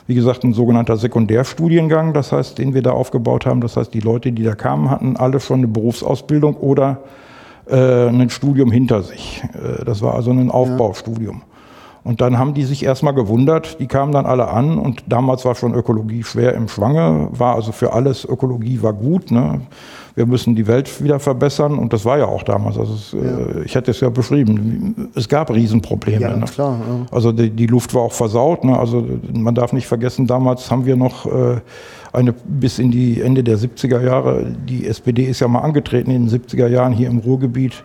wie 0.06 0.16
gesagt, 0.16 0.44
ein 0.44 0.54
sogenannter 0.54 0.96
Sekundärstudiengang, 0.98 2.14
das 2.14 2.32
heißt, 2.32 2.58
den 2.58 2.74
wir 2.74 2.82
da 2.82 2.92
aufgebaut 2.92 3.46
haben. 3.46 3.62
Das 3.62 3.78
heißt, 3.78 3.94
die 3.94 4.00
Leute, 4.00 4.32
die 4.32 4.44
da 4.44 4.56
kamen, 4.56 4.90
hatten 4.90 5.18
alle 5.18 5.40
schon 5.40 5.58
eine 5.60 5.68
Berufsausbildung 5.68 6.56
oder 6.58 7.00
äh, 7.70 8.08
ein 8.08 8.30
Studium 8.30 8.72
hinter 8.72 9.02
sich. 9.04 9.44
Äh, 9.54 9.84
das 9.84 10.02
war 10.02 10.14
also 10.14 10.32
ein 10.32 10.52
Aufbaustudium. 10.52 11.42
Und 12.08 12.22
dann 12.22 12.40
haben 12.40 12.54
die 12.54 12.64
sich 12.64 12.86
erstmal 12.86 13.14
gewundert, 13.14 13.82
die 13.82 13.88
kamen 13.88 14.14
dann 14.14 14.26
alle 14.26 14.48
an 14.48 14.78
und 14.78 15.04
damals 15.08 15.44
war 15.44 15.56
schon 15.56 15.74
Ökologie 15.74 16.24
schwer 16.24 16.54
im 16.54 16.70
Schwange, 16.70 17.28
war 17.34 17.56
also 17.56 17.74
für 17.74 17.92
alles, 17.92 18.24
Ökologie 18.24 18.82
war 18.82 18.94
gut, 18.94 19.30
ne? 19.30 19.60
wir 20.16 20.26
müssen 20.26 20.56
die 20.56 20.68
Welt 20.68 21.04
wieder 21.04 21.20
verbessern 21.20 21.78
und 21.78 21.92
das 21.92 22.06
war 22.06 22.18
ja 22.18 22.26
auch 22.26 22.44
damals, 22.44 22.78
also 22.78 22.94
es, 22.94 23.14
äh, 23.14 23.64
ich 23.66 23.76
hatte 23.76 23.92
es 23.92 24.00
ja 24.00 24.10
beschrieben, 24.10 25.10
es 25.16 25.28
gab 25.28 25.52
Riesenprobleme. 25.52 26.22
Ja, 26.22 26.38
ne? 26.38 26.46
klar. 26.46 26.80
Ja. 26.80 27.06
Also 27.12 27.34
die, 27.34 27.50
die 27.50 27.68
Luft 27.68 27.94
war 27.94 28.04
auch 28.04 28.14
versaut. 28.14 28.64
Ne? 28.64 28.80
Also 28.80 29.06
man 29.34 29.54
darf 29.54 29.74
nicht 29.74 29.86
vergessen, 29.86 30.28
damals 30.28 30.72
haben 30.72 30.86
wir 30.86 30.96
noch 30.96 31.26
äh, 31.26 31.60
eine 32.14 32.34
bis 32.34 32.80
in 32.80 32.90
die 32.90 33.20
Ende 33.20 33.44
der 33.44 33.58
70er 33.58 34.02
Jahre, 34.02 34.46
die 34.68 34.88
SPD 34.88 35.26
ist 35.26 35.42
ja 35.42 35.50
mal 35.50 35.60
angetreten 35.60 36.10
in 36.10 36.30
den 36.30 36.42
70er 36.42 36.68
Jahren 36.68 36.94
hier 36.94 37.10
im 37.10 37.18
Ruhrgebiet. 37.18 37.84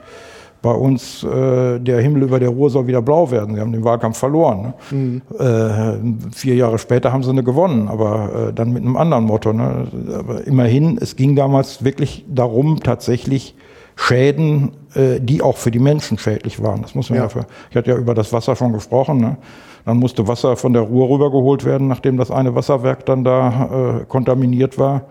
Bei 0.62 0.70
uns, 0.70 1.24
äh, 1.24 1.80
der 1.80 2.00
Himmel 2.00 2.22
über 2.22 2.38
der 2.38 2.50
Ruhr 2.50 2.70
soll 2.70 2.86
wieder 2.86 3.02
blau 3.02 3.30
werden. 3.32 3.56
Sie 3.56 3.60
haben 3.60 3.72
den 3.72 3.82
Wahlkampf 3.84 4.16
verloren. 4.16 4.74
Ne? 4.90 5.20
Äh, 5.38 6.30
vier 6.32 6.54
Jahre 6.54 6.78
später 6.78 7.12
haben 7.12 7.24
sie 7.24 7.30
eine 7.30 7.42
gewonnen, 7.42 7.88
aber 7.88 8.48
äh, 8.48 8.52
dann 8.52 8.72
mit 8.72 8.82
einem 8.82 8.96
anderen 8.96 9.24
Motto. 9.24 9.52
Ne? 9.52 9.88
Aber 10.16 10.46
immerhin, 10.46 10.98
es 11.00 11.16
ging 11.16 11.34
damals 11.34 11.84
wirklich 11.84 12.24
darum, 12.28 12.80
tatsächlich 12.80 13.56
Schäden, 13.96 14.72
äh, 14.94 15.20
die 15.20 15.42
auch 15.42 15.56
für 15.56 15.70
die 15.70 15.78
Menschen 15.78 16.16
schädlich 16.16 16.62
waren. 16.62 16.82
Das 16.82 16.94
muss 16.94 17.10
man 17.10 17.18
Ja. 17.18 17.24
ja. 17.24 17.28
für, 17.28 17.46
ich 17.70 17.76
hatte 17.76 17.90
ja 17.90 17.96
über 17.96 18.14
das 18.14 18.32
Wasser 18.32 18.56
schon 18.56 18.72
gesprochen. 18.72 19.18
Ne? 19.18 19.36
Dann 19.84 19.96
musste 19.98 20.28
Wasser 20.28 20.56
von 20.56 20.72
der 20.72 20.82
Ruhr 20.82 21.08
rübergeholt 21.10 21.64
werden, 21.64 21.88
nachdem 21.88 22.16
das 22.16 22.30
eine 22.30 22.54
Wasserwerk 22.54 23.04
dann 23.06 23.24
da 23.24 23.98
äh, 24.00 24.04
kontaminiert 24.06 24.78
war. 24.78 25.02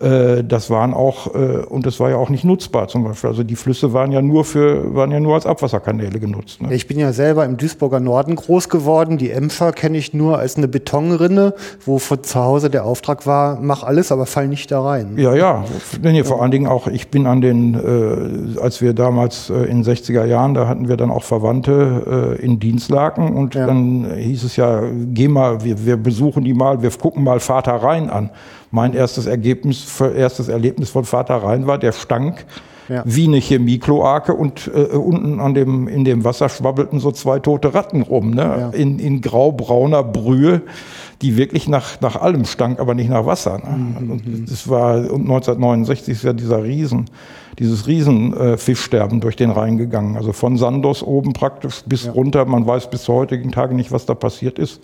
Äh, 0.00 0.42
das 0.44 0.70
waren 0.70 0.94
auch, 0.94 1.34
äh, 1.34 1.64
und 1.68 1.86
das 1.86 2.00
war 2.00 2.10
ja 2.10 2.16
auch 2.16 2.28
nicht 2.30 2.44
nutzbar 2.44 2.88
zum 2.88 3.04
Beispiel. 3.04 3.30
Also 3.30 3.42
die 3.44 3.56
Flüsse 3.56 3.92
waren 3.92 4.12
ja 4.12 4.22
nur 4.22 4.44
für, 4.44 4.94
waren 4.94 5.10
ja 5.12 5.20
nur 5.20 5.34
als 5.34 5.46
Abwasserkanäle 5.46 6.18
genutzt. 6.18 6.60
Ne? 6.62 6.74
Ich 6.74 6.86
bin 6.86 6.98
ja 6.98 7.12
selber 7.12 7.44
im 7.44 7.56
Duisburger 7.56 8.00
Norden 8.00 8.34
groß 8.36 8.68
geworden. 8.68 9.18
Die 9.18 9.30
Emscher 9.30 9.72
kenne 9.72 9.98
ich 9.98 10.14
nur 10.14 10.38
als 10.38 10.56
eine 10.56 10.68
Betonrinne, 10.68 11.54
wo 11.84 11.98
von 11.98 12.22
zu 12.22 12.40
Hause 12.40 12.70
der 12.70 12.84
Auftrag 12.84 13.26
war, 13.26 13.58
mach 13.60 13.82
alles, 13.82 14.10
aber 14.12 14.26
fall 14.26 14.48
nicht 14.48 14.70
da 14.70 14.80
rein. 14.82 15.14
Ja, 15.16 15.34
ja. 15.34 15.64
Nee, 16.02 16.24
vor 16.24 16.42
allen 16.42 16.50
Dingen 16.50 16.66
auch, 16.66 16.86
ich 16.86 17.08
bin 17.10 17.26
an 17.26 17.40
den, 17.40 17.74
äh, 17.74 18.60
als 18.60 18.80
wir 18.80 18.94
damals 18.94 19.50
äh, 19.50 19.54
in 19.64 19.82
den 19.82 19.84
60er 19.84 20.24
Jahren, 20.24 20.54
da 20.54 20.66
hatten 20.66 20.88
wir 20.88 20.96
dann 20.96 21.10
auch 21.10 21.22
Verwandte 21.22 22.36
äh, 22.40 22.44
in 22.44 22.58
Dienstlaken 22.58 23.34
und 23.36 23.54
Ja. 23.54 23.66
dann 23.66 23.99
hieß 24.04 24.44
es 24.44 24.56
ja, 24.56 24.82
geh 25.12 25.28
mal, 25.28 25.62
wir, 25.64 25.84
wir 25.84 25.96
besuchen 25.96 26.44
die 26.44 26.54
mal, 26.54 26.82
wir 26.82 26.90
gucken 26.90 27.24
mal 27.24 27.40
Vater 27.40 27.74
Rhein 27.74 28.10
an. 28.10 28.30
Mein 28.70 28.94
erstes 28.94 29.26
Ergebnis, 29.26 30.00
erstes 30.00 30.48
Erlebnis 30.48 30.90
von 30.90 31.04
Vater 31.04 31.36
Rhein 31.36 31.66
war, 31.66 31.78
der 31.78 31.92
stank 31.92 32.46
Ja. 32.90 33.04
wie 33.06 33.28
eine 33.28 33.38
Chemiekloake 33.38 34.34
und 34.34 34.68
äh, 34.74 34.96
unten 34.96 35.38
an 35.38 35.54
dem, 35.54 35.86
in 35.86 36.04
dem 36.04 36.24
Wasser 36.24 36.48
schwabbelten 36.48 36.98
so 36.98 37.12
zwei 37.12 37.38
tote 37.38 37.72
Ratten 37.72 38.02
rum, 38.02 38.30
ne? 38.30 38.42
Ja. 38.42 38.70
in, 38.70 38.98
in 38.98 39.20
graubrauner 39.20 40.02
Brühe, 40.02 40.62
die 41.22 41.36
wirklich 41.36 41.68
nach, 41.68 42.00
nach 42.00 42.16
allem 42.16 42.44
stank, 42.44 42.80
aber 42.80 42.94
nicht 42.94 43.08
nach 43.08 43.26
Wasser. 43.26 43.58
Ne? 43.58 44.12
Und 44.12 44.50
das 44.50 44.68
war, 44.68 44.96
und 44.96 45.22
1969 45.22 46.14
ist 46.14 46.24
ja 46.24 46.32
dieser 46.32 46.64
Riesen, 46.64 47.04
dieses 47.60 47.86
Riesen 47.86 48.36
äh, 48.36 48.56
Fischsterben 48.56 49.20
durch 49.20 49.36
den 49.36 49.50
Rhein 49.50 49.78
gegangen. 49.78 50.16
Also 50.16 50.32
von 50.32 50.56
Sandos 50.56 51.04
oben 51.04 51.32
praktisch 51.32 51.82
bis 51.86 52.12
runter. 52.12 52.44
Man 52.44 52.66
weiß 52.66 52.90
bis 52.90 53.04
zu 53.04 53.12
heutigen 53.12 53.52
Tage 53.52 53.74
nicht, 53.74 53.92
was 53.92 54.06
da 54.06 54.14
passiert 54.14 54.58
ist. 54.58 54.80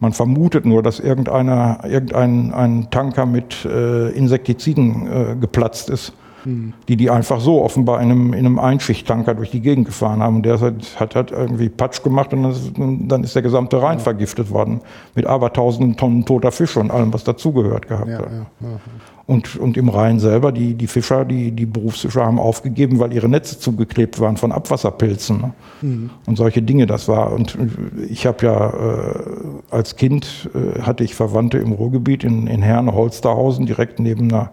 Man 0.00 0.12
vermutet 0.12 0.66
nur, 0.66 0.82
dass 0.82 1.00
irgendeiner, 1.00 1.80
irgendein 1.84 2.52
ein 2.52 2.88
Tanker 2.90 3.24
mit 3.24 3.64
äh, 3.64 4.10
Insektiziden 4.10 5.06
äh, 5.06 5.36
geplatzt 5.40 5.88
ist 5.88 6.12
die 6.44 6.96
die 6.96 7.10
einfach 7.10 7.40
so 7.40 7.62
offenbar 7.62 8.00
in 8.00 8.10
einem, 8.10 8.32
in 8.32 8.46
einem 8.46 8.58
Einschichttanker 8.58 9.34
durch 9.34 9.50
die 9.50 9.60
Gegend 9.60 9.86
gefahren 9.86 10.22
haben. 10.22 10.36
Und 10.36 10.46
der 10.46 10.60
hat, 10.60 10.74
hat, 10.98 11.14
hat 11.14 11.30
irgendwie 11.30 11.68
Patsch 11.68 12.02
gemacht 12.02 12.32
und 12.32 12.42
dann 12.42 12.52
ist, 12.52 12.72
dann 12.76 13.24
ist 13.24 13.34
der 13.34 13.42
gesamte 13.42 13.82
Rhein 13.82 13.98
vergiftet 13.98 14.50
worden. 14.50 14.80
Mit 15.14 15.26
abertausenden 15.26 15.96
Tonnen 15.96 16.24
toter 16.24 16.52
Fische 16.52 16.80
und 16.80 16.90
allem, 16.90 17.12
was 17.12 17.24
dazugehört 17.24 17.88
gehabt 17.88 18.08
Ja, 18.10 18.18
hat. 18.18 18.30
ja, 18.30 18.68
ja. 18.68 18.80
Und, 19.26 19.56
und 19.56 19.76
im 19.76 19.88
Rhein 19.88 20.18
selber, 20.18 20.50
die, 20.50 20.74
die 20.74 20.88
Fischer, 20.88 21.24
die, 21.24 21.52
die 21.52 21.66
Berufsfischer 21.66 22.26
haben 22.26 22.40
aufgegeben, 22.40 22.98
weil 22.98 23.12
ihre 23.12 23.28
Netze 23.28 23.60
zugeklebt 23.60 24.18
waren 24.18 24.36
von 24.36 24.50
Abwasserpilzen. 24.50 25.52
Ne? 25.82 26.10
Und 26.26 26.36
solche 26.36 26.62
Dinge, 26.62 26.86
das 26.86 27.06
war. 27.06 27.32
Und 27.32 27.56
ich 28.08 28.26
habe 28.26 28.44
ja 28.44 28.70
äh, 28.70 29.24
als 29.70 29.94
Kind 29.94 30.50
äh, 30.52 30.80
hatte 30.82 31.04
ich 31.04 31.14
Verwandte 31.14 31.58
im 31.58 31.70
Ruhrgebiet 31.70 32.24
in, 32.24 32.48
in 32.48 32.60
Herne, 32.60 32.92
Holsterhausen, 32.92 33.66
direkt 33.66 34.00
neben 34.00 34.32
einer 34.32 34.50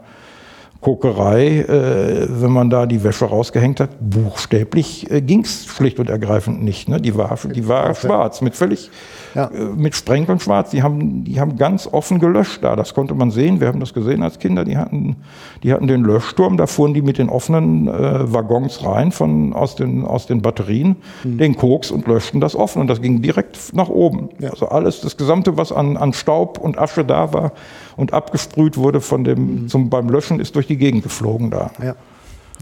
Kokerei, 0.82 1.60
äh, 1.60 2.28
wenn 2.30 2.52
man 2.52 2.70
da 2.70 2.86
die 2.86 3.04
Wäsche 3.04 3.26
rausgehängt 3.26 3.80
hat, 3.80 3.90
buchstäblich 4.00 5.10
äh, 5.10 5.22
ging 5.22 5.42
es 5.42 5.66
schlicht 5.66 6.00
und 6.00 6.10
ergreifend 6.10 6.64
nicht. 6.64 6.88
Ne? 6.88 7.02
Die 7.02 7.16
war, 7.18 7.36
die 7.54 7.68
war 7.68 7.94
schwarz, 7.96 8.42
mit 8.42 8.56
völlig, 8.56 8.92
Ja. 9.34 9.46
äh, 9.46 9.66
mit 9.76 9.96
Sprenkeln 9.96 10.40
schwarz. 10.40 10.70
Die 10.70 10.84
haben, 10.84 11.24
die 11.24 11.40
haben 11.40 11.58
ganz 11.58 11.88
offen 11.92 12.20
gelöscht 12.20 12.64
da. 12.64 12.76
Das 12.76 12.94
konnte 12.94 13.16
man 13.16 13.32
sehen. 13.32 13.60
Wir 13.60 13.68
haben 13.68 13.80
das 13.80 13.94
gesehen 13.94 14.22
als 14.22 14.40
Kinder. 14.40 14.66
Die 14.66 14.78
hatten, 14.78 15.18
die 15.64 15.74
hatten 15.74 15.88
den 15.88 16.04
Löschturm. 16.04 16.58
Da 16.58 16.68
fuhren 16.68 16.94
die 16.94 17.02
mit 17.02 17.18
den 17.18 17.30
offenen 17.30 17.88
äh, 17.88 18.32
Waggons 18.34 18.84
rein 18.86 19.12
von, 19.12 19.54
aus, 19.54 19.76
den, 19.76 20.06
aus 20.06 20.28
den 20.28 20.42
Batterien, 20.42 20.96
den 21.24 21.56
Koks 21.56 21.90
und 21.92 22.08
löschten 22.08 22.40
das 22.40 22.56
offen. 22.56 22.82
Und 22.82 22.88
das 22.88 23.02
ging 23.02 23.22
direkt 23.22 23.74
nach 23.74 23.90
oben. 23.90 24.30
Ja. 24.40 24.52
Also 24.52 24.68
alles, 24.68 25.02
das 25.02 25.18
Gesamte, 25.18 25.58
was 25.58 25.72
an, 25.72 25.98
an 25.98 26.14
Staub 26.14 26.60
und 26.60 26.78
Asche 26.78 27.04
da 27.04 27.34
war 27.34 27.52
und 27.98 28.14
abgesprüht 28.14 28.78
wurde 28.78 29.02
von 29.02 29.26
dem, 29.26 29.68
zum, 29.68 29.90
beim 29.90 30.10
Löschen, 30.10 30.40
ist 30.40 30.56
durch 30.56 30.68
die 30.68 30.78
Gegend 30.78 31.04
geflogen 31.04 31.52
da. 31.52 31.72
Ja. 31.84 31.96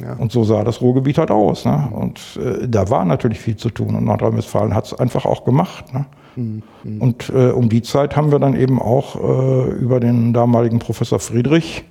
Ja. 0.02 0.14
Und 0.14 0.32
so 0.32 0.44
sah 0.44 0.64
das 0.64 0.82
Ruhrgebiet 0.82 1.18
halt 1.18 1.32
aus. 1.32 1.64
Ne? 1.64 1.88
Und 1.92 2.20
äh, 2.38 2.68
da 2.68 2.90
war 2.90 3.06
natürlich 3.06 3.40
viel 3.40 3.56
zu 3.56 3.70
tun. 3.70 3.96
Und 3.96 4.04
Nordrhein-Westfalen 4.04 4.74
hat 4.74 4.88
es 4.88 4.94
einfach 4.94 5.26
auch 5.26 5.46
gemacht. 5.46 5.94
Ne? 5.94 6.06
Und 7.00 7.30
äh, 7.34 7.52
um 7.52 7.70
die 7.70 7.82
Zeit 7.82 8.18
haben 8.18 8.32
wir 8.32 8.40
dann 8.40 8.58
eben 8.58 8.82
auch 8.82 9.16
äh, 9.16 9.70
über 9.72 10.02
den 10.02 10.34
damaligen 10.34 10.80
Professor 10.80 11.20
Friedrich, 11.20 11.86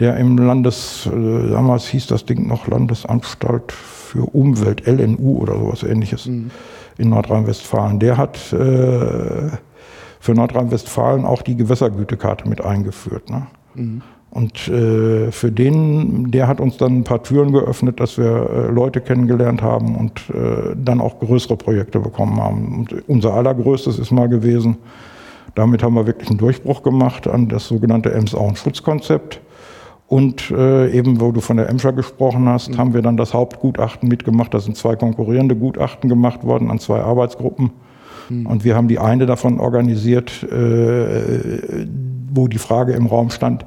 der 0.00 0.16
im 0.16 0.38
Landes, 0.38 1.06
äh, 1.06 1.50
damals 1.50 1.88
hieß 1.88 2.06
das 2.06 2.24
Ding 2.24 2.46
noch 2.48 2.66
Landesanstalt 2.68 3.70
für 3.70 4.24
Umwelt, 4.34 4.86
LNU 4.86 5.38
oder 5.38 5.58
sowas 5.58 5.82
ähnliches 5.82 6.26
in 6.26 6.50
Nordrhein-Westfalen, 6.98 7.98
der 7.98 8.16
hat 8.16 8.52
äh, 8.52 9.50
für 10.22 10.34
Nordrhein-Westfalen 10.34 11.24
auch 11.24 11.42
die 11.42 11.56
Gewässergütekarte 11.56 12.48
mit 12.48 12.64
eingeführt. 12.64 13.28
Ne? 13.28 13.48
Und 14.30 14.68
äh, 14.68 15.32
für 15.32 15.50
den, 15.50 16.30
der 16.30 16.46
hat 16.46 16.60
uns 16.60 16.76
dann 16.76 16.98
ein 16.98 17.04
paar 17.04 17.24
Türen 17.24 17.50
geöffnet, 17.50 17.98
dass 17.98 18.18
wir 18.18 18.48
äh, 18.50 18.70
Leute 18.70 19.00
kennengelernt 19.00 19.62
haben 19.62 19.96
und 19.96 20.20
äh, 20.30 20.76
dann 20.76 21.00
auch 21.00 21.18
größere 21.18 21.56
Projekte 21.56 21.98
bekommen 21.98 22.40
haben. 22.40 22.78
Und 22.78 23.08
unser 23.08 23.34
allergrößtes 23.34 23.98
ist 23.98 24.12
mal 24.12 24.28
gewesen, 24.28 24.76
damit 25.56 25.82
haben 25.82 25.94
wir 25.94 26.06
wirklich 26.06 26.30
einen 26.30 26.38
Durchbruch 26.38 26.84
gemacht 26.84 27.26
an 27.26 27.48
das 27.48 27.66
sogenannte 27.66 28.12
Ems-Auen-Schutzkonzept. 28.12 29.40
Und 30.06 30.52
äh, 30.52 30.92
eben, 30.92 31.20
wo 31.20 31.32
du 31.32 31.40
von 31.40 31.56
der 31.56 31.68
Emscher 31.68 31.92
gesprochen 31.92 32.48
hast, 32.48 32.78
haben 32.78 32.94
wir 32.94 33.02
dann 33.02 33.16
das 33.16 33.34
Hauptgutachten 33.34 34.08
mitgemacht. 34.08 34.54
Da 34.54 34.60
sind 34.60 34.76
zwei 34.76 34.94
konkurrierende 34.94 35.56
Gutachten 35.56 36.08
gemacht 36.08 36.44
worden 36.44 36.70
an 36.70 36.78
zwei 36.78 37.00
Arbeitsgruppen. 37.00 37.72
Und 38.46 38.64
wir 38.64 38.74
haben 38.74 38.88
die 38.88 38.98
eine 38.98 39.26
davon 39.26 39.60
organisiert, 39.60 40.42
äh, 40.44 41.86
wo 42.32 42.48
die 42.48 42.58
Frage 42.58 42.92
im 42.92 43.06
Raum 43.06 43.30
stand, 43.30 43.66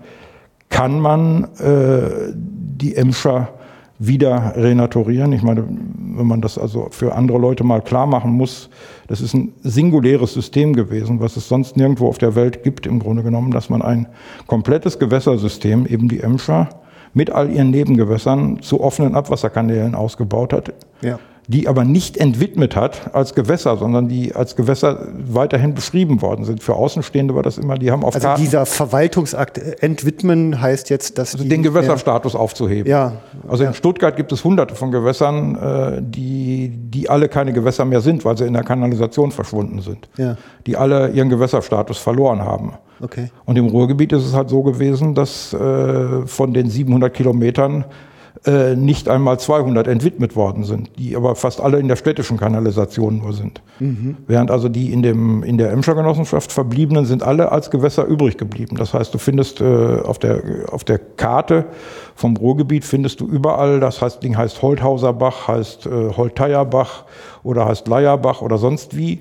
kann 0.70 0.99
man 0.99 1.45
äh, 1.59 2.34
die 2.34 2.95
Emscher 2.95 3.49
wieder 3.97 4.53
renaturieren. 4.55 5.32
Ich 5.32 5.41
meine, 5.41 5.63
wenn 5.63 6.28
man 6.28 6.41
das 6.41 6.57
also 6.57 6.88
für 6.91 7.16
andere 7.16 7.38
Leute 7.38 7.63
mal 7.63 7.82
klar 7.82 8.07
machen 8.07 8.32
muss, 8.32 8.70
das 9.07 9.22
ist 9.22 9.34
ein 9.34 9.53
singuläres 9.63 10.34
System 10.34 10.74
gewesen, 10.74 11.20
was 11.20 11.38
es 11.38 11.47
sonst 11.47 11.78
nirgendwo 11.78 12.07
auf 12.07 12.18
der 12.18 12.36
Welt 12.36 12.63
gibt, 12.63 12.88
im 12.88 12.99
Grunde 12.99 13.24
genommen, 13.24 13.51
dass 13.51 13.70
man 13.70 13.82
ein 13.82 14.07
komplettes 14.47 14.99
Gewässersystem, 14.99 15.86
eben 15.86 16.09
die 16.09 16.20
Emscher, 16.20 16.70
mit 17.13 17.32
all 17.32 17.49
ihren 17.49 17.70
Nebengewässern 17.70 18.61
zu 18.61 18.82
offenen 18.82 19.16
Abwasserkanälen 19.16 19.95
ausgebaut 19.95 20.51
hat. 20.51 20.74
Ja 21.01 21.20
die 21.47 21.67
aber 21.67 21.83
nicht 21.83 22.17
entwidmet 22.17 22.75
hat 22.75 23.13
als 23.13 23.35
Gewässer, 23.35 23.77
sondern 23.77 24.07
die 24.07 24.33
als 24.33 24.55
Gewässer 24.55 25.07
weiterhin 25.27 25.73
beschrieben 25.73 26.21
worden 26.21 26.45
sind. 26.45 26.63
Für 26.63 26.75
Außenstehende 26.75 27.35
war 27.35 27.43
das 27.43 27.57
immer, 27.57 27.77
die 27.77 27.91
haben 27.91 28.03
auf 28.03 28.15
Also 28.15 28.27
Karten 28.27 28.41
dieser 28.41 28.65
Verwaltungsakt 28.65 29.57
äh, 29.57 29.75
entwidmen 29.79 30.61
heißt 30.61 30.89
jetzt, 30.89 31.17
dass 31.17 31.33
also 31.33 31.47
den 31.47 31.63
Gewässerstatus 31.63 32.35
aufzuheben. 32.35 32.89
Ja. 32.89 33.13
Also 33.47 33.63
ja. 33.63 33.69
in 33.69 33.75
Stuttgart 33.75 34.15
gibt 34.15 34.31
es 34.31 34.43
hunderte 34.43 34.75
von 34.75 34.91
Gewässern, 34.91 35.55
äh, 35.55 36.01
die, 36.01 36.69
die 36.69 37.09
alle 37.09 37.29
keine 37.29 37.53
Gewässer 37.53 37.85
mehr 37.85 38.01
sind, 38.01 38.25
weil 38.25 38.37
sie 38.37 38.45
in 38.45 38.53
der 38.53 38.63
Kanalisation 38.63 39.31
verschwunden 39.31 39.81
sind. 39.81 40.09
Ja. 40.17 40.37
Die 40.65 40.77
alle 40.77 41.09
ihren 41.09 41.29
Gewässerstatus 41.29 41.97
verloren 41.97 42.41
haben. 42.41 42.73
Okay. 43.01 43.29
Und 43.45 43.57
im 43.57 43.67
Ruhrgebiet 43.67 44.13
ist 44.13 44.25
es 44.25 44.33
halt 44.33 44.49
so 44.49 44.63
gewesen, 44.63 45.13
dass 45.13 45.53
äh, 45.53 46.25
von 46.25 46.53
den 46.53 46.69
700 46.69 47.13
Kilometern 47.13 47.85
äh, 48.45 48.75
nicht 48.75 49.09
einmal 49.09 49.39
200 49.39 49.87
entwidmet 49.87 50.35
worden 50.35 50.63
sind, 50.63 50.91
die 50.97 51.15
aber 51.15 51.35
fast 51.35 51.61
alle 51.61 51.79
in 51.79 51.87
der 51.87 51.95
städtischen 51.95 52.37
Kanalisation 52.37 53.19
nur 53.19 53.33
sind. 53.33 53.61
Mhm. 53.79 54.17
Während 54.27 54.51
also 54.51 54.69
die 54.69 54.93
in, 54.93 55.01
dem, 55.01 55.43
in 55.43 55.57
der 55.57 55.71
Emscher 55.71 55.95
Genossenschaft 55.95 56.51
verbliebenen 56.51 57.05
sind 57.05 57.23
alle 57.23 57.51
als 57.51 57.71
Gewässer 57.71 58.05
übrig 58.05 58.37
geblieben. 58.37 58.75
Das 58.77 58.93
heißt, 58.93 59.13
du 59.13 59.17
findest 59.17 59.61
äh, 59.61 59.99
auf, 60.03 60.19
der, 60.19 60.41
auf 60.71 60.83
der 60.83 60.99
Karte 60.99 61.65
vom 62.15 62.37
Ruhrgebiet 62.37 62.85
findest 62.85 63.19
du 63.19 63.27
überall, 63.27 63.79
das 63.79 64.01
heißt, 64.01 64.21
Ding 64.23 64.37
heißt 64.37 64.61
Holthauser 64.61 65.13
Bach, 65.13 65.47
heißt 65.47 65.87
äh, 65.87 66.13
Holteierbach 66.15 67.05
oder 67.43 67.65
heißt 67.65 67.87
Leierbach 67.87 68.41
oder 68.41 68.57
sonst 68.57 68.95
wie. 68.95 69.19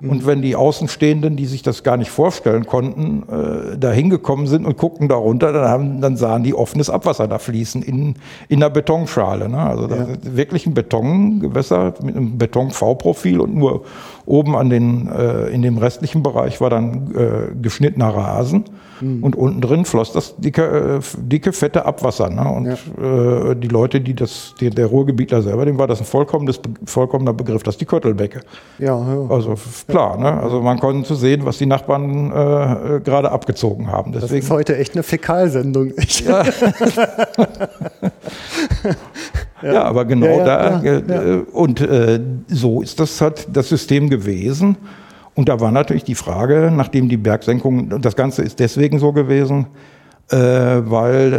Und 0.00 0.26
wenn 0.26 0.42
die 0.42 0.54
Außenstehenden, 0.54 1.34
die 1.34 1.46
sich 1.46 1.62
das 1.62 1.82
gar 1.82 1.96
nicht 1.96 2.10
vorstellen 2.10 2.66
konnten, 2.66 3.24
äh, 3.28 3.76
da 3.76 3.90
hingekommen 3.90 4.46
sind 4.46 4.64
und 4.64 4.76
guckten 4.76 5.08
da 5.08 5.16
runter, 5.16 5.52
dann, 5.52 5.68
haben, 5.68 6.00
dann 6.00 6.16
sahen 6.16 6.44
die 6.44 6.54
offenes 6.54 6.88
Abwasser 6.88 7.26
da 7.26 7.38
fließen 7.38 7.82
in, 7.82 8.14
in 8.48 8.62
einer 8.62 8.70
Betonschale. 8.70 9.48
Ne? 9.48 9.58
Also 9.58 9.88
ja. 9.88 10.06
wirklich 10.22 10.66
ein 10.66 10.74
Betongewässer 10.74 11.94
mit 12.02 12.16
einem 12.16 12.38
Beton-V-Profil 12.38 13.40
und 13.40 13.56
nur 13.56 13.84
oben 14.28 14.54
an 14.56 14.68
den, 14.68 15.08
äh, 15.08 15.46
in 15.48 15.62
dem 15.62 15.78
restlichen 15.78 16.22
Bereich 16.22 16.60
war 16.60 16.68
dann 16.68 17.14
äh, 17.14 17.54
geschnittener 17.60 18.08
Rasen. 18.08 18.64
Mhm. 19.00 19.22
Und 19.22 19.36
unten 19.36 19.60
drin 19.60 19.84
floss 19.84 20.12
das 20.12 20.36
dicke, 20.36 20.98
äh, 20.98 21.00
dicke 21.16 21.52
fette 21.52 21.86
Abwasser. 21.86 22.28
Ne? 22.28 22.48
Und 22.48 22.66
ja. 22.66 23.50
äh, 23.50 23.56
die 23.56 23.68
Leute, 23.68 24.00
die 24.00 24.14
das, 24.14 24.54
die, 24.60 24.70
der 24.70 24.86
Ruhrgebietler 24.86 25.40
selber, 25.42 25.64
dem 25.64 25.78
war 25.78 25.86
das 25.86 26.00
ein 26.00 26.04
vollkommenes, 26.04 26.60
vollkommener 26.84 27.32
Begriff, 27.32 27.62
das 27.62 27.76
die 27.76 27.86
Köttelbecke. 27.86 28.40
Ja, 28.78 28.98
ja. 28.98 29.26
Also 29.30 29.54
klar, 29.86 30.18
ne? 30.18 30.40
also 30.42 30.60
man 30.60 30.78
konnte 30.78 31.14
sehen, 31.14 31.44
was 31.44 31.58
die 31.58 31.66
Nachbarn 31.66 32.30
äh, 32.30 32.96
äh 32.96 33.00
gerade 33.00 33.30
abgezogen 33.30 33.90
haben. 33.90 34.12
Deswegen, 34.12 34.34
das 34.34 34.44
ist 34.44 34.50
heute 34.50 34.76
echt 34.76 34.94
eine 34.94 35.02
Fäkalsendung. 35.02 35.92
Ja. 36.26 36.42
Ja, 39.60 39.82
aber 39.82 40.04
genau 40.04 40.44
da. 40.44 40.82
Äh, 40.82 41.42
und 41.52 41.86
so 42.46 42.80
ist 42.80 43.00
das 43.00 43.20
halt 43.20 43.48
das 43.52 43.68
System 43.68 44.08
gewesen. 44.08 44.17
Und 45.34 45.48
da 45.48 45.60
war 45.60 45.70
natürlich 45.70 46.04
die 46.04 46.16
Frage, 46.16 46.72
nachdem 46.74 47.08
die 47.08 47.16
Bergsenkung, 47.16 48.00
das 48.00 48.16
Ganze 48.16 48.42
ist 48.42 48.58
deswegen 48.58 48.98
so 48.98 49.12
gewesen, 49.12 49.66
äh, 50.30 50.36
weil 50.36 51.32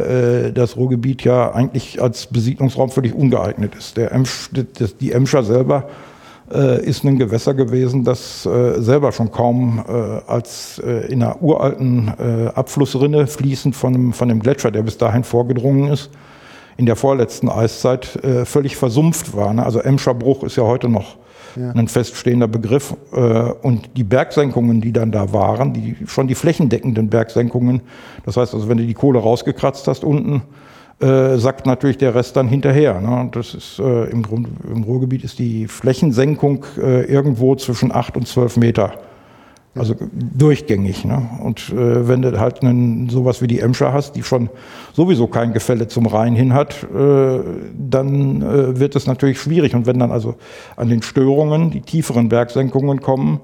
äh, 0.48 0.54
das 0.54 0.78
Ruhrgebiet 0.78 1.24
ja 1.24 1.52
eigentlich 1.52 2.02
als 2.02 2.28
Besiedlungsraum 2.28 2.90
völlig 2.90 3.14
ungeeignet 3.14 3.76
ist. 3.76 3.98
Der 3.98 4.12
Emsch, 4.12 4.50
das, 4.80 4.98
die 4.98 5.12
Emscher 5.12 5.44
selber 5.44 5.90
äh, 6.52 6.84
ist 6.84 7.04
ein 7.04 7.20
Gewässer 7.20 7.54
gewesen, 7.54 8.04
das 8.04 8.46
äh, 8.46 8.82
selber 8.82 9.12
schon 9.12 9.32
kaum 9.32 9.84
äh, 9.88 9.92
als 10.32 10.80
äh, 10.80 11.12
in 11.12 11.22
einer 11.22 11.42
uralten 11.42 12.12
äh, 12.18 12.48
Abflussrinne 12.56 13.28
fließend 13.28 13.76
von 13.76 13.94
dem, 13.94 14.14
von 14.14 14.30
dem 14.30 14.40
Gletscher, 14.40 14.72
der 14.72 14.82
bis 14.82 14.98
dahin 14.98 15.24
vorgedrungen 15.24 15.92
ist, 15.92 16.10
in 16.78 16.86
der 16.86 16.96
vorletzten 16.96 17.50
Eiszeit 17.50 18.16
äh, 18.24 18.46
völlig 18.46 18.76
versumpft 18.76 19.36
war. 19.36 19.54
Ne? 19.54 19.64
Also 19.64 19.80
Emscher 19.80 20.14
Bruch 20.14 20.44
ist 20.44 20.56
ja 20.56 20.64
heute 20.64 20.90
noch 20.90 21.18
ja. 21.56 21.72
ein 21.72 21.88
feststehender 21.88 22.48
Begriff. 22.48 22.96
Äh, 23.14 23.18
und 23.18 23.90
die 23.98 24.04
Bergsenkungen, 24.04 24.82
die 24.82 24.94
dann 24.94 25.12
da 25.12 25.34
waren, 25.34 25.74
die, 25.74 25.96
schon 26.06 26.28
die 26.28 26.36
flächendeckenden 26.36 27.10
Bergsenkungen, 27.10 27.82
das 28.26 28.38
heißt 28.38 28.54
also, 28.54 28.70
wenn 28.70 28.78
du 28.78 28.86
die 28.86 28.94
Kohle 28.94 29.20
rausgekratzt 29.20 29.88
hast 29.88 30.04
unten, 30.04 30.44
äh, 31.00 31.38
sackt 31.38 31.66
natürlich 31.66 31.98
der 31.98 32.14
Rest 32.14 32.36
dann 32.36 32.48
hinterher. 32.48 33.00
Ne? 33.00 33.30
Das 33.32 33.54
ist 33.54 33.80
äh, 33.80 34.10
im, 34.10 34.22
Grund, 34.22 34.50
im 34.70 34.84
Ruhrgebiet 34.84 35.24
ist 35.24 35.40
die 35.40 35.68
Flächensenkung 35.68 36.66
äh, 36.78 37.04
irgendwo 37.06 37.56
zwischen 37.56 37.94
acht 37.94 38.18
und 38.18 38.28
zwölf 38.28 38.58
Meter. 38.58 38.94
Also 39.80 39.96
durchgängig. 40.12 41.06
Ne? 41.06 41.30
Und 41.44 41.70
äh, 41.70 42.08
wenn 42.08 42.22
du 42.22 42.40
halt 42.40 42.62
einen, 42.62 43.10
sowas 43.10 43.42
wie 43.42 43.48
die 43.48 43.60
Emscher 43.60 43.94
hast, 43.94 44.16
die 44.16 44.24
schon 44.24 44.50
sowieso 44.94 45.28
kein 45.28 45.54
Gefälle 45.54 45.88
zum 45.88 46.06
Rhein 46.06 46.36
hin 46.36 46.54
hat, 46.54 46.84
äh, 46.84 47.40
dann 47.78 48.42
äh, 48.42 48.80
wird 48.80 48.96
es 48.96 49.08
natürlich 49.08 49.40
schwierig. 49.40 49.76
Und 49.76 49.86
wenn 49.86 50.00
dann 50.00 50.12
also 50.12 50.36
an 50.76 50.90
den 50.90 51.02
Störungen 51.02 51.72
die 51.72 51.82
tieferen 51.82 52.30
Bergsenkungen 52.30 53.02
kommen, 53.02 53.40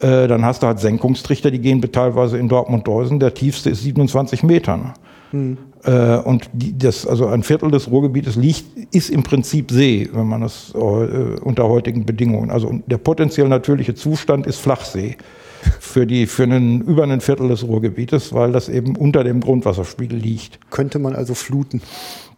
äh, 0.00 0.26
dann 0.28 0.44
hast 0.44 0.62
du 0.62 0.66
halt 0.66 0.80
Senkungstrichter, 0.80 1.50
die 1.50 1.60
gehen 1.60 1.80
teilweise 1.92 2.38
in 2.38 2.48
Dortmund-Deusen. 2.48 3.20
Der 3.20 3.34
tiefste 3.34 3.70
ist 3.70 3.82
27 3.82 4.42
Meter. 4.42 4.76
Ne? 4.76 4.94
Hm. 5.30 5.58
Äh, 5.84 6.16
und 6.18 6.50
die, 6.52 6.76
das, 6.76 7.06
also 7.06 7.26
ein 7.26 7.42
Viertel 7.42 7.70
des 7.70 7.90
Ruhrgebietes 7.90 8.36
liegt, 8.36 8.94
ist 8.94 9.10
im 9.10 9.22
Prinzip 9.22 9.70
See, 9.70 10.08
wenn 10.12 10.26
man 10.26 10.42
das 10.42 10.72
äh, 10.74 10.78
unter 10.78 11.68
heutigen 11.68 12.04
Bedingungen. 12.04 12.50
Also 12.50 12.80
der 12.86 12.98
potenziell 12.98 13.48
natürliche 13.48 13.94
Zustand 13.94 14.46
ist 14.46 14.58
Flachsee 14.58 15.16
für, 15.80 16.06
die, 16.06 16.26
für 16.26 16.44
einen, 16.44 16.80
über 16.82 17.04
ein 17.04 17.20
Viertel 17.20 17.48
des 17.48 17.64
Ruhrgebietes, 17.64 18.32
weil 18.32 18.52
das 18.52 18.68
eben 18.68 18.96
unter 18.96 19.24
dem 19.24 19.40
Grundwasserspiegel 19.40 20.18
liegt. 20.18 20.70
Könnte 20.70 20.98
man 20.98 21.14
also 21.14 21.34
fluten? 21.34 21.82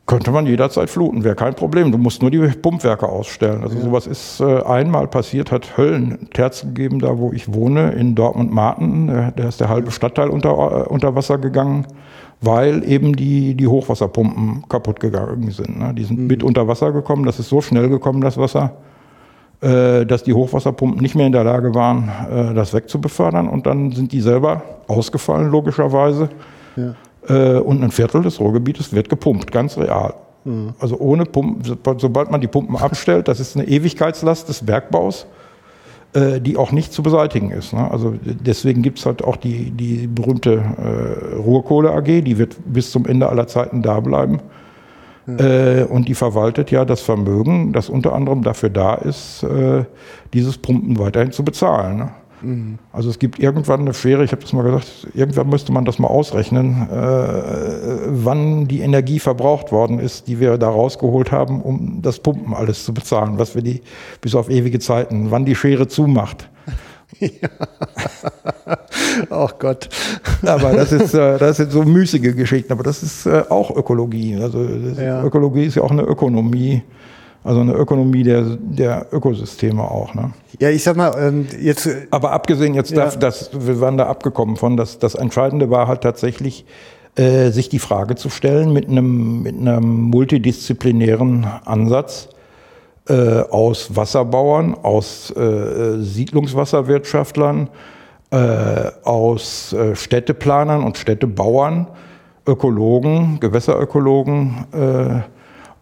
Könnte 0.04 0.32
man 0.32 0.46
jederzeit 0.46 0.90
fluten, 0.90 1.22
wäre 1.22 1.36
kein 1.36 1.54
Problem. 1.54 1.92
Du 1.92 1.98
musst 1.98 2.22
nur 2.22 2.30
die 2.30 2.38
Pumpwerke 2.38 3.08
ausstellen. 3.08 3.62
Also 3.62 3.76
ja. 3.76 3.84
sowas 3.84 4.06
ist 4.08 4.40
äh, 4.40 4.62
einmal 4.62 5.06
passiert, 5.06 5.52
hat 5.52 5.78
Höllenterz 5.78 6.62
gegeben, 6.62 6.98
da 6.98 7.18
wo 7.18 7.32
ich 7.32 7.52
wohne, 7.54 7.92
in 7.92 8.16
Dortmund-Marten. 8.16 9.32
Da 9.36 9.48
ist 9.48 9.60
der 9.60 9.68
halbe 9.68 9.92
Stadtteil 9.92 10.28
unter, 10.28 10.50
äh, 10.50 10.88
unter 10.88 11.14
Wasser 11.14 11.38
gegangen, 11.38 11.86
weil 12.40 12.82
eben 12.84 13.14
die, 13.14 13.54
die 13.54 13.68
Hochwasserpumpen 13.68 14.64
kaputt 14.68 14.98
gegangen 14.98 15.50
sind. 15.52 15.78
Ne? 15.78 15.94
Die 15.94 16.04
sind 16.04 16.18
mhm. 16.18 16.26
mit 16.26 16.42
unter 16.42 16.66
Wasser 16.66 16.90
gekommen, 16.90 17.24
das 17.24 17.38
ist 17.38 17.48
so 17.48 17.60
schnell 17.60 17.88
gekommen, 17.88 18.20
das 18.20 18.36
Wasser 18.36 18.72
äh, 18.76 18.91
dass 19.62 20.24
die 20.24 20.34
Hochwasserpumpen 20.34 21.00
nicht 21.00 21.14
mehr 21.14 21.26
in 21.26 21.32
der 21.32 21.44
Lage 21.44 21.72
waren, 21.72 22.10
äh, 22.30 22.52
das 22.52 22.74
wegzubefördern. 22.74 23.48
Und 23.48 23.64
dann 23.64 23.92
sind 23.92 24.10
die 24.10 24.20
selber 24.20 24.62
ausgefallen, 24.88 25.52
logischerweise. 25.52 26.30
Ja. 26.74 26.94
Äh, 27.28 27.60
und 27.60 27.80
ein 27.84 27.92
Viertel 27.92 28.22
des 28.22 28.40
Ruhrgebietes 28.40 28.92
wird 28.92 29.08
gepumpt, 29.08 29.52
ganz 29.52 29.78
real. 29.78 30.14
Mhm. 30.44 30.74
Also 30.80 30.98
ohne 30.98 31.26
Pumpen, 31.26 31.78
sobald 31.98 32.32
man 32.32 32.40
die 32.40 32.48
Pumpen 32.48 32.76
abstellt, 32.76 33.28
das 33.28 33.38
ist 33.38 33.56
eine 33.56 33.68
Ewigkeitslast 33.68 34.48
des 34.48 34.66
Bergbaus, 34.66 35.26
die 36.14 36.58
auch 36.58 36.72
nicht 36.72 36.92
zu 36.92 37.02
beseitigen 37.02 37.52
ist. 37.52 37.72
Ne? 37.72 37.90
Also 37.90 38.12
deswegen 38.22 38.82
gibt 38.82 38.98
es 38.98 39.06
halt 39.06 39.24
auch 39.24 39.36
die, 39.36 39.70
die 39.70 40.06
berühmte 40.06 40.62
Ruhrkohle 41.42 41.90
AG, 41.90 42.04
die 42.22 42.36
wird 42.36 42.58
bis 42.66 42.90
zum 42.90 43.06
Ende 43.06 43.30
aller 43.30 43.46
Zeiten 43.46 43.80
da 43.80 43.98
bleiben. 44.00 44.40
Äh, 45.26 45.84
und 45.84 46.08
die 46.08 46.14
verwaltet 46.14 46.70
ja 46.70 46.84
das 46.84 47.00
Vermögen, 47.00 47.72
das 47.72 47.88
unter 47.88 48.12
anderem 48.12 48.42
dafür 48.42 48.70
da 48.70 48.94
ist, 48.94 49.44
äh, 49.44 49.84
dieses 50.32 50.58
Pumpen 50.58 50.98
weiterhin 50.98 51.30
zu 51.30 51.44
bezahlen. 51.44 52.10
Mhm. 52.42 52.78
Also 52.92 53.08
es 53.08 53.18
gibt 53.18 53.38
irgendwann 53.38 53.80
eine 53.80 53.94
Schere, 53.94 54.24
ich 54.24 54.32
habe 54.32 54.42
das 54.42 54.52
mal 54.52 54.62
gesagt, 54.62 55.06
irgendwann 55.14 55.48
müsste 55.48 55.72
man 55.72 55.84
das 55.84 55.98
mal 55.98 56.08
ausrechnen, 56.08 56.88
äh, 56.90 58.04
wann 58.08 58.66
die 58.66 58.80
Energie 58.80 59.20
verbraucht 59.20 59.70
worden 59.70 59.98
ist, 60.00 60.26
die 60.26 60.40
wir 60.40 60.58
da 60.58 60.68
rausgeholt 60.68 61.30
haben, 61.30 61.62
um 61.62 62.02
das 62.02 62.18
Pumpen 62.18 62.54
alles 62.54 62.84
zu 62.84 62.92
bezahlen, 62.92 63.38
was 63.38 63.54
wir 63.54 63.62
die 63.62 63.82
bis 64.20 64.34
auf 64.34 64.50
ewige 64.50 64.80
Zeiten, 64.80 65.30
wann 65.30 65.44
die 65.44 65.54
Schere 65.54 65.86
zumacht. 65.86 66.48
Ja. 67.18 67.48
Ach 69.30 69.58
Gott. 69.58 69.88
Aber 70.42 70.72
das 70.72 70.92
ist, 70.92 71.14
äh, 71.14 71.38
das 71.38 71.58
sind 71.58 71.72
so 71.72 71.82
müßige 71.82 72.34
Geschichten, 72.34 72.72
aber 72.72 72.82
das 72.82 73.02
ist 73.02 73.26
äh, 73.26 73.44
auch 73.48 73.74
Ökologie. 73.74 74.36
Also 74.40 74.62
ja. 74.62 75.22
Ökologie 75.22 75.64
ist 75.64 75.76
ja 75.76 75.82
auch 75.82 75.90
eine 75.90 76.02
Ökonomie. 76.02 76.82
Also 77.44 77.60
eine 77.60 77.72
Ökonomie 77.72 78.22
der, 78.22 78.56
der 78.60 79.06
Ökosysteme 79.10 79.82
auch. 79.82 80.14
Ne? 80.14 80.32
Ja, 80.60 80.70
ich 80.70 80.84
sag 80.84 80.96
mal, 80.96 81.12
ähm, 81.18 81.46
jetzt. 81.60 81.88
Aber 82.10 82.30
abgesehen 82.30 82.74
jetzt, 82.74 82.92
ja. 82.92 83.10
das, 83.10 83.50
wir 83.52 83.80
waren 83.80 83.98
da 83.98 84.06
abgekommen 84.06 84.56
von, 84.56 84.76
dass 84.76 85.00
das 85.00 85.16
Entscheidende 85.16 85.68
war 85.68 85.88
halt 85.88 86.02
tatsächlich, 86.02 86.64
äh, 87.16 87.50
sich 87.50 87.68
die 87.68 87.80
Frage 87.80 88.14
zu 88.14 88.30
stellen 88.30 88.72
mit 88.72 88.88
einem, 88.88 89.42
mit 89.42 89.56
einem 89.56 90.02
multidisziplinären 90.02 91.44
Ansatz 91.64 92.28
äh, 93.08 93.40
aus 93.50 93.94
Wasserbauern, 93.96 94.74
aus 94.82 95.30
äh, 95.30 95.98
Siedlungswasserwirtschaftlern, 95.98 97.68
äh, 98.30 98.90
aus 99.04 99.72
äh, 99.72 99.94
Städteplanern 99.94 100.84
und 100.84 100.96
Städtebauern, 100.96 101.88
Ökologen, 102.46 103.40
Gewässerökologen, 103.40 104.66
äh, 104.72 105.20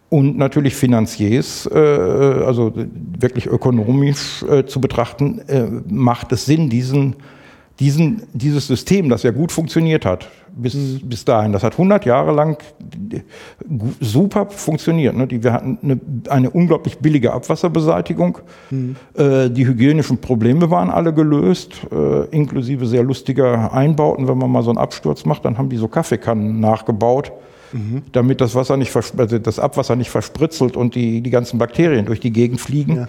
und 0.08 0.36
natürlich 0.36 0.74
Finanziers, 0.74 1.68
also 1.68 2.72
wirklich 2.74 3.46
ökonomisch 3.46 4.44
zu 4.66 4.80
betrachten, 4.80 5.40
macht 5.88 6.32
es 6.32 6.46
Sinn, 6.46 6.68
diesen, 6.68 7.14
diesen, 7.80 8.22
dieses 8.34 8.66
System, 8.66 9.08
das 9.08 9.22
ja 9.22 9.30
gut 9.30 9.50
funktioniert 9.50 10.04
hat, 10.04 10.28
bis, 10.54 10.74
mhm. 10.74 11.00
bis 11.04 11.24
dahin, 11.24 11.52
das 11.52 11.62
hat 11.62 11.72
100 11.72 12.04
Jahre 12.04 12.32
lang 12.32 12.58
super 14.00 14.46
funktioniert. 14.46 15.16
Ne? 15.16 15.26
Die, 15.26 15.42
wir 15.42 15.52
hatten 15.52 15.78
eine, 15.82 16.00
eine 16.28 16.50
unglaublich 16.50 16.98
billige 16.98 17.32
Abwasserbeseitigung. 17.32 18.38
Mhm. 18.70 18.96
Äh, 19.14 19.48
die 19.48 19.66
hygienischen 19.66 20.18
Probleme 20.18 20.70
waren 20.70 20.90
alle 20.90 21.14
gelöst, 21.14 21.80
äh, 21.90 22.26
inklusive 22.26 22.86
sehr 22.86 23.02
lustiger 23.02 23.72
Einbauten. 23.72 24.28
Wenn 24.28 24.38
man 24.38 24.50
mal 24.50 24.62
so 24.62 24.70
einen 24.70 24.78
Absturz 24.78 25.24
macht, 25.24 25.46
dann 25.46 25.56
haben 25.56 25.70
die 25.70 25.78
so 25.78 25.88
Kaffeekannen 25.88 26.60
nachgebaut 26.60 27.32
mhm. 27.72 28.02
damit 28.12 28.40
das 28.40 28.54
Wasser 28.54 28.76
nicht 28.76 28.94
also 28.94 29.38
das 29.38 29.58
Abwasser 29.58 29.96
nicht 29.96 30.10
verspritzelt 30.10 30.76
und 30.76 30.94
die, 30.94 31.20
die 31.20 31.30
ganzen 31.30 31.58
Bakterien 31.58 32.06
durch 32.06 32.20
die 32.20 32.32
Gegend 32.32 32.60
fliegen. 32.60 32.96
Ja. 32.96 33.08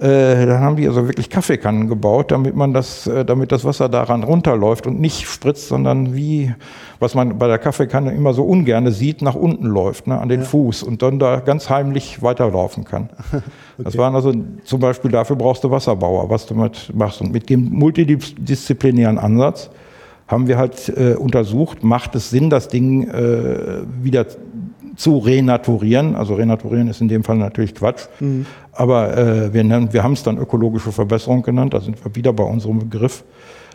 Äh, 0.00 0.46
dann 0.46 0.60
haben 0.60 0.76
die 0.76 0.86
also 0.86 1.08
wirklich 1.08 1.28
Kaffeekannen 1.28 1.88
gebaut, 1.88 2.30
damit 2.30 2.54
man 2.54 2.72
das, 2.72 3.08
äh, 3.08 3.24
damit 3.24 3.50
das 3.50 3.64
Wasser 3.64 3.88
daran 3.88 4.22
runterläuft 4.22 4.86
und 4.86 5.00
nicht 5.00 5.28
spritzt, 5.28 5.66
sondern 5.68 6.14
wie, 6.14 6.54
was 7.00 7.16
man 7.16 7.36
bei 7.38 7.48
der 7.48 7.58
Kaffeekanne 7.58 8.12
immer 8.12 8.32
so 8.32 8.44
ungerne 8.44 8.92
sieht, 8.92 9.22
nach 9.22 9.34
unten 9.34 9.66
läuft, 9.66 10.06
ne, 10.06 10.20
an 10.20 10.28
den 10.28 10.40
ja. 10.40 10.46
Fuß 10.46 10.84
und 10.84 11.02
dann 11.02 11.18
da 11.18 11.40
ganz 11.40 11.68
heimlich 11.68 12.22
weiterlaufen 12.22 12.84
kann. 12.84 13.10
okay. 13.32 13.42
Das 13.78 13.98
waren 13.98 14.14
also 14.14 14.32
zum 14.62 14.80
Beispiel 14.80 15.10
dafür 15.10 15.34
brauchst 15.34 15.64
du 15.64 15.70
Wasserbauer, 15.70 16.30
was 16.30 16.46
du 16.46 16.54
mit 16.54 16.94
machst. 16.94 17.20
Und 17.20 17.32
mit 17.32 17.50
dem 17.50 17.68
multidisziplinären 17.70 19.18
Ansatz 19.18 19.68
haben 20.28 20.46
wir 20.46 20.58
halt 20.58 20.90
äh, 20.90 21.14
untersucht, 21.14 21.82
macht 21.82 22.14
es 22.14 22.30
Sinn, 22.30 22.50
das 22.50 22.68
Ding 22.68 23.08
äh, 23.08 23.82
wieder 24.00 24.26
zu 24.98 25.18
renaturieren. 25.18 26.16
Also 26.16 26.34
renaturieren 26.34 26.88
ist 26.88 27.00
in 27.00 27.08
dem 27.08 27.22
Fall 27.22 27.36
natürlich 27.36 27.74
Quatsch. 27.74 28.06
Mhm. 28.18 28.46
Aber 28.72 29.16
äh, 29.16 29.54
wir, 29.54 29.62
nennen, 29.64 29.92
wir 29.92 30.02
haben 30.02 30.12
es 30.12 30.24
dann 30.24 30.38
ökologische 30.38 30.92
Verbesserung 30.92 31.42
genannt. 31.42 31.72
Da 31.72 31.80
sind 31.80 32.04
wir 32.04 32.14
wieder 32.16 32.32
bei 32.32 32.42
unserem 32.42 32.80
Begriff. 32.80 33.24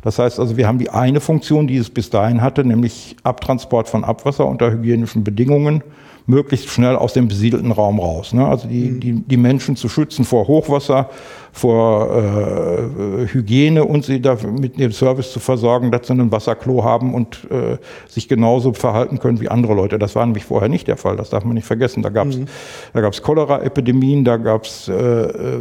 Das 0.04 0.20
heißt 0.20 0.38
also, 0.38 0.58
wir 0.58 0.68
haben 0.68 0.80
die 0.80 0.90
eine 0.90 1.22
Funktion, 1.22 1.66
die 1.66 1.78
es 1.78 1.90
bis 1.90 2.10
dahin 2.10 2.42
hatte, 2.42 2.66
nämlich 2.66 3.16
Abtransport 3.24 3.88
von 3.88 4.04
Abwasser 4.04 4.46
unter 4.46 4.70
hygienischen 4.70 5.24
Bedingungen 5.24 5.82
möglichst 6.26 6.70
schnell 6.70 6.96
aus 6.96 7.14
dem 7.14 7.28
besiedelten 7.28 7.72
Raum 7.72 8.00
raus. 8.00 8.34
Ne? 8.34 8.48
Also 8.48 8.68
die, 8.68 8.90
mhm. 8.90 9.00
die, 9.00 9.12
die 9.22 9.38
Menschen 9.38 9.76
zu 9.76 9.90
schützen 9.90 10.24
vor 10.24 10.48
Hochwasser, 10.48 11.10
vor 11.52 12.10
äh, 12.16 13.28
Hygiene 13.28 13.84
und 13.84 14.06
sie 14.06 14.22
da 14.22 14.38
mit 14.60 14.80
dem 14.80 14.92
Service 14.92 15.32
zu 15.32 15.40
versorgen, 15.40 15.92
dass 15.92 16.08
sie 16.08 16.14
ein 16.14 16.32
Wasserklo 16.32 16.84
haben 16.84 17.14
und 17.14 17.48
äh, 17.52 17.78
sich 18.08 18.28
genauso 18.28 18.74
verhalten 18.74 19.20
können 19.20 19.42
wie 19.42 19.50
andere 19.50 19.74
Leute. 19.74 20.00
Das 20.00 20.16
war 20.16 20.26
nämlich 20.26 20.46
vorher 20.46 20.70
nicht 20.70 20.88
der 20.88 20.98
Fall, 20.98 21.18
das 21.18 21.30
darf 21.30 21.44
man 21.44 21.56
nicht 21.56 21.68
vergessen. 21.68 22.02
Da 22.02 22.10
gab 22.10 22.28
es 22.28 22.38
mhm. 22.38 22.46
da 22.94 23.02
gab's 23.02 23.22
Cholera-Epidemien, 23.22 24.24
da 24.24 24.38
gab 24.38 24.66
es 24.66 24.88
äh, 24.88 24.94
äh, 24.94 25.60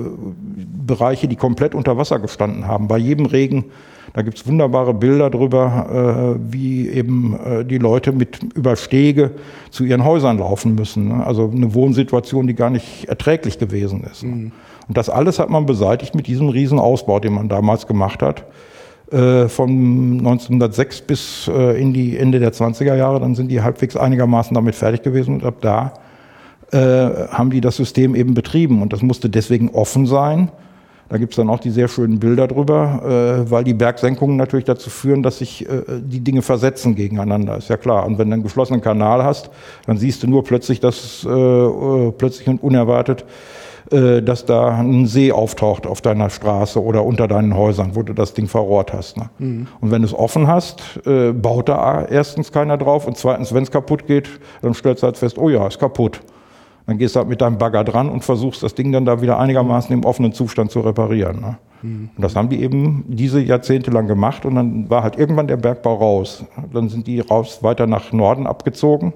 Bereiche, 0.87 1.29
die 1.29 1.37
komplett 1.37 1.75
unter 1.75 1.97
Wasser 1.97 2.21
gestanden 2.21 2.67
haben. 2.67 2.89
Bei 2.89 2.99
jedem 2.99 3.27
Regen 3.27 3.67
da 4.15 4.23
gibt's 4.23 4.47
wunderbare 4.47 4.93
Bilder 4.93 5.31
drüber, 5.31 6.37
äh, 6.39 6.53
wie 6.53 6.89
eben 6.89 7.39
äh, 7.45 7.65
die 7.65 7.79
Leute 7.79 8.13
mit 8.13 8.43
Überstege 8.55 9.31
zu 9.71 9.85
ihren 9.85 10.05
Häusern 10.05 10.39
laufen 10.39 10.75
müssen. 10.75 11.09
Ne? 11.09 11.27
Also 11.27 11.51
eine 11.55 11.73
Wohnsituation, 11.75 12.47
die 12.47 12.55
gar 12.55 12.71
nicht 12.71 13.07
erträglich 13.07 13.59
gewesen 13.59 14.05
ist. 14.05 14.23
Ne? 14.23 14.31
Mhm. 14.31 14.53
Und 14.89 14.97
das 14.97 15.09
alles 15.09 15.39
hat 15.39 15.49
man 15.49 15.65
beseitigt 15.65 16.15
mit 16.15 16.27
diesem 16.27 16.49
Riesenausbau, 16.49 17.21
den 17.21 17.33
man 17.33 17.49
damals 17.49 17.87
gemacht 17.87 18.23
hat. 18.23 18.45
Äh, 19.11 19.49
von 19.49 19.71
1906 20.19 21.03
bis 21.03 21.51
äh, 21.53 21.81
in 21.81 21.93
die 21.93 22.17
Ende 22.17 22.39
der 22.39 22.53
20er 22.53 22.95
Jahre, 22.95 23.21
dann 23.21 23.35
sind 23.35 23.49
die 23.49 23.63
halbwegs 23.63 23.97
einigermaßen 23.97 24.55
damit 24.55 24.75
fertig 24.75 25.03
gewesen 25.03 25.35
und 25.35 25.45
ab 25.45 25.57
da 25.61 25.95
äh, 26.71 27.29
haben 27.29 27.51
die 27.51 27.61
das 27.61 27.77
System 27.77 28.15
eben 28.15 28.33
betrieben 28.33 28.81
und 28.81 28.93
das 28.93 29.03
musste 29.03 29.29
deswegen 29.29 29.69
offen 29.71 30.07
sein 30.07 30.51
da 31.13 31.19
gibt 31.19 31.35
es 31.35 31.37
dann 31.37 31.51
auch 31.51 31.61
die 31.61 31.69
sehr 31.69 31.89
schönen 31.89 32.21
Bilder 32.21 32.49
drüber, 32.49 33.43
äh, 33.45 33.51
weil 33.51 33.65
die 33.65 33.75
Bergsenkungen 33.75 34.39
natürlich 34.39 34.65
dazu 34.65 34.89
führen, 34.89 35.23
dass 35.23 35.39
sich 35.39 35.69
äh, 35.69 35.83
die 36.01 36.21
Dinge 36.21 36.41
versetzen 36.41 36.95
gegeneinander, 36.95 37.59
ist 37.59 37.69
ja 37.69 37.77
klar. 37.77 38.07
Und 38.07 38.17
wenn 38.17 38.31
du 38.31 38.33
einen 38.33 38.43
geschlossenen 38.43 38.81
Kanal 38.81 39.23
hast, 39.23 39.51
dann 39.85 39.99
siehst 39.99 40.23
du 40.23 40.27
nur 40.27 40.43
plötzlich, 40.43 40.81
dass 40.81 41.27
äh, 41.29 41.29
äh 41.29 42.13
plötzlich 42.13 42.49
und 42.49 42.63
unerwartet, 42.63 43.27
äh, 43.91 44.23
dass 44.23 44.47
da 44.47 44.79
ein 44.79 45.05
See 45.05 45.33
auftaucht 45.33 45.87
auf 45.87 46.01
deiner 46.01 46.31
Straße 46.31 46.83
oder 46.83 47.05
unter 47.05 47.29
deinen 47.29 47.55
Häusern, 47.59 47.95
wo 47.95 48.03
du 48.03 48.15
das 48.15 48.33
Ding 48.33 48.49
verrohrt 48.49 48.95
hast. 48.95 49.19
Ne? 49.19 49.29
Mhm. 49.39 49.67
Und 49.83 49.91
wenn 49.91 50.01
du 50.01 50.09
es 50.09 50.15
offen 50.15 50.47
hast, 50.47 50.83
äh, 51.05 51.33
baut 51.33 51.69
da 51.69 52.07
erstens 52.07 52.53
keiner 52.53 52.79
drauf 52.79 53.07
und 53.07 53.19
zweitens, 53.19 53.53
wenn 53.53 53.65
es 53.65 53.71
kaputt 53.71 54.07
geht, 54.07 54.31
dann 54.63 54.73
stellst 54.73 55.03
du 55.03 55.09
halt 55.09 55.19
fest, 55.19 55.37
oh 55.37 55.51
ja, 55.51 55.67
ist 55.67 55.79
kaputt. 55.79 56.23
Dann 56.87 56.99
gehst 56.99 57.15
du 57.15 57.21
halt 57.21 57.29
mit 57.29 57.41
deinem 57.41 57.59
Bagger 57.59 57.85
dran 57.85 58.09
und 58.09 58.25
versuchst 58.25 58.63
das 58.63 58.75
Ding 58.75 58.93
dann 58.93 59.05
da 59.05 59.23
wieder 59.23 59.39
einigermaßen 59.39 59.93
im 59.95 60.05
offenen 60.05 60.33
Zustand 60.33 60.71
zu 60.71 60.81
reparieren. 60.81 61.41
Ne? 61.41 61.59
Mhm. 61.83 62.11
Und 62.17 62.23
das 62.23 62.35
haben 62.35 62.49
die 62.49 62.63
eben 62.63 63.05
diese 63.09 63.41
Jahrzehnte 63.41 63.91
lang 63.91 64.07
gemacht 64.07 64.45
und 64.45 64.55
dann 64.57 64.91
war 64.91 65.03
halt 65.03 65.17
irgendwann 65.17 65.47
der 65.47 65.57
Bergbau 65.57 65.95
raus. 65.95 66.45
Dann 66.73 66.89
sind 66.89 67.07
die 67.07 67.21
raus 67.21 67.63
weiter 67.63 67.87
nach 67.87 68.13
Norden 68.13 68.47
abgezogen 68.47 69.13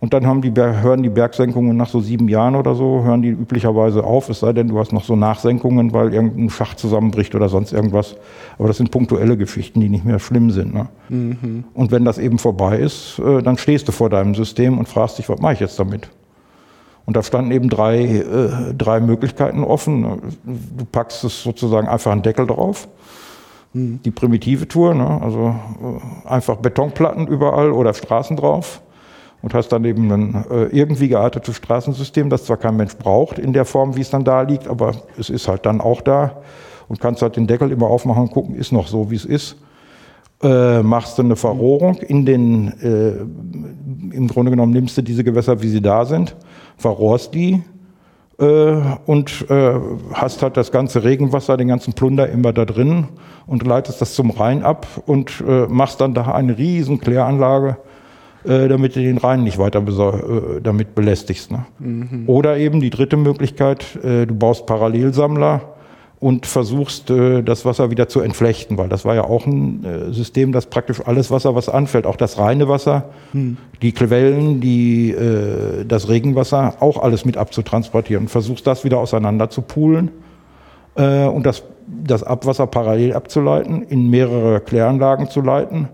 und 0.00 0.12
dann 0.12 0.26
haben 0.26 0.42
die, 0.42 0.52
hören 0.54 1.02
die 1.02 1.08
Bergsenkungen 1.08 1.76
nach 1.76 1.88
so 1.88 1.98
sieben 2.00 2.28
Jahren 2.28 2.54
oder 2.54 2.76
so, 2.76 3.02
hören 3.02 3.20
die 3.20 3.30
üblicherweise 3.30 4.04
auf, 4.04 4.28
es 4.28 4.40
sei 4.40 4.52
denn, 4.52 4.68
du 4.68 4.78
hast 4.78 4.92
noch 4.92 5.02
so 5.02 5.16
Nachsenkungen, 5.16 5.92
weil 5.92 6.14
irgendein 6.14 6.50
Schacht 6.50 6.78
zusammenbricht 6.78 7.34
oder 7.34 7.48
sonst 7.48 7.72
irgendwas. 7.72 8.14
Aber 8.58 8.68
das 8.68 8.76
sind 8.76 8.92
punktuelle 8.92 9.36
Geschichten, 9.36 9.80
die 9.80 9.88
nicht 9.88 10.04
mehr 10.04 10.20
schlimm 10.20 10.52
sind. 10.52 10.72
Ne? 10.72 10.88
Mhm. 11.08 11.64
Und 11.74 11.90
wenn 11.90 12.04
das 12.04 12.18
eben 12.18 12.38
vorbei 12.38 12.78
ist, 12.78 13.18
äh, 13.18 13.42
dann 13.42 13.58
stehst 13.58 13.88
du 13.88 13.92
vor 13.92 14.08
deinem 14.08 14.36
System 14.36 14.78
und 14.78 14.88
fragst 14.88 15.18
dich, 15.18 15.28
was 15.28 15.40
mache 15.40 15.54
ich 15.54 15.60
jetzt 15.60 15.78
damit? 15.80 16.08
Und 17.08 17.16
da 17.16 17.22
standen 17.22 17.52
eben 17.52 17.70
drei, 17.70 18.04
äh, 18.04 18.74
drei 18.76 19.00
Möglichkeiten 19.00 19.64
offen. 19.64 20.36
Du 20.44 20.84
packst 20.84 21.24
es 21.24 21.42
sozusagen 21.42 21.88
einfach 21.88 22.12
einen 22.12 22.20
Deckel 22.20 22.46
drauf. 22.46 22.86
Mhm. 23.72 24.00
Die 24.04 24.10
primitive 24.10 24.68
Tour, 24.68 24.92
ne? 24.92 25.18
also 25.22 25.54
äh, 26.26 26.28
einfach 26.28 26.56
Betonplatten 26.56 27.26
überall 27.26 27.72
oder 27.72 27.94
Straßen 27.94 28.36
drauf. 28.36 28.82
Und 29.40 29.54
hast 29.54 29.68
dann 29.68 29.86
eben 29.86 30.12
ein 30.12 30.44
äh, 30.50 30.64
irgendwie 30.64 31.08
geartetes 31.08 31.56
Straßensystem, 31.56 32.28
das 32.28 32.44
zwar 32.44 32.58
kein 32.58 32.76
Mensch 32.76 32.98
braucht 32.98 33.38
in 33.38 33.54
der 33.54 33.64
Form, 33.64 33.96
wie 33.96 34.02
es 34.02 34.10
dann 34.10 34.24
da 34.24 34.42
liegt, 34.42 34.68
aber 34.68 34.92
es 35.16 35.30
ist 35.30 35.48
halt 35.48 35.64
dann 35.64 35.80
auch 35.80 36.02
da. 36.02 36.42
Und 36.88 37.00
kannst 37.00 37.22
halt 37.22 37.36
den 37.36 37.46
Deckel 37.46 37.72
immer 37.72 37.86
aufmachen 37.86 38.24
und 38.24 38.32
gucken, 38.32 38.54
ist 38.54 38.70
noch 38.70 38.86
so, 38.86 39.10
wie 39.10 39.16
es 39.16 39.24
ist. 39.24 39.56
Äh, 40.40 40.82
machst 40.82 41.18
du 41.18 41.22
eine 41.22 41.34
Verrohrung 41.34 41.96
in 41.96 42.24
den, 42.24 42.68
äh, 42.80 44.14
im 44.14 44.28
Grunde 44.28 44.50
genommen 44.50 44.72
nimmst 44.72 44.96
du 44.96 45.02
diese 45.02 45.24
Gewässer, 45.24 45.60
wie 45.62 45.68
sie 45.68 45.82
da 45.82 46.04
sind 46.04 46.36
verrohrst 46.78 47.34
die 47.34 47.62
äh, 48.38 48.76
und 49.04 49.50
äh, 49.50 49.74
hast 50.14 50.42
halt 50.42 50.56
das 50.56 50.72
ganze 50.72 51.04
Regenwasser, 51.04 51.56
den 51.56 51.68
ganzen 51.68 51.92
Plunder 51.92 52.28
immer 52.30 52.52
da 52.52 52.64
drin 52.64 53.08
und 53.46 53.66
leitest 53.66 54.00
das 54.00 54.14
zum 54.14 54.30
Rhein 54.30 54.62
ab 54.62 54.86
und 55.06 55.42
äh, 55.46 55.66
machst 55.68 56.00
dann 56.00 56.14
da 56.14 56.32
eine 56.32 56.56
riesen 56.56 57.00
Kläranlage, 57.00 57.76
äh, 58.44 58.68
damit 58.68 58.94
du 58.94 59.00
den 59.00 59.18
Rhein 59.18 59.42
nicht 59.42 59.58
weiter 59.58 59.80
äh, 59.80 60.60
damit 60.62 60.94
belästigst. 60.94 61.50
Ne? 61.50 61.66
Mhm. 61.80 62.24
Oder 62.28 62.56
eben 62.58 62.80
die 62.80 62.90
dritte 62.90 63.16
Möglichkeit, 63.16 63.96
äh, 64.04 64.24
du 64.24 64.34
baust 64.34 64.66
Parallelsammler, 64.66 65.74
und 66.20 66.46
versuchst, 66.46 67.10
äh, 67.10 67.42
das 67.42 67.64
Wasser 67.64 67.90
wieder 67.90 68.08
zu 68.08 68.20
entflechten, 68.20 68.76
weil 68.76 68.88
das 68.88 69.04
war 69.04 69.14
ja 69.14 69.24
auch 69.24 69.46
ein 69.46 69.84
äh, 69.84 70.12
System, 70.12 70.52
das 70.52 70.66
praktisch 70.66 71.00
alles 71.04 71.30
Wasser, 71.30 71.54
was 71.54 71.68
anfällt, 71.68 72.06
auch 72.06 72.16
das 72.16 72.38
reine 72.38 72.68
Wasser, 72.68 73.10
hm. 73.32 73.56
die 73.82 73.92
Quellen, 73.92 74.60
die, 74.60 75.12
äh, 75.12 75.84
das 75.84 76.08
Regenwasser, 76.08 76.74
auch 76.80 77.00
alles 77.00 77.24
mit 77.24 77.36
abzutransportieren 77.36 78.24
und 78.24 78.28
versuchst 78.28 78.66
das 78.66 78.84
wieder 78.84 78.98
auseinander 78.98 79.50
zu 79.50 79.62
poolen 79.62 80.10
und 80.96 81.46
das, 81.46 81.62
das 81.86 82.24
Abwasser 82.24 82.66
parallel 82.66 83.12
abzuleiten, 83.12 83.82
in 83.82 84.10
mehrere 84.10 84.58
Kläranlagen 84.58 85.30
zu 85.30 85.40
leiten 85.42 85.88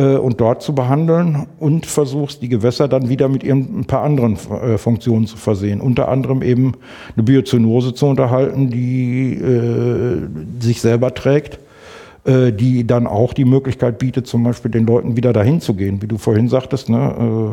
äh, 0.00 0.16
und 0.16 0.40
dort 0.40 0.62
zu 0.62 0.74
behandeln 0.74 1.46
und 1.58 1.84
versuchst, 1.84 2.40
die 2.40 2.48
Gewässer 2.48 2.88
dann 2.88 3.08
wieder 3.08 3.28
mit 3.28 3.42
ihren, 3.42 3.80
ein 3.80 3.84
paar 3.84 4.02
anderen 4.02 4.38
äh, 4.62 4.78
Funktionen 4.78 5.26
zu 5.26 5.36
versehen. 5.36 5.80
Unter 5.80 6.08
anderem 6.08 6.42
eben 6.42 6.72
eine 7.14 7.22
Biozynose 7.22 7.92
zu 7.92 8.06
unterhalten, 8.06 8.70
die 8.70 9.34
äh, 9.34 10.28
sich 10.60 10.80
selber 10.80 11.12
trägt, 11.12 11.58
äh, 12.24 12.50
die 12.50 12.86
dann 12.86 13.06
auch 13.06 13.34
die 13.34 13.44
Möglichkeit 13.44 13.98
bietet, 13.98 14.26
zum 14.26 14.42
Beispiel 14.42 14.70
den 14.70 14.86
Leuten 14.86 15.16
wieder 15.16 15.34
dahin 15.34 15.60
zu 15.60 15.74
gehen, 15.74 16.00
wie 16.00 16.06
du 16.06 16.16
vorhin 16.16 16.48
sagtest, 16.48 16.88
ne, 16.88 17.52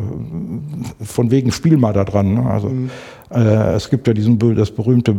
äh, 1.00 1.04
von 1.04 1.30
wegen 1.30 1.52
Spiel 1.52 1.76
mal 1.76 1.92
da 1.92 2.04
dran. 2.04 2.34
Ne? 2.34 2.50
Also 2.50 2.68
mhm. 2.68 2.90
Äh, 3.30 3.74
es 3.74 3.90
gibt 3.90 4.06
ja 4.06 4.14
diesen 4.14 4.38
das 4.56 4.70
berühmte 4.70 5.10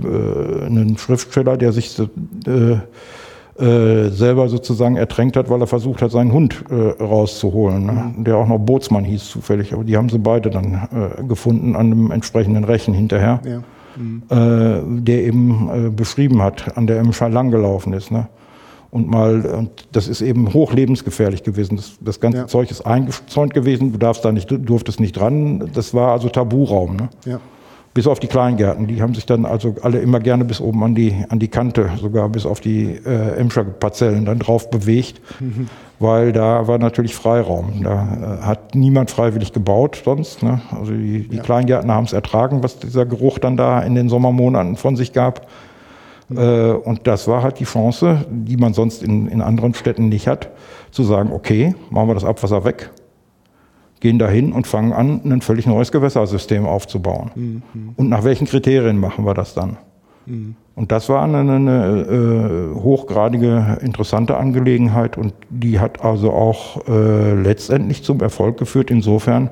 einen 0.65 0.97
Schriftsteller, 0.97 1.57
der 1.57 1.71
sich 1.71 1.95
äh, 1.99 2.77
selber 3.60 4.47
sozusagen 4.47 4.95
ertränkt 4.95 5.36
hat, 5.36 5.49
weil 5.49 5.60
er 5.60 5.68
versucht 5.68 6.01
hat, 6.01 6.12
seinen 6.12 6.32
Hund 6.32 6.64
äh, 6.70 7.03
rauszuholen, 7.03 7.86
ne? 7.86 8.14
der 8.18 8.38
auch 8.38 8.47
noch 8.47 8.57
Bootsmann 8.57 9.03
hieß 9.03 9.30
zufällig. 9.30 9.74
Aber 9.74 9.84
die 9.84 9.97
haben 9.97 10.07
sie 10.10 10.18
beide 10.18 10.49
dann 10.49 10.88
äh, 11.20 11.24
gefunden 11.24 11.76
an 11.76 11.88
einem 11.88 12.12
entsprechenden 12.12 12.64
Rechen 12.64 12.93
hinterher, 12.93 13.41
ja. 13.43 13.62
mhm. 13.97 14.24
äh, 14.30 15.01
der 15.01 15.24
eben 15.24 15.70
äh, 15.88 15.89
beschrieben 15.89 16.41
hat, 16.41 16.78
an 16.78 16.88
der 16.88 16.99
Emscher 16.99 17.28
lang 17.28 17.51
gelaufen 17.51 17.91
ist. 17.91 18.12
Ne? 18.12 18.30
Und 18.91 19.10
mal, 19.10 19.45
und 19.45 19.88
das 19.91 20.07
ist 20.07 20.22
eben 20.22 20.53
hochlebensgefährlich 20.53 21.43
gewesen. 21.43 21.76
Das, 21.76 21.97
das 21.99 22.20
ganze 22.20 22.39
ja. 22.39 22.47
Zeug 22.47 22.72
ist 22.72 22.86
eingezäunt 22.86 23.53
gewesen, 23.53 23.91
du 23.91 23.99
darfst 23.99 24.26
da 24.26 24.32
nicht, 24.32 24.49
durftest 24.49 24.99
nicht 24.99 25.14
dran. 25.18 25.70
Das 25.74 25.93
war 25.93 26.14
also 26.14 26.30
Taburaum. 26.30 26.95
Ne? 26.95 27.10
Ja. 27.26 27.39
Bis 27.94 28.06
auf 28.06 28.20
die 28.20 28.28
Kleingärten, 28.28 28.86
die 28.86 29.02
haben 29.02 29.16
sich 29.16 29.26
dann 29.26 29.46
also 29.46 29.76
alle 29.82 30.00
immer 30.00 30.20
gerne 30.20 30.46
bis 30.46 30.62
oben 30.62 30.84
an 30.84 30.94
die, 30.94 31.26
an 31.30 31.40
die 31.40 31.48
Kante, 31.48 31.90
sogar 32.00 32.30
bis 32.30 32.46
auf 32.46 32.60
die 32.60 32.92
äh, 33.04 33.36
Emscher 33.36 33.64
Parzellen 33.64 34.26
dann 34.26 34.38
drauf 34.38 34.70
bewegt, 34.70 35.20
mhm. 35.40 35.68
weil 35.98 36.32
da 36.32 36.68
war 36.68 36.78
natürlich 36.78 37.16
Freiraum. 37.16 37.82
Da 37.84 38.40
äh, 38.42 38.46
hat 38.46 38.76
niemand 38.76 39.10
freiwillig 39.10 39.54
gebaut 39.54 40.02
sonst. 40.06 40.44
Ne? 40.44 40.62
Also 40.72 40.92
die, 40.92 41.28
die 41.28 41.38
ja. 41.38 41.42
Kleingärtner 41.42 41.96
haben 41.96 42.06
es 42.06 42.14
ertragen, 42.14 42.62
was 42.62 42.78
dieser 42.78 43.08
Geruch 43.08 43.40
dann 43.40 43.58
da 43.58 43.82
in 43.82 43.96
den 43.96 44.08
Sommermonaten 44.08 44.76
von 44.76 44.96
sich 44.96 45.12
gab. 45.12 45.48
Mhm. 46.30 46.38
Äh, 46.38 46.72
und 46.72 47.08
das 47.08 47.28
war 47.28 47.42
halt 47.42 47.60
die 47.60 47.66
Chance, 47.66 48.24
die 48.30 48.58
man 48.58 48.74
sonst 48.74 49.02
in, 49.02 49.28
in 49.28 49.42
anderen 49.42 49.74
Städten 49.74 50.10
nicht 50.10 50.28
hat, 50.28 50.50
zu 50.92 51.02
sagen, 51.02 51.32
okay, 51.34 51.74
machen 51.90 52.08
wir 52.08 52.14
das 52.14 52.26
Abwasser 52.26 52.64
weg 52.66 52.92
gehen 54.00 54.20
dahin 54.20 54.52
und 54.54 54.68
fangen 54.68 54.93
an, 54.93 55.22
ein 55.26 55.41
völlig 55.41 55.66
neues 55.66 55.91
Gewässersystem 55.91 56.66
aufzubauen. 56.66 57.32
Mhm. 57.36 57.62
Und 57.95 58.10
nach 58.10 58.24
welchen 58.24 58.47
Kriterien 58.47 58.97
machen 58.97 59.26
wir 59.26 59.34
das 59.34 59.54
dann? 59.54 59.78
Mhm. 60.26 60.56
Und 60.76 60.93
das 60.93 61.10
war 61.10 61.24
eine, 61.24 61.39
eine 61.39 62.72
äh, 62.74 62.80
hochgradige, 62.80 63.80
interessante 63.82 64.38
Angelegenheit 64.38 65.18
und 65.18 65.34
die 65.50 65.80
hat 65.80 66.06
also 66.06 66.32
auch 66.32 66.88
äh, 66.88 67.34
letztendlich 67.34 68.04
zum 68.04 68.22
Erfolg 68.22 68.58
geführt, 68.58 68.89
insofern, 68.89 69.50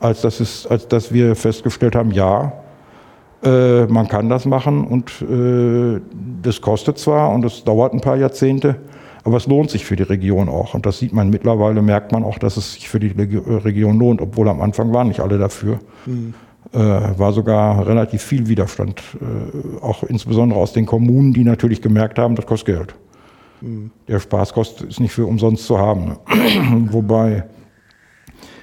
als, 0.00 0.20
das 0.20 0.40
ist, 0.40 0.66
als 0.66 0.86
dass 0.88 1.12
wir 1.14 1.34
festgestellt 1.34 1.96
haben, 1.96 2.10
ja, 2.10 2.52
äh, 3.42 3.86
man 3.86 4.08
kann 4.08 4.28
das 4.28 4.44
machen 4.44 4.84
und 4.84 5.22
äh, 5.22 6.00
das 6.42 6.60
kostet 6.60 6.98
zwar 6.98 7.30
und 7.32 7.42
es 7.46 7.64
dauert 7.64 7.94
ein 7.94 8.02
paar 8.02 8.16
Jahrzehnte, 8.16 8.76
aber 9.24 9.36
es 9.36 9.46
lohnt 9.46 9.70
sich 9.70 9.84
für 9.84 9.96
die 9.96 10.02
Region 10.02 10.48
auch. 10.48 10.74
Und 10.74 10.86
das 10.86 10.98
sieht 10.98 11.12
man 11.12 11.30
mittlerweile, 11.30 11.82
merkt 11.82 12.12
man 12.12 12.24
auch, 12.24 12.38
dass 12.38 12.56
es 12.56 12.74
sich 12.74 12.88
für 12.88 13.00
die 13.00 13.08
Region 13.08 13.98
lohnt, 13.98 14.20
obwohl 14.20 14.48
am 14.48 14.60
Anfang 14.60 14.92
waren 14.92 15.08
nicht 15.08 15.20
alle 15.20 15.38
dafür. 15.38 15.80
Mhm. 16.06 16.34
Äh, 16.72 16.78
war 16.78 17.32
sogar 17.32 17.86
relativ 17.86 18.22
viel 18.22 18.46
Widerstand, 18.46 19.02
äh, 19.20 19.82
auch 19.82 20.04
insbesondere 20.04 20.60
aus 20.60 20.72
den 20.72 20.86
Kommunen, 20.86 21.32
die 21.32 21.42
natürlich 21.42 21.82
gemerkt 21.82 22.18
haben, 22.18 22.36
das 22.36 22.46
kostet 22.46 22.76
Geld. 22.76 22.94
Mhm. 23.60 23.90
Der 24.06 24.20
Spaß 24.20 24.52
kostet, 24.52 24.88
ist 24.88 25.00
nicht 25.00 25.12
für 25.12 25.26
umsonst 25.26 25.66
zu 25.66 25.78
haben. 25.78 26.06
Ne? 26.06 26.18
Wobei, 26.92 27.44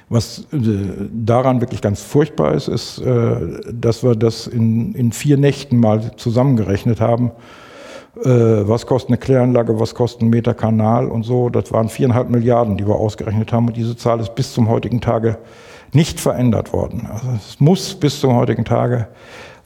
was 0.08 0.46
äh, 0.52 1.08
daran 1.12 1.60
wirklich 1.60 1.82
ganz 1.82 2.00
furchtbar 2.00 2.54
ist, 2.54 2.68
ist, 2.68 2.98
äh, 2.98 3.36
dass 3.72 4.02
wir 4.02 4.14
das 4.14 4.46
in, 4.46 4.94
in 4.94 5.12
vier 5.12 5.36
Nächten 5.36 5.78
mal 5.78 6.12
zusammengerechnet 6.16 7.00
haben 7.00 7.26
äh, 7.28 7.67
was 8.14 8.86
kostet 8.86 9.10
eine 9.10 9.18
Kläranlage, 9.18 9.78
was 9.78 9.94
kostet 9.94 10.22
ein 10.22 10.30
Meter 10.30 10.54
Kanal 10.54 11.08
und 11.08 11.22
so. 11.22 11.48
Das 11.50 11.72
waren 11.72 11.88
viereinhalb 11.88 12.30
Milliarden, 12.30 12.76
die 12.76 12.86
wir 12.86 12.96
ausgerechnet 12.96 13.52
haben. 13.52 13.68
Und 13.68 13.76
diese 13.76 13.96
Zahl 13.96 14.20
ist 14.20 14.34
bis 14.34 14.52
zum 14.52 14.68
heutigen 14.68 15.00
Tage 15.00 15.38
nicht 15.92 16.20
verändert 16.20 16.72
worden. 16.72 17.08
Also 17.10 17.28
es 17.36 17.60
muss 17.60 17.94
bis 17.94 18.20
zum 18.20 18.34
heutigen 18.34 18.64
Tage 18.64 19.08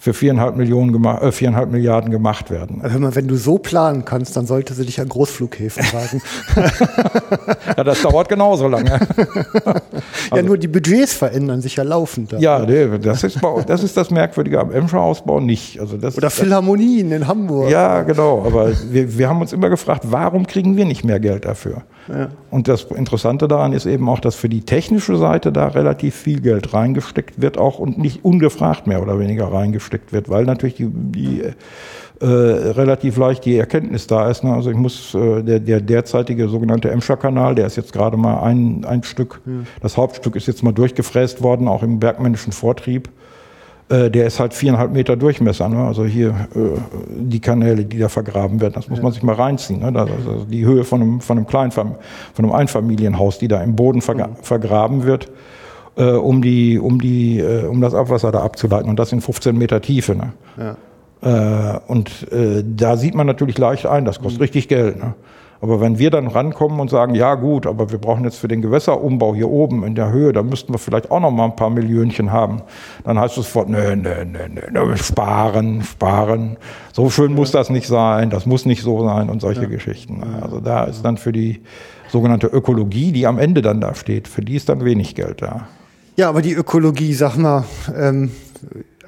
für 0.03 0.15
viereinhalb, 0.15 0.57
Millionen 0.57 1.05
äh, 1.05 1.31
viereinhalb 1.31 1.71
Milliarden 1.71 2.11
gemacht 2.11 2.51
werden. 2.51 2.81
Also 2.83 3.15
wenn 3.15 3.29
du 3.29 3.37
so 3.37 3.59
planen 3.59 4.05
kannst, 4.05 4.37
dann 4.37 4.47
sollte 4.47 4.75
sie 4.75 4.85
dich 4.85 5.01
an 5.01 5.09
Großflughäfen 5.09 5.85
tragen. 5.85 6.21
ja, 7.77 7.85
das 7.85 8.03
dauert 8.03 8.29
genauso 8.29 8.67
lange. 8.67 8.95
also, 8.99 10.35
ja, 10.35 10.43
nur 10.43 10.59
die 10.59 10.67
Budgets 10.67 11.13
verändern 11.13 11.61
sich 11.61 11.77
ja 11.77 11.85
laufend. 11.85 12.33
Ja, 12.33 12.67
das 12.67 13.23
ist, 13.23 13.39
das 13.69 13.85
ist 13.85 13.97
das 13.97 14.11
Merkwürdige 14.11 14.59
am 14.59 14.73
Emscher-Ausbau 14.73 15.39
nicht. 15.39 15.79
Also 15.79 15.97
das, 15.97 16.17
Oder 16.17 16.31
Philharmonien 16.31 17.13
in 17.13 17.29
Hamburg. 17.29 17.71
Ja, 17.71 18.03
genau. 18.03 18.43
Aber 18.45 18.73
wir, 18.91 19.17
wir 19.17 19.29
haben 19.29 19.41
uns 19.41 19.53
immer 19.53 19.71
gefragt, 19.71 20.03
warum 20.11 20.49
kriegen 20.49 20.77
wir 20.77 20.85
nicht 20.85 21.05
mehr 21.05 21.21
Geld 21.21 21.45
dafür? 21.45 21.83
Ja. 22.09 22.29
Und 22.51 22.69
das 22.69 22.85
Interessante 22.85 23.49
daran 23.49 23.73
ist 23.73 23.87
eben 23.87 24.09
auch, 24.09 24.21
dass 24.21 24.35
für 24.35 24.49
die 24.49 24.63
technische 24.63 25.17
Seite 25.17 25.53
da 25.53 25.69
relativ 25.69 26.15
viel 26.15 26.41
Geld 26.41 26.75
reingesteckt 26.75 27.41
wird, 27.41 27.59
auch 27.59 27.79
und 27.79 27.99
nicht 27.99 28.25
ungefragt 28.25 28.87
mehr 28.87 29.03
oder 29.03 29.19
weniger 29.19 29.53
reingesteckt 29.53 30.13
wird, 30.13 30.29
weil 30.29 30.45
natürlich 30.45 30.75
die, 30.77 30.89
die 30.91 31.43
äh, 32.21 32.27
relativ 32.27 33.17
leicht 33.17 33.45
die 33.45 33.57
Erkenntnis 33.57 34.07
da 34.07 34.31
ist. 34.31 34.45
Ne? 34.45 34.53
Also 34.53 34.71
ich 34.71 34.77
muss 34.77 35.15
äh, 35.15 35.43
der, 35.43 35.61
der 35.61 35.81
derzeitige 35.81 36.49
sogenannte 36.49 36.91
Emscher-Kanal, 36.91 37.55
der 37.55 37.67
ist 37.67 37.77
jetzt 37.77 37.93
gerade 37.93 38.17
mal 38.17 38.43
ein, 38.43 38.85
ein 38.85 39.03
Stück. 39.03 39.41
Ja. 39.45 39.53
Das 39.81 39.97
Hauptstück 39.97 40.37
ist 40.37 40.47
jetzt 40.47 40.63
mal 40.63 40.73
durchgefräst 40.73 41.43
worden, 41.43 41.69
auch 41.69 41.83
im 41.83 41.99
bergmännischen 41.99 42.53
Vortrieb. 42.53 43.09
Äh, 43.89 44.11
der 44.11 44.27
ist 44.27 44.41
halt 44.41 44.55
viereinhalb 44.55 44.93
Meter 44.93 45.17
Durchmesser. 45.17 45.69
Ne? 45.69 45.85
Also 45.85 46.05
hier 46.05 46.29
äh, 46.55 46.79
die 47.09 47.41
Kanäle, 47.41 47.85
die 47.85 47.99
da 47.99 48.09
vergraben 48.09 48.61
werden, 48.61 48.75
das 48.75 48.89
muss 48.89 48.99
ja. 48.99 49.05
man 49.05 49.13
sich 49.13 49.23
mal 49.23 49.35
reinziehen. 49.35 49.81
Ne? 49.81 49.93
Das, 49.93 50.09
also 50.11 50.45
die 50.45 50.65
Höhe 50.65 50.85
von 50.85 51.03
einem, 51.03 51.21
von 51.21 51.37
einem 51.37 51.47
kleinen, 51.47 51.73
von 51.73 51.97
einem 52.39 52.53
Einfamilienhaus, 52.53 53.39
die 53.39 53.49
da 53.49 53.63
im 53.63 53.77
Boden 53.77 54.01
vergra 54.01 54.29
mhm. 54.29 54.37
vergraben 54.41 55.05
wird, 55.05 55.31
äh, 55.97 56.05
um 56.05 56.43
die, 56.43 56.79
um 56.79 57.01
die, 57.01 57.39
äh, 57.41 57.67
um 57.67 57.81
das 57.81 57.95
Abwasser 57.95 58.33
da 58.33 58.41
abzuleiten 58.43 58.89
und 58.89 58.99
das 58.99 59.13
in 59.13 59.21
15 59.21 59.57
Meter 59.57 59.81
Tiefe. 59.81 60.15
Ne? 60.15 60.33
Ja. 60.57 60.77
Äh, 61.75 61.81
und 61.87 62.33
äh, 62.33 62.65
da 62.65 62.97
sieht 62.97 63.15
man 63.15 63.27
natürlich 63.27 63.59
leicht 63.59 63.87
ein, 63.87 64.05
das 64.05 64.21
kostet 64.21 64.39
mhm. 64.39 64.45
richtig 64.45 64.69
Geld. 64.69 64.99
Ne? 64.99 65.15
Aber 65.63 65.81
wenn 65.81 65.97
wir 65.97 66.11
dann 66.11 66.27
rankommen 66.27 66.81
und 66.81 66.91
sagen, 66.91 67.15
ja 67.15 67.37
gut, 67.37 67.69
aber 67.69 67.93
wir 67.93 67.99
brauchen 67.99 68.25
jetzt 68.25 68.37
für 68.37 68.49
den 68.49 68.63
Gewässerumbau 68.63 69.33
hier 69.33 69.49
oben 69.49 69.85
in 69.85 69.95
der 69.95 70.11
Höhe, 70.11 70.33
da 70.33 70.43
müssten 70.43 70.75
wir 70.75 70.79
vielleicht 70.79 71.13
auch 71.13 71.21
noch 71.21 71.31
mal 71.31 71.45
ein 71.45 71.55
paar 71.55 71.71
Millionchen 71.71 72.33
haben, 72.33 72.63
dann 73.05 73.17
heißt 73.17 73.39
es 73.39 73.45
sofort, 73.47 73.69
nö, 73.69 73.95
nö, 73.95 74.25
nö, 74.25 74.49
nö, 74.73 74.97
sparen, 74.97 75.83
sparen. 75.85 76.57
So 76.93 77.11
schön 77.11 77.33
muss 77.33 77.53
das 77.53 77.71
nicht 77.71 77.87
sein, 77.87 78.29
das 78.29 78.45
muss 78.45 78.67
nicht 78.67 78.83
so 78.83 79.05
sein 79.05 79.31
und 79.31 79.41
solche 79.41 79.63
ja. 79.63 79.69
Geschichten. 79.69 80.25
Also 80.43 80.59
da 80.59 80.83
ist 80.83 81.05
dann 81.05 81.17
für 81.17 81.31
die 81.31 81.63
sogenannte 82.09 82.49
Ökologie, 82.49 83.13
die 83.13 83.29
am 83.29 83.39
Ende 83.39 83.63
dann 83.63 83.81
da 83.81 83.95
steht, 83.95 84.27
für 84.27 84.43
die 84.43 84.57
ist 84.57 84.69
dann 84.69 84.85
wenig 84.85 85.15
Geld 85.15 85.43
da. 85.43 85.69
Ja, 86.17 86.29
aber 86.29 86.43
die 86.43 86.55
Ökologie, 86.55 87.15
sag 87.15 87.37
mal, 87.37 87.65
ähm, 87.97 88.33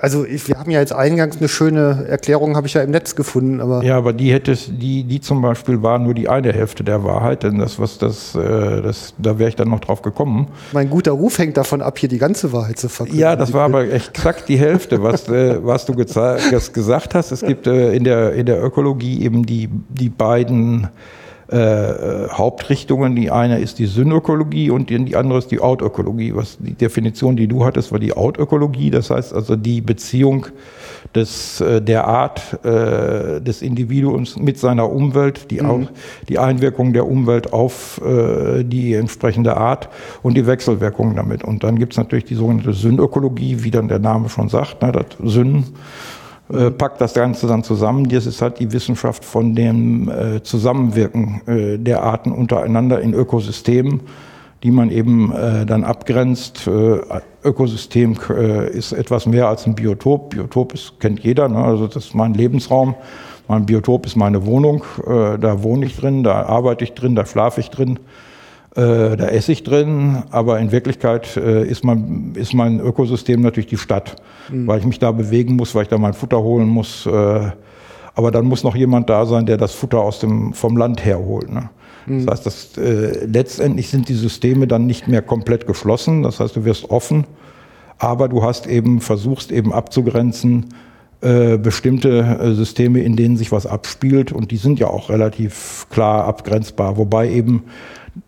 also 0.04 0.26
ich, 0.26 0.46
wir 0.48 0.58
haben 0.58 0.70
ja 0.70 0.80
jetzt 0.80 0.92
eingangs 0.92 1.38
eine 1.38 1.48
schöne 1.48 2.04
Erklärung, 2.06 2.56
habe 2.56 2.66
ich 2.66 2.74
ja 2.74 2.82
im 2.82 2.90
Netz 2.90 3.16
gefunden, 3.16 3.62
aber. 3.62 3.82
Ja, 3.82 3.96
aber 3.96 4.12
die 4.12 4.34
hätte 4.34 4.54
die, 4.54 5.02
die 5.02 5.18
zum 5.22 5.40
Beispiel 5.40 5.82
war 5.82 5.98
nur 5.98 6.12
die 6.12 6.28
eine 6.28 6.52
Hälfte 6.52 6.84
der 6.84 7.04
Wahrheit, 7.04 7.42
denn 7.42 7.58
das, 7.58 7.78
was 7.78 7.96
das, 7.96 8.34
äh, 8.34 8.82
das, 8.82 9.14
da 9.16 9.38
wäre 9.38 9.48
ich 9.48 9.56
dann 9.56 9.70
noch 9.70 9.80
drauf 9.80 10.02
gekommen. 10.02 10.48
Mein 10.72 10.90
guter 10.90 11.12
Ruf 11.12 11.38
hängt 11.38 11.56
davon 11.56 11.80
ab, 11.80 11.98
hier 11.98 12.10
die 12.10 12.18
ganze 12.18 12.52
Wahrheit 12.52 12.78
zu 12.78 12.90
verkünden. 12.90 13.18
Ja, 13.18 13.34
das 13.34 13.54
war 13.54 13.64
aber 13.64 13.90
exakt 13.90 14.46
die 14.50 14.58
Hälfte, 14.58 15.02
was, 15.02 15.26
äh, 15.28 15.64
was 15.64 15.86
du 15.86 15.94
gesagt 15.94 17.14
hast. 17.14 17.32
Es 17.32 17.40
gibt 17.40 17.66
äh, 17.66 17.94
in 17.94 18.04
der, 18.04 18.34
in 18.34 18.44
der 18.44 18.62
Ökologie 18.62 19.22
eben 19.22 19.46
die, 19.46 19.70
die 19.88 20.10
beiden 20.10 20.88
äh, 21.48 22.28
Hauptrichtungen. 22.30 23.14
Die 23.16 23.30
eine 23.30 23.58
ist 23.58 23.78
die 23.78 23.86
Synökologie 23.86 24.70
und 24.70 24.90
die 24.90 25.16
andere 25.16 25.38
ist 25.38 25.50
die 25.50 25.60
Outökologie. 25.60 26.34
Was 26.34 26.58
die 26.58 26.74
Definition, 26.74 27.36
die 27.36 27.48
du 27.48 27.64
hattest, 27.64 27.92
war 27.92 27.98
die 27.98 28.16
Outökologie. 28.16 28.90
Das 28.90 29.10
heißt 29.10 29.34
also 29.34 29.56
die 29.56 29.80
Beziehung 29.80 30.46
des, 31.14 31.60
äh, 31.60 31.80
der 31.80 32.06
Art 32.06 32.64
äh, 32.64 33.40
des 33.40 33.62
Individuums 33.62 34.36
mit 34.36 34.58
seiner 34.58 34.90
Umwelt, 34.90 35.50
die, 35.50 35.60
mhm. 35.60 35.88
die 36.28 36.38
Einwirkung 36.38 36.92
der 36.92 37.06
Umwelt 37.06 37.52
auf 37.52 38.00
äh, 38.04 38.64
die 38.64 38.94
entsprechende 38.94 39.56
Art 39.56 39.88
und 40.22 40.36
die 40.36 40.46
Wechselwirkungen 40.46 41.16
damit. 41.16 41.44
Und 41.44 41.62
dann 41.62 41.78
gibt 41.78 41.92
es 41.92 41.98
natürlich 41.98 42.24
die 42.24 42.34
sogenannte 42.34 42.72
Synökologie, 42.72 43.62
wie 43.62 43.70
dann 43.70 43.88
der 43.88 43.98
Name 43.98 44.28
schon 44.28 44.48
sagt, 44.48 44.82
ne, 44.82 44.92
das 44.92 45.06
Syn 45.22 45.64
äh, 46.54 46.70
packt 46.70 47.00
das 47.00 47.14
Ganze 47.14 47.46
dann 47.46 47.64
zusammen. 47.64 48.08
Das 48.08 48.26
ist 48.26 48.42
halt 48.42 48.58
die 48.58 48.72
Wissenschaft 48.72 49.24
von 49.24 49.54
dem 49.54 50.08
äh, 50.08 50.42
Zusammenwirken 50.42 51.42
äh, 51.46 51.78
der 51.78 52.02
Arten 52.02 52.32
untereinander 52.32 53.00
in 53.00 53.14
Ökosystemen, 53.14 54.00
die 54.62 54.70
man 54.70 54.90
eben 54.90 55.32
äh, 55.32 55.66
dann 55.66 55.84
abgrenzt. 55.84 56.66
Äh, 56.66 57.00
Ökosystem 57.42 58.16
äh, 58.30 58.70
ist 58.70 58.92
etwas 58.92 59.26
mehr 59.26 59.48
als 59.48 59.66
ein 59.66 59.74
Biotop. 59.74 60.30
Biotop 60.30 60.74
ist, 60.74 61.00
kennt 61.00 61.20
jeder, 61.20 61.48
ne? 61.48 61.58
also 61.58 61.86
das 61.86 62.06
ist 62.06 62.14
mein 62.14 62.34
Lebensraum. 62.34 62.94
Mein 63.46 63.66
Biotop 63.66 64.06
ist 64.06 64.16
meine 64.16 64.46
Wohnung, 64.46 64.84
da 65.04 65.62
wohne 65.62 65.84
ich 65.84 65.98
drin, 65.98 66.22
da 66.22 66.46
arbeite 66.46 66.82
ich 66.82 66.94
drin, 66.94 67.14
da 67.14 67.26
schlafe 67.26 67.60
ich 67.60 67.68
drin. 67.68 67.98
Äh, 68.76 69.16
da 69.16 69.28
esse 69.28 69.52
ich 69.52 69.62
drin, 69.62 70.24
aber 70.30 70.58
in 70.58 70.72
Wirklichkeit 70.72 71.36
äh, 71.36 71.64
ist, 71.64 71.84
mein, 71.84 72.32
ist 72.34 72.54
mein 72.54 72.80
Ökosystem 72.80 73.40
natürlich 73.40 73.68
die 73.68 73.78
Stadt, 73.78 74.16
mhm. 74.50 74.66
weil 74.66 74.80
ich 74.80 74.84
mich 74.84 74.98
da 74.98 75.12
bewegen 75.12 75.54
muss, 75.54 75.74
weil 75.76 75.84
ich 75.84 75.88
da 75.88 75.98
mein 75.98 76.12
Futter 76.12 76.42
holen 76.42 76.68
muss. 76.68 77.06
Äh, 77.06 77.50
aber 78.16 78.30
dann 78.30 78.46
muss 78.46 78.64
noch 78.64 78.74
jemand 78.74 79.08
da 79.10 79.26
sein, 79.26 79.46
der 79.46 79.58
das 79.58 79.74
Futter 79.74 80.00
aus 80.00 80.18
dem, 80.18 80.54
vom 80.54 80.76
Land 80.76 81.04
herholt. 81.04 81.52
Ne? 81.52 81.70
Mhm. 82.06 82.26
Das 82.26 82.44
heißt, 82.44 82.46
das, 82.46 82.78
äh, 82.78 83.26
letztendlich 83.26 83.88
sind 83.90 84.08
die 84.08 84.14
Systeme 84.14 84.66
dann 84.66 84.86
nicht 84.86 85.06
mehr 85.06 85.22
komplett 85.22 85.68
geschlossen. 85.68 86.24
Das 86.24 86.40
heißt, 86.40 86.56
du 86.56 86.64
wirst 86.64 86.90
offen, 86.90 87.26
aber 87.98 88.28
du 88.28 88.42
hast 88.42 88.66
eben, 88.66 89.00
versuchst 89.00 89.52
eben 89.52 89.72
abzugrenzen, 89.72 90.66
äh, 91.20 91.58
bestimmte 91.58 92.18
äh, 92.20 92.54
Systeme, 92.54 93.00
in 93.00 93.16
denen 93.16 93.36
sich 93.36 93.50
was 93.52 93.66
abspielt 93.66 94.32
und 94.32 94.50
die 94.50 94.56
sind 94.56 94.78
ja 94.78 94.88
auch 94.88 95.08
relativ 95.08 95.86
klar 95.90 96.24
abgrenzbar, 96.24 96.96
wobei 96.96 97.30
eben 97.30 97.62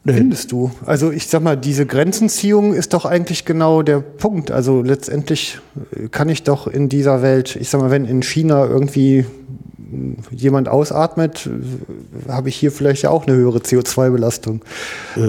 Findest 0.05 0.53
du? 0.53 0.71
Also 0.85 1.11
ich 1.11 1.27
sag 1.29 1.43
mal, 1.43 1.57
diese 1.57 1.87
Grenzenziehung 1.87 2.75
ist 2.75 2.93
doch 2.93 3.05
eigentlich 3.05 3.45
genau 3.45 3.83
der 3.83 4.01
Punkt. 4.01 4.51
Also 4.51 4.83
letztendlich 4.83 5.59
kann 6.11 6.29
ich 6.29 6.43
doch 6.43 6.67
in 6.67 6.89
dieser 6.89 7.23
Welt, 7.23 7.57
ich 7.57 7.69
sag 7.69 7.81
mal, 7.81 7.91
wenn 7.91 8.05
in 8.05 8.23
China 8.23 8.67
irgendwie 8.67 9.25
jemand 10.31 10.69
ausatmet, 10.69 11.49
habe 12.29 12.49
ich 12.49 12.57
hier 12.57 12.73
vielleicht 12.73 13.03
ja 13.03 13.11
auch 13.11 13.27
eine 13.27 13.37
höhere 13.37 13.59
CO2-Belastung. 13.59 14.63
Äh, 15.17 15.21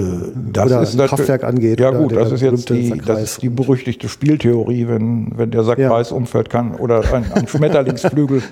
das 0.52 0.66
oder 0.66 0.82
ist 0.82 1.00
ein 1.00 1.06
Kraftwerk 1.06 1.44
angeht. 1.44 1.78
Ja 1.80 1.90
gut, 1.90 2.12
das 2.12 2.32
ist 2.32 2.40
jetzt 2.40 2.68
die, 2.70 3.00
das 3.04 3.22
ist 3.22 3.42
die 3.42 3.48
berüchtigte 3.48 4.08
Spieltheorie, 4.08 4.88
wenn, 4.88 5.32
wenn 5.36 5.50
der 5.50 5.62
Sack 5.62 5.78
Ja. 5.78 5.96
Umfällt 6.10 6.50
kann 6.50 6.74
oder 6.74 7.02
ein, 7.12 7.30
ein 7.32 7.46
Schmetterlingsflügel 7.48 8.42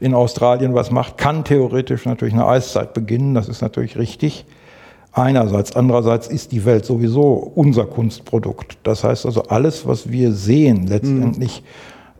in 0.00 0.14
Australien 0.14 0.74
was 0.74 0.90
macht, 0.90 1.18
kann 1.18 1.44
theoretisch 1.44 2.06
natürlich 2.06 2.34
eine 2.34 2.46
Eiszeit 2.46 2.94
beginnen. 2.94 3.34
Das 3.34 3.48
ist 3.48 3.60
natürlich 3.60 3.96
richtig. 3.96 4.46
Einerseits, 5.12 5.76
andererseits 5.76 6.26
ist 6.28 6.52
die 6.52 6.64
Welt 6.64 6.86
sowieso 6.86 7.52
unser 7.54 7.84
Kunstprodukt. 7.84 8.78
Das 8.82 9.04
heißt 9.04 9.26
also, 9.26 9.42
alles, 9.42 9.86
was 9.86 10.10
wir 10.10 10.32
sehen 10.32 10.86
letztendlich, 10.86 11.62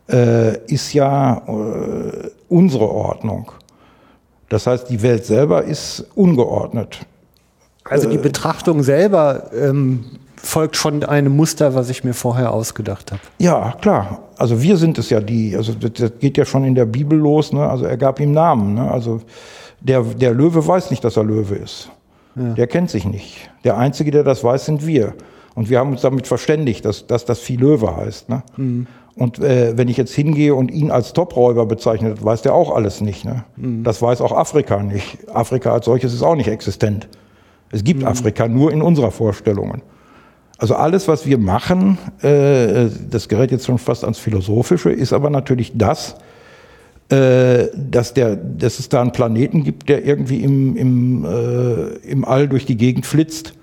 äh, 0.09 0.57
ist 0.67 0.93
ja 0.93 1.41
äh, 1.47 2.29
unsere 2.49 2.89
Ordnung. 2.89 3.51
Das 4.49 4.67
heißt, 4.67 4.89
die 4.89 5.01
Welt 5.01 5.25
selber 5.25 5.63
ist 5.63 6.05
ungeordnet. 6.13 6.99
Also 7.85 8.07
die 8.07 8.17
Betrachtung 8.17 8.83
selber 8.83 9.49
ähm, 9.53 10.05
folgt 10.35 10.75
schon 10.75 11.03
einem 11.03 11.35
Muster, 11.35 11.73
was 11.73 11.89
ich 11.89 12.03
mir 12.03 12.13
vorher 12.13 12.51
ausgedacht 12.51 13.11
habe. 13.11 13.21
Ja, 13.39 13.73
klar. 13.81 14.19
Also 14.37 14.61
wir 14.61 14.77
sind 14.77 14.97
es 14.99 15.09
ja 15.09 15.19
die, 15.19 15.55
also 15.55 15.73
das, 15.73 15.93
das 15.93 16.11
geht 16.19 16.37
ja 16.37 16.45
schon 16.45 16.63
in 16.65 16.75
der 16.75 16.85
Bibel 16.85 17.17
los, 17.17 17.51
ne? 17.51 17.67
Also 17.67 17.85
er 17.85 17.97
gab 17.97 18.19
ihm 18.19 18.33
Namen, 18.33 18.75
ne? 18.75 18.91
Also 18.91 19.21
der, 19.79 20.01
der 20.03 20.33
Löwe 20.33 20.65
weiß 20.65 20.91
nicht, 20.91 21.03
dass 21.03 21.17
er 21.17 21.23
Löwe 21.23 21.55
ist. 21.55 21.89
Der 22.35 22.67
kennt 22.67 22.89
sich 22.89 23.05
nicht. 23.05 23.49
Der 23.63 23.77
Einzige, 23.77 24.11
der 24.11 24.23
das 24.23 24.43
weiß, 24.43 24.65
sind 24.65 24.85
wir. 24.85 25.13
Und 25.55 25.69
wir 25.69 25.79
haben 25.79 25.91
uns 25.91 26.01
damit 26.01 26.25
verständigt, 26.25 26.83
dass, 26.85 27.05
dass 27.05 27.25
das 27.25 27.39
Vieh 27.39 27.57
Löwe 27.57 27.95
heißt. 27.95 28.29
Ne? 28.29 28.41
Und 29.15 29.39
äh, 29.39 29.77
wenn 29.77 29.87
ich 29.87 29.97
jetzt 29.97 30.13
hingehe 30.13 30.55
und 30.55 30.71
ihn 30.71 30.89
als 30.89 31.13
Topräuber 31.13 31.67
bezeichne, 31.67 32.15
das 32.15 32.23
weiß 32.23 32.41
der 32.41 32.55
auch 32.55 32.75
alles 32.75 33.01
nicht. 33.01 33.23
Ne? 33.23 33.43
Das 33.83 34.01
weiß 34.01 34.21
auch 34.21 34.31
Afrika 34.31 34.81
nicht. 34.81 35.17
Afrika 35.31 35.71
als 35.71 35.85
solches 35.85 36.13
ist 36.13 36.23
auch 36.23 36.35
nicht 36.35 36.47
existent. 36.47 37.07
Es 37.71 37.83
gibt 37.83 38.03
Afrika 38.03 38.47
nur 38.47 38.71
in 38.71 38.81
unserer 38.81 39.11
Vorstellungen. 39.11 39.83
Also 40.57 40.75
alles, 40.75 41.07
was 41.07 41.25
wir 41.27 41.37
machen, 41.37 41.97
äh, 42.21 42.87
das 43.09 43.27
gerät 43.27 43.51
jetzt 43.51 43.65
schon 43.65 43.77
fast 43.77 44.03
ans 44.03 44.17
Philosophische, 44.17 44.91
ist 44.91 45.13
aber 45.13 45.29
natürlich 45.29 45.73
das, 45.75 46.13
äh, 46.13 46.32
dass, 47.09 48.13
der, 48.13 48.35
dass 48.35 48.79
es 48.79 48.89
da 48.89 49.01
einen 49.01 49.11
Planeten 49.11 49.63
gibt, 49.63 49.87
der 49.87 50.03
irgendwie 50.03 50.43
im, 50.43 50.75
im, 50.75 51.25
äh, 51.25 52.09
im 52.09 52.25
All 52.25 52.47
durch 52.47 52.65
die 52.65 52.77
Gegend 52.77 53.05
flitzt. 53.05 53.53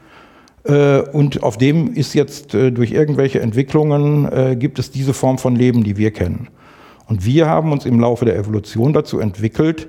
Äh, 0.65 1.01
und 1.01 1.43
auf 1.43 1.57
dem 1.57 1.93
ist 1.95 2.15
jetzt 2.15 2.55
äh, 2.55 2.71
durch 2.71 2.93
irgendwelche 2.93 3.41
Entwicklungen, 3.41 4.31
äh, 4.31 4.57
gibt 4.57 4.79
es 4.79 4.91
diese 4.91 5.15
Form 5.15 5.39
von 5.39 5.57
Leben, 5.57 5.85
die 5.85 5.97
wir 5.97 6.11
kennen. 6.11 6.49
Und 7.07 7.25
wir 7.25 7.49
haben 7.49 7.73
uns 7.73 7.87
im 7.87 7.99
Laufe 7.99 8.25
der 8.25 8.37
Evolution 8.37 8.93
dazu 8.93 9.19
entwickelt, 9.19 9.89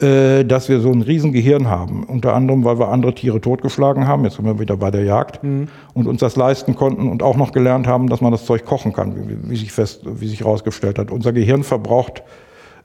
äh, 0.00 0.44
dass 0.44 0.68
wir 0.68 0.80
so 0.80 0.92
ein 0.92 1.00
Riesengehirn 1.00 1.68
haben. 1.68 2.04
Unter 2.04 2.34
anderem, 2.34 2.64
weil 2.64 2.78
wir 2.78 2.88
andere 2.88 3.14
Tiere 3.14 3.40
totgeschlagen 3.40 4.06
haben, 4.06 4.24
jetzt 4.24 4.36
sind 4.36 4.44
wir 4.44 4.60
wieder 4.60 4.76
bei 4.76 4.90
der 4.90 5.04
Jagd, 5.04 5.40
und 5.42 6.06
uns 6.06 6.20
das 6.20 6.36
leisten 6.36 6.76
konnten 6.76 7.08
und 7.08 7.22
auch 7.22 7.36
noch 7.36 7.52
gelernt 7.52 7.86
haben, 7.86 8.08
dass 8.08 8.20
man 8.20 8.32
das 8.32 8.44
Zeug 8.44 8.66
kochen 8.66 8.92
kann, 8.92 9.16
wie, 9.16 9.50
wie 9.50 9.56
sich 9.56 9.72
fest, 9.72 10.02
wie 10.04 10.28
sich 10.28 10.40
herausgestellt 10.40 10.98
hat. 10.98 11.10
Unser 11.10 11.32
Gehirn 11.32 11.62
verbraucht 11.62 12.22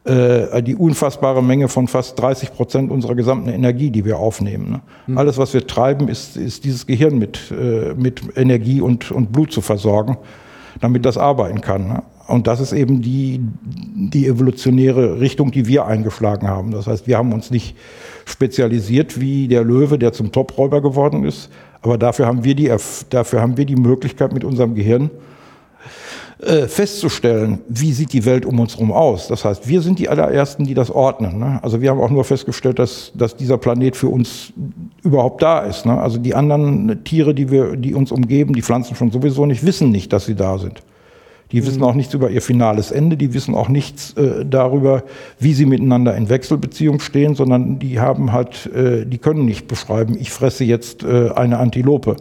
äh, 0.03 0.63
die 0.63 0.75
unfassbare 0.75 1.43
Menge 1.43 1.67
von 1.67 1.87
fast 1.87 2.19
30 2.19 2.53
Prozent 2.53 2.91
unserer 2.91 3.15
gesamten 3.15 3.49
Energie, 3.49 3.91
die 3.91 4.03
wir 4.03 4.17
aufnehmen. 4.17 4.81
Ne? 5.07 5.17
Alles, 5.17 5.37
was 5.37 5.53
wir 5.53 5.67
treiben, 5.67 6.07
ist, 6.07 6.37
ist 6.37 6.63
dieses 6.63 6.87
Gehirn 6.87 7.19
mit, 7.19 7.51
äh, 7.51 7.93
mit 7.95 8.21
Energie 8.35 8.81
und, 8.81 9.11
und 9.11 9.31
Blut 9.31 9.51
zu 9.51 9.61
versorgen, 9.61 10.17
damit 10.79 11.05
das 11.05 11.17
arbeiten 11.17 11.61
kann. 11.61 11.87
Ne? 11.87 12.03
Und 12.27 12.47
das 12.47 12.59
ist 12.59 12.73
eben 12.73 13.01
die, 13.01 13.41
die 13.61 14.25
evolutionäre 14.25 15.19
Richtung, 15.19 15.51
die 15.51 15.67
wir 15.67 15.85
eingeschlagen 15.85 16.47
haben. 16.47 16.71
Das 16.71 16.87
heißt, 16.87 17.05
wir 17.05 17.17
haben 17.17 17.33
uns 17.33 17.51
nicht 17.51 17.75
spezialisiert 18.25 19.19
wie 19.19 19.47
der 19.47 19.63
Löwe, 19.63 19.99
der 19.99 20.13
zum 20.13 20.31
Topräuber 20.31 20.81
geworden 20.81 21.25
ist, 21.25 21.49
aber 21.81 21.97
dafür 21.97 22.25
haben 22.25 22.43
wir 22.43 22.55
die, 22.55 22.71
dafür 23.09 23.41
haben 23.41 23.57
wir 23.57 23.65
die 23.65 23.75
Möglichkeit 23.75 24.33
mit 24.33 24.43
unserem 24.43 24.75
Gehirn, 24.75 25.09
äh, 26.41 26.67
festzustellen, 26.67 27.59
wie 27.67 27.93
sieht 27.93 28.13
die 28.13 28.25
Welt 28.25 28.45
um 28.45 28.59
uns 28.59 28.73
herum 28.73 28.91
aus. 28.91 29.27
Das 29.27 29.45
heißt, 29.45 29.67
wir 29.67 29.81
sind 29.81 29.99
die 29.99 30.09
allerersten, 30.09 30.65
die 30.65 30.73
das 30.73 30.89
ordnen. 30.89 31.39
Ne? 31.39 31.59
Also 31.61 31.81
wir 31.81 31.91
haben 31.91 32.01
auch 32.01 32.09
nur 32.09 32.23
festgestellt, 32.23 32.79
dass, 32.79 33.11
dass 33.13 33.35
dieser 33.35 33.57
Planet 33.57 33.95
für 33.95 34.07
uns 34.07 34.51
überhaupt 35.03 35.41
da 35.41 35.59
ist. 35.59 35.85
Ne? 35.85 35.99
Also 35.99 36.17
die 36.17 36.33
anderen 36.33 37.03
Tiere, 37.03 37.35
die, 37.35 37.51
wir, 37.51 37.75
die 37.75 37.93
uns 37.93 38.11
umgeben, 38.11 38.53
die 38.53 38.61
Pflanzen 38.61 38.95
schon 38.95 39.11
sowieso 39.11 39.45
nicht, 39.45 39.65
wissen 39.65 39.91
nicht, 39.91 40.11
dass 40.13 40.25
sie 40.25 40.35
da 40.35 40.57
sind. 40.57 40.81
Die 41.51 41.65
wissen 41.65 41.83
auch 41.83 41.95
nichts 41.95 42.13
über 42.13 42.29
ihr 42.29 42.41
finales 42.41 42.91
Ende, 42.91 43.17
die 43.17 43.33
wissen 43.33 43.55
auch 43.55 43.67
nichts 43.67 44.13
äh, 44.13 44.45
darüber, 44.45 45.03
wie 45.37 45.53
sie 45.53 45.65
miteinander 45.65 46.15
in 46.15 46.29
Wechselbeziehung 46.29 46.99
stehen, 47.01 47.35
sondern 47.35 47.77
die 47.77 47.99
haben 47.99 48.31
halt, 48.31 48.67
äh, 48.73 49.05
die 49.05 49.17
können 49.17 49.45
nicht 49.45 49.67
beschreiben, 49.67 50.15
ich 50.19 50.31
fresse 50.31 50.63
jetzt 50.63 51.03
äh, 51.03 51.29
eine 51.35 51.59
Antilope 51.59 52.15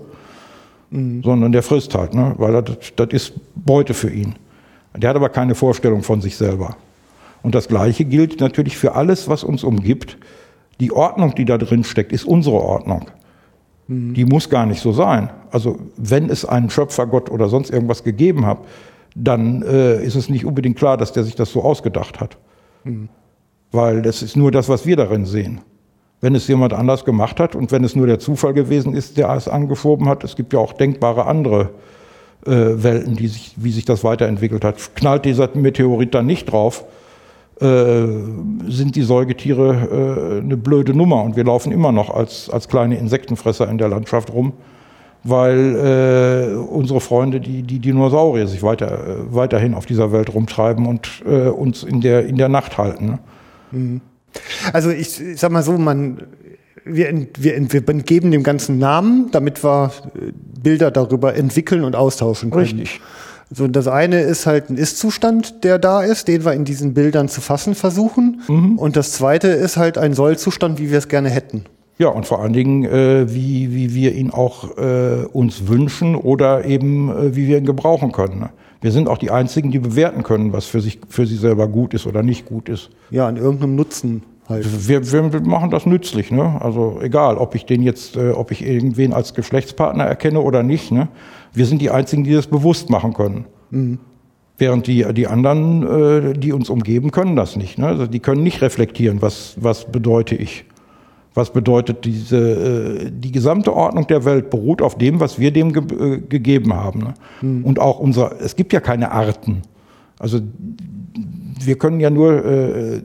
sondern 0.91 1.53
der 1.53 1.62
frisst 1.62 1.95
halt, 1.95 2.14
ne? 2.14 2.34
weil 2.38 2.62
das, 2.62 2.76
das 2.97 3.09
ist 3.11 3.32
Beute 3.55 3.95
für 3.95 4.11
ihn. 4.11 4.34
Der 4.97 5.11
hat 5.11 5.16
aber 5.16 5.28
keine 5.28 5.55
Vorstellung 5.55 6.03
von 6.03 6.20
sich 6.20 6.36
selber. 6.36 6.76
Und 7.43 7.55
das 7.55 7.68
Gleiche 7.68 8.05
gilt 8.05 8.41
natürlich 8.41 8.76
für 8.76 8.95
alles, 8.95 9.28
was 9.28 9.45
uns 9.45 9.62
umgibt. 9.62 10.18
Die 10.80 10.93
Ordnung, 10.93 11.34
die 11.34 11.45
da 11.45 11.59
drin 11.59 11.84
steckt, 11.84 12.12
ist 12.12 12.24
unsere 12.24 12.57
Ordnung. 12.57 13.07
Die 13.88 14.24
muss 14.24 14.49
gar 14.49 14.66
nicht 14.66 14.80
so 14.80 14.93
sein. 14.93 15.30
Also 15.51 15.78
wenn 15.97 16.30
es 16.30 16.45
einen 16.45 16.70
Schöpfergott 16.70 17.30
oder 17.30 17.49
sonst 17.49 17.70
irgendwas 17.70 18.05
gegeben 18.05 18.47
hat, 18.47 18.59
dann 19.16 19.62
äh, 19.62 20.03
ist 20.05 20.14
es 20.14 20.28
nicht 20.28 20.45
unbedingt 20.45 20.78
klar, 20.78 20.97
dass 20.97 21.12
der 21.12 21.24
sich 21.24 21.34
das 21.34 21.51
so 21.51 21.62
ausgedacht 21.62 22.20
hat. 22.20 22.36
Weil 23.72 24.03
das 24.03 24.22
ist 24.22 24.36
nur 24.36 24.53
das, 24.53 24.68
was 24.68 24.86
wir 24.86 24.97
darin 24.97 25.26
sehen. 25.26 25.61
Wenn 26.20 26.34
es 26.34 26.46
jemand 26.48 26.72
anders 26.72 27.04
gemacht 27.04 27.40
hat 27.40 27.54
und 27.54 27.72
wenn 27.72 27.82
es 27.82 27.96
nur 27.96 28.06
der 28.06 28.18
Zufall 28.18 28.52
gewesen 28.52 28.94
ist, 28.94 29.16
der 29.16 29.30
es 29.30 29.48
angeschoben 29.48 30.08
hat, 30.08 30.22
es 30.22 30.36
gibt 30.36 30.52
ja 30.52 30.58
auch 30.58 30.74
denkbare 30.74 31.26
andere 31.26 31.70
äh, 32.46 32.50
Welten, 32.50 33.16
die 33.16 33.28
sich, 33.28 33.52
wie 33.56 33.72
sich 33.72 33.84
das 33.84 34.04
weiterentwickelt 34.04 34.64
hat. 34.64 34.94
Knallt 34.94 35.24
dieser 35.24 35.48
Meteorit 35.54 36.14
dann 36.14 36.26
nicht 36.26 36.50
drauf, 36.50 36.84
äh, 37.60 38.06
sind 38.68 38.96
die 38.96 39.02
Säugetiere 39.02 40.40
äh, 40.40 40.42
eine 40.42 40.56
blöde 40.56 40.94
Nummer 40.94 41.22
und 41.22 41.36
wir 41.36 41.44
laufen 41.44 41.72
immer 41.72 41.92
noch 41.92 42.08
als, 42.08 42.48
als 42.48 42.68
kleine 42.68 42.96
Insektenfresser 42.96 43.68
in 43.68 43.76
der 43.76 43.88
Landschaft 43.88 44.32
rum, 44.32 44.54
weil 45.24 46.54
äh, 46.54 46.56
unsere 46.56 47.00
Freunde, 47.00 47.40
die, 47.40 47.62
die 47.62 47.78
Dinosaurier, 47.78 48.46
sich 48.46 48.62
weiter, 48.62 48.92
äh, 48.92 49.34
weiterhin 49.34 49.74
auf 49.74 49.84
dieser 49.84 50.12
Welt 50.12 50.32
rumtreiben 50.32 50.86
und 50.86 51.22
äh, 51.26 51.48
uns 51.48 51.82
in 51.82 52.00
der, 52.00 52.26
in 52.26 52.36
der 52.36 52.48
Nacht 52.48 52.78
halten. 52.78 53.18
Ne? 53.72 54.00
Also 54.72 54.91
ich, 54.91 55.20
ich 55.20 55.41
sag 55.41 55.51
mal 55.51 55.62
so, 55.62 55.72
man, 55.78 56.22
wir, 56.85 57.09
ent- 57.09 57.43
wir, 57.43 57.57
ent- 57.57 57.72
wir 57.72 57.81
geben 57.83 58.31
dem 58.31 58.43
ganzen 58.43 58.78
Namen, 58.78 59.28
damit 59.33 59.62
wir 59.64 59.93
äh, 60.14 60.33
Bilder 60.62 60.91
darüber 60.91 61.35
entwickeln 61.35 61.85
und 61.85 61.97
austauschen 61.97 62.51
können. 62.51 62.64
Richtig. 62.64 63.01
So, 63.53 63.66
das 63.66 63.89
eine 63.89 64.20
ist 64.20 64.47
halt 64.47 64.70
ein 64.70 64.76
Ist-Zustand, 64.76 65.64
der 65.64 65.81
da 65.81 66.03
ist, 66.03 66.28
den 66.28 66.45
wir 66.45 66.53
in 66.53 66.64
diesen 66.64 66.95
Bildern 66.95 67.28
zu 67.28 67.41
fassen 67.41 67.74
versuchen. 67.74 68.43
Und 68.78 68.95
das 68.97 69.12
zweite 69.12 69.49
ist 69.49 69.76
halt 69.76 69.99
ein 69.99 70.14
Soll-Zustand, 70.14 70.78
wie 70.78 70.93
wir 70.93 70.99
es 70.99 71.09
gerne 71.09 71.31
hätten. 71.31 71.64
Ja, 71.99 72.09
und 72.09 72.26
vor 72.26 72.41
allen 72.41 72.53
Dingen, 72.53 72.85
äh, 72.85 73.26
wie, 73.35 73.74
wie 73.74 73.93
wir 73.95 74.14
ihn 74.14 74.31
auch 74.31 74.78
äh, 74.78 75.24
uns 75.33 75.66
wünschen 75.66 76.14
oder 76.14 76.64
eben, 76.64 77.11
äh, 77.11 77.35
wie 77.35 77.49
wir 77.49 77.59
ihn 77.59 77.66
gebrauchen 77.66 78.12
können. 78.12 78.39
Ne? 78.39 78.51
Wir 78.81 78.93
sind 78.93 79.09
auch 79.09 79.18
die 79.18 79.31
Einzigen, 79.31 79.70
die 79.70 79.78
bewerten 79.78 80.22
können, 80.22 80.53
was 80.53 80.66
für 80.66 80.81
sich, 80.81 81.01
für 81.09 81.26
sie 81.26 81.37
selber 81.37 81.68
gut 81.68 81.93
ist 81.95 82.07
oder 82.07 82.22
nicht 82.22 82.47
gut 82.47 82.68
ist. 82.68 82.91
Ja, 83.11 83.26
an 83.26 83.37
irgendeinem 83.37 83.76
Nutzen 83.76 84.22
halt. 84.49 84.89
Wir, 84.89 85.12
wir 85.12 85.41
machen 85.43 85.70
das 85.70 85.87
nützlich, 85.87 86.31
ne? 86.31 86.61
Also 86.61 86.99
egal, 87.03 87.37
ob 87.37 87.55
ich 87.55 87.66
den 87.66 87.83
jetzt, 87.83 88.16
äh, 88.16 88.31
ob 88.31 88.51
ich 88.51 88.64
irgendwen 88.64 89.12
als 89.12 89.35
Geschlechtspartner 89.35 90.05
erkenne 90.05 90.41
oder 90.41 90.62
nicht, 90.62 90.93
ne? 90.93 91.09
Wir 91.53 91.66
sind 91.66 91.83
die 91.83 91.91
Einzigen, 91.91 92.24
die 92.24 92.33
das 92.33 92.47
bewusst 92.47 92.91
machen 92.91 93.12
können. 93.12 93.45
Während 94.59 94.87
die, 94.87 95.07
die 95.14 95.26
anderen, 95.26 96.33
äh, 96.35 96.39
die 96.39 96.53
uns 96.53 96.68
umgeben, 96.68 97.11
können 97.11 97.35
das 97.35 97.57
nicht. 97.57 97.78
Ne? 97.78 97.87
Also 97.87 98.07
die 98.07 98.20
können 98.20 98.43
nicht 98.43 98.61
reflektieren, 98.61 99.22
was, 99.22 99.55
was 99.59 99.91
bedeute 99.91 100.35
ich. 100.35 100.64
Was 101.35 101.53
bedeutet 101.53 102.05
diese, 102.05 102.37
äh, 102.37 103.11
die 103.12 103.31
gesamte 103.31 103.74
Ordnung 103.74 104.07
der 104.07 104.24
Welt 104.24 104.51
beruht 104.51 104.83
auf 104.83 104.99
dem, 104.99 105.20
was 105.20 105.39
wir 105.39 105.53
dem 105.53 105.72
ge 105.72 105.83
äh, 105.83 106.18
gegeben 106.18 106.74
haben. 106.74 107.01
Ne? 107.01 107.14
Und 107.64 107.78
auch 107.78 108.01
unser, 108.01 108.41
es 108.41 108.57
gibt 108.57 108.72
ja 108.72 108.81
keine 108.81 109.12
Arten. 109.12 109.62
Also 110.18 110.41
wir 111.61 111.78
können 111.78 112.01
ja 112.01 112.11
nur 112.11 112.45
äh, 112.45 113.01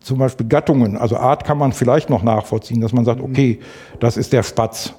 zum 0.00 0.18
Beispiel 0.18 0.46
Gattungen, 0.46 0.96
also 0.96 1.16
Art 1.16 1.44
kann 1.44 1.58
man 1.58 1.72
vielleicht 1.72 2.10
noch 2.10 2.22
nachvollziehen, 2.22 2.80
dass 2.80 2.92
man 2.92 3.04
sagt, 3.04 3.20
okay, 3.20 3.60
das 4.00 4.16
ist 4.16 4.32
der 4.32 4.42
Spatz. 4.42 4.94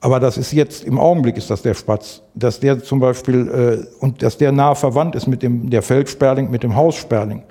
Aber 0.00 0.18
das 0.18 0.38
ist 0.38 0.52
jetzt, 0.52 0.84
im 0.84 0.98
Augenblick 0.98 1.36
ist 1.36 1.50
das 1.50 1.62
der 1.62 1.74
Spatz, 1.74 2.22
dass 2.34 2.58
der 2.58 2.82
zum 2.82 3.00
Beispiel, 3.00 3.48
äh, 3.48 4.04
und 4.04 4.22
dass 4.22 4.38
der 4.38 4.50
nah 4.50 4.74
verwandt 4.74 5.14
ist 5.14 5.26
mit 5.26 5.42
dem, 5.42 5.68
der 5.68 5.82
Feldsperling, 5.82 6.50
mit 6.50 6.62
dem 6.62 6.74
Haussperling. 6.74 7.42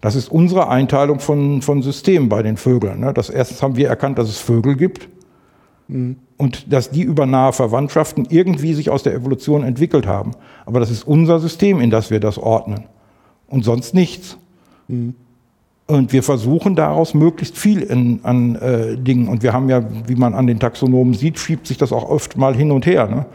Das 0.00 0.14
ist 0.14 0.30
unsere 0.30 0.68
Einteilung 0.68 1.20
von, 1.20 1.62
von 1.62 1.82
Systemen 1.82 2.28
bei 2.28 2.42
den 2.42 2.56
Vögeln. 2.56 3.00
Ne? 3.00 3.14
Das 3.14 3.30
erstens 3.30 3.62
haben 3.62 3.76
wir 3.76 3.88
erkannt, 3.88 4.18
dass 4.18 4.28
es 4.28 4.38
Vögel 4.38 4.76
gibt 4.76 5.08
und 6.36 6.72
dass 6.72 6.90
die 6.90 7.02
über 7.02 7.26
nahe 7.26 7.52
Verwandtschaften 7.52 8.26
irgendwie 8.28 8.74
sich 8.74 8.90
aus 8.90 9.02
der 9.02 9.14
Evolution 9.14 9.62
entwickelt 9.62 10.06
haben. 10.06 10.32
Aber 10.64 10.80
das 10.80 10.90
ist 10.90 11.06
unser 11.06 11.38
System, 11.38 11.80
in 11.80 11.90
das 11.90 12.10
wir 12.10 12.20
das 12.20 12.38
ordnen. 12.38 12.84
Und 13.48 13.64
sonst 13.64 13.94
nichts. 13.94 14.36
Und 14.88 16.12
wir 16.12 16.22
versuchen 16.24 16.74
daraus 16.74 17.14
möglichst 17.14 17.56
viel 17.56 17.82
in, 17.82 18.20
an 18.24 18.56
äh, 18.56 18.96
Dingen. 18.96 19.28
Und 19.28 19.44
wir 19.44 19.52
haben 19.52 19.68
ja, 19.68 19.84
wie 20.08 20.16
man 20.16 20.34
an 20.34 20.48
den 20.48 20.58
Taxonomen 20.58 21.14
sieht, 21.14 21.38
schiebt 21.38 21.68
sich 21.68 21.78
das 21.78 21.92
auch 21.92 22.08
oft 22.08 22.36
mal 22.36 22.56
hin 22.56 22.72
und 22.72 22.86
her. 22.86 23.06
Ne? 23.06 23.26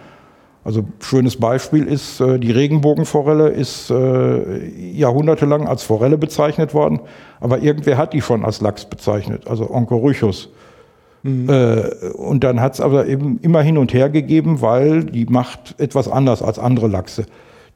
Also 0.64 0.86
schönes 1.00 1.38
Beispiel 1.38 1.86
ist, 1.88 2.22
äh, 2.22 2.38
die 2.38 2.52
Regenbogenforelle 2.52 3.50
ist 3.50 3.90
äh, 3.90 4.68
jahrhundertelang 4.92 5.68
als 5.68 5.84
Forelle 5.84 6.18
bezeichnet 6.18 6.74
worden, 6.74 7.00
aber 7.40 7.60
irgendwer 7.60 7.98
hat 7.98 8.14
die 8.14 8.22
schon 8.22 8.46
als 8.46 8.62
Lachs 8.62 8.86
bezeichnet, 8.86 9.48
also 9.48 9.72
Oncorhynchus. 9.72 10.50
Mhm. 11.24 11.50
Äh, 11.50 12.10
und 12.16 12.44
dann 12.44 12.62
hat 12.62 12.76
es 12.76 12.82
aber 12.82 13.08
eben 13.08 13.40
immer 13.42 13.62
hin 13.64 13.78
und 13.78 13.94
her 13.94 14.10
gegeben, 14.10 14.62
weil 14.62 15.04
die 15.04 15.26
macht 15.26 15.80
etwas 15.80 16.08
anders 16.08 16.44
als 16.44 16.60
andere 16.60 16.88
Lachse. 16.88 17.26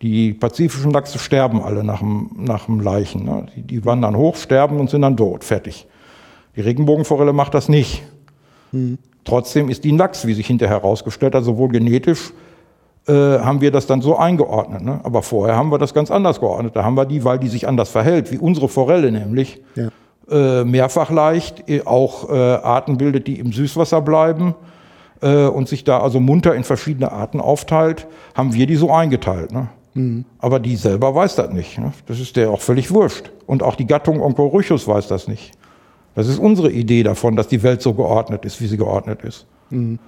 Die 0.02 0.34
pazifischen 0.34 0.92
Lachse 0.92 1.18
sterben 1.18 1.62
alle 1.62 1.84
nach 1.84 2.00
dem, 2.00 2.30
nach 2.38 2.66
dem 2.66 2.82
Leichen. 2.82 3.26
Ne? 3.26 3.48
Die, 3.56 3.62
die 3.62 3.86
wandern 3.86 4.16
hoch, 4.16 4.36
sterben 4.36 4.80
und 4.80 4.90
sind 4.92 5.02
dann 5.02 5.18
tot, 5.18 5.44
fertig. 5.44 5.88
Die 6.56 6.62
Regenbogenforelle 6.62 7.34
macht 7.34 7.56
das 7.56 7.68
nicht. 7.68 8.04
Mhm. 8.72 9.00
Trotzdem 9.24 9.70
ist 9.70 9.84
die 9.84 9.92
ein 9.92 9.98
Lachs, 9.98 10.28
wie 10.28 10.34
sich 10.34 10.46
hinterher 10.46 10.78
herausgestellt 10.78 11.34
hat, 11.34 11.44
sowohl 11.44 11.70
genetisch 11.70 12.32
äh, 13.08 13.40
haben 13.40 13.62
wir 13.62 13.72
das 13.72 13.88
dann 13.88 14.02
so 14.02 14.18
eingeordnet. 14.18 14.82
Ne? 14.82 15.00
Aber 15.04 15.22
vorher 15.22 15.56
haben 15.56 15.72
wir 15.72 15.78
das 15.78 15.94
ganz 15.94 16.10
anders 16.12 16.40
geordnet. 16.40 16.76
Da 16.76 16.84
haben 16.84 16.96
wir 16.96 17.06
die, 17.06 17.24
weil 17.24 17.40
die 17.40 17.48
sich 17.48 17.68
anders 17.68 17.90
verhält, 17.90 18.32
wie 18.32 18.38
unsere 18.38 18.68
Forelle 18.68 19.12
nämlich, 19.12 19.62
ja. 19.76 19.90
äh, 20.30 20.64
mehrfach 20.64 21.12
leicht, 21.12 21.70
äh, 21.70 21.84
auch 21.86 22.30
äh, 22.30 22.34
Arten 22.34 22.98
bildet, 22.98 23.28
die 23.28 23.40
im 23.40 23.52
Süßwasser 23.52 24.02
bleiben 24.02 24.56
äh, 25.22 25.46
und 25.46 25.68
sich 25.68 25.84
da 25.84 26.00
also 26.00 26.20
munter 26.20 26.56
in 26.56 26.64
verschiedene 26.64 27.12
Arten 27.12 27.40
aufteilt, 27.40 28.08
haben 28.34 28.54
wir 28.54 28.66
die 28.66 28.76
so 28.76 28.92
eingeteilt. 28.92 29.52
Ne? 29.52 29.70
Mhm. 29.94 30.26
Aber 30.40 30.60
die 30.60 30.76
selber 30.76 31.14
weiß 31.14 31.36
das 31.36 31.52
nicht. 31.52 31.78
Ne? 31.78 31.94
Das 32.08 32.20
ist 32.20 32.36
der 32.36 32.50
auch 32.50 32.62
völlig 32.62 32.92
wurscht. 32.92 33.32
Und 33.46 33.64
auch 33.64 33.76
die 33.76 33.86
Gattung 33.86 34.22
Oncorhynchus 34.22 34.88
weiß 34.88 35.08
das 35.08 35.28
nicht. 35.28 35.52
Das 36.16 36.28
ist 36.28 36.40
unsere 36.40 36.72
Idee 36.72 37.04
davon, 37.04 37.36
dass 37.36 37.48
die 37.48 37.62
Welt 37.62 37.82
so 37.82 37.94
geordnet 37.94 38.46
ist, 38.46 38.62
wie 38.62 38.68
sie 38.68 38.78
geordnet 38.78 39.22
ist. 39.24 39.46
Mhm. 39.70 40.00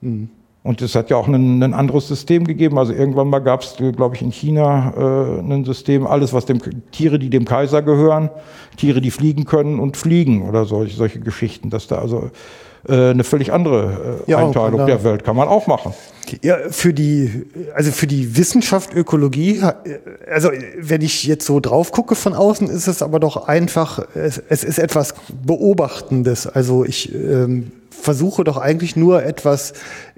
Mhm. 0.00 0.30
Und 0.66 0.82
es 0.82 0.94
hat 0.96 1.10
ja 1.10 1.16
auch 1.16 1.28
ein, 1.28 1.62
ein, 1.62 1.74
anderes 1.74 2.08
System 2.08 2.44
gegeben. 2.44 2.78
Also 2.78 2.92
irgendwann 2.92 3.28
mal 3.28 3.38
gab 3.38 3.62
es, 3.62 3.76
glaube 3.76 4.16
ich, 4.16 4.22
in 4.22 4.32
China 4.32 4.92
äh, 4.96 5.40
ein 5.40 5.64
System, 5.64 6.06
alles, 6.06 6.32
was 6.32 6.44
dem 6.44 6.58
Tiere, 6.90 7.18
die 7.18 7.30
dem 7.30 7.44
Kaiser 7.44 7.82
gehören, 7.82 8.30
Tiere, 8.76 9.00
die 9.00 9.12
fliegen 9.12 9.44
können 9.44 9.78
und 9.78 9.96
fliegen 9.96 10.48
oder 10.48 10.64
solche, 10.64 10.96
solche 10.96 11.20
Geschichten, 11.20 11.70
dass 11.70 11.86
da 11.86 11.98
also 11.98 12.30
äh, 12.88 13.10
eine 13.10 13.24
völlig 13.24 13.52
andere 13.52 14.22
äh, 14.26 14.30
ja, 14.30 14.38
Einteilung 14.38 14.86
der 14.86 15.02
Welt 15.02 15.24
kann 15.24 15.36
man 15.36 15.48
auch 15.48 15.66
machen. 15.66 15.94
Ja, 16.42 16.56
für 16.70 16.92
die, 16.92 17.46
also 17.74 17.90
für 17.90 18.06
die 18.06 18.36
Wissenschaft 18.36 18.92
Ökologie, 18.94 19.62
also 20.28 20.50
wenn 20.78 21.00
ich 21.00 21.24
jetzt 21.24 21.46
so 21.46 21.60
drauf 21.60 21.92
gucke 21.92 22.14
von 22.14 22.34
außen, 22.34 22.68
ist 22.68 22.88
es 22.88 23.02
aber 23.02 23.20
doch 23.20 23.48
einfach, 23.48 24.04
es, 24.14 24.42
es 24.48 24.64
ist 24.64 24.78
etwas 24.78 25.14
Beobachtendes. 25.44 26.46
Also 26.48 26.84
ich 26.84 27.14
ähm, 27.14 27.70
versuche 27.90 28.44
doch 28.44 28.56
eigentlich 28.56 28.96
nur 28.96 29.24
etwas 29.24 29.72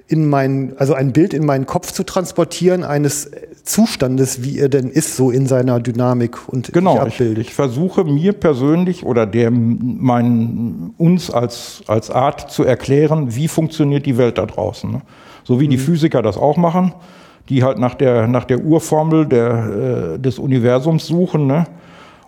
in 0.09 0.27
mein, 0.27 0.73
also 0.77 0.95
ein 0.95 1.13
Bild 1.13 1.35
in 1.35 1.45
meinen 1.45 1.67
Kopf 1.67 1.91
zu 1.91 2.03
transportieren 2.03 2.83
eines 2.83 3.29
Zustandes, 3.63 4.43
wie 4.43 4.57
er 4.57 4.67
denn 4.67 4.89
ist, 4.89 5.15
so 5.15 5.29
in 5.29 5.45
seiner 5.45 5.79
Dynamik 5.79 6.49
und 6.49 6.73
genau. 6.73 7.05
Ich, 7.05 7.19
ich 7.21 7.53
versuche 7.53 8.03
mir 8.03 8.33
persönlich 8.33 9.05
oder 9.05 9.27
der 9.27 9.51
mein, 9.51 10.95
uns 10.97 11.29
als 11.29 11.83
als 11.85 12.09
Art 12.09 12.51
zu 12.51 12.63
erklären, 12.63 13.35
wie 13.35 13.47
funktioniert 13.47 14.07
die 14.07 14.17
Welt 14.17 14.39
da 14.39 14.47
draußen. 14.47 14.91
Ne? 14.91 15.01
So 15.43 15.59
wie 15.59 15.67
mhm. 15.67 15.71
die 15.71 15.77
Physiker 15.77 16.23
das 16.23 16.37
auch 16.37 16.57
machen, 16.57 16.93
die 17.49 17.63
halt 17.63 17.77
nach 17.77 17.93
der 17.93 18.27
nach 18.27 18.45
der 18.45 18.61
Urformel 18.63 19.27
der 19.27 20.15
äh, 20.15 20.19
des 20.19 20.39
Universums 20.39 21.05
suchen. 21.05 21.45
Ne? 21.45 21.67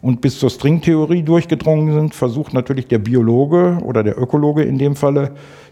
und 0.01 0.19
bis 0.19 0.39
zur 0.39 0.49
Stringtheorie 0.49 1.21
durchgedrungen 1.21 1.93
sind, 1.93 2.15
versucht 2.15 2.53
natürlich 2.53 2.87
der 2.87 2.97
Biologe 2.97 3.77
oder 3.83 4.03
der 4.03 4.19
Ökologe 4.19 4.63
in 4.63 4.79
dem 4.79 4.95
Falle 4.95 5.31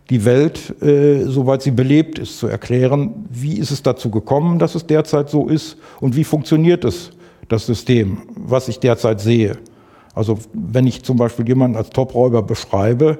die 0.09 0.25
Welt, 0.25 0.81
äh, 0.81 1.23
soweit 1.25 1.61
sie 1.61 1.71
belebt 1.71 2.19
ist, 2.19 2.39
zu 2.39 2.47
erklären, 2.47 3.27
wie 3.29 3.57
ist 3.57 3.71
es 3.71 3.83
dazu 3.83 4.09
gekommen, 4.09 4.59
dass 4.59 4.75
es 4.75 4.87
derzeit 4.87 5.29
so 5.29 5.47
ist 5.47 5.77
und 5.99 6.15
wie 6.15 6.23
funktioniert 6.23 6.83
es, 6.83 7.11
das 7.47 7.65
System, 7.65 8.19
was 8.35 8.67
ich 8.67 8.79
derzeit 8.79 9.19
sehe. 9.19 9.57
Also 10.13 10.37
wenn 10.53 10.87
ich 10.87 11.03
zum 11.03 11.17
Beispiel 11.17 11.47
jemanden 11.47 11.77
als 11.77 11.89
Topräuber 11.89 12.43
beschreibe, 12.43 13.17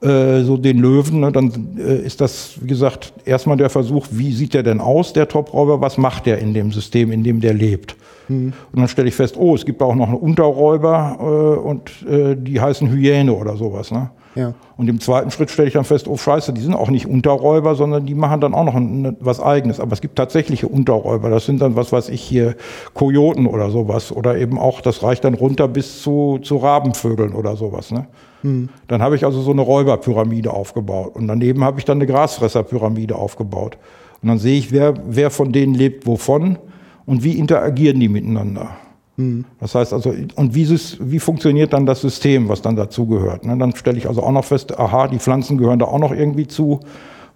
äh, 0.00 0.42
so 0.42 0.56
den 0.56 0.78
Löwen, 0.78 1.20
ne, 1.20 1.32
dann 1.32 1.76
äh, 1.78 1.98
ist 1.98 2.20
das, 2.20 2.52
wie 2.60 2.68
gesagt, 2.68 3.12
erstmal 3.24 3.56
der 3.56 3.68
Versuch, 3.68 4.06
wie 4.10 4.32
sieht 4.32 4.54
der 4.54 4.62
denn 4.62 4.80
aus, 4.80 5.12
der 5.12 5.28
Topräuber, 5.28 5.80
was 5.80 5.98
macht 5.98 6.26
der 6.26 6.38
in 6.38 6.54
dem 6.54 6.70
System, 6.70 7.10
in 7.10 7.24
dem 7.24 7.40
der 7.40 7.54
lebt. 7.54 7.96
Mhm. 8.28 8.52
Und 8.72 8.78
dann 8.78 8.88
stelle 8.88 9.08
ich 9.08 9.14
fest, 9.14 9.36
oh, 9.36 9.54
es 9.54 9.66
gibt 9.66 9.82
auch 9.82 9.94
noch 9.94 10.08
einen 10.08 10.18
Unterräuber 10.18 11.16
äh, 11.18 11.60
und 11.60 11.90
äh, 12.08 12.36
die 12.36 12.60
heißen 12.60 12.88
Hyäne 12.90 13.32
oder 13.32 13.56
sowas. 13.56 13.90
Ne? 13.90 14.10
Ja. 14.38 14.54
Und 14.76 14.88
im 14.88 15.00
zweiten 15.00 15.32
Schritt 15.32 15.50
stelle 15.50 15.66
ich 15.66 15.74
dann 15.74 15.82
fest, 15.82 16.06
oh 16.06 16.16
scheiße, 16.16 16.52
die 16.52 16.60
sind 16.60 16.74
auch 16.74 16.90
nicht 16.90 17.06
Unterräuber, 17.06 17.74
sondern 17.74 18.06
die 18.06 18.14
machen 18.14 18.40
dann 18.40 18.54
auch 18.54 18.62
noch 18.62 18.76
ein, 18.76 19.16
was 19.18 19.40
eigenes. 19.40 19.80
Aber 19.80 19.92
es 19.94 20.00
gibt 20.00 20.14
tatsächliche 20.14 20.68
Unterräuber. 20.68 21.28
Das 21.28 21.44
sind 21.44 21.60
dann, 21.60 21.74
was 21.74 21.90
weiß 21.90 22.08
ich 22.08 22.22
hier, 22.22 22.54
Kojoten 22.94 23.46
oder 23.46 23.70
sowas. 23.70 24.12
Oder 24.12 24.38
eben 24.38 24.56
auch, 24.56 24.80
das 24.80 25.02
reicht 25.02 25.24
dann 25.24 25.34
runter 25.34 25.66
bis 25.66 26.02
zu, 26.02 26.38
zu 26.40 26.58
Rabenvögeln 26.58 27.32
oder 27.32 27.56
sowas. 27.56 27.90
Ne? 27.90 28.06
Hm. 28.42 28.68
Dann 28.86 29.02
habe 29.02 29.16
ich 29.16 29.24
also 29.24 29.40
so 29.40 29.50
eine 29.50 29.62
Räuberpyramide 29.62 30.52
aufgebaut. 30.52 31.16
Und 31.16 31.26
daneben 31.26 31.64
habe 31.64 31.80
ich 31.80 31.84
dann 31.84 31.98
eine 31.98 32.06
Grasfresserpyramide 32.06 33.16
aufgebaut. 33.16 33.76
Und 34.22 34.28
dann 34.28 34.38
sehe 34.38 34.56
ich, 34.56 34.70
wer, 34.70 34.94
wer 35.04 35.30
von 35.30 35.50
denen 35.50 35.74
lebt 35.74 36.06
wovon 36.06 36.58
und 37.06 37.24
wie 37.24 37.36
interagieren 37.36 37.98
die 37.98 38.08
miteinander. 38.08 38.70
Mhm. 39.18 39.44
Das 39.60 39.74
heißt 39.74 39.92
also, 39.92 40.14
und 40.36 40.54
wie, 40.54 40.68
wie 40.68 41.18
funktioniert 41.18 41.72
dann 41.72 41.84
das 41.84 42.00
System, 42.00 42.48
was 42.48 42.62
dann 42.62 42.76
dazugehört? 42.76 43.44
Ne? 43.44 43.58
Dann 43.58 43.74
stelle 43.74 43.98
ich 43.98 44.08
also 44.08 44.22
auch 44.22 44.32
noch 44.32 44.44
fest, 44.44 44.78
aha, 44.78 45.08
die 45.08 45.18
Pflanzen 45.18 45.58
gehören 45.58 45.80
da 45.80 45.86
auch 45.86 45.98
noch 45.98 46.12
irgendwie 46.12 46.46
zu, 46.46 46.80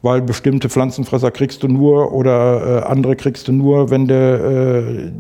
weil 0.01 0.22
bestimmte 0.22 0.68
Pflanzenfresser 0.68 1.33
kriegst 1.33 1.62
du 1.62 1.68
nur 1.68 2.12
oder 2.12 2.85
äh, 2.85 2.87
andere 2.87 3.16
kriegst 3.16 3.49
du 3.49 3.53
nur, 3.53 3.91
wenn 3.91 4.07
du, 4.07 4.14
äh, 4.14 5.12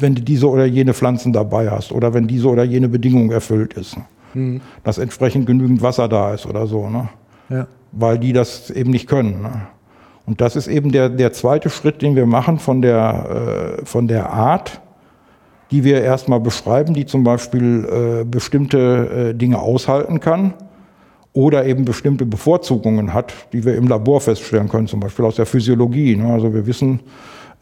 wenn 0.00 0.14
du 0.14 0.22
diese 0.22 0.48
oder 0.48 0.64
jene 0.64 0.94
Pflanzen 0.94 1.32
dabei 1.32 1.70
hast 1.70 1.92
oder 1.92 2.14
wenn 2.14 2.26
diese 2.26 2.48
oder 2.48 2.64
jene 2.64 2.88
Bedingung 2.88 3.30
erfüllt 3.30 3.74
ist. 3.74 3.96
Mhm. 4.32 4.62
Dass 4.84 4.96
entsprechend 4.96 5.46
genügend 5.46 5.82
Wasser 5.82 6.08
da 6.08 6.32
ist 6.32 6.46
oder 6.46 6.66
so. 6.66 6.88
Ne? 6.88 7.08
Ja. 7.50 7.66
Weil 7.92 8.18
die 8.18 8.32
das 8.32 8.70
eben 8.70 8.90
nicht 8.90 9.06
können. 9.06 9.42
Ne? 9.42 9.68
Und 10.24 10.40
das 10.40 10.56
ist 10.56 10.66
eben 10.66 10.92
der, 10.92 11.10
der 11.10 11.34
zweite 11.34 11.68
Schritt, 11.68 12.00
den 12.00 12.16
wir 12.16 12.26
machen 12.26 12.58
von 12.58 12.80
der, 12.80 13.78
äh, 13.80 13.84
von 13.84 14.08
der 14.08 14.30
Art, 14.30 14.80
die 15.70 15.84
wir 15.84 16.02
erstmal 16.02 16.40
beschreiben, 16.40 16.94
die 16.94 17.06
zum 17.06 17.24
Beispiel 17.24 17.84
äh, 18.20 18.24
bestimmte 18.24 19.30
äh, 19.32 19.34
Dinge 19.34 19.58
aushalten 19.58 20.20
kann 20.20 20.54
oder 21.32 21.66
eben 21.66 21.84
bestimmte 21.84 22.24
Bevorzugungen 22.24 23.12
hat, 23.12 23.34
die 23.52 23.64
wir 23.64 23.74
im 23.76 23.88
Labor 23.88 24.20
feststellen 24.20 24.68
können, 24.68 24.86
zum 24.86 25.00
Beispiel 25.00 25.24
aus 25.24 25.36
der 25.36 25.46
Physiologie. 25.46 26.16
Ne? 26.16 26.32
Also 26.32 26.54
wir 26.54 26.66
wissen, 26.66 27.00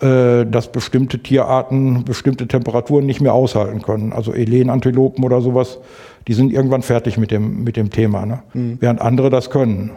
äh, 0.00 0.44
dass 0.44 0.70
bestimmte 0.70 1.20
Tierarten 1.20 2.05
bestimmte 2.05 2.46
Temperaturen 2.46 3.07
nicht 3.07 3.20
mehr 3.20 3.32
aushalten 3.32 3.80
können. 3.80 4.12
Also 4.12 4.32
Elenantilopen 4.32 5.24
oder 5.24 5.40
sowas, 5.40 5.78
die 6.26 6.34
sind 6.34 6.52
irgendwann 6.52 6.82
fertig 6.82 7.16
mit 7.16 7.30
dem, 7.30 7.64
mit 7.64 7.76
dem 7.76 7.90
Thema, 7.90 8.26
ne? 8.26 8.42
Mhm. 8.55 8.78
während 8.80 9.00
andere 9.00 9.30
das 9.30 9.50
können. 9.50 9.92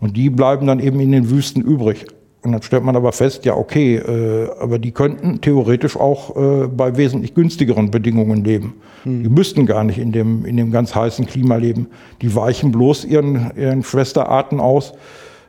Und 0.00 0.16
die 0.16 0.30
bleiben 0.30 0.66
dann 0.66 0.80
eben 0.80 1.00
in 1.00 1.12
den 1.12 1.30
Wüsten 1.30 1.62
übrig. 1.62 2.06
Und 2.46 2.52
dann 2.52 2.62
stellt 2.62 2.84
man 2.84 2.94
aber 2.94 3.10
fest, 3.10 3.44
ja, 3.44 3.56
okay, 3.56 3.96
äh, 3.96 4.48
aber 4.60 4.78
die 4.78 4.92
könnten 4.92 5.40
theoretisch 5.40 5.96
auch 5.96 6.36
äh, 6.36 6.68
bei 6.68 6.96
wesentlich 6.96 7.34
günstigeren 7.34 7.90
Bedingungen 7.90 8.44
leben. 8.44 8.74
Hm. 9.02 9.24
Die 9.24 9.28
müssten 9.28 9.66
gar 9.66 9.82
nicht 9.82 9.98
in 9.98 10.12
dem, 10.12 10.44
in 10.44 10.56
dem 10.56 10.70
ganz 10.70 10.94
heißen 10.94 11.26
Klima 11.26 11.56
leben. 11.56 11.88
Die 12.22 12.36
weichen 12.36 12.70
bloß 12.70 13.04
ihren, 13.04 13.50
ihren 13.56 13.82
Schwesterarten 13.82 14.60
aus, 14.60 14.92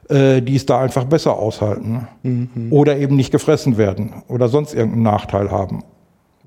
äh, 0.09 0.41
die 0.41 0.55
es 0.55 0.65
da 0.65 0.79
einfach 0.79 1.03
besser 1.03 1.37
aushalten. 1.37 2.07
Ne? 2.23 2.49
Mhm. 2.55 2.73
Oder 2.73 2.97
eben 2.97 3.15
nicht 3.15 3.31
gefressen 3.31 3.77
werden 3.77 4.23
oder 4.27 4.47
sonst 4.47 4.73
irgendeinen 4.73 5.03
Nachteil 5.03 5.51
haben. 5.51 5.83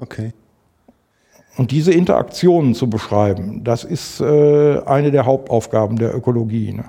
Okay. 0.00 0.32
Und 1.58 1.70
diese 1.70 1.92
Interaktionen 1.92 2.74
zu 2.74 2.90
beschreiben, 2.90 3.62
das 3.62 3.84
ist 3.84 4.20
äh, 4.20 4.80
eine 4.84 5.12
der 5.12 5.26
Hauptaufgaben 5.26 5.96
der 5.96 6.12
Ökologie. 6.12 6.72
Ne? 6.72 6.86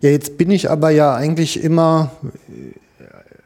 Ja, 0.00 0.10
jetzt 0.10 0.36
bin 0.36 0.50
ich 0.50 0.70
aber 0.70 0.90
ja 0.90 1.14
eigentlich 1.14 1.62
immer, 1.62 2.10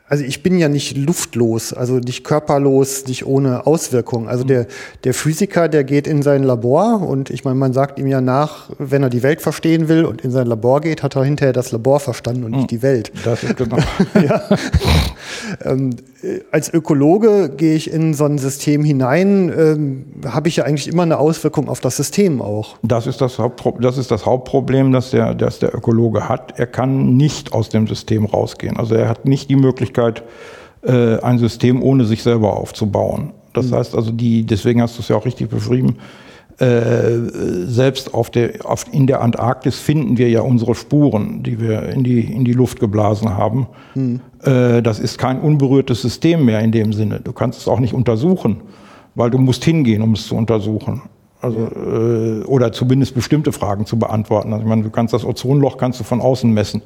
also 0.08 0.24
ich 0.24 0.42
bin 0.42 0.58
ja 0.58 0.68
nicht 0.68 0.96
luftlos, 0.96 1.74
also 1.74 1.98
nicht 1.98 2.24
körperlos, 2.24 3.06
nicht 3.06 3.26
ohne 3.26 3.66
Auswirkung. 3.66 4.26
Also 4.26 4.42
der, 4.42 4.66
der 5.04 5.12
Physiker, 5.12 5.68
der 5.68 5.84
geht 5.84 6.06
in 6.06 6.22
sein 6.22 6.42
Labor 6.42 7.02
und 7.02 7.28
ich 7.28 7.44
meine, 7.44 7.56
man 7.56 7.74
sagt 7.74 7.98
ihm 7.98 8.06
ja 8.06 8.22
nach, 8.22 8.70
wenn 8.78 9.02
er 9.02 9.10
die 9.10 9.22
Welt 9.22 9.42
verstehen 9.42 9.88
will 9.88 10.06
und 10.06 10.22
in 10.22 10.30
sein 10.30 10.46
Labor 10.46 10.80
geht, 10.80 11.02
hat 11.02 11.14
er 11.16 11.24
hinterher 11.24 11.52
das 11.52 11.72
Labor 11.72 12.00
verstanden 12.00 12.44
und 12.44 12.52
nicht 12.52 12.62
hm. 12.62 12.68
die 12.68 12.82
Welt. 12.82 13.12
Das 13.24 13.42
ist 13.42 13.56
genau. 13.56 13.76
ja. 14.14 14.42
ähm, 15.64 15.90
als 16.50 16.72
Ökologe 16.72 17.50
gehe 17.54 17.74
ich 17.74 17.92
in 17.92 18.14
so 18.14 18.24
ein 18.24 18.38
System 18.38 18.82
hinein, 18.84 19.52
ähm, 19.56 20.06
habe 20.26 20.48
ich 20.48 20.56
ja 20.56 20.64
eigentlich 20.64 20.88
immer 20.88 21.02
eine 21.02 21.18
Auswirkung 21.18 21.68
auf 21.68 21.80
das 21.80 21.96
System 21.96 22.40
auch. 22.40 22.76
Das 22.82 23.06
ist 23.06 23.20
das, 23.20 23.38
Hauptpro 23.38 23.76
das, 23.78 23.98
ist 23.98 24.10
das 24.10 24.24
Hauptproblem, 24.24 24.90
das 24.90 25.10
der, 25.10 25.34
das 25.34 25.58
der 25.58 25.74
Ökologe 25.74 26.28
hat. 26.28 26.58
Er 26.58 26.66
kann 26.66 27.16
nicht 27.16 27.52
aus 27.52 27.68
dem 27.68 27.86
System 27.86 28.24
rausgehen. 28.24 28.78
Also 28.78 28.94
er 28.94 29.08
hat 29.08 29.26
nicht 29.26 29.50
die 29.50 29.56
Möglichkeit, 29.56 29.97
äh, 30.82 31.18
ein 31.20 31.38
System 31.38 31.82
ohne 31.82 32.04
sich 32.04 32.22
selber 32.22 32.56
aufzubauen. 32.56 33.32
Das 33.52 33.66
mhm. 33.66 33.74
heißt 33.76 33.96
also, 33.96 34.12
die, 34.12 34.44
deswegen 34.44 34.80
hast 34.82 34.96
du 34.96 35.02
es 35.02 35.08
ja 35.08 35.16
auch 35.16 35.26
richtig 35.26 35.48
beschrieben, 35.48 35.96
äh, 36.58 37.66
selbst 37.66 38.14
auf 38.14 38.30
der, 38.30 38.50
auf, 38.64 38.86
in 38.92 39.06
der 39.06 39.20
Antarktis 39.20 39.78
finden 39.78 40.18
wir 40.18 40.28
ja 40.28 40.40
unsere 40.40 40.74
Spuren, 40.74 41.44
die 41.44 41.60
wir 41.60 41.84
in 41.84 42.02
die, 42.02 42.20
in 42.20 42.44
die 42.44 42.52
Luft 42.52 42.80
geblasen 42.80 43.36
haben. 43.36 43.68
Hm. 43.92 44.20
Äh, 44.42 44.82
das 44.82 44.98
ist 44.98 45.18
kein 45.18 45.40
unberührtes 45.40 46.02
System 46.02 46.44
mehr 46.44 46.58
in 46.60 46.72
dem 46.72 46.92
Sinne. 46.92 47.20
Du 47.20 47.32
kannst 47.32 47.60
es 47.60 47.68
auch 47.68 47.78
nicht 47.78 47.94
untersuchen, 47.94 48.56
weil 49.14 49.30
du 49.30 49.38
musst 49.38 49.64
hingehen, 49.64 50.02
um 50.02 50.14
es 50.14 50.26
zu 50.26 50.34
untersuchen. 50.34 51.02
Also, 51.40 51.58
äh, 51.58 52.44
oder 52.46 52.72
zumindest 52.72 53.14
bestimmte 53.14 53.52
Fragen 53.52 53.86
zu 53.86 53.96
beantworten. 53.96 54.52
Also, 54.52 54.64
ich 54.64 54.68
meine, 54.68 54.82
du 54.82 54.90
kannst 54.90 55.14
das 55.14 55.24
Ozonloch 55.24 55.78
kannst 55.78 56.00
du 56.00 56.04
von 56.04 56.20
außen 56.20 56.52
messen. 56.52 56.82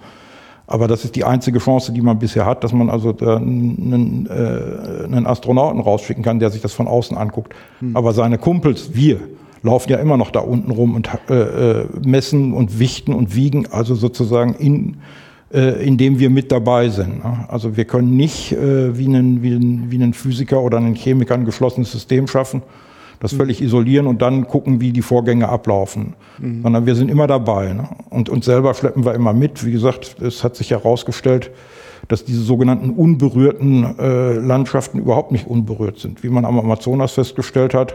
Aber 0.72 0.88
das 0.88 1.04
ist 1.04 1.16
die 1.16 1.24
einzige 1.24 1.58
Chance, 1.58 1.92
die 1.92 2.00
man 2.00 2.18
bisher 2.18 2.46
hat, 2.46 2.64
dass 2.64 2.72
man 2.72 2.88
also 2.88 3.14
einen, 3.18 4.26
äh, 4.26 5.04
einen 5.04 5.26
Astronauten 5.26 5.80
rausschicken 5.80 6.24
kann, 6.24 6.38
der 6.38 6.50
sich 6.50 6.62
das 6.62 6.72
von 6.72 6.88
außen 6.88 7.14
anguckt. 7.14 7.54
Hm. 7.80 7.94
Aber 7.94 8.14
seine 8.14 8.38
Kumpels, 8.38 8.94
wir, 8.94 9.20
laufen 9.62 9.90
ja 9.92 9.98
immer 9.98 10.16
noch 10.16 10.30
da 10.30 10.40
unten 10.40 10.70
rum 10.70 10.94
und 10.94 11.10
äh, 11.28 11.34
äh, 11.34 11.86
messen 12.04 12.54
und 12.54 12.78
wichten 12.78 13.12
und 13.12 13.34
wiegen, 13.36 13.66
also 13.70 13.94
sozusagen 13.94 14.54
in, 14.54 14.96
äh, 15.52 15.84
indem 15.86 16.18
wir 16.18 16.30
mit 16.30 16.50
dabei 16.50 16.88
sind. 16.88 17.22
Ne? 17.22 17.44
Also 17.48 17.76
wir 17.76 17.84
können 17.84 18.16
nicht 18.16 18.52
äh, 18.52 18.96
wie, 18.96 19.06
einen, 19.06 19.42
wie, 19.42 19.54
ein, 19.54 19.90
wie 19.90 19.96
einen 19.96 20.14
Physiker 20.14 20.62
oder 20.62 20.78
einen 20.78 20.94
Chemiker 20.94 21.34
ein 21.34 21.44
geschlossenes 21.44 21.92
System 21.92 22.26
schaffen, 22.26 22.62
das 23.22 23.34
völlig 23.34 23.62
isolieren 23.62 24.08
und 24.08 24.20
dann 24.20 24.48
gucken, 24.48 24.80
wie 24.80 24.90
die 24.90 25.00
Vorgänge 25.00 25.48
ablaufen. 25.48 26.14
Mhm. 26.38 26.62
Sondern 26.62 26.86
wir 26.86 26.96
sind 26.96 27.08
immer 27.08 27.28
dabei. 27.28 27.72
Ne? 27.72 27.88
Und 28.10 28.28
uns 28.28 28.44
selber 28.44 28.74
schleppen 28.74 29.04
wir 29.04 29.14
immer 29.14 29.32
mit. 29.32 29.64
Wie 29.64 29.70
gesagt, 29.70 30.20
es 30.20 30.42
hat 30.42 30.56
sich 30.56 30.72
herausgestellt, 30.72 31.52
dass 32.08 32.24
diese 32.24 32.42
sogenannten 32.42 32.90
unberührten 32.90 33.96
äh, 33.96 34.32
Landschaften 34.32 34.98
überhaupt 34.98 35.30
nicht 35.30 35.46
unberührt 35.46 36.00
sind. 36.00 36.24
Wie 36.24 36.30
man 36.30 36.44
am 36.44 36.58
Amazonas 36.58 37.12
festgestellt 37.12 37.74
hat, 37.74 37.94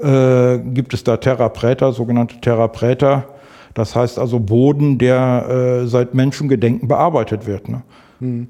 äh, 0.00 0.58
gibt 0.58 0.94
es 0.94 1.04
da 1.04 1.18
Terra 1.18 1.50
Preta, 1.50 1.92
sogenannte 1.92 2.40
Terra 2.40 2.68
Preta. 2.68 3.26
Das 3.74 3.94
heißt 3.94 4.18
also 4.18 4.40
Boden, 4.40 4.96
der 4.96 5.82
äh, 5.82 5.86
seit 5.86 6.14
Menschengedenken 6.14 6.88
bearbeitet 6.88 7.46
wird. 7.46 7.68
Ne? 7.68 7.82
Mhm. 8.20 8.48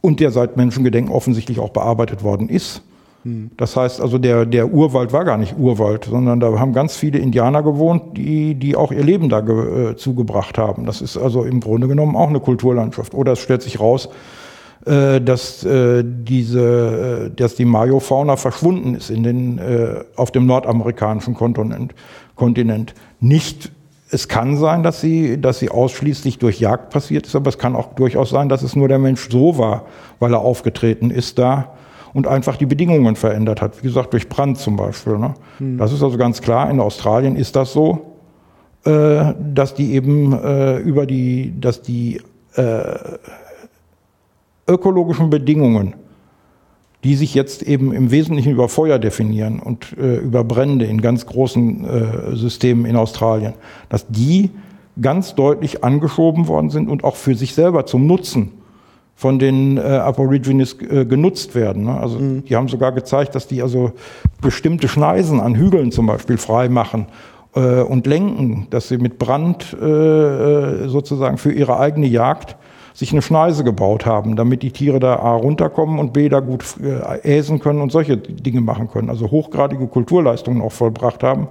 Und 0.00 0.18
der 0.18 0.32
seit 0.32 0.56
Menschengedenken 0.56 1.14
offensichtlich 1.14 1.60
auch 1.60 1.70
bearbeitet 1.70 2.24
worden 2.24 2.48
ist. 2.48 2.82
Mhm. 3.24 3.50
Das 3.56 3.76
heißt 3.76 4.00
also, 4.00 4.18
der, 4.18 4.46
der 4.46 4.72
Urwald 4.72 5.12
war 5.12 5.24
gar 5.24 5.38
nicht 5.38 5.56
Urwald, 5.58 6.04
sondern 6.04 6.40
da 6.40 6.58
haben 6.58 6.72
ganz 6.72 6.96
viele 6.96 7.18
Indianer 7.18 7.62
gewohnt, 7.62 8.16
die, 8.16 8.54
die 8.54 8.76
auch 8.76 8.92
ihr 8.92 9.02
Leben 9.02 9.28
da 9.28 9.40
äh, 9.40 9.96
zugebracht 9.96 10.58
haben. 10.58 10.86
Das 10.86 11.00
ist 11.00 11.16
also 11.16 11.42
im 11.44 11.60
Grunde 11.60 11.88
genommen 11.88 12.16
auch 12.16 12.28
eine 12.28 12.40
Kulturlandschaft. 12.40 13.14
Oder 13.14 13.32
es 13.32 13.40
stellt 13.40 13.62
sich 13.62 13.80
raus, 13.80 14.08
äh, 14.86 15.20
dass 15.20 15.64
äh, 15.64 16.04
diese, 16.04 17.30
äh, 17.30 17.34
dass 17.34 17.54
die 17.56 17.64
Mayo-Fauna 17.64 18.36
verschwunden 18.36 18.94
ist 18.94 19.10
in 19.10 19.22
den, 19.22 19.58
äh, 19.58 20.04
auf 20.16 20.30
dem 20.30 20.46
nordamerikanischen 20.46 21.34
Kontinent. 21.34 21.94
Kontinent. 22.36 22.94
Nicht, 23.20 23.72
es 24.10 24.28
kann 24.28 24.56
sein, 24.58 24.82
dass 24.82 25.00
sie, 25.00 25.40
dass 25.40 25.60
sie 25.60 25.70
ausschließlich 25.70 26.38
durch 26.38 26.60
Jagd 26.60 26.90
passiert 26.90 27.26
ist, 27.26 27.34
aber 27.34 27.48
es 27.48 27.56
kann 27.56 27.74
auch 27.74 27.94
durchaus 27.94 28.30
sein, 28.30 28.50
dass 28.50 28.62
es 28.62 28.76
nur 28.76 28.88
der 28.88 28.98
Mensch 28.98 29.30
so 29.30 29.56
war, 29.56 29.86
weil 30.18 30.34
er 30.34 30.40
aufgetreten 30.40 31.10
ist 31.10 31.38
da 31.38 31.74
und 32.14 32.28
einfach 32.28 32.56
die 32.56 32.64
Bedingungen 32.64 33.16
verändert 33.16 33.60
hat. 33.60 33.82
Wie 33.82 33.86
gesagt, 33.88 34.12
durch 34.12 34.28
Brand 34.28 34.56
zum 34.56 34.76
Beispiel. 34.76 35.18
Ne? 35.18 35.34
Hm. 35.58 35.76
Das 35.76 35.92
ist 35.92 36.02
also 36.02 36.16
ganz 36.16 36.40
klar. 36.40 36.70
In 36.70 36.80
Australien 36.80 37.36
ist 37.36 37.56
das 37.56 37.72
so, 37.72 38.14
äh, 38.84 39.34
dass 39.52 39.74
die 39.74 39.92
eben 39.92 40.32
äh, 40.32 40.78
über 40.78 41.04
die, 41.06 41.52
dass 41.60 41.82
die 41.82 42.22
äh, 42.54 42.98
ökologischen 44.68 45.28
Bedingungen, 45.28 45.94
die 47.02 47.16
sich 47.16 47.34
jetzt 47.34 47.62
eben 47.62 47.92
im 47.92 48.10
Wesentlichen 48.10 48.52
über 48.52 48.68
Feuer 48.68 48.98
definieren 48.98 49.58
und 49.58 49.94
äh, 49.98 50.16
über 50.16 50.44
Brände 50.44 50.86
in 50.86 51.00
ganz 51.02 51.26
großen 51.26 51.84
äh, 51.84 52.36
Systemen 52.36 52.86
in 52.86 52.96
Australien, 52.96 53.54
dass 53.88 54.06
die 54.08 54.50
ganz 55.00 55.34
deutlich 55.34 55.82
angeschoben 55.82 56.46
worden 56.46 56.70
sind 56.70 56.88
und 56.88 57.02
auch 57.02 57.16
für 57.16 57.34
sich 57.34 57.54
selber 57.54 57.84
zum 57.84 58.06
Nutzen 58.06 58.52
von 59.14 59.38
den 59.38 59.76
äh, 59.76 59.80
Aborigines 59.80 60.76
äh, 60.80 61.04
genutzt 61.04 61.54
werden. 61.54 61.84
Ne? 61.84 61.98
Also 61.98 62.18
mhm. 62.18 62.44
die 62.44 62.56
haben 62.56 62.68
sogar 62.68 62.92
gezeigt, 62.92 63.34
dass 63.34 63.46
die 63.46 63.62
also 63.62 63.92
bestimmte 64.40 64.88
Schneisen 64.88 65.40
an 65.40 65.54
Hügeln 65.54 65.92
zum 65.92 66.06
Beispiel 66.06 66.36
frei 66.36 66.68
machen 66.68 67.06
äh, 67.54 67.80
und 67.80 68.06
lenken, 68.06 68.66
dass 68.70 68.88
sie 68.88 68.98
mit 68.98 69.18
Brand 69.18 69.76
äh, 69.80 69.84
äh 69.84 70.88
sozusagen 70.88 71.38
für 71.38 71.52
ihre 71.52 71.78
eigene 71.78 72.06
Jagd 72.06 72.56
sich 72.92 73.10
eine 73.10 73.22
Schneise 73.22 73.64
gebaut 73.64 74.06
haben, 74.06 74.36
damit 74.36 74.62
die 74.62 74.70
Tiere 74.70 75.00
da 75.00 75.16
A 75.16 75.34
runterkommen 75.34 75.98
und 75.98 76.12
B 76.12 76.28
da 76.28 76.40
gut 76.40 76.64
äh, 76.80 77.20
äsen 77.22 77.58
können 77.58 77.80
und 77.80 77.90
solche 77.90 78.16
Dinge 78.16 78.60
machen 78.60 78.88
können. 78.88 79.10
Also 79.10 79.30
hochgradige 79.30 79.88
Kulturleistungen 79.88 80.62
auch 80.62 80.72
vollbracht 80.72 81.24
haben, 81.24 81.48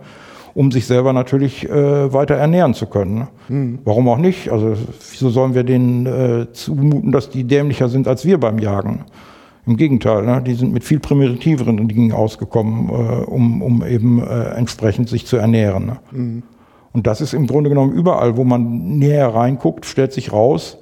um 0.55 0.71
sich 0.71 0.85
selber 0.85 1.13
natürlich 1.13 1.67
äh, 1.67 2.13
weiter 2.13 2.35
ernähren 2.35 2.73
zu 2.73 2.85
können. 2.85 3.15
Ne? 3.15 3.27
Mhm. 3.49 3.79
Warum 3.83 4.07
auch 4.07 4.17
nicht? 4.17 4.51
Also 4.51 4.75
wieso 5.11 5.29
sollen 5.29 5.55
wir 5.55 5.63
denen 5.63 6.05
äh, 6.05 6.51
zumuten, 6.53 7.11
dass 7.11 7.29
die 7.29 7.43
dämlicher 7.43 7.89
sind 7.89 8.07
als 8.07 8.25
wir 8.25 8.39
beim 8.39 8.59
Jagen? 8.59 9.05
Im 9.65 9.77
Gegenteil, 9.77 10.23
ne? 10.23 10.41
die 10.45 10.53
sind 10.55 10.73
mit 10.73 10.83
viel 10.83 10.99
primitiveren 10.99 11.87
Dingen 11.87 12.11
ausgekommen, 12.11 12.89
äh, 12.89 13.23
um, 13.23 13.61
um 13.61 13.85
eben 13.85 14.21
äh, 14.21 14.49
entsprechend 14.55 15.09
sich 15.09 15.25
zu 15.25 15.37
ernähren. 15.37 15.85
Ne? 15.85 15.97
Mhm. 16.11 16.43
Und 16.91 17.07
das 17.07 17.21
ist 17.21 17.33
im 17.33 17.47
Grunde 17.47 17.69
genommen 17.69 17.93
überall, 17.93 18.37
wo 18.37 18.43
man 18.43 18.99
näher 18.99 19.33
reinguckt, 19.33 19.85
stellt 19.85 20.13
sich 20.13 20.31
raus, 20.31 20.77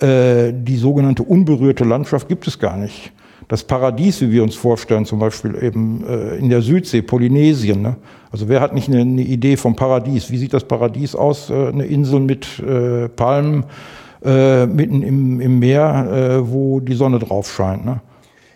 äh, 0.00 0.52
die 0.52 0.76
sogenannte 0.76 1.22
unberührte 1.22 1.84
Landschaft 1.84 2.28
gibt 2.28 2.48
es 2.48 2.58
gar 2.58 2.76
nicht. 2.76 3.12
Das 3.48 3.62
Paradies, 3.62 4.20
wie 4.20 4.32
wir 4.32 4.42
uns 4.42 4.54
vorstellen, 4.54 5.04
zum 5.04 5.18
Beispiel 5.18 5.62
eben 5.62 6.04
äh, 6.06 6.36
in 6.36 6.48
der 6.48 6.62
Südsee, 6.62 7.02
Polynesien. 7.02 7.82
Ne? 7.82 7.96
Also 8.30 8.48
wer 8.48 8.60
hat 8.60 8.74
nicht 8.74 8.88
eine, 8.88 9.00
eine, 9.00 9.22
Idee 9.22 9.56
vom 9.56 9.76
Paradies? 9.76 10.30
Wie 10.30 10.38
sieht 10.38 10.54
das 10.54 10.64
Paradies 10.64 11.14
aus? 11.14 11.50
Äh, 11.50 11.68
eine 11.68 11.84
Insel 11.84 12.20
mit 12.20 12.58
äh, 12.60 13.08
Palmen 13.08 13.64
äh, 14.24 14.66
mitten 14.66 15.02
im, 15.02 15.40
im 15.40 15.58
Meer, 15.58 16.38
äh, 16.40 16.50
wo 16.50 16.80
die 16.80 16.94
Sonne 16.94 17.18
drauf 17.18 17.52
scheint. 17.52 17.84
Ne? 17.84 18.00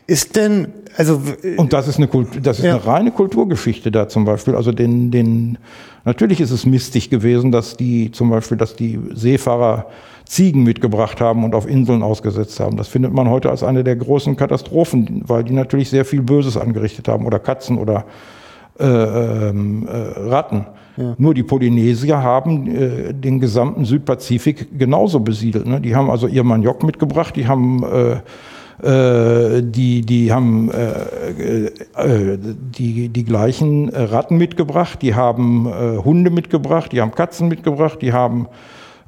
Ist 0.07 0.37
denn, 0.37 0.69
also. 0.97 1.21
Und 1.59 1.75
das 1.75 1.87
ist 1.87 1.99
eine 1.99 2.09
Kultur, 2.09 2.41
das 2.41 2.59
ist 2.59 2.65
ja. 2.65 2.77
eine 2.77 2.87
reine 2.87 3.11
Kulturgeschichte 3.11 3.91
da 3.91 4.09
zum 4.09 4.25
Beispiel. 4.25 4.55
Also 4.55 4.73
den, 4.73 5.11
den, 5.11 5.59
natürlich 6.07 6.41
ist 6.41 6.51
es 6.51 6.65
mistig 6.65 7.11
gewesen, 7.11 7.53
dass 7.53 7.77
die, 7.77 8.11
zum 8.11 8.31
Beispiel, 8.31 8.57
dass 8.57 8.75
die 8.75 8.99
Seefahrer 9.13 9.85
Ziegen 10.29 10.63
mitgebracht 10.63 11.21
haben 11.21 11.43
und 11.43 11.55
auf 11.55 11.67
Inseln 11.67 12.03
ausgesetzt 12.03 12.61
haben. 12.61 12.77
Das 12.77 12.87
findet 12.87 13.15
man 13.15 13.31
heute 13.31 13.49
als 13.49 13.63
eine 13.63 13.83
der 13.83 13.97
großen 13.97 14.37
Katastrophen, 14.37 15.23
weil 15.27 15.43
die 15.43 15.55
natürlich 15.55 15.89
sehr 15.89 16.05
viel 16.05 16.21
Böses 16.21 16.59
angerichtet 16.59 17.09
haben 17.09 17.25
oder 17.25 17.39
Katzen 17.39 17.79
oder 17.79 18.05
äh, 18.79 18.85
ähm, 18.85 19.89
äh, 19.89 20.21
Ratten. 20.29 20.67
Ja. 20.99 21.15
Nur 21.17 21.33
die 21.33 21.43
Polynesier 21.43 22.23
haben 22.23 22.67
äh, 22.67 23.15
den 23.15 23.41
gesamten 23.41 23.87
Südpazifik 23.87 24.79
genauso 24.79 25.21
besiedelt. 25.21 25.67
Ne? 25.67 25.81
Die 25.81 25.97
haben 25.97 26.11
also 26.11 26.27
ihr 26.27 26.45
Maniok 26.45 26.83
mitgebracht, 26.83 27.35
die 27.35 27.49
haben 27.49 27.83
äh, 27.83 28.21
äh, 28.83 29.63
die, 29.63 30.03
die 30.03 30.33
haben 30.33 30.71
äh, 30.71 31.65
äh, 31.97 32.39
die, 32.39 33.09
die 33.09 33.25
gleichen 33.25 33.89
Ratten 33.89 34.37
mitgebracht, 34.37 35.01
die 35.03 35.15
haben 35.15 35.67
äh, 35.67 35.97
Hunde 35.97 36.31
mitgebracht, 36.31 36.93
die 36.93 37.01
haben 37.01 37.13
Katzen 37.13 37.49
mitgebracht, 37.49 38.01
die 38.03 38.13
haben 38.13 38.47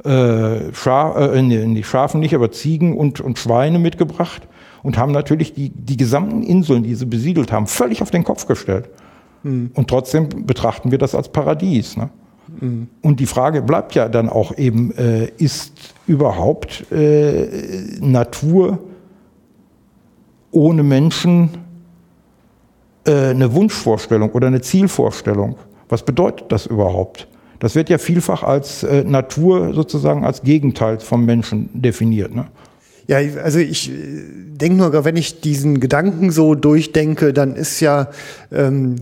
äh, 0.05 0.73
Schaf, 0.73 1.17
äh, 1.17 1.43
die 1.43 1.85
Schafen 1.85 2.21
nicht, 2.21 2.35
aber 2.35 2.51
Ziegen 2.51 2.97
und, 2.97 3.21
und 3.21 3.39
Schweine 3.39 3.79
mitgebracht 3.79 4.49
und 4.83 4.99
haben 4.99 5.13
natürlich 5.13 5.55
die, 5.55 5.71
die 5.71 5.97
gesamten 5.97 6.43
Inseln, 6.43 6.83
die 6.83 6.95
sie 6.95 7.07
besiedelt 7.07 7.53
haben, 7.53 7.67
völlig 7.67 8.03
auf 8.03 8.11
den 8.11 8.25
Kopf 8.25 8.47
gestellt. 8.47 8.89
Mhm. 9.43 9.71
Und 9.75 9.89
trotzdem 9.89 10.29
betrachten 10.47 10.91
wir 10.91 10.99
das 10.99 11.15
als 11.15 11.29
Paradies. 11.29 11.97
Ne? 11.97 12.11
Mhm. 12.61 12.89
Und 13.03 13.21
die 13.21 13.27
Frage 13.27 13.63
bleibt 13.63 13.95
ja 13.95 14.09
dann 14.09 14.29
auch 14.29 14.57
eben, 14.57 14.93
äh, 14.97 15.27
ist 15.37 15.95
überhaupt 16.07 16.91
äh, 16.91 17.47
Natur 18.01 18.79
ohne 20.51 20.83
Menschen 20.83 21.51
äh, 23.05 23.31
eine 23.31 23.55
Wunschvorstellung 23.55 24.31
oder 24.31 24.49
eine 24.49 24.61
Zielvorstellung. 24.61 25.57
Was 25.89 26.05
bedeutet 26.05 26.51
das 26.51 26.67
überhaupt? 26.67 27.27
Das 27.61 27.75
wird 27.75 27.91
ja 27.91 27.99
vielfach 27.99 28.43
als 28.43 28.83
äh, 28.83 29.05
Natur 29.05 29.73
sozusagen 29.75 30.25
als 30.25 30.43
Gegenteil 30.43 30.99
vom 30.99 31.25
Menschen 31.25 31.69
definiert. 31.75 32.35
Ne? 32.35 32.49
Ja, 33.07 33.19
also 33.43 33.59
ich 33.59 33.91
äh, 33.91 33.95
denke 34.53 34.79
nur, 34.79 35.05
wenn 35.05 35.17
ich 35.17 35.41
diesen 35.41 35.79
Gedanken 35.79 36.33
so 36.33 36.55
durchdenke, 36.55 37.33
dann 37.33 37.55
ist 37.55 37.81
ja 37.81 38.09
ähm, 38.51 38.97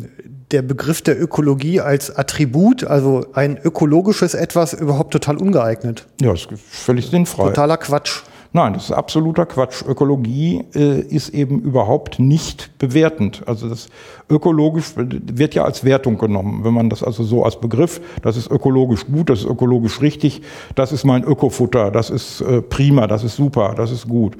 der 0.51 0.63
Begriff 0.63 1.03
der 1.03 1.21
Ökologie 1.21 1.81
als 1.81 2.15
Attribut, 2.15 2.85
also 2.85 3.27
ein 3.35 3.59
ökologisches 3.63 4.35
Etwas, 4.35 4.73
überhaupt 4.73 5.13
total 5.13 5.37
ungeeignet. 5.37 6.07
Ja, 6.21 6.33
das 6.33 6.47
ist 6.47 6.61
völlig 6.69 7.07
sinnfrei. 7.07 7.45
Totaler 7.49 7.77
Quatsch. 7.77 8.23
Nein, 8.53 8.73
das 8.73 8.85
ist 8.85 8.93
absoluter 8.93 9.45
Quatsch. 9.45 9.83
Ökologie 9.87 10.65
äh, 10.75 11.01
ist 11.01 11.31
eben 11.31 11.61
überhaupt 11.61 12.19
nicht 12.19 12.79
bewertend. 12.79 13.43
Also 13.47 13.69
das 13.69 13.89
ökologisch 14.31 14.95
wird 14.97 15.55
ja 15.55 15.65
als 15.65 15.85
Wertung 15.85 16.17
genommen. 16.17 16.65
Wenn 16.65 16.73
man 16.73 16.89
das 16.89 17.03
also 17.03 17.25
so 17.25 17.45
als 17.45 17.61
Begriff, 17.61 18.01
das 18.23 18.39
ist 18.39 18.51
ökologisch 18.51 19.07
gut, 19.07 19.29
das 19.29 19.41
ist 19.41 19.47
ökologisch 19.47 20.01
richtig, 20.01 20.41
das 20.75 20.93
ist 20.93 21.05
mein 21.05 21.25
Ökofutter, 21.25 21.91
das 21.91 22.09
ist 22.09 22.41
äh, 22.41 22.63
prima, 22.63 23.07
das 23.07 23.23
ist 23.23 23.37
super, 23.37 23.75
das 23.77 23.91
ist 23.91 24.09
gut. 24.09 24.37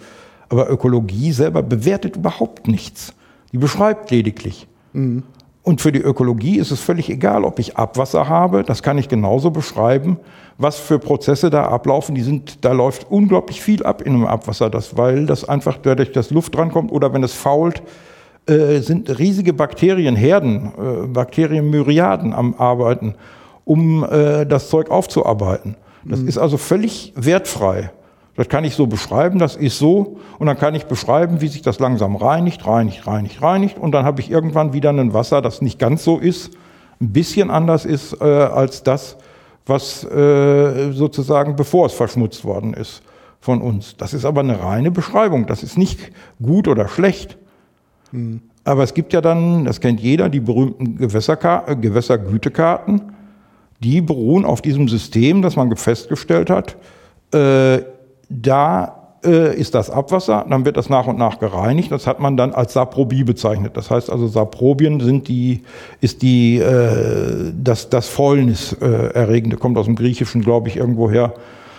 Aber 0.49 0.71
Ökologie 0.71 1.33
selber 1.33 1.63
bewertet 1.63 2.17
überhaupt 2.17 2.67
nichts. 2.67 3.13
Die 3.53 3.59
beschreibt 3.59 4.11
lediglich. 4.11 4.67
Mhm. 4.95 5.23
Und 5.63 5.81
für 5.81 5.93
die 5.93 6.01
Ökologie 6.01 6.59
ist 6.59 6.71
es 6.71 6.81
völlig 6.81 7.11
egal, 7.11 7.45
ob 7.45 7.59
ich 7.59 7.77
Abwasser 7.77 8.29
habe, 8.29 8.63
das 8.63 8.83
kann 8.83 8.97
ich 8.97 9.09
genauso 9.09 9.51
beschreiben, 9.51 10.19
was 10.57 10.79
für 10.79 10.99
Prozesse 10.99 11.51
da 11.51 11.65
ablaufen. 11.65 12.15
Die 12.15 12.23
sind, 12.23 12.65
da 12.65 12.73
läuft 12.73 13.11
unglaublich 13.11 13.61
viel 13.61 13.83
ab 13.83 14.01
in 14.01 14.15
einem 14.15 14.27
Abwasser, 14.27 14.71
das, 14.71 14.97
weil 14.97 15.27
das 15.27 15.47
einfach 15.47 15.77
dadurch, 15.83 16.13
dass 16.13 16.31
Luft 16.31 16.55
drankommt 16.55 16.91
oder 16.91 17.13
wenn 17.13 17.23
es 17.23 17.35
fault, 17.35 17.83
äh, 18.47 18.81
sind 18.81 19.19
riesige 19.19 19.53
Bakterienherden, 19.53 20.73
äh, 20.79 21.07
Bakterienmyriaden 21.07 22.33
am 22.33 22.55
Arbeiten, 22.57 23.15
um 23.65 24.05
äh, 24.05 24.47
das 24.47 24.71
Zeug 24.71 24.91
aufzuarbeiten. 24.91 25.77
Das 26.05 26.21
mhm. 26.21 26.29
ist 26.29 26.39
also 26.39 26.57
völlig 26.57 27.13
wertfrei. 27.15 27.91
Das 28.39 28.49
kann 28.49 28.63
ich 28.63 28.77
so 28.77 28.87
beschreiben, 28.87 29.41
das 29.41 29.57
ist 29.57 29.81
so. 29.81 30.17
Und 30.39 30.47
dann 30.47 30.57
kann 30.57 30.73
ich 30.77 30.85
beschreiben, 30.85 31.41
wie 31.41 31.49
sich 31.49 31.61
das 31.61 31.81
langsam 31.81 32.15
reinigt, 32.15 32.65
reinigt, 32.65 33.05
reinigt, 33.05 33.43
reinigt. 33.43 33.79
Und 33.79 33.91
dann 33.91 34.05
habe 34.05 34.21
ich 34.21 34.31
irgendwann 34.31 34.73
wieder 34.73 34.91
ein 34.91 35.13
Wasser, 35.13 35.43
das 35.43 35.61
nicht 35.61 35.81
ganz 35.81 36.05
so 36.05 36.19
ist, 36.19 36.53
ein 37.01 37.13
bisschen 37.13 37.51
anders 37.51 37.85
ist 37.85 38.13
äh, 38.21 38.25
als 38.25 38.85
das, 38.85 39.17
was 39.67 40.05
äh, 40.05 40.93
sozusagen 40.93 41.57
bevor 41.57 41.87
es 41.87 41.95
verschmutzt 41.95 42.45
worden 42.45 42.75
ist 42.75 43.03
von 43.41 43.61
uns. 43.61 43.97
Das 43.97 44.15
ist 44.15 44.25
aber 44.25 44.43
eine 44.43 44.63
reine 44.63 44.93
Beschreibung. 44.93 45.49
Das 45.49 45.65
ist 45.65 45.77
nicht 45.77 45.99
gut 46.41 46.69
oder 46.69 46.87
schlecht. 46.87 47.37
Mhm. 48.13 48.43
Aber 48.63 48.85
es 48.85 48.95
gibt 48.95 49.13
ja 49.15 49.21
dann, 49.21 49.65
das 49.65 49.81
kennt 49.81 49.99
jeder, 49.99 50.29
die 50.29 50.39
berühmten 50.39 50.97
Gewässerka 50.97 51.65
äh, 51.67 51.75
Gewässergütekarten. 51.75 53.03
Die 53.81 54.01
beruhen 54.01 54.45
auf 54.45 54.63
diesem 54.63 54.87
System, 54.87 55.43
das 55.43 55.57
man 55.57 55.75
festgestellt 55.75 56.51
hat. 56.51 56.77
Äh, 57.35 57.98
da 58.29 58.99
äh, 59.25 59.57
ist 59.59 59.75
das 59.75 59.91
Abwasser, 59.91 60.47
dann 60.49 60.65
wird 60.65 60.77
das 60.77 60.89
nach 60.89 61.07
und 61.07 61.19
nach 61.19 61.39
gereinigt. 61.39 61.91
Das 61.91 62.07
hat 62.07 62.21
man 62.21 62.37
dann 62.37 62.53
als 62.53 62.73
Saprobie 62.73 63.25
bezeichnet. 63.25 63.77
Das 63.77 63.91
heißt 63.91 64.11
also, 64.11 64.27
Saprobien 64.27 65.01
sind 65.01 65.29
die, 65.29 65.63
ist 66.01 66.23
die, 66.23 66.59
äh, 66.59 67.53
das, 67.53 67.91
das 67.91 68.09
Fäulnis 68.09 68.75
äh, 68.81 68.87
erregende, 69.15 69.57
kommt 69.57 69.77
aus 69.77 69.87
dem 69.87 69.97
Griechischen, 69.97 70.43
glaube 70.43 70.69
ich, 70.69 70.77
irgendwo 70.77 71.11
her. 71.11 71.35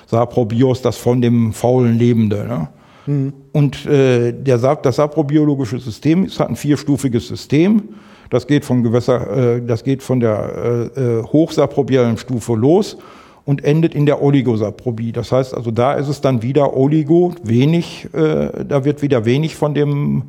Saprobios, 0.08 0.82
das 0.82 0.98
von 0.98 1.22
dem 1.22 1.54
faulen 1.54 1.98
Lebende. 1.98 2.46
Ne? 2.48 2.68
Mhm. 3.06 3.34
Und 3.52 3.86
äh, 3.86 4.34
der, 4.34 4.58
das 4.58 4.96
saprobiologische 4.96 5.80
System 5.80 6.26
ist 6.26 6.40
halt 6.40 6.50
ein 6.50 6.56
vierstufiges 6.56 7.28
System. 7.28 7.90
Das 8.32 8.48
geht 8.48 8.66
vom 8.66 8.84
Gewässer, 8.84 9.56
äh, 9.56 9.62
das 9.62 9.84
geht 9.84 10.04
von 10.04 10.20
der 10.20 10.90
äh, 10.96 11.00
äh 11.00 11.24
hochsaprobiellen 11.24 12.18
Stufe 12.18 12.56
los 12.56 12.98
und 13.50 13.66
endet 13.66 13.96
in 13.96 14.06
der 14.06 14.22
Oligosaprobie. 14.22 15.12
Das 15.12 15.32
heißt 15.32 15.56
also, 15.56 15.72
da 15.72 15.94
ist 15.94 16.08
es 16.08 16.22
dann 16.22 16.44
wieder 16.44 16.78
Oligo, 16.78 17.34
wenig, 17.42 18.08
äh, 18.14 18.64
da 18.64 18.86
wird 18.86 19.02
wieder 19.02 19.26
wenig 19.26 19.56
von 19.56 19.74
dem 19.74 20.26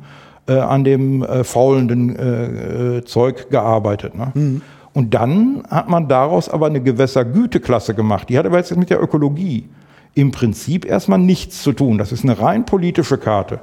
äh, 0.47 0.53
an 0.53 0.83
dem 0.83 1.21
äh, 1.21 1.43
faulenden 1.43 2.15
äh, 2.15 2.97
äh, 2.97 3.05
Zeug 3.05 3.51
gearbeitet. 3.51 4.15
Ne? 4.15 4.31
Mhm. 4.33 4.61
Und 4.93 5.13
dann 5.13 5.61
hat 5.69 5.87
man 5.87 6.07
daraus 6.07 6.49
aber 6.49 6.65
eine 6.65 6.81
Gewässergüteklasse 6.81 7.93
gemacht. 7.93 8.27
Die 8.29 8.39
hat 8.39 8.47
aber 8.47 8.57
jetzt 8.57 8.75
mit 8.75 8.89
der 8.89 8.99
Ökologie 8.99 9.69
im 10.15 10.31
Prinzip 10.31 10.83
erstmal 10.83 11.19
nichts 11.19 11.61
zu 11.61 11.73
tun. 11.73 11.99
Das 11.99 12.11
ist 12.11 12.23
eine 12.23 12.39
rein 12.39 12.65
politische 12.65 13.19
Karte. 13.19 13.59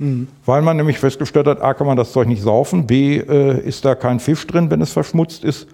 Mhm. 0.00 0.28
Weil 0.44 0.60
man 0.60 0.76
nämlich 0.76 0.98
festgestellt 0.98 1.46
hat, 1.46 1.62
A, 1.62 1.72
kann 1.72 1.86
man 1.86 1.96
das 1.96 2.12
Zeug 2.12 2.28
nicht 2.28 2.42
saufen, 2.42 2.86
B, 2.86 3.16
äh, 3.16 3.58
ist 3.58 3.86
da 3.86 3.94
kein 3.94 4.20
Fisch 4.20 4.46
drin, 4.46 4.70
wenn 4.70 4.82
es 4.82 4.92
verschmutzt 4.92 5.44
ist. 5.44 5.66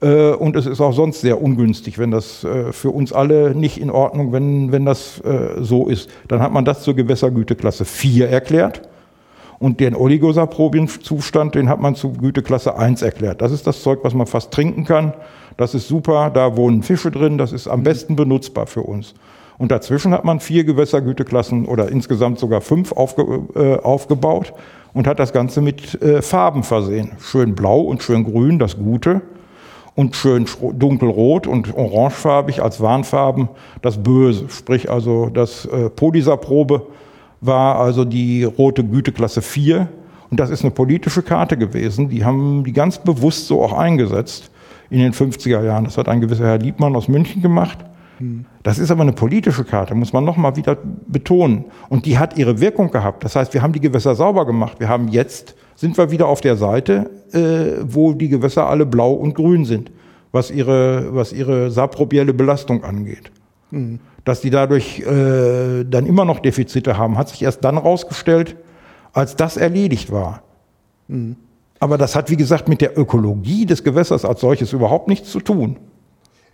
Äh, 0.00 0.30
und 0.32 0.56
es 0.56 0.66
ist 0.66 0.80
auch 0.80 0.92
sonst 0.92 1.20
sehr 1.20 1.42
ungünstig, 1.42 1.98
wenn 1.98 2.10
das 2.10 2.44
äh, 2.44 2.72
für 2.72 2.90
uns 2.90 3.12
alle 3.12 3.54
nicht 3.54 3.78
in 3.78 3.90
Ordnung, 3.90 4.32
wenn, 4.32 4.72
wenn 4.72 4.84
das 4.84 5.20
äh, 5.20 5.62
so 5.62 5.88
ist. 5.88 6.08
Dann 6.28 6.40
hat 6.40 6.52
man 6.52 6.64
das 6.64 6.82
zur 6.82 6.94
Gewässergüteklasse 6.94 7.84
4 7.84 8.28
erklärt. 8.28 8.82
Und 9.58 9.78
den 9.78 9.94
Oligosaprobienzustand, 9.94 11.54
den 11.54 11.68
hat 11.68 11.80
man 11.80 11.94
zu 11.94 12.14
Güteklasse 12.14 12.78
1 12.78 13.02
erklärt. 13.02 13.42
Das 13.42 13.52
ist 13.52 13.66
das 13.66 13.82
Zeug, 13.82 13.98
was 14.02 14.14
man 14.14 14.26
fast 14.26 14.52
trinken 14.52 14.84
kann. 14.84 15.12
Das 15.58 15.74
ist 15.74 15.86
super, 15.86 16.30
da 16.30 16.56
wohnen 16.56 16.82
Fische 16.82 17.10
drin, 17.10 17.36
das 17.36 17.52
ist 17.52 17.68
am 17.68 17.82
besten 17.82 18.16
benutzbar 18.16 18.66
für 18.66 18.82
uns. 18.82 19.12
Und 19.58 19.70
dazwischen 19.70 20.14
hat 20.14 20.24
man 20.24 20.40
vier 20.40 20.64
Gewässergüteklassen 20.64 21.66
oder 21.66 21.90
insgesamt 21.90 22.38
sogar 22.38 22.62
fünf 22.62 22.92
aufge, 22.92 23.42
äh, 23.54 23.76
aufgebaut 23.76 24.54
und 24.94 25.06
hat 25.06 25.18
das 25.18 25.34
Ganze 25.34 25.60
mit 25.60 26.00
äh, 26.00 26.22
Farben 26.22 26.62
versehen. 26.62 27.12
Schön 27.20 27.54
blau 27.54 27.82
und 27.82 28.02
schön 28.02 28.24
grün, 28.24 28.58
das 28.58 28.78
Gute 28.78 29.20
und 29.94 30.16
schön 30.16 30.46
dunkelrot 30.74 31.46
und 31.46 31.74
orangefarbig 31.74 32.62
als 32.62 32.80
Warnfarben 32.80 33.48
das 33.82 34.02
Böse. 34.02 34.48
Sprich 34.48 34.90
also 34.90 35.28
das 35.28 35.66
äh, 35.66 35.90
Polisa-Probe 35.90 36.86
war 37.40 37.76
also 37.76 38.04
die 38.04 38.44
rote 38.44 38.84
Güteklasse 38.84 39.42
4 39.42 39.88
und 40.30 40.38
das 40.38 40.50
ist 40.50 40.62
eine 40.62 40.70
politische 40.70 41.22
Karte 41.22 41.56
gewesen. 41.56 42.08
Die 42.08 42.24
haben 42.24 42.64
die 42.64 42.72
ganz 42.72 42.98
bewusst 42.98 43.46
so 43.46 43.62
auch 43.62 43.72
eingesetzt 43.72 44.50
in 44.90 44.98
den 44.98 45.12
50er 45.12 45.64
Jahren. 45.64 45.84
Das 45.84 45.98
hat 45.98 46.08
ein 46.08 46.20
gewisser 46.20 46.46
Herr 46.46 46.58
Liebmann 46.58 46.94
aus 46.94 47.08
München 47.08 47.42
gemacht. 47.42 47.78
Das 48.62 48.78
ist 48.78 48.90
aber 48.90 49.00
eine 49.00 49.12
politische 49.12 49.64
Karte, 49.64 49.94
muss 49.94 50.12
man 50.12 50.24
nochmal 50.24 50.54
wieder 50.56 50.76
betonen. 51.06 51.64
Und 51.88 52.04
die 52.04 52.18
hat 52.18 52.36
ihre 52.36 52.60
Wirkung 52.60 52.90
gehabt. 52.90 53.24
Das 53.24 53.34
heißt, 53.34 53.54
wir 53.54 53.62
haben 53.62 53.72
die 53.72 53.80
Gewässer 53.80 54.14
sauber 54.14 54.44
gemacht. 54.44 54.78
Wir 54.78 54.88
haben 54.88 55.08
jetzt 55.08 55.54
sind 55.80 55.96
wir 55.96 56.10
wieder 56.10 56.28
auf 56.28 56.42
der 56.42 56.56
Seite, 56.56 57.10
äh, 57.32 57.82
wo 57.82 58.12
die 58.12 58.28
Gewässer 58.28 58.66
alle 58.66 58.84
blau 58.84 59.14
und 59.14 59.34
grün 59.34 59.64
sind, 59.64 59.90
was 60.30 60.50
ihre, 60.50 61.14
was 61.14 61.32
ihre 61.32 61.70
saprobielle 61.70 62.34
Belastung 62.34 62.84
angeht. 62.84 63.32
Mhm. 63.70 63.98
Dass 64.26 64.42
die 64.42 64.50
dadurch 64.50 65.00
äh, 65.00 65.84
dann 65.84 66.04
immer 66.04 66.26
noch 66.26 66.40
Defizite 66.40 66.98
haben, 66.98 67.16
hat 67.16 67.30
sich 67.30 67.42
erst 67.42 67.64
dann 67.64 67.78
rausgestellt, 67.78 68.56
als 69.14 69.36
das 69.36 69.56
erledigt 69.56 70.12
war. 70.12 70.42
Mhm. 71.08 71.36
Aber 71.78 71.96
das 71.96 72.14
hat, 72.14 72.28
wie 72.28 72.36
gesagt, 72.36 72.68
mit 72.68 72.82
der 72.82 72.98
Ökologie 72.98 73.64
des 73.64 73.82
Gewässers 73.82 74.26
als 74.26 74.42
solches 74.42 74.74
überhaupt 74.74 75.08
nichts 75.08 75.30
zu 75.30 75.40
tun. 75.40 75.78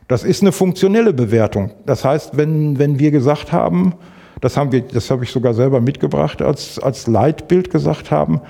Das 0.07 0.23
ist 0.23 0.40
eine 0.43 0.53
funktionelle 0.53 1.12
Bewertung. 1.12 1.73
Das 1.85 2.05
heißt, 2.05 2.36
wenn, 2.36 2.78
wenn 2.78 3.01
wir 3.01 3.11
gesagt 3.11 3.51
haben, 3.51 3.94
das 4.40 4.57
haben 4.57 4.70
wir, 4.70 4.82
das 4.82 5.11
habe 5.11 5.24
ich 5.24 5.32
sogar 5.32 5.53
selber 5.53 5.81
mitgebracht, 5.81 6.40
als, 6.43 6.78
als 6.78 7.09
Leitbild 7.09 7.70
gesagt 7.70 8.12
haben, 8.12 8.40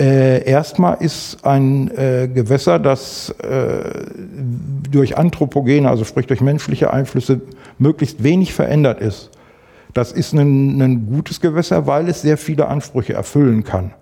äh, 0.00 0.44
erstmal 0.44 0.96
ist 1.00 1.44
ein 1.44 1.90
äh, 1.96 2.28
Gewässer, 2.32 2.78
das 2.78 3.30
äh, 3.42 4.06
durch 4.90 5.18
Anthropogene, 5.18 5.88
also 5.88 6.04
sprich 6.04 6.26
durch 6.26 6.40
menschliche 6.40 6.92
Einflüsse, 6.92 7.42
möglichst 7.78 8.22
wenig 8.22 8.54
verändert 8.54 9.00
ist. 9.00 9.30
Das 9.92 10.12
ist 10.12 10.32
ein, 10.32 10.80
ein 10.80 11.06
gutes 11.06 11.40
Gewässer, 11.40 11.86
weil 11.86 12.08
es 12.08 12.22
sehr 12.22 12.38
viele 12.38 12.68
Ansprüche 12.68 13.12
erfüllen 13.12 13.62
kann. 13.64 13.92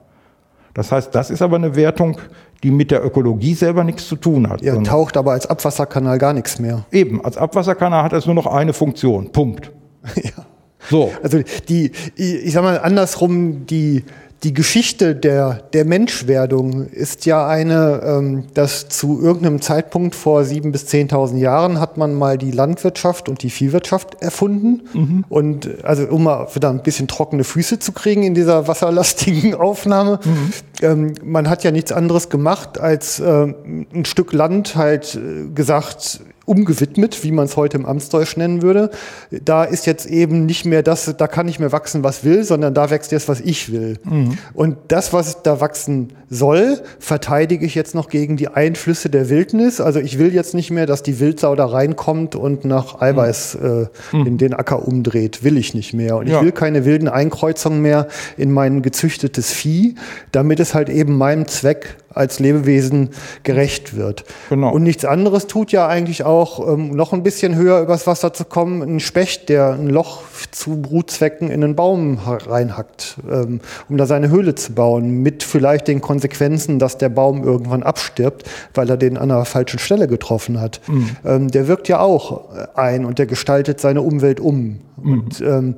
Das 0.75 0.93
heißt, 0.93 1.13
das 1.15 1.31
ist 1.31 1.43
aber 1.43 1.57
eine 1.57 1.75
Wertung, 1.75 2.21
die 2.63 2.71
mit 2.71 2.93
der 2.93 3.05
Ökologie 3.05 3.55
selber 3.55 3.83
nichts 3.83 4.07
zu 4.07 4.15
tun 4.15 4.49
hat. 4.49 4.63
Ja, 4.63 4.77
taucht 4.83 5.17
aber 5.17 5.33
als 5.33 5.47
Abwasserkanal 5.47 6.19
gar 6.19 6.33
nichts 6.33 6.61
mehr. 6.61 6.85
Eben, 6.93 7.25
als 7.25 7.37
Abwasserkanal 7.37 8.05
hat 8.05 8.13
es 8.13 8.27
nur 8.27 8.37
noch 8.37 8.47
eine 8.47 8.73
Funktion. 8.73 9.33
Punkt. 9.33 9.73
ja. 10.15 10.45
So. 10.89 11.11
Also 11.23 11.41
die, 11.69 11.91
ich 12.17 12.53
sag 12.53 12.63
mal 12.63 12.79
andersrum, 12.79 13.67
die, 13.67 14.05
die 14.45 14.55
Geschichte 14.55 15.17
der, 15.17 15.65
der 15.73 15.85
Menschwerdung 15.85 16.87
ist 16.87 17.27
ja 17.27 17.47
eine, 17.49 18.03
ähm, 18.05 18.45
dass 18.55 18.89
zu 18.89 19.21
irgendeinem 19.21 19.61
Zeitpunkt 19.61 20.15
vor 20.15 20.45
sieben 20.45 20.71
bis 20.71 20.87
zehntausend 20.87 21.41
Jahren 21.41 21.81
hat 21.81 21.97
man 21.97 22.15
mal 22.15 22.39
die 22.39 22.53
Landwirtschaft 22.53 23.29
und 23.29 23.43
die 23.43 23.51
Viehwirtschaft 23.51 24.23
erfunden. 24.23 24.83
Mhm. 24.93 25.25
Und 25.29 25.85
also 25.85 26.05
um 26.05 26.25
mal 26.25 26.47
wieder 26.55 26.71
ein 26.71 26.85
bisschen 26.85 27.09
trockene 27.09 27.43
Füße 27.43 27.81
zu 27.81 27.91
kriegen 27.91 28.23
in 28.23 28.35
dieser 28.35 28.69
wasserlastigen 28.69 29.55
Aufnahme. 29.57 30.21
Mhm. 30.25 30.53
Ähm, 30.83 31.13
man 31.25 31.51
hat 31.51 31.65
ja 31.65 31.73
nichts 31.73 31.91
anderes 31.91 32.29
gemacht, 32.29 32.79
als 32.79 33.19
äh, 33.19 33.25
ein 33.25 34.05
Stück 34.05 34.33
Land 34.33 34.77
halt 34.77 35.17
äh, 35.17 35.49
gesagt, 35.53 36.21
umgewidmet, 36.49 37.23
wie 37.23 37.33
man 37.33 37.45
es 37.45 37.57
heute 37.57 37.77
im 37.77 37.87
Amtsdeutsch 37.87 38.37
nennen 38.37 38.63
würde. 38.63 38.91
Da 39.31 39.65
ist 39.65 39.87
jetzt 39.87 40.07
eben 40.07 40.47
nicht 40.47 40.65
mehr 40.65 40.83
das, 40.83 41.15
da 41.17 41.27
kann 41.27 41.47
nicht 41.47 41.61
mehr 41.61 41.73
wachsen, 41.73 42.03
was 42.03 42.25
will, 42.25 42.45
sondern 42.45 42.75
da 42.75 42.91
wächst 42.91 43.13
jetzt, 43.13 43.29
was 43.29 43.41
ich 43.41 43.73
will. 43.73 43.99
Mhm. 44.05 44.39
Und 44.55 44.77
das, 44.89 45.13
was 45.13 45.43
da 45.43 45.61
wachsen 45.61 46.13
soll, 46.31 46.81
verteidige 46.99 47.65
ich 47.65 47.75
jetzt 47.75 47.95
noch 47.95 48.09
gegen 48.09 48.37
die 48.37 48.49
Einflüsse 48.49 49.11
der 49.11 49.29
Wildnis. 49.29 49.81
Also 49.81 50.01
ich 50.01 50.19
will 50.19 50.35
jetzt 50.35 50.55
nicht 50.55 50.71
mehr, 50.71 50.87
dass 50.87 51.03
die 51.03 51.21
Wildsau 51.21 51.55
da 51.55 51.67
reinkommt 51.67 52.37
und 52.37 52.65
nach 52.65 53.01
Eiweiß 53.01 53.59
mhm. 53.61 53.89
äh, 54.13 54.17
mhm. 54.17 54.27
in 54.27 54.39
den 54.39 54.55
Acker 54.55 54.87
umdreht. 54.87 55.45
Will 55.45 55.57
ich 55.57 55.75
nicht 55.75 55.95
mehr. 55.95 56.17
Und 56.17 56.27
ja. 56.27 56.39
ich 56.39 56.45
will 56.45 56.53
keine 56.53 56.85
wilden 56.85 57.09
Einkreuzungen 57.09 57.83
mehr 57.83 58.09
in 58.37 58.51
mein 58.51 58.83
gezüchtetes 58.83 59.53
Vieh, 59.53 59.95
damit 60.33 60.61
es 60.61 60.75
halt 60.75 60.89
eben 60.89 61.17
meinem 61.17 61.47
Zweck 61.47 61.97
als 62.13 62.39
Lebewesen 62.39 63.11
gerecht 63.43 63.97
wird. 63.97 64.25
Genau. 64.49 64.73
Und 64.73 64.83
nichts 64.83 65.05
anderes 65.05 65.47
tut 65.47 65.73
ja 65.73 65.87
eigentlich 65.87 66.25
auch, 66.25 66.67
ähm, 66.67 66.91
noch 66.91 67.13
ein 67.13 67.23
bisschen 67.23 67.55
höher 67.55 67.81
übers 67.81 68.07
Wasser 68.07 68.33
zu 68.33 68.45
kommen, 68.45 68.83
ein 68.83 69.01
Specht, 69.01 69.49
der 69.49 69.73
ein 69.73 69.89
Loch 69.89 70.23
zu 70.51 70.81
Brutzwecken 70.81 71.51
in 71.51 71.63
einen 71.63 71.77
Baum 71.77 72.19
reinhackt, 72.19 73.19
ähm, 73.31 73.61
um 73.89 73.97
da 73.97 74.07
seine 74.07 74.31
Höhle 74.31 74.55
zu 74.55 74.73
bauen, 74.73 75.23
mit 75.23 75.43
vielleicht 75.43 75.89
den 75.89 76.01
Konsequenzen, 76.01 76.79
dass 76.79 76.99
der 76.99 77.11
Baum 77.11 77.45
irgendwann 77.45 77.83
abstirbt, 77.83 78.49
weil 78.75 78.89
er 78.89 78.97
den 78.97 79.17
an 79.17 79.29
der 79.29 79.45
falschen 79.45 79.79
Stelle 79.79 80.09
getroffen 80.09 80.61
hat. 80.61 80.81
Mhm. 80.87 81.11
Ähm, 81.25 81.51
der 81.51 81.69
wirkt 81.69 81.89
ja 81.89 82.01
auch 82.01 82.75
ein 82.75 83.05
und 83.05 83.19
der 83.19 83.27
gestaltet 83.27 83.81
seine 83.81 84.03
Umwelt 84.03 84.41
um. 84.41 84.81
Mhm. 85.03 85.13
Und 85.13 85.41
ähm, 85.41 85.75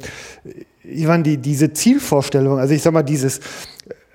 ich 0.82 1.07
meine, 1.07 1.23
die, 1.23 1.36
diese 1.36 1.73
Zielvorstellung, 1.73 2.59
also 2.59 2.74
ich 2.74 2.82
sag 2.82 2.93
mal, 2.93 3.02
dieses 3.02 3.40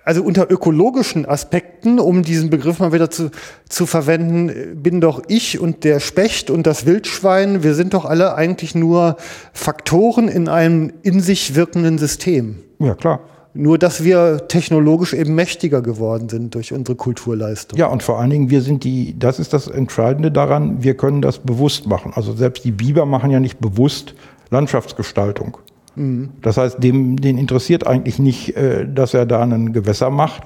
also 0.05 0.23
unter 0.23 0.49
ökologischen 0.49 1.25
Aspekten, 1.25 1.99
um 1.99 2.21
diesen 2.21 2.49
Begriff 2.51 2.79
mal 2.79 2.93
wieder 2.93 3.09
zu, 3.09 3.31
zu 3.67 3.87
verwenden, 3.87 4.81
bin 4.81 5.01
doch 5.01 5.21
ich 5.27 5.59
und 5.59 5.83
der 5.83 5.99
Specht 5.99 6.49
und 6.49 6.67
das 6.67 6.85
Wildschwein, 6.85 7.63
wir 7.63 7.73
sind 7.73 7.95
doch 7.95 8.05
alle 8.05 8.35
eigentlich 8.35 8.75
nur 8.75 9.17
Faktoren 9.51 10.27
in 10.27 10.47
einem 10.47 10.93
in 11.01 11.19
sich 11.19 11.55
wirkenden 11.55 11.97
System. 11.97 12.57
Ja, 12.79 12.93
klar. 12.93 13.19
Nur, 13.57 13.77
dass 13.77 14.03
wir 14.03 14.47
technologisch 14.49 15.13
eben 15.13 15.33
mächtiger 15.33 15.81
geworden 15.81 16.27
sind 16.27 16.53
durch 16.55 16.73
unsere 16.73 16.95
Kulturleistung. 16.97 17.79
Ja, 17.79 17.87
und 17.87 18.03
vor 18.03 18.19
allen 18.19 18.29
Dingen, 18.29 18.49
wir 18.49 18.61
sind 18.61 18.83
die, 18.83 19.17
das 19.17 19.39
ist 19.39 19.53
das 19.53 19.67
Entscheidende 19.67 20.29
daran, 20.29 20.83
wir 20.83 20.95
können 20.97 21.21
das 21.21 21.39
bewusst 21.39 21.87
machen. 21.87 22.11
Also 22.13 22.33
selbst 22.33 22.65
die 22.65 22.71
Biber 22.71 23.05
machen 23.05 23.31
ja 23.31 23.39
nicht 23.39 23.59
bewusst 23.59 24.13
Landschaftsgestaltung. 24.49 25.57
Mhm. 25.95 26.29
Das 26.41 26.57
heißt, 26.57 26.83
dem, 26.83 27.17
den 27.17 27.37
interessiert 27.37 27.87
eigentlich 27.87 28.19
nicht, 28.19 28.55
äh, 28.55 28.87
dass 28.87 29.13
er 29.13 29.25
da 29.25 29.41
ein 29.41 29.73
Gewässer 29.73 30.09
macht, 30.09 30.43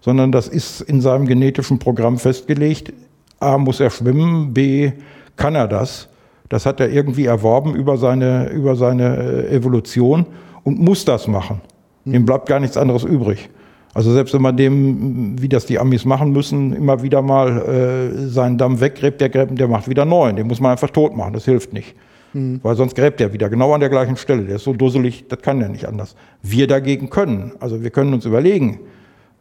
sondern 0.00 0.32
das 0.32 0.48
ist 0.48 0.80
in 0.80 1.00
seinem 1.00 1.26
genetischen 1.26 1.78
Programm 1.78 2.18
festgelegt. 2.18 2.92
A, 3.40 3.58
muss 3.58 3.80
er 3.80 3.90
schwimmen, 3.90 4.52
B, 4.52 4.92
kann 5.36 5.54
er 5.54 5.68
das. 5.68 6.08
Das 6.48 6.66
hat 6.66 6.80
er 6.80 6.90
irgendwie 6.90 7.26
erworben 7.26 7.74
über 7.74 7.96
seine, 7.96 8.48
über 8.50 8.74
seine 8.74 9.16
äh, 9.16 9.54
Evolution 9.54 10.26
und 10.64 10.78
muss 10.78 11.04
das 11.04 11.28
machen. 11.28 11.60
Dem 12.04 12.24
bleibt 12.24 12.48
gar 12.48 12.58
nichts 12.58 12.78
anderes 12.78 13.04
übrig. 13.04 13.50
Also 13.92 14.12
selbst 14.12 14.32
wenn 14.32 14.42
man 14.42 14.56
dem, 14.56 15.40
wie 15.40 15.48
das 15.48 15.66
die 15.66 15.78
Amis 15.78 16.04
machen 16.04 16.32
müssen, 16.32 16.72
immer 16.72 17.02
wieder 17.02 17.20
mal 17.20 17.58
äh, 17.58 18.28
seinen 18.28 18.56
Damm 18.56 18.80
weggräbt, 18.80 19.20
der, 19.20 19.28
gräbt, 19.28 19.58
der 19.58 19.68
macht 19.68 19.88
wieder 19.88 20.04
neuen. 20.04 20.36
Den 20.36 20.46
muss 20.46 20.60
man 20.60 20.72
einfach 20.72 20.90
tot 20.90 21.16
machen, 21.16 21.32
das 21.32 21.44
hilft 21.44 21.72
nicht. 21.72 21.94
Mhm. 22.32 22.60
Weil 22.62 22.76
sonst 22.76 22.94
gräbt 22.94 23.20
er 23.20 23.32
wieder, 23.32 23.48
genau 23.48 23.72
an 23.72 23.80
der 23.80 23.88
gleichen 23.88 24.16
Stelle. 24.16 24.44
Der 24.44 24.56
ist 24.56 24.64
so 24.64 24.72
dusselig, 24.72 25.26
das 25.28 25.40
kann 25.40 25.60
der 25.60 25.68
nicht 25.68 25.86
anders. 25.86 26.14
Wir 26.42 26.66
dagegen 26.66 27.10
können. 27.10 27.52
Also 27.60 27.82
wir 27.82 27.90
können 27.90 28.12
uns 28.14 28.24
überlegen, 28.24 28.80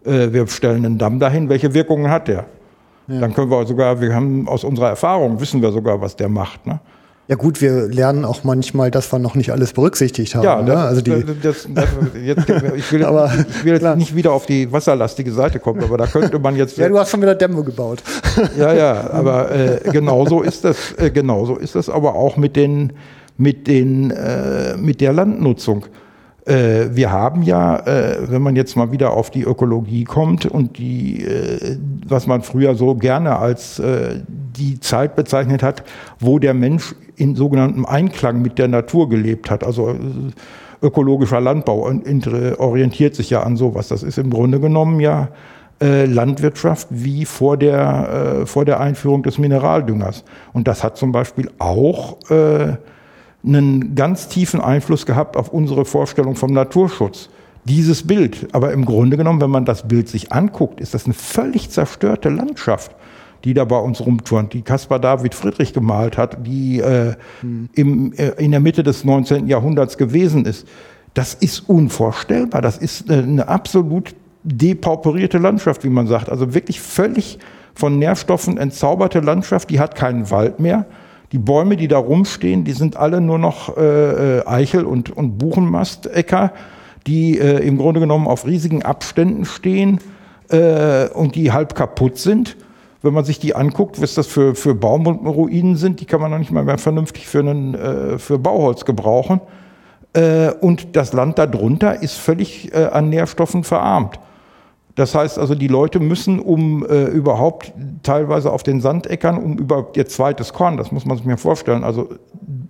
äh, 0.06 0.32
wir 0.32 0.48
stellen 0.48 0.86
einen 0.86 0.98
Damm 0.98 1.20
dahin, 1.20 1.50
welche 1.50 1.74
Wirkungen 1.74 2.10
hat 2.10 2.28
der? 2.28 2.46
Ja. 3.08 3.20
Dann 3.20 3.34
können 3.34 3.50
wir 3.50 3.66
sogar, 3.66 4.02
wir 4.02 4.14
haben 4.14 4.48
aus 4.48 4.64
unserer 4.64 4.90
Erfahrung, 4.90 5.40
wissen 5.40 5.62
wir 5.62 5.72
sogar, 5.72 6.02
was 6.02 6.16
der 6.16 6.30
macht. 6.30 6.66
Ne? 6.68 6.80
Ja 7.30 7.36
gut, 7.36 7.62
wir 7.62 7.90
lernen 7.90 8.24
auch 8.24 8.46
manchmal, 8.46 8.90
dass 8.90 9.12
wir 9.12 9.20
noch 9.20 9.36
nicht 9.36 9.52
alles 9.52 9.74
berücksichtigt 9.74 10.34
haben. 10.34 10.46
Ja, 10.46 10.62
das, 10.62 10.68
ne? 10.68 10.78
also 10.78 11.02
die 11.02 11.26
das, 11.42 11.68
das, 11.74 11.88
jetzt, 12.24 12.50
ich 12.78 12.92
will, 12.94 13.04
aber, 13.06 13.30
ich 13.50 13.66
will 13.66 13.74
jetzt 13.74 13.98
nicht 13.98 14.16
wieder 14.16 14.32
auf 14.32 14.46
die 14.46 14.72
wasserlastige 14.72 15.34
Seite 15.34 15.60
kommen, 15.60 15.84
aber 15.84 15.98
da 15.98 16.08
könnte 16.08 16.40
man 16.40 16.56
jetzt. 16.56 16.78
ja, 16.78 16.88
du 16.88 16.98
hast 16.98 17.12
schon 17.12 17.22
wieder 17.22 17.36
Dämme 17.36 17.64
gebaut. 17.64 18.02
ja, 18.58 18.74
ja, 18.74 19.10
aber 19.12 19.52
äh, 19.52 19.80
genauso 19.92 20.42
ist 20.42 20.64
das, 20.64 20.94
äh, 20.98 21.12
genauso 21.12 21.58
ist 21.58 21.76
das 21.76 21.90
aber 21.90 22.16
auch 22.16 22.38
mit 22.38 22.56
den, 22.56 22.94
mit 23.38 23.68
den, 23.68 24.12
äh, 24.12 24.78
mit 24.78 25.02
der 25.02 25.12
Landnutzung. 25.12 25.86
Äh, 26.48 26.96
wir 26.96 27.12
haben 27.12 27.44
ja, 27.44 27.76
äh, 27.86 28.32
wenn 28.32 28.42
man 28.42 28.56
jetzt 28.56 28.78
mal 28.78 28.92
wieder 28.92 29.12
auf 29.12 29.30
die 29.30 29.44
Ökologie 29.44 30.06
kommt 30.06 30.46
und 30.46 30.78
die, 30.78 31.26
äh, 31.26 31.78
was 32.08 32.26
man 32.26 32.42
früher 32.42 32.76
so 32.76 32.96
gerne 32.96 33.38
als 33.38 33.82
die 34.56 34.80
Zeit 34.80 35.16
bezeichnet 35.16 35.62
hat, 35.62 35.84
wo 36.20 36.40
der 36.40 36.54
Mensch 36.54 36.96
in 37.18 37.36
sogenanntem 37.36 37.86
Einklang 37.86 38.42
mit 38.42 38.58
der 38.58 38.70
Natur 38.70 39.10
gelebt 39.10 39.52
hat. 39.52 39.64
Also 39.64 39.94
ökologischer 40.82 41.42
Landbau 41.42 41.92
orientiert 42.58 43.16
sich 43.16 43.30
ja 43.30 43.44
an 43.44 43.58
sowas. 43.58 43.90
Das 43.90 44.04
ist 44.04 44.18
im 44.18 44.30
Grunde 44.30 44.60
genommen 44.60 45.00
ja 45.00 45.30
Landwirtschaft 45.80 46.88
wie 46.90 47.26
vor 47.26 47.58
der, 47.58 48.44
vor 48.46 48.66
der 48.66 48.80
Einführung 48.80 49.22
des 49.22 49.38
Mineraldüngers. 49.38 50.24
Und 50.54 50.68
das 50.68 50.84
hat 50.84 50.98
zum 50.98 51.12
Beispiel 51.12 51.52
auch 51.60 52.18
einen 53.46 53.96
ganz 53.96 54.28
tiefen 54.28 54.62
Einfluss 54.62 55.06
gehabt 55.06 55.38
auf 55.38 55.50
unsere 55.50 55.86
Vorstellung 55.86 56.36
vom 56.36 56.54
Naturschutz. 56.54 57.30
Dieses 57.66 58.08
Bild, 58.08 58.48
aber 58.54 58.72
im 58.72 58.86
Grunde 58.86 59.18
genommen, 59.18 59.42
wenn 59.42 59.50
man 59.50 59.66
das 59.66 59.88
Bild 59.88 60.08
sich 60.08 60.32
anguckt, 60.32 60.80
ist 60.80 60.94
das 60.94 61.06
eine 61.06 61.14
völlig 61.14 61.70
zerstörte 61.70 62.30
Landschaft, 62.30 62.96
die 63.44 63.54
da 63.54 63.66
bei 63.66 63.78
uns 63.78 64.06
rumturnt, 64.06 64.54
die 64.54 64.62
Caspar 64.62 65.00
David 65.00 65.36
Friedrich 65.36 65.74
gemalt 65.74 66.18
hat, 66.18 66.46
die 66.46 66.80
äh, 66.80 67.16
hm. 67.42 67.70
im, 67.74 68.14
äh, 68.14 68.30
in 68.38 68.52
der 68.52 68.62
Mitte 68.62 68.84
des 68.84 69.04
19. 69.04 69.48
Jahrhunderts 69.48 69.98
gewesen 69.98 70.46
ist. 70.46 70.68
Das 71.14 71.34
ist 71.34 71.68
unvorstellbar. 71.68 72.62
Das 72.62 72.78
ist 72.78 73.10
eine, 73.10 73.24
eine 73.24 73.48
absolut 73.48 74.16
depauperierte 74.44 75.38
Landschaft, 75.38 75.84
wie 75.84 75.90
man 75.90 76.08
sagt. 76.08 76.30
Also 76.30 76.54
wirklich 76.54 76.80
völlig 76.80 77.38
von 77.76 78.00
Nährstoffen 78.00 78.58
entzauberte 78.58 79.20
Landschaft, 79.20 79.70
die 79.70 79.80
hat 79.80 79.96
keinen 79.96 80.32
Wald 80.32 80.60
mehr 80.60 80.86
die 81.32 81.40
Bäume, 81.40 81.76
die 81.76 81.88
da 81.88 81.98
rumstehen, 81.98 82.64
die 82.64 82.74
sind 82.74 82.96
alle 82.96 83.20
nur 83.20 83.38
noch 83.38 83.76
äh, 83.78 84.38
äh, 84.40 84.48
Eichel- 84.48 84.86
und, 84.86 85.10
und 85.10 85.38
Buchenmastecker, 85.38 86.54
die 87.06 87.38
äh, 87.38 87.66
im 87.66 87.78
Grunde 87.78 88.00
genommen 88.00 88.28
auf 88.28 88.46
riesigen 88.46 88.84
Abständen 88.84 89.46
stehen 89.46 90.00
äh, 90.50 91.08
und 91.10 91.36
die 91.36 91.52
halb 91.52 91.76
kaputt 91.76 92.18
sind. 92.18 92.56
Wenn 93.02 93.14
man 93.14 93.26
sich 93.26 93.40
die 93.40 93.56
anguckt, 93.56 94.02
was 94.02 94.16
das 94.16 94.28
für, 94.28 94.56
für 94.56 94.74
Baumruinen 94.74 95.76
sind, 95.76 96.00
die 96.00 96.06
kann 96.06 96.20
man 96.20 96.32
noch 96.32 96.40
nicht 96.40 96.52
mal 96.52 96.64
mehr 96.64 96.78
vernünftig 96.78 97.28
für, 97.28 97.40
einen, 97.40 97.76
äh, 97.76 98.18
für 98.18 98.40
Bauholz 98.40 98.86
gebrauchen. 98.86 99.42
Äh, 100.14 100.52
und 100.62 100.96
das 100.96 101.14
Land 101.14 101.38
darunter 101.38 102.02
ist 102.02 102.16
völlig 102.16 102.74
äh, 102.74 102.86
an 102.86 103.10
Nährstoffen 103.10 103.64
verarmt. 103.64 104.20
Das 104.98 105.14
heißt 105.14 105.38
also, 105.38 105.54
die 105.54 105.68
Leute 105.68 106.00
müssen, 106.00 106.40
um 106.40 106.84
äh, 106.84 107.04
überhaupt 107.06 107.72
teilweise 108.02 108.52
auf 108.52 108.64
den 108.64 108.82
Sandäckern, 108.82 109.38
um 109.38 109.56
überhaupt 109.56 109.96
ihr 109.96 110.08
zweites 110.08 110.54
Korn, 110.54 110.76
das 110.76 110.92
muss 110.92 111.06
man 111.06 111.18
sich 111.18 111.26
mir 111.26 111.38
vorstellen, 111.38 111.84
also 111.84 112.10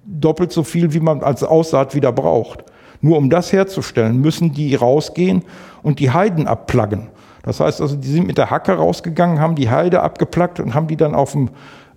doppelt 0.05 0.51
so 0.51 0.63
viel, 0.63 0.93
wie 0.93 0.99
man 0.99 1.23
als 1.23 1.45
Aussaat 1.45 1.95
wieder 1.95 2.11
braucht. 2.11 2.65
Nur 2.99 3.17
um 3.17 3.29
das 3.29 3.53
herzustellen, 3.53 4.19
müssen 4.19 4.53
die 4.53 4.75
rausgehen 4.75 5.43
und 5.83 5.99
die 5.99 6.11
Heiden 6.11 6.47
abplaggen. 6.47 7.07
Das 7.43 7.61
heißt 7.61 7.79
also, 7.79 7.95
die 7.95 8.09
sind 8.09 8.27
mit 8.27 8.37
der 8.37 8.51
Hacke 8.51 8.73
rausgegangen, 8.73 9.39
haben 9.39 9.55
die 9.55 9.69
Heide 9.69 10.01
abgeplackt 10.01 10.59
und 10.59 10.73
haben 10.73 10.87
die 10.87 10.97
dann 10.97 11.15
auf 11.15 11.31
dem 11.31 11.49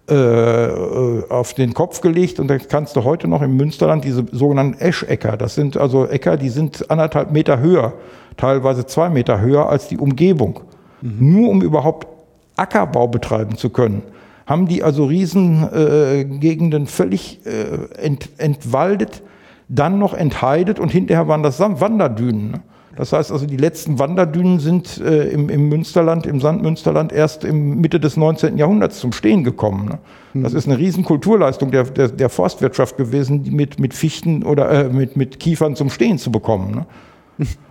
äh, 0.09 0.15
äh, 0.15 1.29
auf 1.29 1.55
den 1.55 1.75
Kopf 1.75 2.01
gelegt 2.01 2.39
und 2.39 2.47
dann 2.47 2.61
kannst 2.69 2.95
du 2.95 3.03
heute 3.03 3.27
noch 3.27 3.43
im 3.43 3.57
Münsterland 3.57 4.05
diese 4.05 4.25
sogenannten 4.31 4.79
Eschecker, 4.81 5.37
das 5.37 5.57
sind 5.57 5.77
also 5.77 6.07
Äcker, 6.07 6.37
die 6.37 6.51
sind 6.51 6.89
anderthalb 6.89 7.33
Meter 7.33 7.59
höher 7.59 7.95
teilweise 8.41 8.87
zwei 8.87 9.11
Meter 9.11 9.41
höher 9.41 9.69
als 9.69 9.89
die 9.89 9.99
Umgebung. 9.99 10.61
Mhm. 11.03 11.33
Nur 11.33 11.51
um 11.51 11.63
überhaupt 11.63 12.07
Ackerbau 12.57 13.07
betreiben 13.09 13.57
zu 13.57 13.71
können, 13.71 14.03
haben 14.47 14.67
die 14.67 14.83
also 14.83 15.05
Riesengegenden 15.05 16.85
äh, 16.85 16.87
völlig 16.87 17.41
äh, 17.47 18.03
ent, 18.03 18.31
entwaldet, 18.39 19.23
dann 19.69 19.99
noch 19.99 20.15
entheidet 20.15 20.81
und 20.81 20.91
hinterher 20.91 21.29
waren 21.29 21.43
das 21.43 21.61
Wanderdünen. 21.61 22.51
Ne? 22.51 22.61
Das 22.97 23.13
heißt 23.13 23.31
also, 23.31 23.47
die 23.47 23.57
letzten 23.57 23.99
Wanderdünen 23.99 24.59
sind 24.59 25.01
äh, 25.01 25.29
im, 25.29 25.49
im, 25.49 25.69
Münsterland, 25.69 26.27
im 26.27 26.41
Sandmünsterland 26.41 27.13
erst 27.13 27.45
im 27.45 27.81
Mitte 27.81 28.01
des 28.01 28.17
19. 28.17 28.59
Jahrhunderts 28.59 28.99
zum 28.99 29.13
Stehen 29.13 29.45
gekommen. 29.45 29.87
Ne? 29.87 29.99
Mhm. 30.35 30.43
Das 30.43 30.55
ist 30.55 30.67
eine 30.67 30.77
riesen 30.77 31.05
Kulturleistung 31.05 31.71
der, 31.71 31.85
der, 31.85 32.09
der 32.09 32.29
Forstwirtschaft 32.29 32.97
gewesen, 32.97 33.45
die 33.45 33.53
mit, 33.53 33.79
mit 33.79 33.95
Fichten 33.95 34.43
oder 34.43 34.71
äh, 34.71 34.89
mit, 34.89 35.17
mit 35.17 35.39
Kiefern 35.39 35.77
zum 35.77 35.91
Stehen 35.91 36.19
zu 36.19 36.33
bekommen. 36.33 36.75
Ne? 36.75 36.87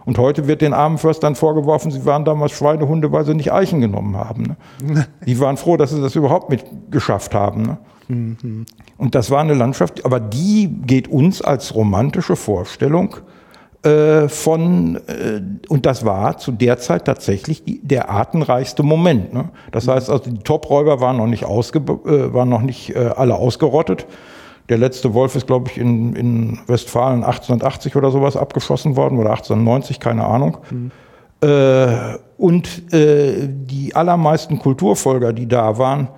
Und 0.06 0.18
heute 0.18 0.48
wird 0.48 0.62
den 0.62 0.74
armen 0.74 0.98
Förstern 0.98 1.36
vorgeworfen, 1.36 1.91
sie 1.91 2.06
waren 2.06 2.26
damals 2.26 2.54
Schweinehunde, 2.54 3.12
weil 3.12 3.26
sie 3.26 3.36
nicht 3.36 3.52
Eichen 3.52 3.82
genommen 3.82 4.18
haben. 4.18 4.56
Ne? 4.82 5.08
Die 5.26 5.40
waren 5.40 5.58
froh, 5.58 5.78
dass 5.78 5.91
sie 5.91 6.02
das 6.02 6.16
überhaupt 6.16 6.50
mit 6.50 6.66
geschafft 6.90 7.36
haben. 7.36 7.62
Ne? 7.62 7.78
Mhm. 8.08 8.66
Und 8.98 9.16
das 9.16 9.30
war 9.32 9.41
eine 9.41 9.54
Landschaft, 9.54 10.04
aber 10.06 10.20
die 10.20 10.68
geht 10.68 11.08
uns 11.08 11.41
als 11.41 11.76
romantische 11.76 12.36
Vorstellung 12.36 13.16
äh, 13.84 14.28
von, 14.28 14.98
äh, 15.08 15.41
und 15.70 15.86
das 15.86 16.04
war 16.04 16.38
zu 16.38 16.52
der 16.52 16.80
Zeit 16.80 17.06
tatsächlich 17.06 17.64
die, 17.64 17.80
der 17.82 18.10
artenreichste 18.10 18.84
Moment. 18.84 19.34
Ne? 19.34 19.50
Das 19.72 19.88
heißt 19.88 20.10
also, 20.10 20.30
die 20.30 20.40
Topräuber 20.40 21.00
waren 21.00 21.18
noch 21.18 21.28
nicht, 21.28 21.46
ausge, 21.46 21.80
äh, 21.80 22.34
waren 22.34 22.50
noch 22.50 22.62
nicht 22.62 22.96
äh, 22.96 23.12
alle 23.16 23.36
ausgerottet. 23.36 24.06
Der 24.70 24.78
letzte 24.78 25.14
Wolf 25.16 25.36
ist, 25.36 25.48
glaube 25.48 25.70
ich, 25.70 25.78
in, 25.78 26.16
in 26.16 26.60
Westfalen 26.68 27.24
1880 27.24 27.96
oder 27.96 28.12
sowas 28.12 28.38
abgeschossen 28.38 28.96
worden 28.96 29.18
oder 29.18 29.32
1890, 29.32 30.00
keine 30.00 30.26
Ahnung. 30.26 30.58
Mhm. 30.70 30.91
Äh, 31.41 32.18
und 32.38 32.94
äh, 32.94 33.48
die 33.50 33.96
allermeisten 33.96 34.60
Kulturfolger, 34.60 35.34
die 35.34 35.48
da 35.48 35.78
waren, 35.78 36.10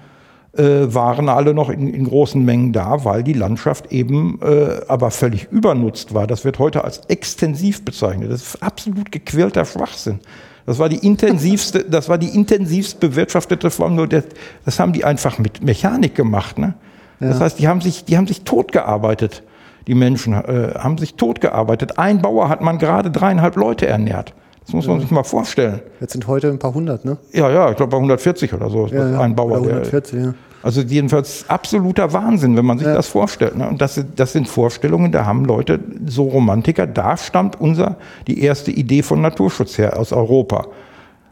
äh, 0.57 0.94
waren 0.94 1.30
alle 1.30 1.53
noch 1.53 1.69
in, 1.69 1.94
in, 1.94 2.03
großen 2.03 2.44
Mengen 2.44 2.73
da, 2.73 3.06
weil 3.06 3.23
die 3.23 3.34
Landschaft 3.34 3.91
eben 3.91 4.40
äh, 4.41 4.82
aber 4.88 5.11
völlig 5.11 5.49
übernutzt 5.49 6.14
war. 6.14 6.28
Das 6.28 6.44
wird 6.44 6.60
heute 6.60 6.84
als 6.84 6.98
extensiv 7.07 7.86
bezeichnet. 7.86 8.32
Das 8.32 8.41
ist 8.41 8.64
absolut 8.64 9.11
gequälter 9.11 9.64
Schwachsinn. 9.64 10.19
Das 10.65 10.78
war 10.78 10.90
die 10.90 11.06
intensivste, 11.06 11.84
das 11.90 12.10
war 12.10 12.18
die 12.18 12.36
intensivst 12.36 12.99
bewirtschaftete 12.99 13.69
Form. 13.69 13.95
Nur 13.95 14.07
das, 14.07 14.26
das 14.65 14.80
haben 14.80 14.91
die 14.91 15.06
einfach 15.06 15.40
mit 15.40 15.64
Mechanik 15.64 16.15
gemacht. 16.15 16.57
Ne? 16.57 16.73
Ja. 17.22 17.30
Das 17.30 17.39
heißt, 17.39 17.60
die 17.60 17.68
haben 17.68 17.81
sich, 17.81 18.03
die 18.06 18.18
haben 18.18 18.27
sich 18.27 18.41
totgearbeitet. 18.41 19.43
Die 19.88 19.95
Menschen 19.95 20.34
äh, 20.34 20.73
haben 20.77 20.98
sich 20.98 21.15
totgearbeitet. 21.15 21.98
Ein 21.98 22.22
Bauer 22.22 22.49
hat 22.49 22.61
man 22.61 22.77
gerade 22.77 23.10
dreieinhalb 23.10 23.56
Leute 23.56 23.88
ernährt. 23.88 24.34
Das 24.65 24.73
muss 24.73 24.88
man 24.88 24.98
ja. 24.98 25.02
sich 25.02 25.11
mal 25.11 25.23
vorstellen. 25.23 25.81
Jetzt 25.99 26.14
sind 26.14 26.27
heute 26.27 26.49
ein 26.49 26.60
paar 26.60 26.73
hundert, 26.73 27.03
ne? 27.03 27.18
Ja, 27.34 27.49
ja, 27.49 27.72
ich 27.72 27.77
glaube 27.77 27.91
bei 27.91 27.98
140 27.98 28.53
oder 28.53 28.69
so. 28.69 28.88
Ja, 28.88 29.19
ein 29.19 29.35
Bauer. 29.35 29.60
Oder 29.61 29.69
140, 29.69 30.11
der, 30.11 30.27
ja. 30.27 30.34
Also 30.64 30.81
jedenfalls 30.81 31.45
absoluter 31.48 32.14
Wahnsinn, 32.14 32.56
wenn 32.56 32.65
man 32.65 32.77
sich 32.77 32.88
das 32.88 33.07
vorstellt. 33.07 33.57
Ne? 33.57 33.68
Und 33.68 33.81
das, 33.81 34.03
das 34.15 34.31
sind 34.31 34.48
Vorstellungen, 34.48 35.11
da 35.11 35.26
haben 35.26 35.45
Leute, 35.45 35.80
so 36.06 36.26
Romantiker, 36.26 36.85
da 36.85 37.18
stammt 37.18 37.60
unser, 37.60 37.98
die 38.27 38.43
erste 38.43 38.69
Idee 38.69 39.02
von 39.02 39.22
Naturschutz 39.22 39.80
her 39.80 39.98
aus 39.98 40.14
Europa. 40.14 40.68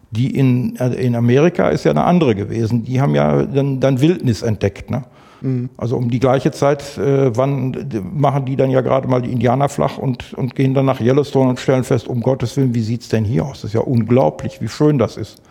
Die 0.10 0.36
in, 0.36 0.76
äh, 0.78 0.95
in 0.95 1.16
Amerika 1.16 1.70
ist 1.70 1.84
ja 1.84 1.91
eine 1.91 2.06
andere 2.06 2.34
gewesen. 2.34 2.84
Die 2.84 2.99
haben 2.99 3.14
ja 3.14 3.44
dann, 3.44 3.80
dann 3.80 4.02
Wildnis 4.02 4.41
entdeckt. 4.41 4.90
Ne? 4.90 5.03
Mhm. 5.41 5.70
Also 5.78 5.98
um 5.98 6.10
die 6.10 6.20
gleiche 6.20 6.52
Zeit 6.52 6.98
äh, 6.98 7.36
wann, 7.36 7.76
machen 8.14 8.45
die 8.45 8.56
dann 8.56 8.70
ja 8.70 8.82
gerade 8.82 9.07
mal 9.07 9.22
die 9.22 9.32
Indianer 9.32 9.70
flach 9.70 9.98
und, 9.98 10.34
und 10.34 10.56
gehen 10.56 10.74
dann 10.74 10.86
nach 10.86 10.99
Yellowstone 10.99 11.49
und 11.49 11.60
stellen 11.60 11.84
fest, 11.84 12.07
um 12.07 12.22
Gottes 12.22 12.57
Willen, 12.57 12.74
wie 12.74 12.82
sieht's 12.82 13.10
denn 13.10 13.26
hier 13.26 13.45
aus? 13.45 13.61
Das 13.61 13.66
ist 13.66 13.74
ja 13.74 13.82
unglaublich, 13.82 14.61
wie 14.61 14.68
schön 14.68 14.98
das 14.98 15.18
ist. 15.18 15.41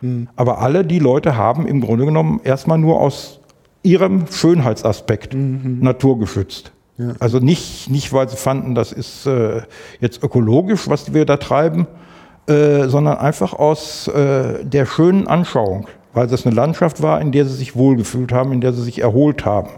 Mhm. 0.00 0.28
Aber 0.36 0.58
alle 0.58 0.84
die 0.84 0.98
Leute 0.98 1.36
haben 1.36 1.66
im 1.66 1.80
Grunde 1.80 2.04
genommen 2.04 2.40
erstmal 2.44 2.78
nur 2.78 3.00
aus 3.00 3.40
ihrem 3.82 4.26
Schönheitsaspekt 4.30 5.34
mhm. 5.34 5.78
Natur 5.80 6.18
geschützt. 6.18 6.72
Ja. 6.96 7.12
Also 7.18 7.38
nicht, 7.38 7.90
nicht, 7.90 8.12
weil 8.12 8.28
sie 8.28 8.36
fanden, 8.36 8.74
das 8.74 8.92
ist 8.92 9.26
äh, 9.26 9.62
jetzt 10.00 10.22
ökologisch, 10.22 10.88
was 10.88 11.12
wir 11.12 11.26
da 11.26 11.36
treiben, 11.36 11.86
äh, 12.46 12.88
sondern 12.88 13.18
einfach 13.18 13.52
aus 13.52 14.06
äh, 14.08 14.64
der 14.64 14.86
schönen 14.86 15.26
Anschauung 15.26 15.86
weil 16.14 16.26
das 16.26 16.46
eine 16.46 16.54
Landschaft 16.54 17.02
war, 17.02 17.20
in 17.20 17.32
der 17.32 17.44
sie 17.44 17.54
sich 17.54 17.76
wohlgefühlt 17.76 18.32
haben, 18.32 18.52
in 18.52 18.60
der 18.60 18.72
sie 18.72 18.82
sich 18.82 19.00
erholt 19.00 19.44
haben, 19.44 19.70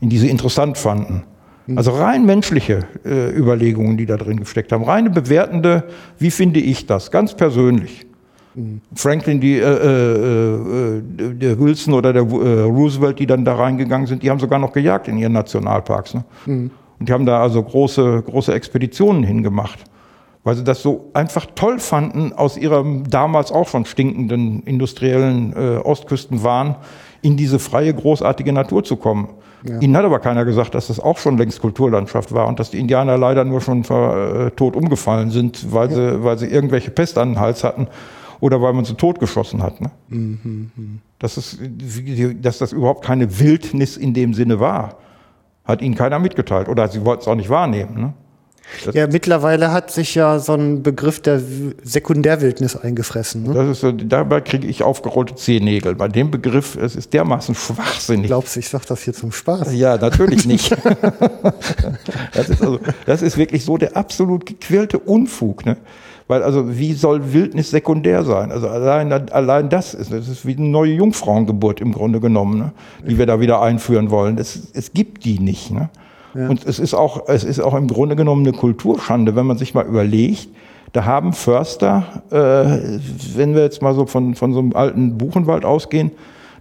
in 0.00 0.08
die 0.08 0.18
sie 0.18 0.28
interessant 0.28 0.78
fanden. 0.78 1.24
Mhm. 1.66 1.78
Also 1.78 1.92
rein 1.92 2.26
menschliche 2.26 2.84
äh, 3.04 3.30
Überlegungen, 3.36 3.96
die 3.96 4.06
da 4.06 4.16
drin 4.16 4.38
gesteckt 4.38 4.72
haben, 4.72 4.84
reine 4.84 5.10
bewertende, 5.10 5.84
wie 6.18 6.30
finde 6.30 6.60
ich 6.60 6.86
das, 6.86 7.10
ganz 7.10 7.34
persönlich. 7.34 8.06
Mhm. 8.54 8.82
Franklin, 8.94 9.40
die, 9.40 9.56
äh, 9.56 9.62
äh, 9.62 10.98
äh, 10.98 11.34
der 11.34 11.58
Wilson 11.58 11.94
oder 11.94 12.12
der 12.12 12.22
äh, 12.22 12.62
Roosevelt, 12.62 13.18
die 13.18 13.26
dann 13.26 13.44
da 13.44 13.54
reingegangen 13.54 14.06
sind, 14.06 14.22
die 14.22 14.30
haben 14.30 14.40
sogar 14.40 14.58
noch 14.58 14.72
gejagt 14.72 15.08
in 15.08 15.16
ihren 15.16 15.32
Nationalparks. 15.32 16.14
Ne? 16.14 16.24
Mhm. 16.46 16.70
Und 17.00 17.08
die 17.08 17.12
haben 17.12 17.26
da 17.26 17.42
also 17.42 17.62
große, 17.62 18.22
große 18.26 18.52
Expeditionen 18.52 19.24
hingemacht 19.24 19.84
weil 20.44 20.56
sie 20.56 20.64
das 20.64 20.82
so 20.82 21.10
einfach 21.14 21.46
toll 21.54 21.78
fanden, 21.78 22.32
aus 22.32 22.56
ihrem 22.56 23.08
damals 23.08 23.52
auch 23.52 23.68
schon 23.68 23.84
stinkenden 23.84 24.62
industriellen 24.64 25.54
äh, 25.54 25.76
Ostküstenwahn 25.78 26.76
in 27.22 27.36
diese 27.36 27.58
freie, 27.58 27.94
großartige 27.94 28.52
Natur 28.52 28.82
zu 28.82 28.96
kommen. 28.96 29.28
Ja. 29.64 29.78
Ihnen 29.78 29.96
hat 29.96 30.04
aber 30.04 30.18
keiner 30.18 30.44
gesagt, 30.44 30.74
dass 30.74 30.88
das 30.88 30.98
auch 30.98 31.18
schon 31.18 31.38
längst 31.38 31.60
Kulturlandschaft 31.60 32.34
war 32.34 32.48
und 32.48 32.58
dass 32.58 32.70
die 32.70 32.80
Indianer 32.80 33.16
leider 33.16 33.44
nur 33.44 33.60
schon 33.60 33.84
äh, 33.84 34.50
tot 34.50 34.74
umgefallen 34.74 35.30
sind, 35.30 35.72
weil, 35.72 35.88
ja. 35.90 35.94
sie, 35.94 36.24
weil 36.24 36.38
sie 36.38 36.46
irgendwelche 36.46 36.90
Pest 36.90 37.16
an 37.16 37.34
den 37.34 37.40
Hals 37.40 37.62
hatten 37.62 37.86
oder 38.40 38.60
weil 38.60 38.72
man 38.72 38.84
sie 38.84 38.94
totgeschossen 38.94 39.62
hat. 39.62 39.80
Ne? 39.80 39.90
Mhm. 40.08 41.00
Dass, 41.20 41.36
es, 41.36 41.58
dass 42.40 42.58
das 42.58 42.72
überhaupt 42.72 43.04
keine 43.04 43.38
Wildnis 43.38 43.96
in 43.96 44.14
dem 44.14 44.34
Sinne 44.34 44.58
war, 44.58 44.96
hat 45.64 45.80
ihnen 45.80 45.94
keiner 45.94 46.18
mitgeteilt 46.18 46.68
oder 46.68 46.88
sie 46.88 47.04
wollten 47.04 47.22
es 47.22 47.28
auch 47.28 47.36
nicht 47.36 47.48
wahrnehmen. 47.48 48.00
Ne? 48.00 48.14
Ja, 48.92 49.06
mittlerweile 49.06 49.72
hat 49.72 49.90
sich 49.90 50.14
ja 50.14 50.38
so 50.38 50.54
ein 50.54 50.82
Begriff 50.82 51.20
der 51.20 51.40
Sekundärwildnis 51.82 52.76
eingefressen. 52.76 53.44
Ne? 53.44 53.54
Das 53.54 53.82
ist, 53.82 53.94
dabei 54.06 54.40
kriege 54.40 54.66
ich 54.66 54.82
aufgerollte 54.82 55.34
Zehennägel. 55.34 55.94
Bei 55.94 56.08
dem 56.08 56.30
Begriff, 56.30 56.76
es 56.76 56.96
ist 56.96 57.12
dermaßen 57.12 57.54
schwachsinnig. 57.54 58.26
Glaubst 58.26 58.56
du, 58.56 58.60
ich 58.60 58.68
sage 58.68 58.84
das 58.88 59.02
hier 59.02 59.14
zum 59.14 59.32
Spaß? 59.32 59.72
Ja, 59.74 59.96
natürlich 59.96 60.46
nicht. 60.46 60.72
das, 62.34 62.48
ist 62.48 62.62
also, 62.62 62.80
das 63.06 63.22
ist 63.22 63.36
wirklich 63.36 63.64
so 63.64 63.76
der 63.76 63.96
absolut 63.96 64.46
gequälte 64.46 64.98
Unfug. 64.98 65.64
Ne? 65.64 65.76
Weil 66.28 66.42
also 66.42 66.78
wie 66.78 66.94
soll 66.94 67.32
Wildnis 67.32 67.70
sekundär 67.70 68.24
sein? 68.24 68.52
Also 68.52 68.68
allein, 68.68 69.12
allein 69.12 69.68
das 69.68 69.94
ist, 69.94 70.12
das 70.12 70.28
ist 70.28 70.46
wie 70.46 70.56
eine 70.56 70.66
neue 70.66 70.92
Jungfrauengeburt 70.94 71.80
im 71.80 71.92
Grunde 71.92 72.20
genommen, 72.20 72.58
ne? 72.58 72.72
die 73.06 73.18
wir 73.18 73.26
da 73.26 73.40
wieder 73.40 73.60
einführen 73.60 74.10
wollen. 74.10 74.38
Es, 74.38 74.68
es 74.72 74.92
gibt 74.92 75.24
die 75.24 75.38
nicht. 75.38 75.70
Ne? 75.70 75.90
Und 76.34 76.64
es 76.66 76.78
ist 76.78 76.94
auch, 76.94 77.28
es 77.28 77.44
ist 77.44 77.60
auch 77.60 77.74
im 77.74 77.88
Grunde 77.88 78.16
genommen 78.16 78.46
eine 78.46 78.56
Kulturschande, 78.56 79.36
wenn 79.36 79.46
man 79.46 79.58
sich 79.58 79.74
mal 79.74 79.86
überlegt, 79.86 80.48
da 80.92 81.04
haben 81.04 81.32
Förster, 81.32 82.22
äh, 82.30 82.98
wenn 83.36 83.54
wir 83.54 83.62
jetzt 83.62 83.80
mal 83.80 83.94
so 83.94 84.06
von, 84.06 84.34
von 84.34 84.52
so 84.52 84.58
einem 84.58 84.74
alten 84.74 85.16
Buchenwald 85.16 85.64
ausgehen, 85.64 86.10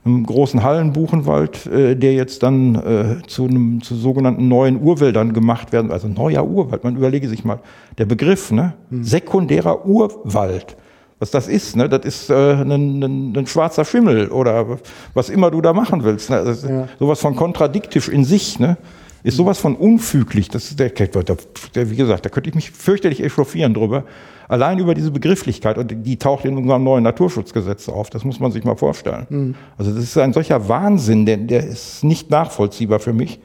einem 0.03 0.26
großen 0.26 0.64
Hallenbuchenwald, 0.64 1.68
äh, 1.68 1.95
der 1.95 2.14
jetzt 2.14 2.41
dann 2.41 2.76
äh, 2.76 3.27
zu 3.27 3.45
einem 3.45 3.81
zu 3.81 3.95
sogenannten 3.95 4.48
neuen 4.48 4.81
Urwäldern 4.81 5.34
gemacht 5.34 5.72
werden, 5.72 5.91
also 5.91 6.07
neuer 6.07 6.45
Urwald. 6.48 6.84
Man 6.84 6.95
überlege 6.95 7.27
sich 7.27 7.43
mal, 7.45 7.60
der 7.98 8.06
Begriff, 8.06 8.52
ne? 8.52 8.73
Hm. 8.89 9.03
sekundärer 9.03 9.85
Urwald. 9.85 10.76
Was 11.19 11.30
das 11.30 11.48
ist, 11.48 11.76
ne? 11.76 11.88
Das 11.88 12.03
ist 12.03 12.31
äh, 12.31 12.53
ein, 12.53 13.03
ein, 13.03 13.38
ein 13.38 13.48
schwarzer 13.48 13.85
Schimmel 13.85 14.30
oder 14.30 14.80
was 15.14 15.30
immer 15.30 15.52
du 15.52 15.61
da 15.61 15.72
machen 15.72 16.03
willst. 16.03 16.31
Ne? 16.31 16.41
Das 16.43 16.64
ist 16.64 16.69
ja. 16.69 16.88
Sowas 16.98 17.19
von 17.19 17.35
kontradiktisch 17.35 18.10
in 18.10 18.23
sich, 18.23 18.60
ne? 18.60 18.77
Ist 19.23 19.38
sowas 19.38 19.60
von 19.60 19.76
unfüglich, 19.76 20.49
das 20.49 20.65
ist 20.72 20.80
der, 20.80 20.89
der, 20.89 21.89
wie 21.91 21.95
gesagt, 21.95 22.26
da 22.26 22.30
könnte 22.30 22.49
ich 22.49 22.56
mich 22.56 22.72
fürchterlich 22.72 23.23
echauffieren 23.23 23.73
drüber. 23.73 24.03
Allein 24.48 24.80
über 24.80 24.93
diese 24.95 25.11
Begrifflichkeit 25.11 25.77
und 25.77 26.06
die 26.06 26.18
taucht 26.18 26.43
in 26.43 26.57
unserem 26.57 26.84
neuen 26.84 27.03
Naturschutzgesetz 27.03 27.88
auf. 27.88 28.10
Das 28.10 28.26
muss 28.26 28.39
man 28.39 28.52
sich 28.52 28.64
mal 28.64 28.76
vorstellen. 28.76 29.26
Mhm. 29.30 29.56
Also 29.77 29.93
das 29.93 30.03
ist 30.03 30.18
ein 30.18 30.34
solcher 30.34 30.68
Wahnsinn, 30.68 31.26
der, 31.26 31.38
der 31.38 31.65
ist 31.65 32.03
nicht 32.03 32.30
nachvollziehbar 32.30 32.99
für 32.99 33.14
mich. 33.14 33.39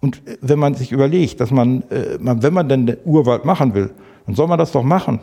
Und 0.00 0.26
äh, 0.26 0.38
wenn 0.40 0.58
man 0.58 0.74
sich 0.74 0.92
überlegt, 0.92 1.40
dass 1.40 1.50
man, 1.50 1.82
äh, 1.90 2.16
man, 2.18 2.42
wenn 2.42 2.54
man 2.54 2.68
denn 2.68 2.86
den 2.86 2.96
Urwald 3.04 3.44
machen 3.44 3.74
will, 3.74 3.90
dann 4.26 4.34
soll 4.34 4.46
man 4.46 4.58
das 4.58 4.72
doch 4.72 4.82
machen. 4.82 5.20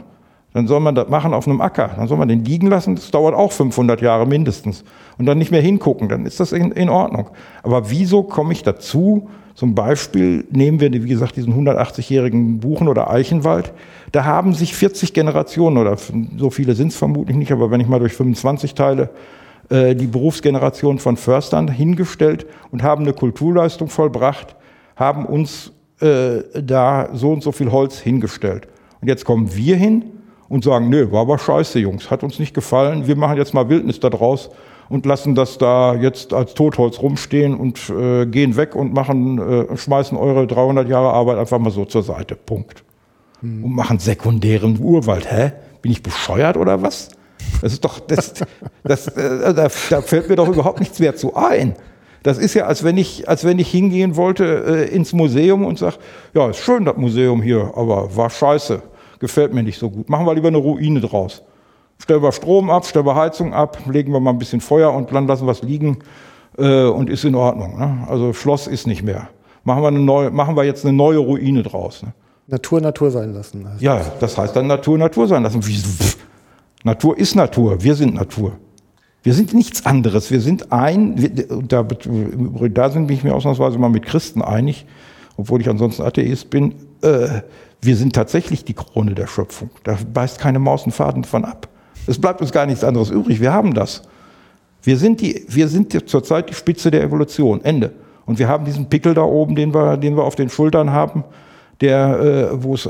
Dann 0.53 0.67
soll 0.67 0.79
man 0.79 0.95
das 0.95 1.09
machen 1.09 1.33
auf 1.33 1.47
einem 1.47 1.59
Acker. 1.59 1.91
Dann 1.97 2.07
soll 2.07 2.17
man 2.17 2.27
den 2.27 2.45
liegen 2.45 2.67
lassen. 2.67 2.95
Das 2.95 3.11
dauert 3.11 3.35
auch 3.35 3.51
500 3.51 4.01
Jahre 4.01 4.25
mindestens. 4.25 4.83
Und 5.17 5.25
dann 5.25 5.37
nicht 5.37 5.51
mehr 5.51 5.61
hingucken. 5.61 6.07
Dann 6.07 6.25
ist 6.25 6.39
das 6.39 6.53
in, 6.53 6.71
in 6.71 6.87
Ordnung. 6.87 7.29
Aber 7.61 7.89
wieso 7.89 8.23
komme 8.23 8.53
ich 8.53 8.63
dazu, 8.63 9.29
zum 9.55 9.73
Beispiel 9.73 10.45
nehmen 10.51 10.81
wir, 10.81 10.91
wie 10.91 11.07
gesagt, 11.07 11.37
diesen 11.37 11.53
180-jährigen 11.53 12.59
Buchen- 12.59 12.89
oder 12.89 13.09
Eichenwald. 13.09 13.73
Da 14.11 14.25
haben 14.25 14.53
sich 14.53 14.75
40 14.75 15.13
Generationen, 15.13 15.77
oder 15.77 15.97
so 16.37 16.49
viele 16.49 16.75
sind 16.75 16.89
es 16.89 16.97
vermutlich 16.97 17.37
nicht, 17.37 17.53
aber 17.53 17.71
wenn 17.71 17.79
ich 17.79 17.87
mal 17.87 17.99
durch 17.99 18.13
25 18.13 18.75
teile, 18.75 19.09
äh, 19.69 19.95
die 19.95 20.07
Berufsgeneration 20.07 20.99
von 20.99 21.15
Förstern 21.15 21.69
hingestellt 21.69 22.45
und 22.71 22.83
haben 22.83 23.03
eine 23.03 23.13
Kulturleistung 23.13 23.87
vollbracht, 23.87 24.57
haben 24.97 25.25
uns 25.25 25.71
äh, 26.01 26.41
da 26.61 27.09
so 27.13 27.31
und 27.31 27.41
so 27.41 27.53
viel 27.53 27.71
Holz 27.71 27.97
hingestellt. 27.97 28.67
Und 28.99 29.07
jetzt 29.07 29.23
kommen 29.23 29.55
wir 29.55 29.77
hin 29.77 30.03
und 30.49 30.65
sagen, 30.65 30.89
nö, 30.89 31.09
war 31.13 31.21
aber 31.21 31.39
scheiße, 31.39 31.79
Jungs, 31.79 32.11
hat 32.11 32.23
uns 32.23 32.39
nicht 32.39 32.53
gefallen, 32.53 33.07
wir 33.07 33.15
machen 33.15 33.37
jetzt 33.37 33.53
mal 33.53 33.69
Wildnis 33.69 34.01
da 34.01 34.09
draus 34.09 34.49
und 34.89 35.05
lassen 35.05 35.35
das 35.35 35.57
da 35.57 35.95
jetzt 35.95 36.33
als 36.33 36.53
Totholz 36.53 37.01
rumstehen 37.01 37.55
und 37.55 37.89
äh, 37.89 38.25
gehen 38.25 38.55
weg 38.55 38.75
und 38.75 38.93
machen, 38.93 39.39
äh, 39.39 39.77
schmeißen 39.77 40.17
eure 40.17 40.47
300 40.47 40.87
Jahre 40.87 41.11
Arbeit 41.11 41.37
einfach 41.37 41.59
mal 41.59 41.71
so 41.71 41.85
zur 41.85 42.03
Seite. 42.03 42.35
Punkt. 42.35 42.83
Hm. 43.41 43.63
Und 43.63 43.75
machen 43.75 43.99
sekundären 43.99 44.79
Urwald. 44.79 45.31
Hä? 45.31 45.53
Bin 45.81 45.91
ich 45.91 46.03
bescheuert 46.03 46.57
oder 46.57 46.81
was? 46.81 47.09
Das 47.61 47.73
ist 47.73 47.85
doch, 47.85 47.99
das, 47.99 48.33
das, 48.83 49.07
äh, 49.07 49.53
da, 49.53 49.69
da 49.89 50.01
fällt 50.01 50.29
mir 50.29 50.35
doch 50.35 50.47
überhaupt 50.47 50.79
nichts 50.79 50.99
mehr 50.99 51.15
zu 51.15 51.35
ein. 51.35 51.75
Das 52.23 52.39
ist 52.39 52.55
ja, 52.55 52.65
als 52.65 52.83
wenn 52.83 52.97
ich, 52.97 53.29
als 53.29 53.45
wenn 53.45 53.59
ich 53.59 53.69
hingehen 53.69 54.15
wollte 54.15 54.87
äh, 54.89 54.95
ins 54.95 55.13
Museum 55.13 55.63
und 55.63 55.77
sag, 55.77 55.99
ja, 56.33 56.49
ist 56.49 56.57
schön 56.57 56.83
das 56.83 56.97
Museum 56.97 57.41
hier, 57.41 57.71
aber 57.75 58.15
war 58.15 58.31
scheiße, 58.31 58.81
gefällt 59.19 59.53
mir 59.53 59.61
nicht 59.61 59.77
so 59.77 59.91
gut. 59.91 60.09
Machen 60.09 60.25
wir 60.25 60.33
lieber 60.33 60.47
eine 60.47 60.57
Ruine 60.57 61.01
draus. 61.01 61.43
Stellen 61.97 62.21
wir 62.21 62.31
Strom 62.31 62.69
ab, 62.69 62.85
stellen 62.85 63.05
wir 63.05 63.15
Heizung 63.15 63.53
ab, 63.53 63.79
legen 63.89 64.11
wir 64.11 64.19
mal 64.19 64.31
ein 64.31 64.37
bisschen 64.37 64.61
Feuer 64.61 64.93
und 64.93 65.11
dann 65.13 65.27
lassen 65.27 65.45
wir 65.45 65.51
es 65.51 65.61
liegen 65.61 65.99
äh, 66.57 66.85
und 66.85 67.09
ist 67.09 67.23
in 67.23 67.35
Ordnung. 67.35 67.79
Ne? 67.79 68.05
Also 68.07 68.33
Schloss 68.33 68.67
ist 68.67 68.85
nicht 68.87 69.03
mehr. 69.03 69.29
Machen 69.63 69.81
wir, 69.81 69.87
eine 69.87 69.99
neue, 69.99 70.29
machen 70.29 70.55
wir 70.55 70.63
jetzt 70.63 70.85
eine 70.85 70.95
neue 70.95 71.17
Ruine 71.17 71.63
draus. 71.63 72.03
Ne? 72.03 72.13
Natur 72.47 72.81
Natur 72.81 73.11
sein 73.11 73.33
lassen. 73.33 73.67
Ja, 73.79 74.01
das 74.19 74.37
heißt 74.37 74.55
dann 74.55 74.67
Natur 74.67 74.97
Natur 74.97 75.27
sein 75.27 75.43
lassen. 75.43 75.61
Natur 76.83 77.17
ist 77.17 77.35
Natur, 77.35 77.81
wir 77.81 77.95
sind 77.95 78.13
Natur. 78.13 78.53
Wir 79.23 79.33
sind 79.33 79.55
nichts 79.55 79.87
anderes. 79.87 80.29
Wir 80.29 80.39
sind 80.39 80.71
ein, 80.71 81.19
wir, 81.19 81.31
da, 81.63 81.81
da 81.81 82.89
sind 82.91 83.09
ich 83.09 83.23
mir 83.23 83.33
ausnahmsweise 83.33 83.79
mal 83.79 83.89
mit 83.89 84.05
Christen 84.05 84.43
einig, 84.43 84.85
obwohl 85.35 85.61
ich 85.61 85.67
ansonsten 85.67 86.03
Atheist 86.03 86.51
bin. 86.51 86.75
Äh, 87.01 87.41
wir 87.81 87.95
sind 87.95 88.13
tatsächlich 88.13 88.65
die 88.65 88.75
Krone 88.75 89.15
der 89.15 89.25
Schöpfung. 89.25 89.71
Da 89.83 89.97
beißt 90.13 90.37
keine 90.37 90.59
Maus 90.59 90.83
einen 90.83 90.91
Faden 90.91 91.23
von 91.23 91.43
ab. 91.43 91.67
Es 92.07 92.19
bleibt 92.19 92.41
uns 92.41 92.51
gar 92.51 92.65
nichts 92.65 92.83
anderes 92.83 93.09
übrig. 93.09 93.39
Wir 93.39 93.53
haben 93.53 93.73
das. 93.73 94.03
Wir 94.83 94.97
sind, 94.97 95.21
die, 95.21 95.45
wir 95.47 95.67
sind 95.67 96.09
zurzeit 96.09 96.49
die 96.49 96.53
Spitze 96.53 96.91
der 96.91 97.03
Evolution. 97.03 97.63
Ende. 97.63 97.91
Und 98.25 98.39
wir 98.39 98.47
haben 98.47 98.65
diesen 98.65 98.87
Pickel 98.87 99.13
da 99.13 99.23
oben, 99.23 99.55
den 99.55 99.73
wir, 99.73 99.97
den 99.97 100.15
wir 100.15 100.23
auf 100.23 100.35
den 100.35 100.49
Schultern 100.49 100.91
haben, 100.91 101.23
der, 101.81 102.51
äh, 102.51 102.63
wo 102.63 102.73
es 102.75 102.87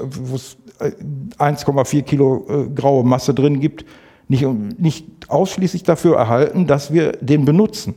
1,4 1.38 2.02
Kilo 2.04 2.46
äh, 2.50 2.70
graue 2.74 3.04
Masse 3.04 3.34
drin 3.34 3.60
gibt, 3.60 3.86
nicht, 4.28 4.46
nicht 4.78 5.06
ausschließlich 5.28 5.84
dafür 5.84 6.18
erhalten, 6.18 6.68
dass 6.68 6.92
wir 6.92 7.14
den 7.14 7.46
benutzen. 7.46 7.96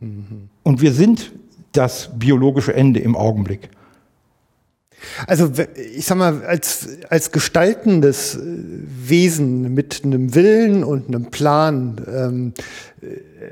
Mhm. 0.00 0.48
Und 0.62 0.80
wir 0.80 0.92
sind 0.92 1.32
das 1.72 2.10
biologische 2.16 2.74
Ende 2.74 3.00
im 3.00 3.16
Augenblick. 3.16 3.70
Also 5.26 5.52
ich 5.74 6.04
sag 6.04 6.18
mal, 6.18 6.44
als, 6.44 6.88
als 7.08 7.32
gestaltendes 7.32 8.36
äh, 8.36 8.40
Wesen 8.40 9.74
mit 9.74 10.02
einem 10.04 10.34
Willen 10.34 10.84
und 10.84 11.08
einem 11.08 11.26
Plan, 11.30 12.00
ähm, 12.12 12.52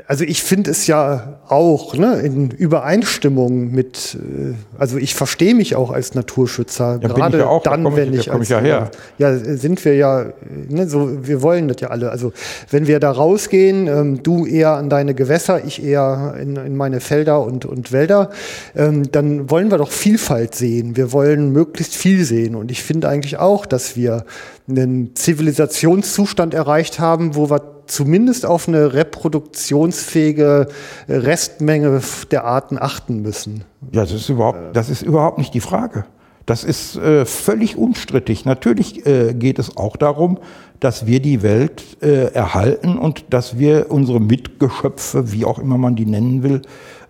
also 0.09 0.25
ich 0.25 0.43
finde 0.43 0.71
es 0.71 0.87
ja 0.87 1.41
auch 1.49 1.95
ne, 1.95 2.21
in 2.21 2.51
Übereinstimmung 2.51 3.71
mit, 3.71 4.17
äh, 4.21 4.55
also 4.79 4.97
ich 4.99 5.15
verstehe 5.15 5.55
mich 5.55 5.77
auch 5.77 5.91
als 5.91 6.15
Naturschützer, 6.15 6.99
Ja, 7.03 7.09
gerade 7.09 7.37
ich 7.39 7.43
ja 7.43 7.49
auch, 7.49 7.63
da 7.63 7.71
dann, 7.71 7.87
ich- 7.87 7.97
wenn 7.97 8.13
da 8.13 8.19
ich 8.19 8.27
komm 8.29 8.37
als, 8.41 8.45
ich 8.45 8.51
ja 8.51 8.61
her. 8.61 8.91
ja 9.19 9.37
sind 9.39 9.85
wir 9.85 9.95
ja, 9.97 10.27
ne, 10.69 10.89
so 10.89 11.27
wir 11.27 11.43
wollen 11.43 11.69
das 11.69 11.81
ja 11.81 11.89
alle. 11.89 12.11
Also 12.11 12.33
wenn 12.71 12.87
wir 12.87 12.99
da 13.01 13.11
rausgehen, 13.11 13.87
ähm, 13.87 14.23
du 14.23 14.47
eher 14.47 14.73
an 14.73 14.89
deine 14.91 15.15
Gewässer, 15.15 15.65
ich 15.65 15.83
eher 15.85 16.35
in, 16.41 16.57
in 16.57 16.77
meine 16.77 17.01
Felder 17.01 17.43
und, 17.45 17.65
und 17.65 17.93
Wälder, 17.93 18.31
ähm, 18.75 19.11
dann 19.13 19.51
wollen 19.51 19.71
wir 19.71 19.79
doch 19.79 19.91
Vielfalt 19.93 20.55
sehen. 20.55 20.97
Wir 20.97 21.13
wollen 21.13 21.51
möglichst 21.53 21.95
viel 21.95 22.25
sehen. 22.25 22.55
Und 22.55 22.71
ich 22.71 22.83
finde 22.83 23.09
eigentlich 23.09 23.39
auch, 23.39 23.67
dass 23.67 23.97
wir 23.97 24.25
einen 24.69 25.15
Zivilisationszustand 25.15 26.55
erreicht 26.55 26.99
haben, 26.99 27.35
wo 27.37 27.51
wir 27.51 27.74
zumindest 27.87 28.47
auf 28.47 28.69
eine 28.69 28.95
reproduktionsfähige 28.95 30.69
Restmenge 31.09 32.01
der 32.31 32.45
Arten 32.45 32.79
achten 32.79 33.23
müssen. 33.23 33.65
Ja, 33.93 34.03
das 34.03 34.13
ist 34.13 34.29
überhaupt, 34.29 34.59
das 34.75 34.91
ist 34.91 35.03
überhaupt 35.03 35.39
nicht 35.39 35.55
die 35.55 35.61
Frage. 35.61 36.05
Das 36.47 36.63
ist 36.63 36.97
äh, 36.97 37.25
völlig 37.25 37.77
unstrittig. 37.77 38.45
Natürlich 38.45 39.07
äh, 39.07 39.33
geht 39.33 39.59
es 39.59 39.77
auch 39.79 39.97
darum, 39.97 40.39
dass 40.79 41.07
wir 41.07 41.21
die 41.21 41.43
Welt 41.43 41.83
äh, 42.03 42.33
erhalten 42.35 42.99
und 42.99 43.25
dass 43.31 43.59
wir 43.59 43.91
unsere 43.91 44.21
Mitgeschöpfe, 44.21 45.33
wie 45.33 45.47
auch 45.47 45.59
immer 45.59 45.79
man 45.79 45.97
die 45.97 46.05
nennen 46.05 46.43
will, 46.43 46.61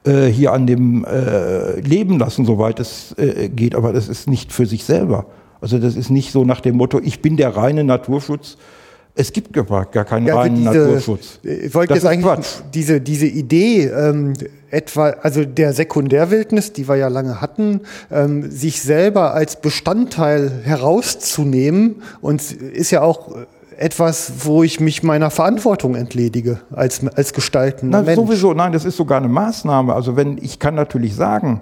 äh, 0.05 0.27
hier 0.27 0.53
an 0.53 0.67
dem 0.69 1.05
äh, 1.05 1.81
leben 1.81 2.19
lassen, 2.19 2.45
soweit 2.45 2.79
es 2.79 3.13
äh, 3.19 3.49
geht. 3.49 3.75
Aber 3.75 3.93
das 3.93 4.09
ist 4.09 4.29
nicht 4.29 4.53
für 4.53 4.67
sich 4.67 4.85
selber. 4.85 5.27
Also 5.61 5.79
das 5.79 5.97
ist 5.97 6.11
nicht 6.11 6.31
so 6.31 6.45
nach 6.45 6.61
dem 6.61 6.77
Motto, 6.77 7.01
ich 7.03 7.21
bin 7.21 7.37
der 7.37 7.57
reine 7.57 7.83
Naturschutz. 7.83 8.57
Es 9.17 9.33
gibt 9.33 9.53
gar 9.53 9.65
gar 9.87 10.05
keinen 10.05 10.27
Ja, 10.27 10.35
reinen 10.37 10.57
diese- 10.57 10.71
Naturschutz. 10.71 11.39
Ich 11.45 11.73
wollte 11.73 11.95
Das 11.95 12.03
jetzt 12.03 12.11
eigentlich 12.11 12.25
Quatsch. 12.25 12.47
diese, 12.75 13.01
diese 13.01 13.27
Idee, 13.27 13.85
ähm, 13.87 14.33
etwa, 14.71 15.11
also 15.23 15.45
der 15.45 15.73
Sekundärwildnis, 15.73 16.73
die 16.73 16.89
wir 16.89 16.97
ja 16.97 17.07
lange 17.07 17.41
hatten, 17.41 17.83
ähm, 18.11 18.51
sich 18.51 18.83
selber 18.83 19.33
als 19.33 19.61
Bestandteil 19.61 20.51
herauszunehmen 20.65 22.03
und 22.21 22.43
ist 22.53 22.91
ja 22.91 23.03
auch 23.03 23.31
etwas, 23.77 24.33
wo 24.45 24.63
ich 24.63 24.81
mich 24.81 25.03
meiner 25.03 25.31
Verantwortung 25.31 25.95
entledige 25.95 26.61
als, 26.73 27.01
als 27.15 27.33
gestaltender 27.33 27.99
Na, 28.01 28.05
Mensch. 28.05 28.17
sowieso, 28.17 28.53
nein, 28.55 28.73
das 28.73 28.85
ist 28.85 28.97
sogar 28.97 29.19
eine 29.19 29.29
Maßnahme. 29.29 29.95
Also 29.95 30.17
wenn, 30.17 30.39
ich 30.39 30.59
kann 30.59 30.75
natürlich 30.75 31.15
sagen, 31.15 31.61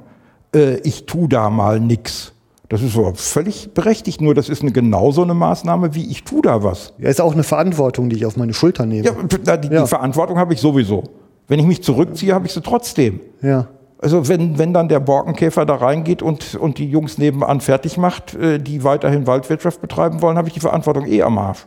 äh, 0.55 0.77
ich 0.85 1.07
tu 1.07 1.27
da 1.29 1.51
mal 1.51 1.81
nix. 1.81 2.32
Das 2.73 2.81
ist 2.81 2.95
so 2.95 3.13
völlig 3.15 3.75
berechtigt, 3.75 4.23
nur 4.23 4.35
das 4.35 4.49
ist 4.49 4.63
eine 4.63 4.73
genauso 4.73 5.23
eine 5.23 5.35
Maßnahme 5.35 5.95
wie 5.95 6.11
ich 6.11 6.25
tu 6.25 6.41
da 6.41 6.63
was. 6.65 6.95
Ja, 6.97 7.11
ist 7.11 7.21
auch 7.21 7.35
eine 7.35 7.43
Verantwortung, 7.43 8.09
die 8.09 8.17
ich 8.17 8.25
auf 8.25 8.39
meine 8.39 8.55
Schulter 8.55 8.87
nehme. 8.87 9.05
Ja, 9.07 9.13
da- 9.45 9.59
die, 9.59 9.69
Ja. 9.69 9.83
die 9.83 9.87
Verantwortung 9.89 10.39
habe 10.39 10.55
ich 10.55 10.61
sowieso. 10.61 11.03
Wenn 11.49 11.59
ich 11.59 11.67
mich 11.67 11.83
zurückziehe, 11.83 12.33
habe 12.33 12.47
ich 12.47 12.53
sie 12.55 12.63
trotzdem. 12.63 13.21
Ja. 13.43 13.67
Also 13.99 14.27
wenn, 14.27 14.57
wenn 14.59 14.73
dann 14.73 14.89
der 14.89 15.01
Borkenkäfer 15.01 15.67
da 15.67 15.75
reingeht 15.75 16.23
und, 16.23 16.55
und 16.55 16.79
die 16.79 16.89
Jungs 16.89 17.19
nebenan 17.19 17.61
fertig 17.61 17.99
macht, 17.99 18.35
äh, 18.37 18.59
die 18.59 18.83
weiterhin 18.85 19.27
Waldwirtschaft 19.27 19.83
betreiben 19.83 20.23
wollen, 20.23 20.39
habe 20.39 20.49
ich 20.49 20.55
die 20.55 20.61
Verantwortung 20.61 21.05
eh 21.07 21.21
am 21.23 21.37
Arsch. 21.37 21.67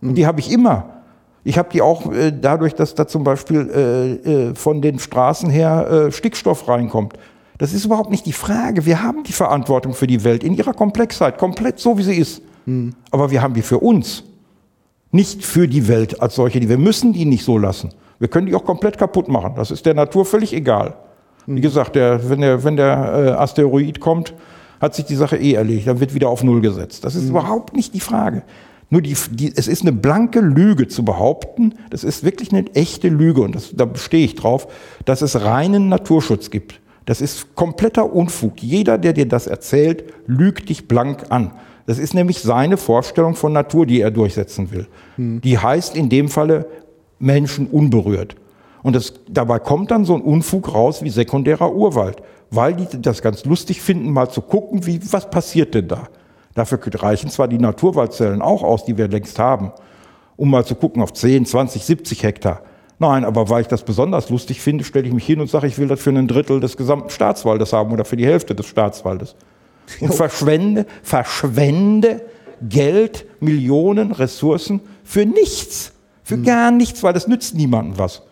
Und 0.00 0.14
die 0.14 0.26
habe 0.26 0.40
ich 0.40 0.50
immer. 0.50 0.84
Ich 1.44 1.58
habe 1.58 1.68
die 1.70 1.82
auch 1.82 2.10
äh, 2.10 2.32
dadurch, 2.32 2.74
dass 2.74 2.94
da 2.94 3.06
zum 3.06 3.22
Beispiel 3.22 3.68
äh, 4.24 4.48
äh, 4.48 4.54
von 4.54 4.80
den 4.80 4.98
Straßen 4.98 5.50
her 5.50 6.06
äh, 6.08 6.10
Stickstoff 6.10 6.66
reinkommt. 6.68 7.12
Das 7.58 7.72
ist 7.72 7.84
überhaupt 7.84 8.10
nicht 8.10 8.24
die 8.26 8.32
Frage. 8.32 8.86
Wir 8.86 9.02
haben 9.02 9.24
die 9.24 9.32
Verantwortung 9.32 9.92
für 9.94 10.06
die 10.06 10.22
Welt 10.24 10.44
in 10.44 10.54
ihrer 10.54 10.72
Komplexheit, 10.74 11.38
komplett 11.38 11.78
so 11.80 11.98
wie 11.98 12.02
sie 12.02 12.14
ist. 12.16 12.42
Aber 13.10 13.30
wir 13.30 13.42
haben 13.42 13.54
die 13.54 13.62
für 13.62 13.78
uns. 13.78 14.24
Nicht 15.10 15.44
für 15.44 15.66
die 15.66 15.88
Welt 15.88 16.20
als 16.20 16.34
solche. 16.34 16.60
Die- 16.60 16.68
Wir 16.68 16.78
müssen 16.78 17.12
die 17.14 17.24
nicht 17.24 17.44
so 17.44 17.56
lassen. 17.58 17.90
Wir 18.18 18.28
können 18.28 18.46
die 18.46 18.54
auch 18.54 18.64
komplett 18.64 18.98
kaputt 18.98 19.28
machen. 19.28 19.52
Das 19.56 19.70
ist 19.70 19.86
der 19.86 19.94
Natur 19.94 20.24
völlig 20.24 20.52
egal. 20.52 20.94
Wie 21.46 21.60
gesagt, 21.62 21.96
der, 21.96 22.28
wenn 22.28 22.42
der, 22.42 22.62
wenn 22.62 22.76
der 22.76 22.88
äh, 23.14 23.30
Asteroid 23.42 24.00
kommt, 24.00 24.34
hat 24.82 24.94
sich 24.94 25.06
die 25.06 25.14
Sache 25.16 25.36
eh 25.38 25.54
erledigt. 25.54 25.86
Dann 25.88 25.98
wird 25.98 26.12
wieder 26.14 26.28
auf 26.28 26.44
Null 26.44 26.60
gesetzt. 26.60 27.04
Das 27.04 27.14
ist 27.14 27.28
überhaupt 27.28 27.74
nicht 27.74 27.94
die 27.94 28.00
Frage. 28.00 28.42
Nur 28.90 29.00
die, 29.02 29.16
die, 29.32 29.52
es 29.56 29.66
ist 29.66 29.82
eine 29.82 29.92
blanke 29.92 30.40
Lüge 30.40 30.88
zu 30.88 31.04
behaupten, 31.04 31.74
das 31.90 32.04
ist 32.04 32.22
wirklich 32.24 32.52
eine 32.52 32.66
echte 32.74 33.08
Lüge 33.08 33.42
und 33.42 33.54
das, 33.54 33.70
da 33.74 33.84
bestehe 33.86 34.24
ich 34.24 34.34
drauf, 34.34 34.66
dass 35.04 35.20
es 35.22 35.42
reinen 35.42 35.88
Naturschutz 35.88 36.50
gibt. 36.50 36.80
Das 37.08 37.22
ist 37.22 37.54
kompletter 37.54 38.12
Unfug. 38.12 38.62
Jeder, 38.62 38.98
der 38.98 39.14
dir 39.14 39.26
das 39.26 39.46
erzählt, 39.46 40.04
lügt 40.26 40.68
dich 40.68 40.88
blank 40.88 41.24
an. 41.30 41.52
Das 41.86 41.98
ist 41.98 42.12
nämlich 42.12 42.40
seine 42.42 42.76
Vorstellung 42.76 43.34
von 43.34 43.50
Natur, 43.50 43.86
die 43.86 44.02
er 44.02 44.10
durchsetzen 44.10 44.70
will. 44.72 44.86
Die 45.40 45.56
heißt 45.56 45.96
in 45.96 46.10
dem 46.10 46.28
Falle 46.28 46.66
Menschen 47.18 47.66
unberührt. 47.66 48.36
Und 48.82 48.94
das, 48.94 49.14
dabei 49.26 49.58
kommt 49.58 49.90
dann 49.90 50.04
so 50.04 50.16
ein 50.16 50.20
Unfug 50.20 50.74
raus 50.74 51.02
wie 51.02 51.08
sekundärer 51.08 51.74
Urwald, 51.74 52.18
weil 52.50 52.74
die 52.74 53.00
das 53.00 53.22
ganz 53.22 53.46
lustig 53.46 53.80
finden, 53.80 54.12
mal 54.12 54.28
zu 54.28 54.42
gucken, 54.42 54.84
wie, 54.84 55.00
was 55.10 55.30
passiert 55.30 55.74
denn 55.74 55.88
da. 55.88 56.08
Dafür 56.54 56.78
reichen 56.84 57.30
zwar 57.30 57.48
die 57.48 57.58
Naturwaldzellen 57.58 58.42
auch 58.42 58.62
aus, 58.62 58.84
die 58.84 58.98
wir 58.98 59.08
längst 59.08 59.38
haben, 59.38 59.72
um 60.36 60.50
mal 60.50 60.66
zu 60.66 60.74
gucken 60.74 61.00
auf 61.00 61.14
10, 61.14 61.46
20, 61.46 61.86
70 61.86 62.22
Hektar. 62.22 62.60
Nein, 63.00 63.24
aber 63.24 63.48
weil 63.48 63.62
ich 63.62 63.68
das 63.68 63.84
besonders 63.84 64.28
lustig 64.28 64.60
finde, 64.60 64.82
stelle 64.84 65.06
ich 65.06 65.12
mich 65.14 65.24
hin 65.24 65.40
und 65.40 65.48
sage, 65.48 65.66
ich 65.66 65.78
will 65.78 65.86
das 65.86 66.00
für 66.00 66.10
ein 66.10 66.26
Drittel 66.26 66.58
des 66.60 66.76
gesamten 66.76 67.10
Staatswaldes 67.10 67.72
haben 67.72 67.92
oder 67.92 68.04
für 68.04 68.16
die 68.16 68.26
Hälfte 68.26 68.54
des 68.54 68.66
Staatswaldes. 68.66 69.36
Und 70.00 70.14
verschwende, 70.14 70.84
verschwende 71.02 72.22
Geld, 72.60 73.26
Millionen, 73.40 74.12
Ressourcen 74.12 74.80
für 75.04 75.24
nichts. 75.24 75.92
Für 76.24 76.38
gar 76.38 76.70
nichts, 76.70 77.02
weil 77.02 77.14
das 77.14 77.26
nützt 77.26 77.54
niemandem 77.54 77.98
was. 77.98 78.22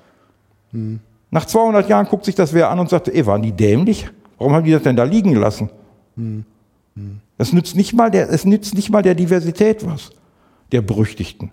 Nach 1.30 1.46
200 1.46 1.88
Jahren 1.88 2.06
guckt 2.06 2.24
sich 2.24 2.34
das 2.34 2.52
wer 2.52 2.68
an 2.70 2.78
und 2.78 2.90
sagt, 2.90 3.08
ey, 3.08 3.24
waren 3.24 3.42
die 3.42 3.52
dämlich? 3.52 4.08
Warum 4.36 4.52
haben 4.52 4.64
die 4.64 4.72
das 4.72 4.82
denn 4.82 4.96
da 4.96 5.04
liegen 5.04 5.32
gelassen? 5.32 5.70
Das 7.38 7.52
nützt 7.52 7.76
nicht 7.76 7.94
mal 7.94 8.10
der, 8.10 8.30
es 8.30 8.44
nützt 8.44 8.74
nicht 8.74 8.90
mal 8.90 9.02
der 9.02 9.14
Diversität 9.14 9.86
was, 9.86 10.10
der 10.72 10.82
Berüchtigten. 10.82 11.52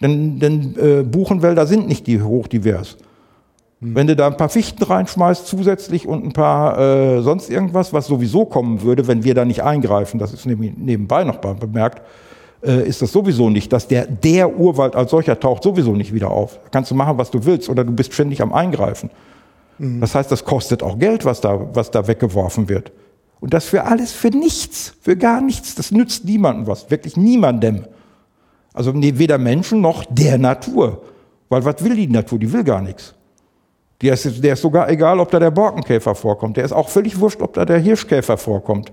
Denn, 0.00 0.38
denn 0.38 0.76
äh, 0.76 1.02
Buchenwälder 1.02 1.66
sind 1.66 1.88
nicht 1.88 2.06
die 2.06 2.22
hochdivers. 2.22 2.96
Wenn 3.80 4.06
du 4.06 4.16
da 4.16 4.26
ein 4.26 4.36
paar 4.36 4.48
Fichten 4.48 4.82
reinschmeißt 4.82 5.46
zusätzlich 5.46 6.06
und 6.06 6.24
ein 6.24 6.32
paar 6.32 6.78
äh, 6.78 7.22
sonst 7.22 7.50
irgendwas, 7.50 7.92
was 7.92 8.06
sowieso 8.06 8.46
kommen 8.46 8.82
würde, 8.82 9.06
wenn 9.06 9.22
wir 9.22 9.34
da 9.34 9.44
nicht 9.44 9.62
eingreifen, 9.62 10.18
das 10.18 10.32
ist 10.32 10.46
nämlich 10.46 10.72
nebenbei 10.76 11.24
noch 11.24 11.36
bemerkt, 11.36 12.02
äh, 12.62 12.88
ist 12.88 13.02
das 13.02 13.12
sowieso 13.12 13.50
nicht, 13.50 13.72
dass 13.72 13.86
der, 13.86 14.06
der 14.06 14.58
Urwald 14.58 14.96
als 14.96 15.10
solcher 15.10 15.38
taucht 15.38 15.62
sowieso 15.62 15.92
nicht 15.92 16.14
wieder 16.14 16.30
auf. 16.30 16.58
Da 16.64 16.70
kannst 16.70 16.90
du 16.90 16.94
machen, 16.94 17.18
was 17.18 17.30
du 17.30 17.44
willst 17.44 17.68
oder 17.68 17.84
du 17.84 17.92
bist 17.92 18.14
ständig 18.14 18.40
am 18.40 18.52
Eingreifen. 18.52 19.10
Das 19.78 20.14
heißt, 20.14 20.32
das 20.32 20.44
kostet 20.44 20.82
auch 20.82 20.98
Geld, 20.98 21.26
was 21.26 21.42
da, 21.42 21.68
was 21.74 21.90
da 21.90 22.06
weggeworfen 22.06 22.70
wird. 22.70 22.92
Und 23.40 23.52
das 23.52 23.66
für 23.66 23.84
alles, 23.84 24.12
für 24.12 24.30
nichts, 24.30 24.94
für 25.02 25.16
gar 25.16 25.42
nichts. 25.42 25.74
Das 25.74 25.90
nützt 25.90 26.24
niemandem 26.24 26.66
was, 26.66 26.90
wirklich 26.90 27.16
niemandem. 27.18 27.84
Also 28.76 28.92
weder 28.94 29.38
Menschen 29.38 29.80
noch 29.80 30.04
der 30.04 30.36
Natur. 30.36 31.02
Weil 31.48 31.64
was 31.64 31.82
will 31.82 31.96
die 31.96 32.08
Natur? 32.08 32.38
Die 32.38 32.52
will 32.52 32.62
gar 32.62 32.82
nichts. 32.82 33.14
Der 34.02 34.12
ist, 34.12 34.44
der 34.44 34.52
ist 34.52 34.60
sogar 34.60 34.90
egal, 34.90 35.18
ob 35.18 35.30
da 35.30 35.38
der 35.38 35.50
Borkenkäfer 35.50 36.14
vorkommt. 36.14 36.58
Der 36.58 36.64
ist 36.64 36.72
auch 36.72 36.90
völlig 36.90 37.18
wurscht, 37.18 37.40
ob 37.40 37.54
da 37.54 37.64
der 37.64 37.78
Hirschkäfer 37.78 38.36
vorkommt. 38.36 38.92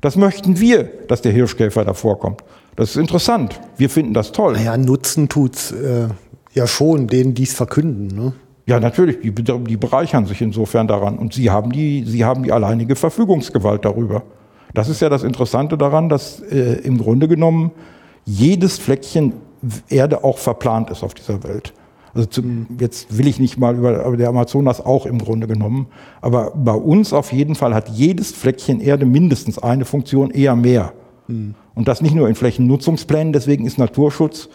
Das 0.00 0.16
möchten 0.16 0.58
wir, 0.58 0.82
dass 1.06 1.22
der 1.22 1.30
Hirschkäfer 1.30 1.84
da 1.84 1.94
vorkommt. 1.94 2.42
Das 2.74 2.90
ist 2.90 2.96
interessant. 2.96 3.60
Wir 3.76 3.88
finden 3.88 4.12
das 4.12 4.32
toll. 4.32 4.54
Naja, 4.54 4.76
Nutzen 4.76 5.28
tut's 5.28 5.70
äh, 5.70 6.08
ja 6.54 6.66
schon, 6.66 7.06
denen 7.06 7.34
dies 7.34 7.54
verkünden. 7.54 8.08
Ne? 8.08 8.32
Ja, 8.66 8.80
natürlich, 8.80 9.20
die, 9.20 9.30
die 9.32 9.76
bereichern 9.76 10.26
sich 10.26 10.42
insofern 10.42 10.88
daran. 10.88 11.16
Und 11.16 11.34
sie 11.34 11.48
haben, 11.50 11.70
die, 11.70 12.02
sie 12.04 12.24
haben 12.24 12.42
die 12.42 12.50
alleinige 12.50 12.96
Verfügungsgewalt 12.96 13.84
darüber. 13.84 14.24
Das 14.74 14.88
ist 14.88 15.00
ja 15.00 15.08
das 15.08 15.22
Interessante 15.22 15.78
daran, 15.78 16.08
dass 16.08 16.40
äh, 16.40 16.80
im 16.82 16.98
Grunde 16.98 17.28
genommen 17.28 17.70
jedes 18.24 18.78
Fleckchen 18.78 19.34
Erde 19.88 20.24
auch 20.24 20.38
verplant 20.38 20.90
ist 20.90 21.02
auf 21.02 21.14
dieser 21.14 21.42
Welt. 21.44 21.72
Also 22.14 22.26
zu, 22.28 22.42
jetzt 22.78 23.16
will 23.16 23.26
ich 23.26 23.38
nicht 23.38 23.58
mal 23.58 23.76
über 23.76 24.04
aber 24.04 24.16
der 24.16 24.28
Amazonas 24.28 24.84
auch 24.84 25.06
im 25.06 25.18
Grunde 25.18 25.46
genommen, 25.46 25.86
aber 26.20 26.50
bei 26.50 26.74
uns 26.74 27.12
auf 27.12 27.32
jeden 27.32 27.54
Fall 27.54 27.74
hat 27.74 27.88
jedes 27.88 28.32
Fleckchen 28.32 28.80
Erde 28.80 29.06
mindestens 29.06 29.58
eine 29.58 29.84
Funktion, 29.84 30.30
eher 30.30 30.54
mehr. 30.54 30.92
Und 31.74 31.88
das 31.88 32.02
nicht 32.02 32.14
nur 32.14 32.28
in 32.28 32.34
Flächennutzungsplänen, 32.34 33.32
deswegen 33.32 33.64
ist 33.64 33.78
Naturschutz 33.78 34.48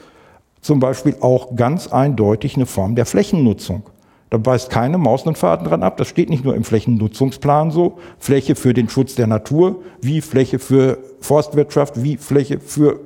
zum 0.62 0.80
Beispiel 0.80 1.16
auch 1.22 1.56
ganz 1.56 1.88
eindeutig 1.88 2.56
eine 2.56 2.66
Form 2.66 2.96
der 2.96 3.06
Flächennutzung. 3.06 3.84
Da 4.30 4.38
beißt 4.38 4.70
keine 4.70 4.98
Maus 4.98 5.26
einen 5.26 5.36
Faden 5.36 5.66
dran 5.66 5.84
ab. 5.84 5.96
Das 5.98 6.10
steht 6.10 6.30
nicht 6.30 6.44
nur 6.44 6.56
im 6.56 6.66
Flächennutzungsplan 6.66 7.72
so. 7.72 7.98
Fläche 8.20 8.56
für 8.56 8.74
den 8.74 8.90
Schutz 8.90 9.16
der 9.16 9.28
Natur, 9.28 9.82
wie 10.02 10.20
Fläche 10.20 10.60
für 10.60 10.98
Forstwirtschaft, 11.22 12.04
wie 12.04 12.18
Fläche 12.18 12.60
für 12.60 13.00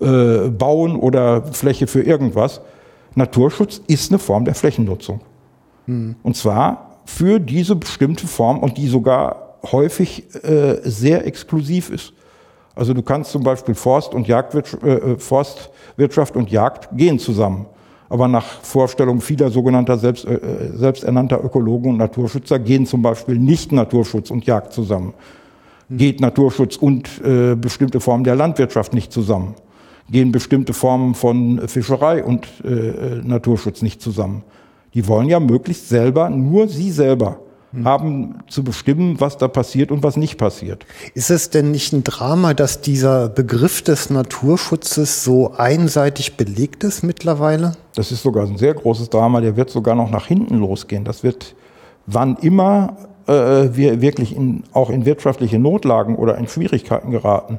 äh, 0.00 0.48
Bauen 0.48 0.96
oder 0.96 1.42
Fläche 1.42 1.86
für 1.86 2.02
irgendwas. 2.02 2.60
Naturschutz 3.14 3.80
ist 3.86 4.10
eine 4.10 4.18
Form 4.18 4.44
der 4.44 4.54
Flächennutzung. 4.54 5.20
Und 6.22 6.36
zwar 6.36 7.00
für 7.04 7.38
diese 7.38 7.76
bestimmte 7.76 8.26
Form 8.26 8.58
und 8.58 8.76
die 8.76 8.88
sogar 8.88 9.58
häufig 9.70 10.24
äh, 10.44 10.80
sehr 10.82 11.26
exklusiv 11.26 11.90
ist. 11.90 12.12
Also 12.74 12.92
du 12.92 13.02
kannst 13.02 13.30
zum 13.30 13.42
Beispiel 13.42 13.74
Forst 13.74 14.14
und 14.14 14.26
Jagdwirtschaft, 14.26 14.82
äh, 14.82 15.16
Forstwirtschaft 15.18 16.36
und 16.36 16.50
Jagd 16.50 16.88
gehen 16.96 17.18
zusammen. 17.18 17.66
Aber 18.08 18.28
nach 18.28 18.44
Vorstellung 18.44 19.20
vieler 19.20 19.50
sogenannter 19.50 19.96
selbst, 19.96 20.24
äh, 20.24 20.38
selbsternannter 20.74 21.42
Ökologen 21.42 21.92
und 21.92 21.98
Naturschützer 21.98 22.58
gehen 22.58 22.86
zum 22.86 23.02
Beispiel 23.02 23.38
nicht 23.38 23.72
Naturschutz 23.72 24.30
und 24.30 24.44
Jagd 24.44 24.72
zusammen. 24.72 25.14
Geht 25.90 26.20
Naturschutz 26.20 26.76
und 26.76 27.08
äh, 27.24 27.54
bestimmte 27.54 28.00
Formen 28.00 28.24
der 28.24 28.34
Landwirtschaft 28.34 28.92
nicht 28.94 29.12
zusammen. 29.12 29.54
Gehen 30.10 30.32
bestimmte 30.32 30.72
Formen 30.74 31.14
von 31.14 31.66
Fischerei 31.68 32.22
und 32.22 32.46
äh, 32.64 32.68
äh 32.68 33.22
Naturschutz 33.24 33.82
nicht 33.82 34.02
zusammen. 34.02 34.42
Die 34.92 35.08
wollen 35.08 35.28
ja 35.28 35.40
möglichst 35.40 35.88
selber, 35.88 36.30
nur 36.30 36.68
sie 36.68 36.90
selber 36.90 37.38
haben 37.82 38.38
zu 38.46 38.62
bestimmen, 38.62 39.20
was 39.20 39.36
da 39.36 39.48
passiert 39.48 39.90
und 39.90 40.02
was 40.02 40.16
nicht 40.16 40.38
passiert. 40.38 40.86
Ist 41.14 41.30
es 41.30 41.50
denn 41.50 41.70
nicht 41.70 41.92
ein 41.92 42.04
Drama, 42.04 42.54
dass 42.54 42.80
dieser 42.82 43.28
Begriff 43.28 43.82
des 43.82 44.10
Naturschutzes 44.10 45.24
so 45.24 45.54
einseitig 45.56 46.36
belegt 46.36 46.84
ist 46.84 47.02
mittlerweile? 47.02 47.72
Das 47.94 48.12
ist 48.12 48.22
sogar 48.22 48.46
ein 48.46 48.58
sehr 48.58 48.74
großes 48.74 49.10
Drama, 49.10 49.40
der 49.40 49.56
wird 49.56 49.70
sogar 49.70 49.96
noch 49.96 50.10
nach 50.10 50.26
hinten 50.26 50.58
losgehen. 50.58 51.04
Das 51.04 51.24
wird, 51.24 51.56
wann 52.06 52.36
immer 52.36 52.96
äh, 53.26 53.70
wir 53.72 54.00
wirklich 54.00 54.36
in, 54.36 54.64
auch 54.72 54.90
in 54.90 55.04
wirtschaftliche 55.04 55.58
Notlagen 55.58 56.16
oder 56.16 56.38
in 56.38 56.46
Schwierigkeiten 56.46 57.10
geraten, 57.10 57.58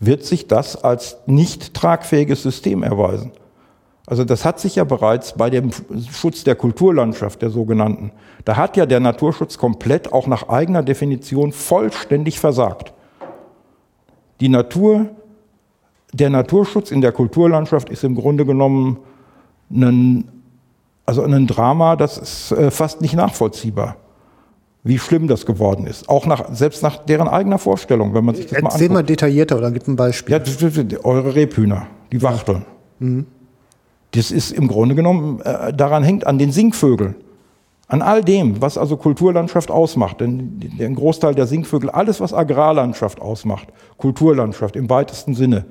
wird 0.00 0.24
sich 0.24 0.48
das 0.48 0.82
als 0.82 1.18
nicht 1.26 1.74
tragfähiges 1.74 2.42
System 2.42 2.82
erweisen. 2.82 3.32
Also 4.06 4.24
das 4.24 4.44
hat 4.44 4.60
sich 4.60 4.76
ja 4.76 4.84
bereits 4.84 5.32
bei 5.32 5.48
dem 5.48 5.70
Schutz 6.10 6.44
der 6.44 6.56
Kulturlandschaft, 6.56 7.40
der 7.40 7.50
sogenannten, 7.50 8.12
da 8.44 8.56
hat 8.56 8.76
ja 8.76 8.84
der 8.84 9.00
Naturschutz 9.00 9.56
komplett 9.56 10.12
auch 10.12 10.26
nach 10.26 10.48
eigener 10.48 10.82
Definition 10.82 11.52
vollständig 11.52 12.38
versagt. 12.38 12.92
Die 14.40 14.50
Natur, 14.50 15.06
der 16.12 16.28
Naturschutz 16.28 16.90
in 16.90 17.00
der 17.00 17.12
Kulturlandschaft 17.12 17.88
ist 17.88 18.04
im 18.04 18.14
Grunde 18.14 18.44
genommen 18.44 18.98
ein, 19.70 20.28
also 21.06 21.22
ein 21.22 21.46
Drama, 21.46 21.96
das 21.96 22.18
ist 22.18 22.52
äh, 22.52 22.70
fast 22.70 23.00
nicht 23.00 23.14
nachvollziehbar 23.14 23.96
wie 24.84 24.98
schlimm 24.98 25.26
das 25.26 25.46
geworden 25.46 25.86
ist. 25.86 26.08
Auch 26.10 26.26
nach, 26.26 26.54
selbst 26.54 26.82
nach 26.82 26.98
deren 26.98 27.26
eigener 27.26 27.58
Vorstellung, 27.58 28.14
wenn 28.14 28.24
man 28.24 28.34
sich 28.34 28.46
das 28.46 28.52
Erzähl 28.52 28.62
mal 28.62 28.74
anguckt. 28.74 28.92
Mal 28.92 29.02
detaillierter 29.02 29.56
oder 29.56 29.70
gib 29.70 29.88
ein 29.88 29.96
Beispiel. 29.96 30.34
Ja, 30.34 30.98
eure 31.02 31.34
Rebhühner, 31.34 31.86
die 32.12 32.22
Wachteln. 32.22 32.66
Mhm. 32.98 33.26
Das 34.12 34.30
ist 34.30 34.52
im 34.52 34.68
Grunde 34.68 34.94
genommen, 34.94 35.40
äh, 35.40 35.72
daran 35.72 36.04
hängt 36.04 36.26
an 36.26 36.38
den 36.38 36.52
Singvögeln. 36.52 37.16
An 37.88 38.00
all 38.02 38.22
dem, 38.22 38.60
was 38.62 38.78
also 38.78 38.96
Kulturlandschaft 38.96 39.70
ausmacht. 39.70 40.20
Denn 40.20 40.60
der 40.78 40.88
Großteil 40.90 41.34
der 41.34 41.46
Singvögel, 41.46 41.90
alles 41.90 42.20
was 42.20 42.32
Agrarlandschaft 42.32 43.20
ausmacht, 43.20 43.68
Kulturlandschaft 43.98 44.76
im 44.76 44.88
weitesten 44.88 45.34
Sinne, 45.34 45.64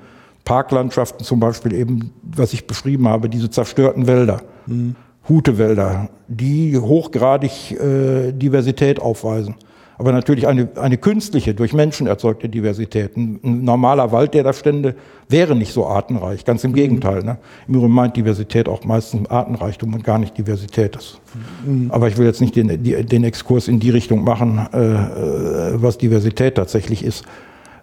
Parklandschaften 0.44 1.24
zum 1.24 1.40
Beispiel 1.40 1.72
eben, 1.72 2.12
was 2.22 2.52
ich 2.52 2.66
beschrieben 2.66 3.08
habe, 3.08 3.28
diese 3.28 3.50
zerstörten 3.50 4.06
Wälder, 4.06 4.42
mhm. 4.66 4.94
Hutewälder, 5.28 6.08
die 6.28 6.78
hochgradig 6.78 7.72
äh, 7.72 8.32
Diversität 8.32 9.00
aufweisen 9.00 9.56
aber 9.96 10.12
natürlich 10.12 10.46
eine, 10.46 10.68
eine 10.76 10.96
künstliche, 10.96 11.54
durch 11.54 11.72
Menschen 11.72 12.06
erzeugte 12.06 12.48
Diversität. 12.48 13.16
Ein, 13.16 13.40
ein, 13.42 13.64
normaler 13.64 14.12
Wald, 14.12 14.34
der 14.34 14.42
da 14.42 14.52
stände, 14.52 14.94
wäre 15.28 15.54
nicht 15.54 15.72
so 15.72 15.86
artenreich. 15.86 16.44
Ganz 16.44 16.64
im 16.64 16.72
mhm. 16.72 16.76
Gegenteil. 16.76 17.22
Ne? 17.22 17.38
Im 17.68 17.74
Übrigen 17.74 17.92
meint 17.92 18.16
Diversität 18.16 18.68
auch 18.68 18.84
meistens 18.84 19.30
Artenreichtum 19.30 19.94
und 19.94 20.04
gar 20.04 20.18
nicht 20.18 20.36
Diversität. 20.36 20.96
Das, 20.96 21.18
mhm. 21.64 21.90
Aber 21.90 22.08
ich 22.08 22.16
will 22.18 22.26
jetzt 22.26 22.40
nicht 22.40 22.56
den, 22.56 22.82
den 22.82 23.24
Exkurs 23.24 23.68
in 23.68 23.80
die 23.80 23.90
Richtung 23.90 24.24
machen, 24.24 24.66
äh, 24.72 24.78
äh, 24.78 25.82
was 25.82 25.98
Diversität 25.98 26.56
tatsächlich 26.56 27.04
ist. 27.04 27.24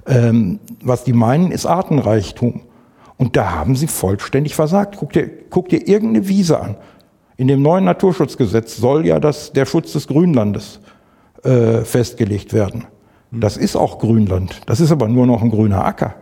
Ähm, 0.08 0.60
was 0.84 1.04
die 1.04 1.14
meinen, 1.14 1.52
ist 1.52 1.66
Artenreichtum. 1.66 2.62
Und 3.18 3.38
da 3.38 3.52
haben 3.52 3.76
sie 3.76 3.88
vollständig 3.88 4.56
versagt. 4.56 4.96
Guck 5.00 5.14
dir, 5.14 5.30
guck 5.50 5.70
dir 5.70 5.88
irgendeine 5.88 6.28
Wiese 6.28 6.60
an. 6.60 6.76
In 7.42 7.48
dem 7.48 7.64
neuen 7.64 7.86
Naturschutzgesetz 7.86 8.78
soll 8.78 9.08
ja 9.08 9.20
das, 9.20 9.52
der 9.52 9.66
Schutz 9.66 9.94
des 9.94 10.06
Grünlandes 10.06 10.80
äh, 11.42 11.80
festgelegt 11.80 12.54
werden. 12.54 12.86
Das 13.32 13.58
ist 13.58 13.76
auch 13.76 13.98
Grünland. 13.98 14.62
Das 14.68 14.80
ist 14.80 14.92
aber 14.92 15.08
nur 15.08 15.26
noch 15.26 15.42
ein 15.42 15.50
grüner 15.50 15.84
Acker. 15.84 16.14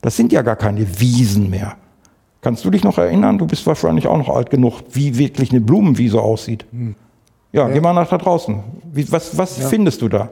Das 0.00 0.16
sind 0.16 0.32
ja 0.32 0.42
gar 0.42 0.56
keine 0.56 0.98
Wiesen 0.98 1.48
mehr. 1.48 1.76
Kannst 2.40 2.64
du 2.64 2.70
dich 2.70 2.82
noch 2.82 2.98
erinnern? 2.98 3.38
Du 3.38 3.46
bist 3.46 3.64
wahrscheinlich 3.68 4.08
auch 4.08 4.18
noch 4.18 4.28
alt 4.28 4.50
genug, 4.50 4.82
wie 4.90 5.16
wirklich 5.16 5.52
eine 5.52 5.60
Blumenwiese 5.60 6.20
aussieht. 6.20 6.66
Hm. 6.72 6.96
Ja, 7.52 7.68
ja, 7.68 7.72
geh 7.72 7.80
mal 7.80 7.92
nach 7.92 8.08
da 8.08 8.18
draußen. 8.18 8.64
Wie, 8.92 9.12
was 9.12 9.38
was 9.38 9.60
ja. 9.60 9.68
findest 9.68 10.02
du 10.02 10.08
da? 10.08 10.30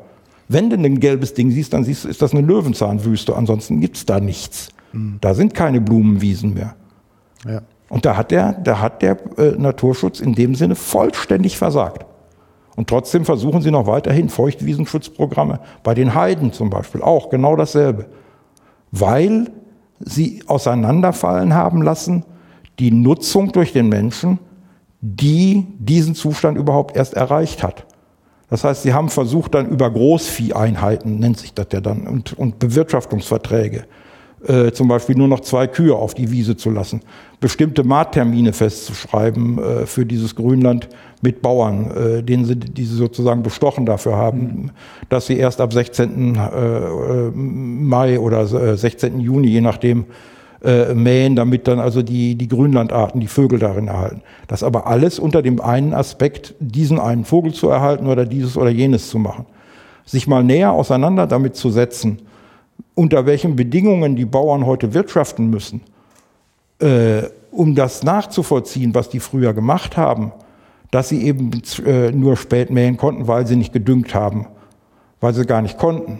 Wenn 0.49 0.71
du 0.71 0.75
ein 0.75 0.99
gelbes 0.99 1.35
Ding 1.35 1.53
siehst, 1.53 1.73
dann 1.73 1.85
siehst 1.85 2.03
du, 2.03 2.09
ist 2.09 2.21
das 2.21 2.33
eine 2.33 2.45
Löwenzahnwüste. 2.45 3.37
Ansonsten 3.37 3.81
gibt's 3.81 4.07
da 4.07 4.19
nichts. 4.19 4.71
Hm. 4.91 5.19
Da 5.21 5.35
sind 5.35 5.55
keine 5.55 5.81
Blumenwiesen 5.81 6.53
mehr. 6.53 6.75
Ja. 7.47 7.63
Und 7.93 8.07
da 8.07 8.17
hat 8.17 8.31
der, 8.31 8.55
da 8.55 8.81
hat 8.81 9.03
der 9.03 9.19
äh, 9.37 9.51
Naturschutz 9.59 10.21
in 10.21 10.35
dem 10.35 10.55
Sinne 10.55 10.77
vollständig 10.77 11.59
versagt. 11.59 12.07
Und 12.75 12.89
trotzdem 12.89 13.27
versuchen 13.27 13.61
sie 13.61 13.71
noch 13.71 13.87
weiterhin 13.87 14.31
Feuchtwiesenschutzprogramme, 14.31 15.61
bei 15.83 15.93
den 15.93 16.15
Heiden 16.15 16.55
zum 16.55 16.71
Beispiel 16.71 17.03
auch 17.03 17.29
genau 17.29 17.55
dasselbe, 17.55 18.07
weil 18.93 19.51
sie 20.01 20.43
auseinanderfallen 20.47 21.53
haben 21.53 21.83
lassen, 21.83 22.25
die 22.79 22.91
Nutzung 22.91 23.53
durch 23.53 23.75
den 23.75 23.91
Menschen, 23.91 24.39
die 25.03 25.67
diesen 25.79 26.15
Zustand 26.15 26.57
überhaupt 26.57 26.97
erst 26.97 27.13
erreicht 27.13 27.63
hat. 27.63 27.85
Das 28.49 28.65
heißt, 28.65 28.85
sie 28.85 28.95
haben 28.95 29.11
versucht 29.11 29.55
dann 29.55 29.69
über 29.69 29.91
Großvieheinheiten, 29.91 31.19
nennt 31.19 31.37
sich 31.37 31.53
das 31.53 31.67
ja 31.75 31.83
dann, 31.83 32.07
und, 32.07 32.39
und 32.39 32.59
Bewirtschaftungsverträge, 32.59 33.85
äh, 34.47 34.73
zum 34.73 34.89
Beispiel 34.89 35.17
nur 35.17 35.29
noch 35.29 35.41
zwei 35.41 35.67
Kühe 35.67 35.95
auf 35.95 36.15
die 36.15 36.31
Wiese 36.31 36.57
zu 36.57 36.71
lassen, 36.71 37.01
bestimmte 37.41 37.85
Markttermine 37.85 38.53
festzuschreiben 38.53 39.59
äh, 39.59 39.87
für 39.87 40.07
dieses 40.07 40.35
Grünland 40.35 40.89
mit 41.21 41.43
Bauern, 41.43 41.91
äh, 41.91 42.23
denen 42.23 42.45
sie, 42.45 42.57
die 42.57 42.85
sie 42.85 42.97
sozusagen 42.97 43.43
bestochen 43.43 43.87
dafür 43.87 44.17
haben, 44.17 44.39
mhm. 44.39 44.71
dass 45.09 45.27
sie 45.27 45.37
erst 45.37 45.61
ab 45.61 45.73
16. 45.73 46.35
Äh, 46.35 46.39
äh, 46.39 47.31
Mai 47.35 48.19
oder 48.19 48.47
16. 48.77 49.21
Äh, 49.21 49.23
Juni, 49.23 49.49
je 49.49 49.61
nachdem, 49.61 50.07
äh, 50.65 50.95
mähen, 50.95 51.35
damit 51.35 51.67
dann 51.67 51.81
also 51.81 52.03
die, 52.03 52.37
die 52.37 52.49
Grünlandarten, 52.49 53.21
die 53.21 53.27
Vögel 53.27 53.59
darin 53.59 53.89
erhalten. 53.89 54.23
Das 54.47 54.63
aber 54.63 54.87
alles 54.87 55.19
unter 55.19 55.43
dem 55.43 55.61
einen 55.61 55.93
Aspekt, 55.93 56.55
diesen 56.61 57.01
einen 57.01 57.25
Vogel 57.25 57.53
zu 57.53 57.69
erhalten 57.69 58.07
oder 58.07 58.27
dieses 58.27 58.57
oder 58.57 58.71
jenes 58.71 59.11
zu 59.11 59.19
machen. 59.19 59.47
Sich 60.05 60.27
mal 60.27 60.45
näher 60.45 60.73
auseinander 60.73 61.27
damit 61.27 61.57
zu 61.57 61.71
setzen, 61.71 62.19
unter 62.95 63.27
welchen 63.27 63.57
Bedingungen 63.57 64.17
die 64.17 64.25
Bauern 64.25 64.67
heute 64.67 64.95
wirtschaften 64.95 65.49
müssen, 65.49 65.83
äh, 66.81 67.23
um 67.51 67.75
das 67.75 68.03
nachzuvollziehen, 68.03 68.95
was 68.95 69.09
die 69.09 69.21
früher 69.21 69.55
gemacht 69.55 69.97
haben, 69.97 70.33
dass 70.91 71.09
sie 71.09 71.25
eben 71.25 71.51
äh, 71.87 72.11
nur 72.13 72.37
spät 72.37 72.71
mähen 72.71 72.97
konnten, 72.97 73.27
weil 73.27 73.47
sie 73.47 73.57
nicht 73.57 73.73
gedüngt 73.73 74.15
haben, 74.15 74.47
weil 75.21 75.33
sie 75.33 75.47
gar 75.47 75.63
nicht 75.63 75.79
konnten. 75.79 76.19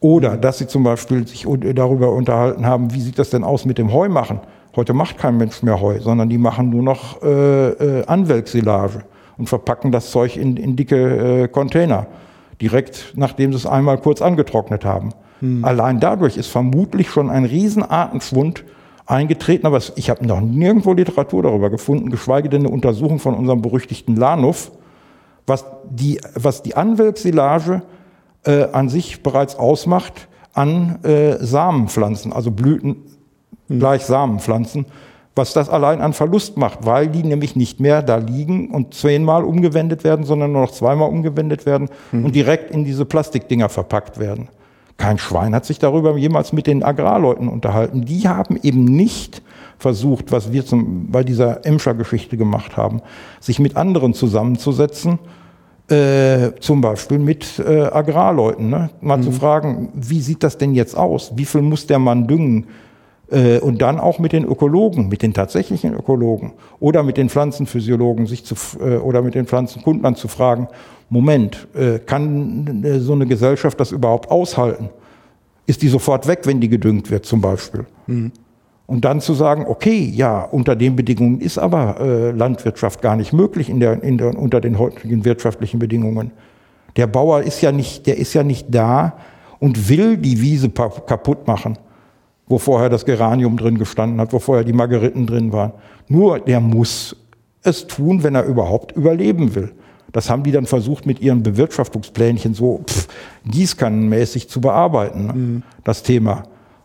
Oder 0.00 0.36
dass 0.36 0.58
sie 0.58 0.66
zum 0.66 0.82
Beispiel 0.82 1.26
sich 1.26 1.46
darüber 1.74 2.12
unterhalten 2.12 2.66
haben, 2.66 2.92
wie 2.92 3.00
sieht 3.00 3.18
das 3.18 3.30
denn 3.30 3.44
aus 3.44 3.64
mit 3.64 3.78
dem 3.78 3.92
Heu 3.92 4.08
machen. 4.08 4.40
Heute 4.74 4.94
macht 4.94 5.16
kein 5.18 5.36
Mensch 5.36 5.62
mehr 5.62 5.80
Heu, 5.80 6.00
sondern 6.00 6.28
die 6.28 6.38
machen 6.38 6.70
nur 6.70 6.82
noch 6.82 7.22
äh, 7.22 7.68
äh, 7.68 8.06
Anwelksilage 8.06 9.04
und 9.38 9.48
verpacken 9.48 9.92
das 9.92 10.10
Zeug 10.10 10.36
in, 10.36 10.56
in 10.56 10.76
dicke 10.76 11.44
äh, 11.44 11.48
Container, 11.48 12.06
direkt 12.60 13.12
nachdem 13.16 13.52
sie 13.52 13.58
es 13.58 13.66
einmal 13.66 13.98
kurz 13.98 14.20
angetrocknet 14.20 14.84
haben. 14.84 15.10
Hm. 15.42 15.64
Allein 15.64 15.98
dadurch 15.98 16.36
ist 16.36 16.46
vermutlich 16.46 17.10
schon 17.10 17.28
ein 17.28 17.44
Riesenartenschwund 17.44 18.64
eingetreten, 19.06 19.66
aber 19.66 19.80
ich 19.96 20.08
habe 20.08 20.24
noch 20.24 20.40
nirgendwo 20.40 20.92
Literatur 20.92 21.42
darüber 21.42 21.68
gefunden, 21.68 22.10
geschweige 22.10 22.48
denn 22.48 22.62
eine 22.62 22.70
Untersuchung 22.70 23.18
von 23.18 23.34
unserem 23.34 23.60
berüchtigten 23.60 24.14
Lanuff, 24.14 24.70
was 25.46 25.66
die, 25.90 26.20
was 26.34 26.62
die 26.62 26.76
Anwelksilage 26.76 27.82
äh, 28.44 28.68
an 28.72 28.88
sich 28.88 29.24
bereits 29.24 29.56
ausmacht 29.56 30.28
an 30.54 31.02
äh, 31.02 31.44
Samenpflanzen, 31.44 32.32
also 32.32 32.52
Blüten 32.52 32.96
hm. 33.66 33.80
gleich 33.80 34.04
Samenpflanzen, 34.04 34.86
was 35.34 35.54
das 35.54 35.68
allein 35.68 36.00
an 36.00 36.12
Verlust 36.12 36.56
macht, 36.56 36.86
weil 36.86 37.08
die 37.08 37.24
nämlich 37.24 37.56
nicht 37.56 37.80
mehr 37.80 38.02
da 38.02 38.16
liegen 38.18 38.70
und 38.70 38.94
zehnmal 38.94 39.42
umgewendet 39.42 40.04
werden, 40.04 40.24
sondern 40.24 40.52
nur 40.52 40.60
noch 40.62 40.70
zweimal 40.70 41.08
umgewendet 41.08 41.66
werden 41.66 41.88
hm. 42.12 42.26
und 42.26 42.36
direkt 42.36 42.70
in 42.70 42.84
diese 42.84 43.06
Plastikdinger 43.06 43.68
verpackt 43.68 44.20
werden. 44.20 44.48
Kein 45.02 45.18
Schwein 45.18 45.52
hat 45.52 45.64
sich 45.64 45.80
darüber 45.80 46.16
jemals 46.16 46.52
mit 46.52 46.68
den 46.68 46.84
Agrarleuten 46.84 47.48
unterhalten. 47.48 48.04
Die 48.04 48.28
haben 48.28 48.56
eben 48.62 48.84
nicht 48.84 49.42
versucht, 49.76 50.30
was 50.30 50.52
wir 50.52 50.64
zum, 50.64 51.10
bei 51.10 51.24
dieser 51.24 51.66
Emscher-Geschichte 51.66 52.36
gemacht 52.36 52.76
haben, 52.76 53.02
sich 53.40 53.58
mit 53.58 53.76
anderen 53.76 54.14
zusammenzusetzen, 54.14 55.18
äh, 55.88 56.52
zum 56.60 56.82
Beispiel 56.82 57.18
mit 57.18 57.58
äh, 57.58 57.80
Agrarleuten, 57.80 58.70
ne? 58.70 58.90
mal 59.00 59.16
mhm. 59.16 59.22
zu 59.24 59.32
fragen, 59.32 59.88
wie 59.92 60.20
sieht 60.20 60.44
das 60.44 60.56
denn 60.56 60.72
jetzt 60.72 60.96
aus? 60.96 61.32
Wie 61.34 61.46
viel 61.46 61.62
muss 61.62 61.88
der 61.88 61.98
Mann 61.98 62.28
düngen? 62.28 62.68
Äh, 63.28 63.58
und 63.58 63.82
dann 63.82 63.98
auch 63.98 64.20
mit 64.20 64.30
den 64.30 64.44
Ökologen, 64.44 65.08
mit 65.08 65.22
den 65.22 65.34
tatsächlichen 65.34 65.94
Ökologen 65.94 66.52
oder 66.78 67.02
mit 67.02 67.16
den 67.16 67.28
Pflanzenphysiologen 67.28 68.26
sich 68.26 68.44
zu, 68.44 68.54
äh, 68.78 68.98
oder 68.98 69.20
mit 69.20 69.34
den 69.34 69.46
Pflanzenkundlern 69.46 70.14
zu 70.14 70.28
fragen, 70.28 70.68
Moment, 71.12 71.68
äh, 71.74 71.98
kann 71.98 72.82
äh, 72.84 72.98
so 72.98 73.12
eine 73.12 73.26
Gesellschaft 73.26 73.78
das 73.78 73.92
überhaupt 73.92 74.30
aushalten? 74.30 74.88
Ist 75.66 75.82
die 75.82 75.88
sofort 75.88 76.26
weg, 76.26 76.40
wenn 76.44 76.58
die 76.58 76.70
gedüngt 76.70 77.10
wird 77.10 77.26
zum 77.26 77.42
Beispiel? 77.42 77.84
Mhm. 78.06 78.32
Und 78.86 79.04
dann 79.04 79.20
zu 79.20 79.34
sagen, 79.34 79.66
okay, 79.68 80.10
ja, 80.14 80.40
unter 80.40 80.74
den 80.74 80.96
Bedingungen 80.96 81.40
ist 81.42 81.58
aber 81.58 82.00
äh, 82.00 82.30
Landwirtschaft 82.30 83.02
gar 83.02 83.14
nicht 83.14 83.34
möglich 83.34 83.68
in 83.68 83.78
der, 83.78 84.02
in 84.02 84.16
der, 84.16 84.38
unter 84.38 84.62
den 84.62 84.78
heutigen 84.78 85.26
wirtschaftlichen 85.26 85.78
Bedingungen. 85.78 86.30
Der 86.96 87.06
Bauer 87.06 87.42
ist 87.42 87.60
ja 87.60 87.72
nicht, 87.72 88.06
der 88.06 88.16
ist 88.16 88.32
ja 88.32 88.42
nicht 88.42 88.68
da 88.70 89.12
und 89.58 89.90
will 89.90 90.16
die 90.16 90.40
Wiese 90.40 90.70
kaputt 90.70 91.46
machen, 91.46 91.76
wo 92.46 92.56
vorher 92.56 92.88
das 92.88 93.04
Geranium 93.04 93.58
drin 93.58 93.76
gestanden 93.76 94.18
hat, 94.18 94.32
wo 94.32 94.38
vorher 94.38 94.64
die 94.64 94.72
Margeriten 94.72 95.26
drin 95.26 95.52
waren. 95.52 95.72
Nur 96.08 96.40
der 96.40 96.60
muss 96.60 97.16
es 97.62 97.86
tun, 97.86 98.22
wenn 98.22 98.34
er 98.34 98.44
überhaupt 98.44 98.92
überleben 98.92 99.54
will. 99.54 99.72
Das 100.12 100.28
haben 100.28 100.42
die 100.42 100.52
dann 100.52 100.66
versucht, 100.66 101.06
mit 101.06 101.20
ihren 101.20 101.42
Bewirtschaftungsplänchen 101.42 102.54
so 102.54 102.82
pff, 102.86 103.08
gießkannenmäßig 103.46 104.48
zu 104.48 104.60
bearbeiten, 104.60 105.26
ne? 105.26 105.32
mhm. 105.32 105.62
das 105.84 106.02
Thema 106.02 106.44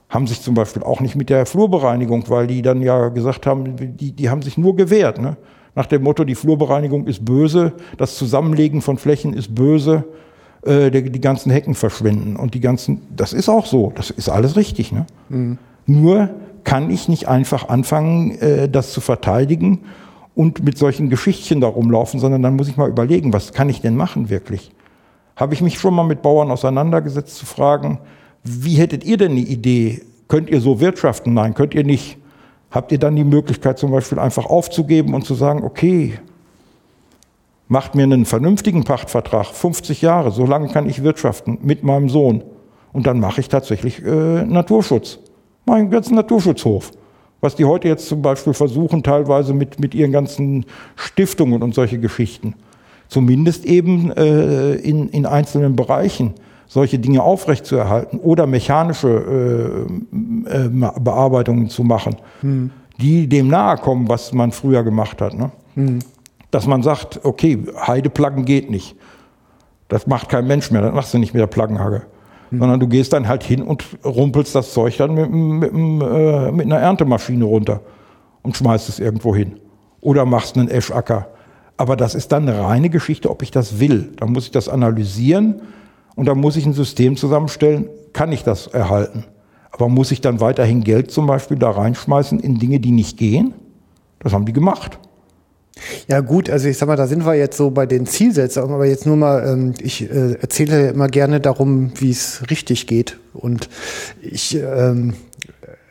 haben 0.09 0.27
sich 0.27 0.41
zum 0.41 0.53
Beispiel 0.53 0.83
auch 0.83 1.01
nicht 1.01 1.15
mit 1.15 1.29
der 1.29 1.45
Flurbereinigung, 1.45 2.29
weil 2.29 2.47
die 2.47 2.61
dann 2.61 2.81
ja 2.81 3.09
gesagt 3.09 3.45
haben, 3.45 3.75
die, 3.97 4.13
die 4.13 4.29
haben 4.29 4.41
sich 4.41 4.57
nur 4.57 4.75
gewehrt. 4.75 5.19
Ne? 5.19 5.35
Nach 5.75 5.85
dem 5.85 6.03
Motto, 6.03 6.23
die 6.23 6.35
Flurbereinigung 6.35 7.07
ist 7.07 7.25
böse, 7.25 7.73
das 7.97 8.15
Zusammenlegen 8.15 8.81
von 8.81 8.97
Flächen 8.97 9.33
ist 9.33 9.53
böse, 9.53 10.05
äh, 10.61 10.89
die, 10.91 11.11
die 11.11 11.21
ganzen 11.21 11.51
Hecken 11.51 11.75
verschwinden 11.75 12.37
und 12.37 12.53
die 12.53 12.61
ganzen, 12.61 13.01
das 13.15 13.33
ist 13.33 13.49
auch 13.49 13.65
so, 13.65 13.91
das 13.95 14.09
ist 14.09 14.29
alles 14.29 14.55
richtig. 14.55 14.91
Ne? 14.93 15.05
Mhm. 15.29 15.57
Nur 15.85 16.29
kann 16.63 16.89
ich 16.89 17.09
nicht 17.09 17.27
einfach 17.27 17.67
anfangen, 17.67 18.31
äh, 18.39 18.69
das 18.69 18.93
zu 18.93 19.01
verteidigen 19.01 19.81
und 20.37 20.63
mit 20.63 20.77
solchen 20.77 21.09
Geschichtchen 21.09 21.61
da 21.61 21.67
rumlaufen, 21.67 22.19
sondern 22.19 22.43
dann 22.43 22.55
muss 22.55 22.67
ich 22.67 22.77
mal 22.77 22.87
überlegen, 22.87 23.33
was 23.33 23.53
kann 23.53 23.69
ich 23.69 23.81
denn 23.81 23.95
machen 23.95 24.29
wirklich? 24.29 24.71
Habe 25.35 25.55
ich 25.55 25.61
mich 25.61 25.79
schon 25.79 25.95
mal 25.95 26.03
mit 26.03 26.21
Bauern 26.21 26.51
auseinandergesetzt 26.51 27.35
zu 27.37 27.47
fragen, 27.47 27.97
wie 28.43 28.75
hättet 28.75 29.03
ihr 29.03 29.17
denn 29.17 29.31
eine 29.31 29.39
Idee? 29.39 30.03
Könnt 30.27 30.51
ihr 30.51 30.61
so 30.61 30.79
wirtschaften? 30.79 31.33
Nein, 31.33 31.55
könnt 31.55 31.73
ihr 31.73 31.83
nicht. 31.83 32.19
Habt 32.69 32.91
ihr 32.91 32.99
dann 32.99 33.15
die 33.15 33.23
Möglichkeit 33.23 33.79
zum 33.79 33.89
Beispiel 33.89 34.19
einfach 34.19 34.45
aufzugeben 34.45 35.15
und 35.15 35.25
zu 35.25 35.33
sagen, 35.33 35.63
okay, 35.63 36.19
macht 37.67 37.95
mir 37.95 38.03
einen 38.03 38.25
vernünftigen 38.25 38.83
Pachtvertrag, 38.83 39.47
50 39.47 40.03
Jahre, 40.03 40.29
so 40.29 40.45
lange 40.45 40.67
kann 40.67 40.87
ich 40.87 41.01
wirtschaften 41.01 41.57
mit 41.63 41.83
meinem 41.83 42.09
Sohn. 42.09 42.43
Und 42.93 43.07
dann 43.07 43.19
mache 43.19 43.41
ich 43.41 43.49
tatsächlich 43.49 44.05
äh, 44.05 44.45
Naturschutz, 44.45 45.17
meinen 45.65 45.89
ganzen 45.89 46.13
Naturschutzhof. 46.13 46.91
Was 47.39 47.55
die 47.55 47.65
heute 47.65 47.87
jetzt 47.87 48.07
zum 48.07 48.21
Beispiel 48.21 48.53
versuchen, 48.53 49.03
teilweise 49.03 49.53
mit, 49.53 49.79
mit 49.79 49.93
ihren 49.93 50.11
ganzen 50.11 50.65
Stiftungen 50.95 51.61
und 51.61 51.75
solche 51.75 51.99
Geschichten. 51.99 52.55
Zumindest 53.09 53.65
eben 53.65 54.11
äh, 54.11 54.73
in, 54.75 55.09
in 55.09 55.25
einzelnen 55.25 55.75
Bereichen 55.75 56.33
solche 56.67 56.99
Dinge 56.99 57.23
aufrechtzuerhalten 57.23 58.19
oder 58.19 58.45
mechanische 58.45 59.87
äh, 60.49 60.65
äh, 60.65 60.69
Bearbeitungen 60.99 61.69
zu 61.69 61.83
machen, 61.83 62.17
hm. 62.41 62.71
die 62.99 63.27
dem 63.27 63.47
nahe 63.47 63.77
kommen, 63.77 64.09
was 64.09 64.33
man 64.33 64.51
früher 64.51 64.83
gemacht 64.83 65.21
hat. 65.21 65.33
Ne? 65.33 65.51
Hm. 65.75 65.99
Dass 66.51 66.67
man 66.67 66.83
sagt, 66.83 67.21
okay, 67.23 67.59
Heideplaggen 67.75 68.45
geht 68.45 68.69
nicht. 68.69 68.95
Das 69.87 70.07
macht 70.07 70.27
kein 70.27 70.47
Mensch 70.47 70.69
mehr, 70.71 70.81
das 70.81 70.93
machst 70.93 71.13
du 71.13 71.17
nicht 71.17 71.33
mit 71.33 71.39
der 71.39 71.47
Plaggenhagge. 71.47 72.03
Hm. 72.49 72.59
Sondern 72.59 72.79
du 72.79 72.87
gehst 72.87 73.13
dann 73.13 73.27
halt 73.27 73.43
hin 73.43 73.61
und 73.61 73.83
rumpelst 74.03 74.55
das 74.55 74.73
Zeug 74.73 74.97
dann 74.97 75.13
mit, 75.13 75.31
mit, 75.31 75.71
äh, 75.73 76.51
mit 76.51 76.65
einer 76.65 76.79
Erntemaschine 76.79 77.45
runter 77.45 77.81
und 78.41 78.55
schmeißt 78.55 78.89
es 78.89 78.99
irgendwo 78.99 79.35
hin. 79.35 79.59
Oder 80.01 80.25
machst 80.25 80.57
einen 80.57 80.69
Eschecker. 80.69 81.27
Aber 81.75 81.95
das 81.95 82.15
ist 82.15 82.31
dann 82.31 82.47
eine 82.47 82.59
reine 82.59 82.89
Geschichte, 82.89 83.29
ob 83.29 83.43
ich 83.43 83.51
das 83.51 83.79
will. 83.79 84.13
Da 84.17 84.25
muss 84.25 84.45
ich 84.45 84.51
das 84.51 84.69
analysieren 84.69 85.61
und 86.15 86.25
dann 86.25 86.39
muss 86.39 86.55
ich 86.55 86.65
ein 86.65 86.73
System 86.73 87.15
zusammenstellen, 87.15 87.89
kann 88.13 88.31
ich 88.31 88.43
das 88.43 88.67
erhalten. 88.67 89.25
Aber 89.71 89.89
muss 89.89 90.11
ich 90.11 90.21
dann 90.21 90.39
weiterhin 90.39 90.83
Geld 90.83 91.11
zum 91.11 91.27
Beispiel 91.27 91.57
da 91.57 91.69
reinschmeißen 91.69 92.39
in 92.39 92.57
Dinge, 92.57 92.79
die 92.79 92.91
nicht 92.91 93.17
gehen? 93.17 93.53
Das 94.19 94.33
haben 94.33 94.45
die 94.45 94.53
gemacht. 94.53 94.97
Ja 96.07 96.21
gut, 96.21 96.49
also 96.49 96.67
ich 96.67 96.77
sag 96.77 96.87
mal, 96.87 96.95
da 96.95 97.07
sind 97.07 97.25
wir 97.25 97.35
jetzt 97.35 97.57
so 97.57 97.71
bei 97.71 97.85
den 97.85 98.05
Zielsetzungen, 98.05 98.73
aber 98.73 98.85
jetzt 98.85 99.05
nur 99.05 99.17
mal, 99.17 99.47
ähm, 99.47 99.73
ich 99.81 100.09
äh, 100.09 100.33
erzähle 100.33 100.89
immer 100.89 101.07
gerne 101.07 101.39
darum, 101.39 101.91
wie 101.99 102.11
es 102.11 102.43
richtig 102.49 102.87
geht. 102.87 103.17
Und 103.33 103.69
ich 104.21 104.55
ähm, 104.55 105.13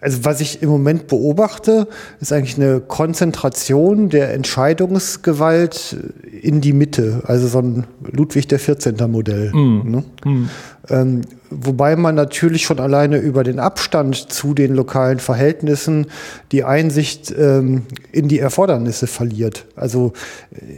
also 0.06 0.24
was 0.24 0.40
ich 0.40 0.62
im 0.62 0.68
Moment 0.68 1.08
beobachte, 1.08 1.88
ist 2.20 2.32
eigentlich 2.32 2.56
eine 2.56 2.80
Konzentration 2.80 4.08
der 4.08 4.34
Entscheidungsgewalt 4.34 5.96
in 6.42 6.60
die 6.60 6.72
Mitte, 6.72 7.22
also 7.26 7.48
so 7.48 7.58
ein 7.58 7.86
Ludwig 8.02 8.46
der 8.46 8.60
14. 8.60 8.94
Modell. 9.10 9.52
Mm. 9.52 9.90
Ne? 9.90 10.04
Mm. 10.24 10.48
Ähm, 10.90 11.22
wobei 11.50 11.96
man 11.96 12.14
natürlich 12.14 12.64
schon 12.64 12.80
alleine 12.80 13.18
über 13.18 13.44
den 13.44 13.58
Abstand 13.58 14.16
zu 14.32 14.54
den 14.54 14.74
lokalen 14.74 15.18
Verhältnissen 15.18 16.06
die 16.52 16.64
Einsicht 16.64 17.34
ähm, 17.36 17.82
in 18.12 18.28
die 18.28 18.38
Erfordernisse 18.38 19.06
verliert. 19.06 19.66
Also 19.76 20.12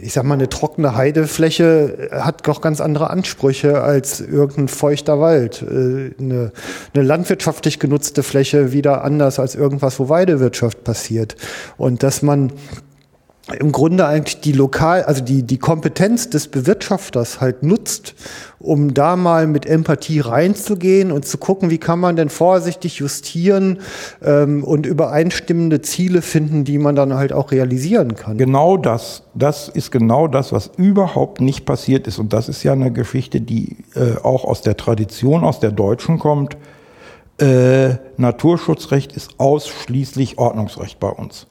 ich 0.01 0.13
sag 0.13 0.23
mal, 0.23 0.35
eine 0.35 0.49
trockene 0.49 0.95
Heidefläche 0.95 2.09
hat 2.11 2.47
doch 2.47 2.61
ganz 2.61 2.81
andere 2.81 3.09
Ansprüche 3.09 3.81
als 3.81 4.21
irgendein 4.21 4.67
feuchter 4.67 5.19
Wald. 5.19 5.61
Äh, 5.61 6.11
eine, 6.19 6.51
eine 6.93 7.03
landwirtschaftlich 7.03 7.79
genutzte 7.79 8.23
Fläche 8.23 8.71
wieder 8.71 9.03
anders 9.03 9.39
als 9.39 9.55
irgendwas, 9.55 9.99
wo 9.99 10.09
Weidewirtschaft 10.09 10.83
passiert. 10.83 11.35
Und 11.77 12.03
dass 12.03 12.21
man 12.21 12.51
im 13.53 13.71
Grunde 13.71 14.05
eigentlich 14.05 14.41
die 14.41 14.51
lokal, 14.51 15.03
also 15.03 15.23
die, 15.23 15.43
die 15.43 15.57
Kompetenz 15.57 16.29
des 16.29 16.47
Bewirtschafters 16.47 17.41
halt 17.41 17.63
nutzt, 17.63 18.15
um 18.59 18.93
da 18.93 19.15
mal 19.15 19.47
mit 19.47 19.65
Empathie 19.65 20.19
reinzugehen 20.19 21.11
und 21.11 21.25
zu 21.25 21.37
gucken, 21.37 21.69
wie 21.69 21.77
kann 21.77 21.99
man 21.99 22.15
denn 22.15 22.29
vorsichtig 22.29 22.97
justieren 22.97 23.79
ähm, 24.23 24.63
und 24.63 24.85
übereinstimmende 24.85 25.81
Ziele 25.81 26.21
finden, 26.21 26.63
die 26.63 26.77
man 26.77 26.95
dann 26.95 27.13
halt 27.13 27.33
auch 27.33 27.51
realisieren 27.51 28.15
kann. 28.15 28.37
Genau 28.37 28.77
das, 28.77 29.23
das 29.33 29.69
ist 29.69 29.91
genau 29.91 30.27
das, 30.27 30.51
was 30.51 30.71
überhaupt 30.77 31.41
nicht 31.41 31.65
passiert 31.65 32.07
ist. 32.07 32.19
Und 32.19 32.33
das 32.33 32.49
ist 32.49 32.63
ja 32.63 32.73
eine 32.73 32.91
Geschichte, 32.91 33.41
die 33.41 33.77
äh, 33.95 34.17
auch 34.21 34.45
aus 34.45 34.61
der 34.61 34.77
Tradition, 34.77 35.43
aus 35.43 35.59
der 35.59 35.71
Deutschen 35.71 36.19
kommt. 36.19 36.57
Äh, 37.39 37.95
Naturschutzrecht 38.17 39.13
ist 39.13 39.39
ausschließlich 39.39 40.37
Ordnungsrecht 40.37 40.99
bei 40.99 41.09
uns. 41.09 41.47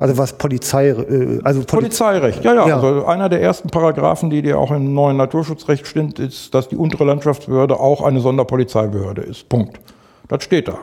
Also 0.00 0.16
was 0.16 0.32
Polizei, 0.32 0.88
äh, 0.88 1.40
also 1.44 1.60
Poli 1.60 1.82
Polizeirecht, 1.82 2.42
ja, 2.42 2.54
ja, 2.54 2.66
ja, 2.66 2.76
Also 2.76 3.04
einer 3.04 3.28
der 3.28 3.42
ersten 3.42 3.68
Paragraphen, 3.68 4.30
die 4.30 4.40
dir 4.40 4.58
auch 4.58 4.70
im 4.70 4.94
neuen 4.94 5.18
Naturschutzrecht 5.18 5.86
steht, 5.86 6.18
ist, 6.18 6.54
dass 6.54 6.68
die 6.68 6.76
untere 6.76 7.04
Landschaftsbehörde 7.04 7.78
auch 7.78 8.00
eine 8.00 8.20
Sonderpolizeibehörde 8.20 9.20
ist. 9.20 9.46
Punkt. 9.50 9.78
Das 10.26 10.42
steht 10.42 10.68
da. 10.68 10.78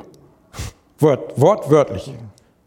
Wort, 1.00 1.34
wortwörtlich. 1.36 2.14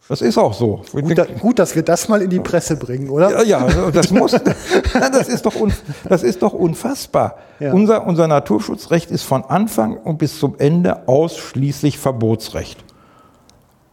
Das 0.09 0.22
ist 0.22 0.39
auch 0.39 0.52
so. 0.52 0.82
Gut, 0.90 1.16
da, 1.16 1.24
gut, 1.24 1.60
dass 1.60 1.77
wir 1.77 1.85
das 1.85 2.09
mal 2.09 2.20
in 2.20 2.31
die 2.31 2.40
Presse 2.40 2.74
bringen, 2.74 3.10
oder? 3.10 3.31
Ja, 3.31 3.43
ja 3.44 3.59
also 3.59 3.93
das 3.93 4.10
muss. 4.10 4.32
das, 4.32 5.28
ist 5.28 5.47
doch 5.47 5.55
un, 5.55 5.72
das 6.09 6.24
ist 6.24 6.43
doch 6.43 6.52
unfassbar. 6.52 7.36
Ja. 7.60 7.72
Unser, 7.72 8.05
unser 8.05 8.27
Naturschutzrecht 8.27 9.12
ist 9.12 9.22
von 9.22 9.44
Anfang 9.44 9.97
und 9.98 10.18
bis 10.18 10.40
zum 10.40 10.56
Ende 10.59 11.06
ausschließlich 11.06 11.97
Verbotsrecht. 12.01 12.82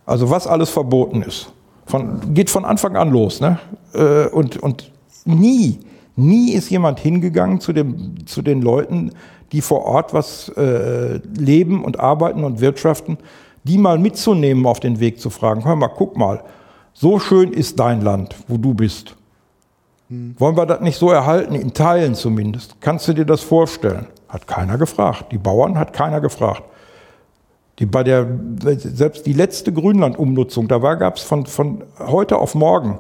Also 0.08 0.32
was 0.32 0.48
alles 0.48 0.72
verboten 0.72 1.22
ist. 1.22 1.52
Von, 1.88 2.34
geht 2.34 2.50
von 2.50 2.66
Anfang 2.66 2.96
an 2.96 3.12
los. 3.12 3.42
Ne? 3.42 3.60
Äh, 3.94 4.28
und, 4.28 4.58
und 4.58 4.92
nie, 5.26 5.80
nie 6.16 6.52
ist 6.52 6.70
jemand 6.70 7.00
hingegangen 7.00 7.60
zu, 7.60 7.74
dem, 7.74 8.26
zu 8.28 8.42
den 8.42 8.62
Leuten, 8.62 9.12
die 9.52 9.62
vor 9.62 9.86
Ort 9.86 10.14
was 10.14 10.50
äh, 10.50 11.20
leben 11.38 11.84
und 11.84 12.00
arbeiten 12.00 12.44
und 12.44 12.60
wirtschaften, 12.60 13.18
die 13.64 13.78
mal 13.78 13.98
mitzunehmen 13.98 14.66
auf 14.66 14.80
den 14.80 15.00
Weg 15.00 15.20
zu 15.20 15.30
fragen, 15.30 15.66
hör 15.66 15.76
mal, 15.76 15.88
guck 15.88 16.18
mal, 16.18 16.44
so 16.94 17.20
schön 17.20 17.54
ist 17.54 17.80
dein 17.80 18.02
Land, 18.02 18.36
wo 18.48 18.58
du 18.58 18.74
bist. 18.74 19.16
Hm. 20.10 20.36
Wollen 20.38 20.58
wir 20.58 20.66
das 20.66 20.82
nicht 20.82 20.98
so 20.98 21.12
erhalten, 21.12 21.56
in 21.56 21.74
Teilen 21.74 22.16
zumindest? 22.16 22.76
Kannst 22.82 23.08
du 23.08 23.14
dir 23.14 23.26
das 23.26 23.42
vorstellen? 23.42 24.08
Hat 24.28 24.48
keiner 24.48 24.78
gefragt. 24.78 25.32
Die 25.32 25.38
Bauern 25.38 25.78
hat 25.78 25.94
keiner 25.94 26.20
gefragt. 26.20 26.64
Die 27.80 27.86
bei 27.86 28.04
der, 28.04 28.28
selbst 28.78 29.26
die 29.26 29.34
letzte 29.34 29.72
Grünlandumnutzung, 29.72 30.68
da 30.68 30.80
gab 30.96 31.18
es 31.18 31.24
von, 31.24 31.46
von 31.46 31.84
heute 32.00 32.38
auf 32.38 32.56
morgen 32.56 33.00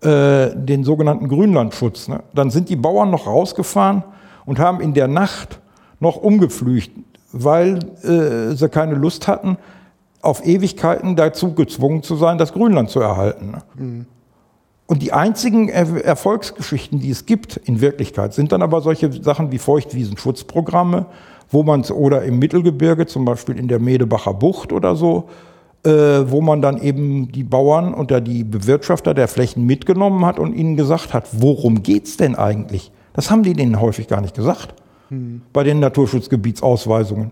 äh, 0.00 0.50
den 0.54 0.84
sogenannten 0.84 1.28
Grünlandschutz. 1.28 2.08
Ne? 2.08 2.22
Dann 2.32 2.50
sind 2.50 2.68
die 2.68 2.76
Bauern 2.76 3.10
noch 3.10 3.26
rausgefahren 3.26 4.04
und 4.46 4.58
haben 4.58 4.80
in 4.80 4.94
der 4.94 5.08
Nacht 5.08 5.60
noch 6.00 6.16
umgepflügt, 6.16 6.90
weil 7.32 7.80
äh, 8.02 8.54
sie 8.54 8.68
keine 8.70 8.94
Lust 8.94 9.28
hatten, 9.28 9.58
auf 10.22 10.44
Ewigkeiten 10.46 11.14
dazu 11.14 11.52
gezwungen 11.54 12.02
zu 12.02 12.16
sein, 12.16 12.38
das 12.38 12.52
Grünland 12.52 12.90
zu 12.90 13.00
erhalten. 13.00 13.50
Ne? 13.50 13.62
Mhm. 13.76 14.06
Und 14.86 15.02
die 15.02 15.12
einzigen 15.12 15.68
er 15.68 16.02
Erfolgsgeschichten, 16.02 16.98
die 16.98 17.10
es 17.10 17.26
gibt 17.26 17.58
in 17.58 17.82
Wirklichkeit, 17.82 18.32
sind 18.32 18.52
dann 18.52 18.62
aber 18.62 18.80
solche 18.80 19.12
Sachen 19.12 19.52
wie 19.52 19.58
Feuchtwiesenschutzprogramme, 19.58 21.04
wo 21.50 21.62
man 21.62 21.82
oder 21.84 22.22
im 22.22 22.38
Mittelgebirge, 22.38 23.06
zum 23.06 23.24
Beispiel 23.24 23.58
in 23.58 23.68
der 23.68 23.78
Medebacher 23.78 24.34
Bucht 24.34 24.72
oder 24.72 24.96
so, 24.96 25.28
äh, 25.84 25.90
wo 25.90 26.40
man 26.40 26.60
dann 26.60 26.80
eben 26.80 27.30
die 27.32 27.44
Bauern 27.44 27.94
oder 27.94 28.20
die 28.20 28.44
Bewirtschafter 28.44 29.14
der 29.14 29.28
Flächen 29.28 29.64
mitgenommen 29.64 30.24
hat 30.26 30.38
und 30.38 30.54
ihnen 30.54 30.76
gesagt 30.76 31.14
hat, 31.14 31.28
worum 31.32 31.82
geht's 31.82 32.16
denn 32.16 32.34
eigentlich? 32.34 32.90
Das 33.12 33.30
haben 33.30 33.42
die 33.42 33.52
denen 33.52 33.80
häufig 33.80 34.08
gar 34.08 34.20
nicht 34.20 34.34
gesagt 34.34 34.74
hm. 35.08 35.42
bei 35.52 35.64
den 35.64 35.80
Naturschutzgebietsausweisungen. 35.80 37.30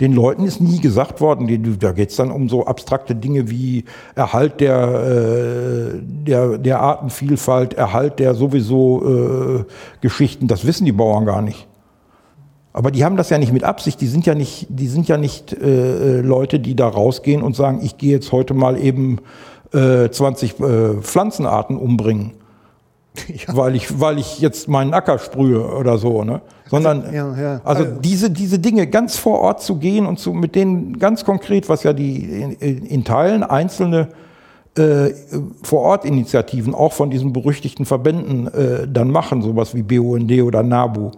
Den 0.00 0.14
Leuten 0.14 0.44
ist 0.44 0.60
nie 0.60 0.80
gesagt 0.80 1.20
worden, 1.20 1.46
die, 1.46 1.78
da 1.78 1.92
geht 1.92 2.10
es 2.10 2.16
dann 2.16 2.30
um 2.30 2.48
so 2.48 2.66
abstrakte 2.66 3.14
Dinge 3.14 3.50
wie 3.50 3.84
Erhalt 4.14 4.60
der, 4.60 5.94
äh, 5.94 5.98
der, 6.02 6.58
der 6.58 6.80
Artenvielfalt, 6.80 7.74
Erhalt 7.74 8.18
der 8.18 8.34
sowieso 8.34 9.60
äh, 9.60 9.64
Geschichten. 10.00 10.48
Das 10.48 10.66
wissen 10.66 10.86
die 10.86 10.92
Bauern 10.92 11.26
gar 11.26 11.42
nicht. 11.42 11.68
Aber 12.72 12.90
die 12.90 13.04
haben 13.04 13.16
das 13.16 13.30
ja 13.30 13.38
nicht 13.38 13.52
mit 13.52 13.64
Absicht. 13.64 14.00
Die 14.00 14.06
sind 14.06 14.24
ja 14.26 14.34
nicht, 14.34 14.66
die 14.70 14.88
sind 14.88 15.08
ja 15.08 15.18
nicht 15.18 15.52
äh, 15.52 16.20
Leute, 16.20 16.58
die 16.58 16.74
da 16.74 16.88
rausgehen 16.88 17.42
und 17.42 17.54
sagen, 17.54 17.80
ich 17.82 17.98
gehe 17.98 18.12
jetzt 18.12 18.32
heute 18.32 18.54
mal 18.54 18.78
eben 18.78 19.18
äh, 19.74 20.08
20 20.08 20.60
äh, 20.60 20.94
Pflanzenarten 21.02 21.76
umbringen, 21.76 22.32
ja. 23.28 23.56
weil 23.56 23.76
ich, 23.76 24.00
weil 24.00 24.18
ich 24.18 24.40
jetzt 24.40 24.68
meinen 24.68 24.94
Acker 24.94 25.18
sprühe 25.18 25.66
oder 25.66 25.98
so, 25.98 26.24
ne? 26.24 26.40
Sondern 26.70 27.12
ja, 27.12 27.36
ja. 27.36 27.60
also 27.64 27.84
diese 27.84 28.30
diese 28.30 28.58
Dinge 28.58 28.86
ganz 28.86 29.18
vor 29.18 29.40
Ort 29.40 29.62
zu 29.62 29.76
gehen 29.76 30.06
und 30.06 30.18
zu 30.18 30.32
mit 30.32 30.54
denen 30.54 30.98
ganz 30.98 31.22
konkret, 31.22 31.68
was 31.68 31.82
ja 31.82 31.92
die 31.92 32.24
in, 32.24 32.86
in 32.86 33.04
Teilen 33.04 33.42
einzelne 33.42 34.08
äh, 34.78 35.10
vor 35.62 35.82
Ort 35.82 36.06
Initiativen 36.06 36.74
auch 36.74 36.94
von 36.94 37.10
diesen 37.10 37.34
berüchtigten 37.34 37.84
Verbänden 37.84 38.46
äh, 38.46 38.88
dann 38.88 39.10
machen, 39.10 39.42
sowas 39.42 39.74
wie 39.74 39.82
BUND 39.82 40.32
oder 40.40 40.62
NABU 40.62 41.10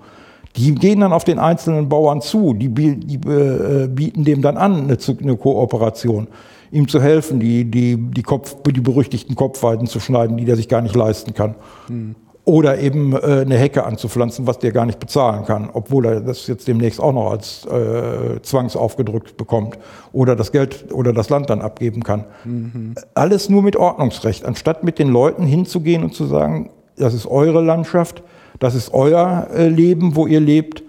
die 0.56 0.74
gehen 0.74 1.00
dann 1.00 1.12
auf 1.12 1.24
den 1.24 1.38
einzelnen 1.38 1.88
Bauern 1.88 2.20
zu, 2.20 2.54
die, 2.54 2.68
die 2.68 3.16
äh, 3.28 3.88
bieten 3.88 4.24
dem 4.24 4.40
dann 4.40 4.56
an, 4.56 4.84
eine, 4.84 4.98
eine, 5.20 5.36
Kooperation, 5.36 6.28
ihm 6.70 6.86
zu 6.86 7.02
helfen, 7.02 7.40
die, 7.40 7.64
die, 7.64 7.96
die, 7.96 8.22
Kopf, 8.22 8.56
die 8.64 8.80
berüchtigten 8.80 9.34
Kopfweiden 9.34 9.86
zu 9.86 9.98
schneiden, 9.98 10.36
die 10.36 10.44
der 10.44 10.56
sich 10.56 10.68
gar 10.68 10.80
nicht 10.80 10.94
leisten 10.94 11.34
kann. 11.34 11.56
Mhm. 11.88 12.14
Oder 12.46 12.78
eben 12.78 13.14
äh, 13.14 13.40
eine 13.40 13.56
Hecke 13.56 13.84
anzupflanzen, 13.84 14.46
was 14.46 14.58
der 14.58 14.70
gar 14.70 14.84
nicht 14.84 15.00
bezahlen 15.00 15.44
kann, 15.46 15.70
obwohl 15.72 16.04
er 16.04 16.20
das 16.20 16.46
jetzt 16.46 16.68
demnächst 16.68 17.00
auch 17.00 17.14
noch 17.14 17.30
als 17.30 17.64
äh, 17.64 18.40
zwangsaufgedrückt 18.42 19.36
bekommt 19.36 19.78
oder 20.12 20.36
das 20.36 20.52
Geld 20.52 20.92
oder 20.92 21.12
das 21.14 21.30
Land 21.30 21.48
dann 21.48 21.62
abgeben 21.62 22.02
kann. 22.02 22.26
Mhm. 22.44 22.94
Alles 23.14 23.48
nur 23.48 23.62
mit 23.62 23.76
Ordnungsrecht, 23.76 24.44
anstatt 24.44 24.84
mit 24.84 24.98
den 24.98 25.08
Leuten 25.08 25.46
hinzugehen 25.46 26.04
und 26.04 26.14
zu 26.14 26.26
sagen, 26.26 26.70
das 26.96 27.14
ist 27.14 27.26
eure 27.26 27.62
Landschaft, 27.62 28.22
das 28.58 28.74
ist 28.74 28.92
euer 28.92 29.48
äh, 29.52 29.68
Leben, 29.68 30.16
wo 30.16 30.26
ihr 30.26 30.40
lebt. 30.40 30.82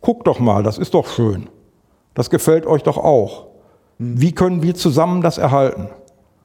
Guckt 0.00 0.26
doch 0.26 0.38
mal, 0.38 0.62
das 0.62 0.78
ist 0.78 0.94
doch 0.94 1.08
schön. 1.08 1.48
Das 2.14 2.30
gefällt 2.30 2.66
euch 2.66 2.82
doch 2.82 2.98
auch. 2.98 3.46
Wie 3.98 4.32
können 4.32 4.62
wir 4.62 4.74
zusammen 4.74 5.22
das 5.22 5.38
erhalten? 5.38 5.88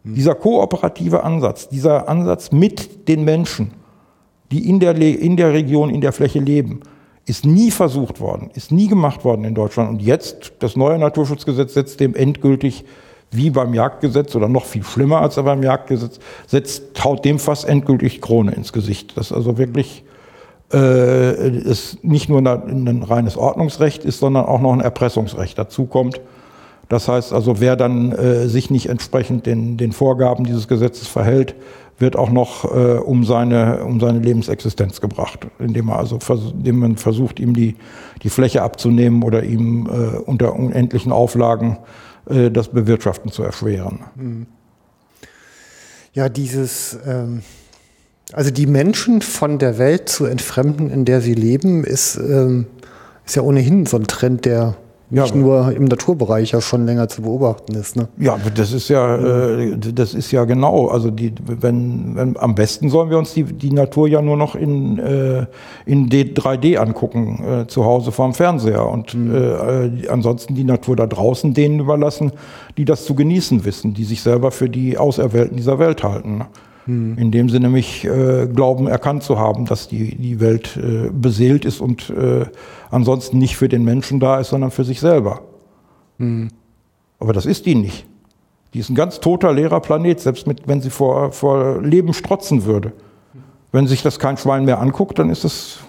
Dieser 0.04 0.36
kooperative 0.36 1.24
Ansatz, 1.24 1.70
dieser 1.70 2.10
Ansatz 2.10 2.52
mit 2.52 3.08
den 3.08 3.24
Menschen, 3.24 3.72
die 4.52 4.68
in 4.68 4.80
der, 4.80 4.95
in 4.98 5.38
der 5.38 5.54
Region, 5.54 5.90
in 5.90 6.02
der 6.02 6.12
Fläche 6.12 6.40
leben, 6.40 6.82
ist 7.26 7.45
nie 7.45 7.72
versucht 7.72 8.20
worden, 8.20 8.50
ist 8.54 8.72
nie 8.72 8.88
gemacht 8.88 9.24
worden 9.24 9.45
in 9.45 9.56
Deutschland. 9.56 9.90
Und 9.90 10.02
jetzt, 10.02 10.54
das 10.60 10.76
neue 10.76 11.00
Naturschutzgesetz 11.00 11.74
setzt 11.74 12.00
dem 12.00 12.16
endgültig, 12.16 12.84
wie 13.32 13.50
beim 13.50 13.74
Jagdgesetz 13.74 14.36
oder 14.36 14.50
noch 14.50 14.66
viel 14.66 14.84
schlimmer 14.84 15.22
als 15.22 15.36
beim 15.36 15.64
Jagdgesetz, 15.64 16.20
setzt, 16.48 17.04
haut 17.04 17.24
dem 17.24 17.40
fast 17.40 17.66
endgültig 17.66 18.22
Krone 18.22 18.52
ins 18.52 18.74
Gesicht. 18.74 19.18
Das 19.18 19.28
ist 19.28 19.34
also 19.34 19.58
wirklich 19.58 20.04
es 20.78 21.98
nicht 22.02 22.30
nur 22.30 22.40
ein 22.40 23.04
reines 23.04 23.38
Ordnungsrecht 23.38 24.04
ist, 24.06 24.20
sondern 24.20 24.45
auch 24.45 24.60
noch 24.60 24.74
ein 24.74 24.82
Erpressungsrecht 24.82 25.58
dazu 25.58 25.86
kommt. 25.86 26.20
Das 26.90 27.08
heißt 27.08 27.34
also, 27.34 27.60
wer 27.60 27.76
dann 27.76 28.12
äh, 28.12 28.48
sich 28.48 28.70
nicht 28.70 28.90
entsprechend 28.90 29.45
den, 29.45 29.78
den 29.78 29.94
Vorgaben 29.94 30.44
dieses 30.44 30.68
Gesetzes 30.68 31.08
verhält, 31.08 31.56
wird 31.98 32.16
auch 32.16 32.30
noch 32.30 32.66
äh, 32.66 32.98
um, 32.98 33.24
seine, 33.24 33.84
um 33.86 34.00
seine 34.00 34.20
Lebensexistenz 34.20 35.00
gebracht, 35.00 35.48
indem, 35.60 35.90
er 35.90 35.98
also 35.98 36.20
indem 36.54 36.80
man 36.80 36.98
versucht, 36.98 37.40
ihm 37.40 37.54
die, 37.54 37.76
die 38.22 38.30
Fläche 38.30 38.62
abzunehmen 38.62 39.24
oder 39.24 39.44
ihm 39.44 39.88
äh, 39.88 40.18
unter 40.18 40.54
unendlichen 40.56 41.12
Auflagen 41.12 41.78
äh, 42.30 42.52
das 42.52 42.68
Bewirtschaften 42.70 43.32
zu 43.32 43.44
erschweren. 43.44 44.02
Hm. 44.16 44.48
Ja, 46.14 46.30
dieses 46.30 46.98
ähm 47.08 47.41
also 48.34 48.51
die 48.51 48.65
Menschen 48.68 49.22
von 49.22 49.60
der 49.60 49.77
Welt 49.77 50.10
zu 50.10 50.26
entfremden, 50.26 50.89
in 50.89 51.05
der 51.05 51.22
sie 51.22 51.34
leben, 51.34 51.84
ist, 51.84 52.18
ähm, 52.18 52.65
ist 53.26 53.35
ja 53.35 53.41
ohnehin 53.41 53.85
so 53.85 53.97
ein 53.97 54.07
Trend, 54.07 54.45
der 54.45 54.76
nicht 55.14 55.35
nur 55.35 55.72
im 55.72 55.85
Naturbereich 55.85 56.51
ja 56.51 56.61
schon 56.61 56.85
länger 56.85 57.07
zu 57.07 57.22
beobachten 57.22 57.76
ist. 57.76 57.95
Ne? 57.95 58.07
Ja, 58.18 58.38
das 58.55 58.73
ist 58.73 58.89
ja, 58.89 59.15
äh, 59.15 59.77
das 59.77 60.15
ist 60.15 60.31
ja 60.31 60.43
genau. 60.45 60.88
Also 60.88 61.11
die, 61.11 61.34
wenn, 61.45 62.15
wenn 62.15 62.38
am 62.38 62.55
besten 62.55 62.89
sollen 62.89 63.11
wir 63.11 63.19
uns 63.19 63.34
die, 63.34 63.43
die 63.43 63.72
Natur 63.72 64.07
ja 64.07 64.22
nur 64.23 64.38
noch 64.38 64.55
in, 64.55 64.97
äh, 64.97 65.45
in 65.85 66.10
D, 66.10 66.23
3D 66.23 66.77
angucken, 66.77 67.43
äh, 67.45 67.68
zu 67.68 67.85
Hause 67.85 68.11
vorm 68.11 68.34
Fernseher 68.34 68.88
und 68.88 69.14
mhm. 69.14 69.35
äh, 69.35 70.07
ansonsten 70.07 70.55
die 70.55 70.64
Natur 70.64 70.95
da 70.95 71.05
draußen 71.05 71.53
denen 71.53 71.80
überlassen, 71.80 72.31
die 72.77 72.85
das 72.85 73.05
zu 73.05 73.14
genießen 73.14 73.65
wissen, 73.65 73.93
die 73.93 74.05
sich 74.05 74.23
selber 74.23 74.49
für 74.49 74.69
die 74.69 74.97
Auserwählten 74.97 75.57
dieser 75.57 75.77
Welt 75.77 76.03
halten. 76.03 76.43
Ne? 76.85 76.93
Mhm. 76.93 77.18
Indem 77.18 77.49
sie 77.49 77.60
nämlich 77.60 78.05
äh, 78.05 78.47
glauben, 78.47 78.88
erkannt 78.88 79.23
zu 79.23 79.39
haben, 79.39 79.65
dass 79.65 79.88
die, 79.88 80.15
die 80.15 80.39
Welt 80.39 80.77
äh, 80.77 81.10
beseelt 81.10 81.65
ist 81.65 81.81
und 81.81 82.10
äh, 82.10 82.45
ansonsten 82.89 83.38
nicht 83.38 83.57
für 83.57 83.69
den 83.69 83.84
Menschen 83.84 84.19
da 84.19 84.39
ist, 84.39 84.49
sondern 84.49 84.72
für 84.72 84.84
sich 84.84 84.99
selber. 84.99 85.41
Mhm. 86.18 86.49
Aber 87.19 87.34
das 87.34 87.45
ist 87.45 87.65
die 87.65 87.76
nicht. 87.76 88.05
Die 88.73 88.80
ist 88.80 88.89
ein 88.89 88.95
ganz 88.95 89.19
toter, 89.19 89.53
leerer 89.53 89.80
Planet, 89.80 90.19
selbst 90.19 90.47
mit, 90.47 90.68
wenn 90.68 90.81
sie 90.81 90.89
vor, 90.89 91.31
vor 91.31 91.81
Leben 91.81 92.14
strotzen 92.14 92.65
würde. 92.65 92.91
Wenn 93.72 93.88
sich 93.88 94.03
das 94.03 94.19
kein 94.19 94.38
Schwein 94.38 94.65
mehr 94.65 94.80
anguckt, 94.80 95.19
dann 95.19 95.30
ist 95.30 95.43
es 95.43 95.80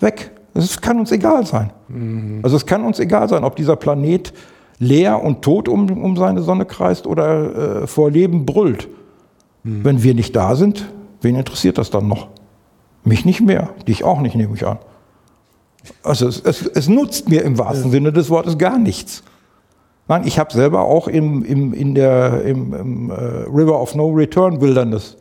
weg. 0.00 0.32
Es 0.54 0.80
kann 0.80 0.98
uns 0.98 1.10
egal 1.12 1.46
sein. 1.46 1.72
Mhm. 1.88 2.40
Also 2.42 2.56
es 2.56 2.66
kann 2.66 2.84
uns 2.84 2.98
egal 2.98 3.28
sein, 3.28 3.44
ob 3.44 3.56
dieser 3.56 3.76
Planet 3.76 4.32
leer 4.78 5.22
und 5.22 5.42
tot 5.42 5.68
um, 5.68 5.90
um 5.90 6.16
seine 6.16 6.42
Sonne 6.42 6.66
kreist 6.66 7.06
oder 7.06 7.82
äh, 7.82 7.86
vor 7.86 8.10
Leben 8.10 8.44
brüllt. 8.44 8.88
Mhm. 9.64 9.84
Wenn 9.84 10.02
wir 10.02 10.14
nicht 10.14 10.34
da 10.34 10.56
sind, 10.56 10.92
wen 11.20 11.36
interessiert 11.36 11.78
das 11.78 11.90
dann 11.90 12.08
noch? 12.08 12.28
Mich 13.04 13.24
nicht 13.24 13.40
mehr, 13.40 13.70
dich 13.88 14.04
auch 14.04 14.20
nicht, 14.20 14.34
nehme 14.34 14.54
ich 14.54 14.66
an. 14.66 14.78
Also 16.02 16.28
es, 16.28 16.40
es, 16.40 16.64
es 16.66 16.88
nutzt 16.88 17.28
mir 17.28 17.42
im 17.42 17.58
wahrsten. 17.58 17.90
Sinne 17.90 18.12
des 18.12 18.30
Wortes 18.30 18.58
gar 18.58 18.78
nichts. 18.78 19.24
Nein, 20.08 20.22
ich 20.26 20.38
habe 20.38 20.52
selber 20.52 20.82
auch 20.82 21.08
im, 21.08 21.44
im, 21.44 21.72
in 21.72 21.94
der, 21.94 22.42
im, 22.42 22.72
im 22.74 23.10
äh, 23.10 23.14
River 23.14 23.80
of 23.80 23.94
No 23.94 24.10
Return 24.10 24.60
Wilderness 24.60 25.16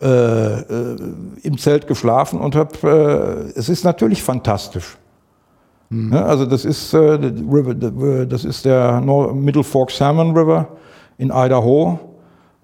äh, 0.00 0.60
äh, 0.60 0.96
im 1.42 1.58
Zelt 1.58 1.86
geschlafen 1.86 2.40
und 2.40 2.56
habe, 2.56 3.50
äh, 3.54 3.58
es 3.58 3.68
ist 3.68 3.84
natürlich 3.84 4.22
fantastisch. 4.22 4.96
Mhm. 5.90 6.12
Ja, 6.12 6.24
also 6.24 6.46
das 6.46 6.64
ist, 6.64 6.94
äh, 6.94 7.18
das 8.26 8.44
ist 8.44 8.64
der 8.64 9.00
Middle 9.00 9.64
Fork 9.64 9.90
Salmon 9.90 10.36
River 10.36 10.68
in 11.18 11.28
Idaho 11.28 11.98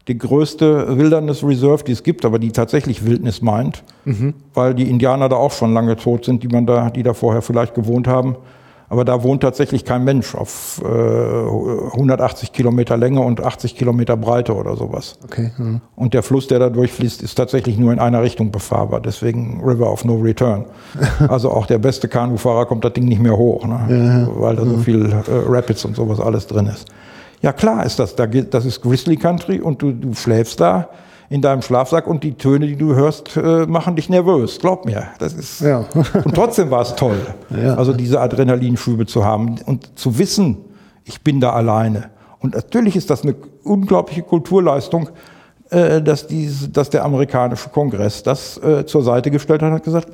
die 0.09 0.19
größte 0.19 0.97
Wilderness 0.97 1.43
Reserve, 1.43 1.83
die 1.85 1.93
es 1.93 2.03
gibt, 2.03 2.25
aber 2.25 2.39
die 2.39 2.53
tatsächlich 2.53 3.05
Wildnis 3.05 3.43
meint, 3.43 3.83
mhm. 4.05 4.35
weil 4.55 4.75
die 4.75 4.89
Indianer 4.89 5.29
da 5.29 5.37
auch 5.37 5.53
schon 5.53 5.75
lange 5.75 5.97
tot 5.97 6.25
sind, 6.25 6.43
die 6.43 6.49
man 6.49 6.67
da, 6.67 6.91
die 6.91 7.03
da 7.03 7.13
vorher 7.13 7.43
vielleicht 7.43 7.75
gewohnt 7.75 8.07
haben. 8.07 8.37
Aber 8.89 9.05
da 9.05 9.25
wohnt 9.25 9.41
tatsächlich 9.41 9.85
kein 9.85 10.05
Mensch 10.05 10.37
auf 10.37 10.81
äh, 10.85 10.87
180 10.87 12.53
Kilometer 12.53 12.97
Länge 12.97 13.21
und 13.21 13.43
80 13.43 13.75
Kilometer 13.75 14.17
Breite 14.17 14.55
oder 14.55 14.77
sowas. 14.77 15.19
Okay. 15.25 15.51
Mhm. 15.59 15.81
Und 15.97 16.15
der 16.15 16.23
Fluss, 16.23 16.47
der 16.47 16.61
da 16.61 16.71
durchfließt, 16.71 17.21
ist 17.21 17.35
tatsächlich 17.35 17.79
nur 17.79 17.93
in 17.93 17.99
einer 17.99 18.23
Richtung 18.23 18.53
befahrbar. 18.53 19.01
Deswegen 19.01 19.61
River 19.65 19.91
of 19.91 20.05
No 20.05 20.15
Return. 20.15 20.67
also 21.29 21.51
auch 21.51 21.67
der 21.67 21.79
beste 21.79 22.07
Kanufahrer 22.07 22.67
kommt 22.67 22.85
das 22.85 22.93
Ding 22.93 23.07
nicht 23.07 23.21
mehr 23.21 23.37
hoch, 23.37 23.67
ne? 23.67 24.29
ja, 24.29 24.41
weil 24.41 24.55
da 24.55 24.65
so 24.65 24.77
viel 24.77 25.11
äh, 25.11 25.23
Rapids 25.27 25.85
und 25.85 25.97
sowas 25.97 26.21
alles 26.21 26.47
drin 26.47 26.67
ist. 26.67 26.87
Ja 27.43 27.53
klar 27.53 27.85
ist 27.85 27.99
das, 27.99 28.17
das 28.17 28.65
ist 28.65 28.83
Grizzly 28.83 29.17
Country 29.17 29.61
und 29.61 29.83
du, 29.83 29.93
du 29.93 30.15
schläfst 30.15 30.61
da 30.61 30.89
in 31.29 31.43
deinem 31.43 31.63
Schlafsack 31.63 32.07
und 32.07 32.23
die 32.23 32.35
Töne, 32.35 32.67
die 32.67 32.77
du 32.77 32.95
hörst, 32.95 33.37
äh, 33.37 33.67
machen 33.67 33.97
dich 33.97 34.09
nervös. 34.09 34.59
Glaub 34.59 34.85
mir, 34.85 35.09
das 35.19 35.35
ist. 35.35 35.61
Ja. 35.61 35.85
und 36.25 36.35
trotzdem 36.35 36.71
war 36.71 36.83
es 36.83 36.95
toll, 36.95 37.19
ja. 37.51 37.75
also 37.75 37.93
diese 37.93 38.21
Adrenalinschübe 38.21 39.07
zu 39.07 39.25
haben 39.25 39.57
und 39.67 39.99
zu 39.99 40.19
wissen, 40.19 40.59
ich 41.05 41.23
bin 41.23 41.41
da 41.41 41.53
alleine. 41.53 42.11
Und 42.41 42.55
natürlich 42.55 42.97
ist 42.97 43.11
das 43.11 43.23
eine 43.23 43.35
unglaubliche 43.65 44.23
Kulturleistung, 44.23 45.09
äh, 45.71 46.01
dass, 46.01 46.27
diese, 46.27 46.69
dass 46.69 46.91
der 46.91 47.05
amerikanische 47.05 47.71
Kongress 47.71 48.23
das 48.23 48.57
äh, 48.59 48.87
zur 48.87 49.03
Seite 49.03 49.31
gestellt 49.31 49.63
hat 49.63 49.71
und 49.71 49.75
hat 49.75 49.85
gesagt, 49.85 50.11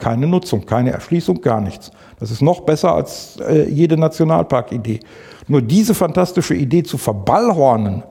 keine 0.00 0.26
Nutzung, 0.26 0.66
keine 0.66 0.90
Erschließung, 0.90 1.40
gar 1.40 1.60
nichts. 1.60 1.92
Das 2.18 2.32
ist 2.32 2.42
noch 2.42 2.60
besser 2.62 2.94
als 2.94 3.38
äh, 3.48 3.68
jede 3.68 3.96
Nationalparkidee. 3.96 5.00
Nur 5.46 5.62
diese 5.62 5.94
fantastische 5.94 6.54
Idee 6.54 6.82
zu 6.82 6.98
verballhornen, 6.98 8.02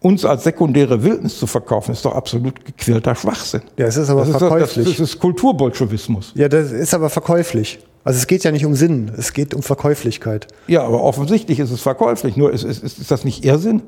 uns 0.00 0.24
als 0.24 0.44
sekundäre 0.44 1.02
Wildnis 1.02 1.38
zu 1.38 1.46
verkaufen, 1.46 1.92
ist 1.92 2.04
doch 2.04 2.14
absolut 2.14 2.64
gequälter 2.64 3.14
Schwachsinn. 3.14 3.62
Ja, 3.76 3.86
es 3.86 3.96
ist 3.96 4.08
aber 4.08 4.24
das 4.24 4.36
verkäuflich. 4.36 4.86
Ist, 4.86 4.92
das, 4.92 5.08
das 5.08 5.14
ist 5.14 5.18
Kulturbolschewismus. 5.20 6.32
Ja, 6.34 6.48
das 6.48 6.72
ist 6.72 6.94
aber 6.94 7.10
verkäuflich. 7.10 7.80
Also 8.02 8.16
es 8.16 8.26
geht 8.26 8.44
ja 8.44 8.50
nicht 8.50 8.64
um 8.64 8.74
Sinn, 8.74 9.10
es 9.18 9.34
geht 9.34 9.54
um 9.54 9.62
Verkäuflichkeit. 9.62 10.46
Ja, 10.68 10.84
aber 10.84 11.02
offensichtlich 11.02 11.60
ist 11.60 11.70
es 11.70 11.82
verkäuflich. 11.82 12.36
Nur 12.36 12.50
ist, 12.50 12.64
ist, 12.64 12.82
ist 12.82 13.10
das 13.10 13.24
nicht 13.24 13.44
Irrsinn? 13.44 13.82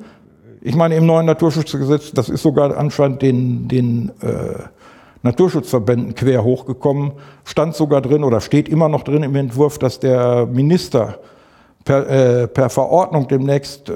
Ich 0.60 0.76
meine, 0.76 0.96
im 0.96 1.06
neuen 1.06 1.26
Naturschutzgesetz, 1.26 2.12
das 2.12 2.28
ist 2.28 2.42
sogar 2.42 2.76
anscheinend 2.76 3.22
den, 3.22 3.68
den 3.68 4.12
äh, 4.20 4.64
Naturschutzverbänden 5.22 6.14
quer 6.14 6.42
hochgekommen, 6.42 7.12
stand 7.44 7.74
sogar 7.74 8.00
drin 8.00 8.24
oder 8.24 8.40
steht 8.40 8.68
immer 8.68 8.88
noch 8.88 9.02
drin 9.02 9.22
im 9.22 9.34
Entwurf, 9.36 9.78
dass 9.78 10.00
der 10.00 10.46
Minister 10.46 11.18
per, 11.84 12.08
äh, 12.08 12.48
per 12.48 12.70
Verordnung 12.70 13.28
demnächst 13.28 13.88
äh, 13.88 13.92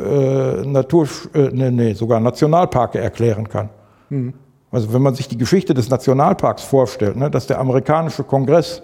Natur, 0.64 1.08
äh, 1.34 1.50
nee, 1.52 1.70
nee, 1.70 1.92
sogar 1.94 2.20
Nationalparke 2.20 2.98
erklären 2.98 3.48
kann. 3.48 3.68
Mhm. 4.08 4.34
Also 4.70 4.92
wenn 4.92 5.02
man 5.02 5.14
sich 5.14 5.28
die 5.28 5.38
Geschichte 5.38 5.74
des 5.74 5.88
Nationalparks 5.88 6.62
vorstellt, 6.62 7.16
ne, 7.16 7.30
dass 7.30 7.46
der 7.46 7.60
amerikanische 7.60 8.24
Kongress 8.24 8.82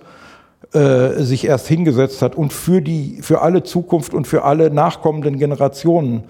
äh, 0.73 1.23
sich 1.23 1.47
erst 1.47 1.67
hingesetzt 1.69 2.23
hat 2.23 2.35
und 2.37 2.53
für 2.53 2.81
die, 2.81 3.19
für 3.21 3.43
alle 3.43 3.63
Zukunft 3.63 4.15
und 4.15 4.27
für 4.27 4.45
alle 4.45 4.71
nachkommenden 4.71 5.39
Generationen 5.39 6.25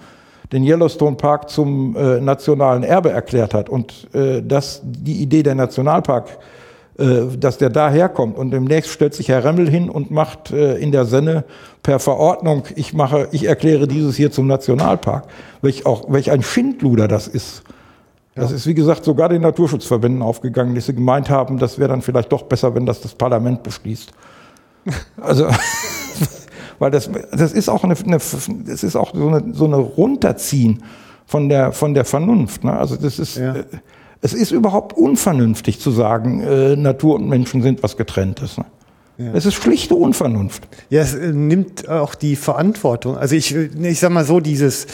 den 0.53 0.63
Yellowstone 0.63 1.17
Park 1.17 1.49
zum 1.49 1.95
äh, 1.95 2.21
nationalen 2.21 2.83
Erbe 2.83 3.09
erklärt 3.09 3.53
hat 3.53 3.69
und 3.69 4.07
äh, 4.13 4.41
dass 4.41 4.81
die 4.83 5.21
Idee 5.21 5.43
der 5.43 5.55
Nationalpark, 5.55 6.37
äh, 6.97 7.37
dass 7.37 7.57
der 7.57 7.69
daherkommt 7.69 8.37
und 8.37 8.51
demnächst 8.51 8.91
stellt 8.91 9.15
sich 9.15 9.29
Herr 9.29 9.43
Remmel 9.43 9.69
hin 9.69 9.89
und 9.89 10.11
macht 10.11 10.51
äh, 10.51 10.75
in 10.77 10.91
der 10.91 11.05
Senne 11.05 11.43
per 11.81 11.99
Verordnung, 11.99 12.63
ich 12.75 12.93
mache, 12.93 13.27
ich 13.31 13.45
erkläre 13.45 13.87
dieses 13.87 14.15
hier 14.15 14.31
zum 14.31 14.47
Nationalpark, 14.47 15.25
welch 15.61 15.85
auch, 15.85 16.05
welch 16.13 16.31
ein 16.31 16.43
Schindluder 16.43 17.07
das 17.07 17.27
ist. 17.27 17.63
Das 18.35 18.51
ist, 18.51 18.65
wie 18.65 18.73
gesagt, 18.73 19.03
sogar 19.05 19.29
den 19.29 19.43
Naturschutzverbänden 19.43 20.23
aufgegangen, 20.23 20.73
die 20.73 20.81
sie 20.81 20.95
gemeint 20.95 21.29
haben, 21.29 21.59
das 21.59 21.77
wäre 21.77 21.89
dann 21.89 22.01
vielleicht 22.01 22.31
doch 22.31 22.43
besser, 22.43 22.73
wenn 22.73 22.85
das 22.85 23.01
das 23.01 23.13
Parlament 23.13 23.63
beschließt. 23.63 24.11
Also, 25.21 25.47
weil 26.83 26.91
das, 26.91 27.09
das 27.31 27.53
ist 27.53 27.69
auch 27.69 27.85
eine, 27.85 27.95
eine 27.95 28.17
das 28.17 28.83
ist 28.83 28.97
auch 28.97 29.15
so 29.15 29.29
eine, 29.29 29.53
so 29.53 29.63
eine 29.63 29.77
Runterziehen 29.77 30.83
von 31.25 31.47
der, 31.47 31.71
von 31.71 31.93
der 31.93 32.03
Vernunft. 32.03 32.65
Ne? 32.65 32.73
Also 32.73 32.97
das 32.97 33.19
ist, 33.19 33.37
ja. 33.37 33.55
Äh, 33.55 33.63
es 34.19 34.33
ist 34.33 34.51
überhaupt 34.51 34.91
unvernünftig 34.91 35.79
zu 35.79 35.91
sagen, 35.91 36.41
äh, 36.41 36.75
Natur 36.75 37.15
und 37.15 37.29
Menschen 37.29 37.61
sind 37.61 37.83
was 37.83 37.95
getrenntes. 37.95 38.57
Ne? 38.57 38.65
Ja. 39.17 39.31
Es 39.33 39.45
ist 39.45 39.53
schlichte 39.53 39.95
Unvernunft. 39.95 40.67
Ja, 40.89 41.03
es 41.03 41.13
äh, 41.13 41.31
nimmt 41.31 41.87
auch 41.87 42.15
die 42.15 42.35
Verantwortung. 42.35 43.15
Also 43.15 43.35
ich, 43.35 43.55
ich 43.55 43.99
sag 44.01 44.11
mal 44.11 44.25
so, 44.25 44.41
dieses, 44.41 44.87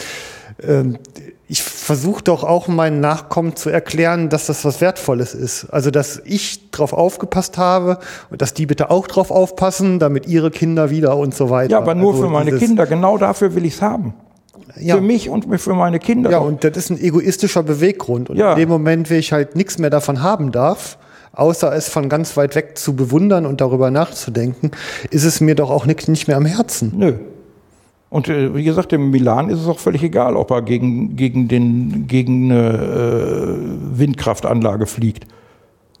ähm, 0.62 0.96
ich 1.50 1.64
versuche 1.64 2.22
doch 2.22 2.44
auch 2.44 2.68
meinen 2.68 3.00
Nachkommen 3.00 3.56
zu 3.56 3.70
erklären, 3.70 4.28
dass 4.28 4.46
das 4.46 4.64
was 4.64 4.80
Wertvolles 4.80 5.34
ist. 5.34 5.64
Also, 5.70 5.90
dass 5.90 6.22
ich 6.24 6.70
drauf 6.70 6.92
aufgepasst 6.92 7.58
habe 7.58 7.98
und 8.30 8.40
dass 8.40 8.54
die 8.54 8.66
bitte 8.66 8.88
auch 8.88 9.08
drauf 9.08 9.32
aufpassen, 9.32 9.98
damit 9.98 10.28
ihre 10.28 10.52
Kinder 10.52 10.90
wieder 10.90 11.16
und 11.16 11.34
so 11.34 11.50
weiter. 11.50 11.72
Ja, 11.72 11.78
aber 11.78 11.96
nur 11.96 12.12
also 12.12 12.22
für 12.22 12.30
meine 12.30 12.52
Kinder. 12.56 12.86
Genau 12.86 13.18
dafür 13.18 13.56
will 13.56 13.64
ich 13.64 13.74
es 13.74 13.82
haben. 13.82 14.14
Ja. 14.78 14.94
Für 14.94 15.00
mich 15.00 15.28
und 15.28 15.60
für 15.60 15.74
meine 15.74 15.98
Kinder. 15.98 16.30
Ja, 16.30 16.38
und 16.38 16.62
das 16.62 16.76
ist 16.76 16.90
ein 16.90 17.00
egoistischer 17.00 17.64
Beweggrund. 17.64 18.30
Und 18.30 18.36
ja. 18.36 18.52
in 18.52 18.58
dem 18.60 18.68
Moment, 18.68 19.10
wo 19.10 19.14
ich 19.14 19.32
halt 19.32 19.56
nichts 19.56 19.76
mehr 19.78 19.90
davon 19.90 20.22
haben 20.22 20.52
darf, 20.52 20.98
außer 21.32 21.74
es 21.74 21.88
von 21.88 22.08
ganz 22.08 22.36
weit 22.36 22.54
weg 22.54 22.78
zu 22.78 22.94
bewundern 22.94 23.44
und 23.44 23.60
darüber 23.60 23.90
nachzudenken, 23.90 24.70
ist 25.10 25.24
es 25.24 25.40
mir 25.40 25.56
doch 25.56 25.70
auch 25.70 25.84
nicht, 25.84 26.06
nicht 26.08 26.28
mehr 26.28 26.36
am 26.36 26.46
Herzen. 26.46 26.92
Nö. 26.96 27.14
Und 28.10 28.28
äh, 28.28 28.54
wie 28.54 28.64
gesagt, 28.64 28.92
dem 28.92 29.10
Milan 29.10 29.48
ist 29.48 29.60
es 29.60 29.68
auch 29.68 29.78
völlig 29.78 30.02
egal, 30.02 30.36
ob 30.36 30.50
er 30.50 30.62
gegen, 30.62 31.14
gegen, 31.16 31.46
den, 31.46 32.08
gegen 32.08 32.50
eine 32.50 32.68
äh, 32.68 33.98
Windkraftanlage 33.98 34.86
fliegt 34.86 35.26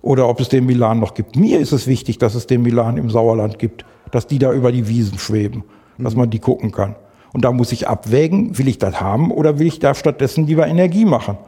oder 0.02 0.28
ob 0.28 0.40
es 0.40 0.48
den 0.48 0.66
Milan 0.66 0.98
noch 0.98 1.14
gibt. 1.14 1.36
Mir 1.36 1.60
ist 1.60 1.72
es 1.72 1.86
wichtig, 1.86 2.18
dass 2.18 2.34
es 2.34 2.48
den 2.48 2.62
Milan 2.62 2.96
im 2.96 3.10
Sauerland 3.10 3.60
gibt, 3.60 3.84
dass 4.10 4.26
die 4.26 4.40
da 4.40 4.52
über 4.52 4.72
die 4.72 4.88
Wiesen 4.88 5.18
schweben, 5.18 5.62
mhm. 5.96 6.04
dass 6.04 6.16
man 6.16 6.30
die 6.30 6.40
gucken 6.40 6.72
kann. 6.72 6.96
Und 7.32 7.44
da 7.44 7.52
muss 7.52 7.70
ich 7.70 7.86
abwägen, 7.86 8.58
will 8.58 8.66
ich 8.66 8.78
das 8.78 9.00
haben 9.00 9.30
oder 9.30 9.60
will 9.60 9.68
ich 9.68 9.78
da 9.78 9.94
stattdessen 9.94 10.48
lieber 10.48 10.66
Energie 10.66 11.04
machen? 11.04 11.38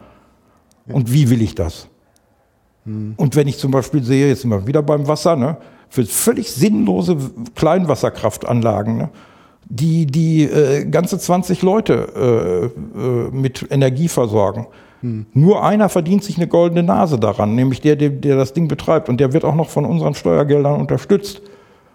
Ja. 0.87 0.95
Und 0.95 1.13
wie 1.13 1.29
will 1.29 1.43
ich 1.43 1.57
das? 1.57 1.89
Mhm. 2.85 3.15
Und 3.17 3.35
wenn 3.35 3.49
ich 3.49 3.59
zum 3.59 3.73
Beispiel 3.73 4.05
sehe, 4.05 4.29
jetzt 4.29 4.43
sind 4.43 4.51
wir 4.51 4.65
wieder 4.65 4.83
beim 4.83 5.09
Wasser, 5.09 5.35
ne, 5.35 5.57
für 5.89 6.05
völlig 6.05 6.53
sinnlose 6.53 7.17
Kleinwasserkraftanlagen, 7.57 8.97
ne, 8.97 9.11
die 9.75 10.05
die 10.05 10.45
äh, 10.45 10.85
ganze 10.85 11.19
20 11.19 11.63
Leute 11.63 12.73
äh, 12.95 12.99
äh, 12.99 13.31
mit 13.33 13.67
Energie 13.71 14.09
versorgen. 14.09 14.67
Hm. 15.01 15.25
Nur 15.33 15.65
einer 15.65 15.89
verdient 15.89 16.23
sich 16.23 16.37
eine 16.37 16.47
goldene 16.47 16.83
Nase 16.83 17.19
daran, 17.19 17.55
nämlich 17.55 17.81
der, 17.81 17.97
der, 17.97 18.11
der 18.11 18.37
das 18.37 18.53
Ding 18.53 18.69
betreibt. 18.69 19.09
Und 19.09 19.19
der 19.19 19.33
wird 19.33 19.47
auch 19.47 19.55
noch 19.55 19.71
von 19.71 19.87
unseren 19.87 20.15
Steuergeldern 20.15 20.79
unterstützt. 20.79 21.41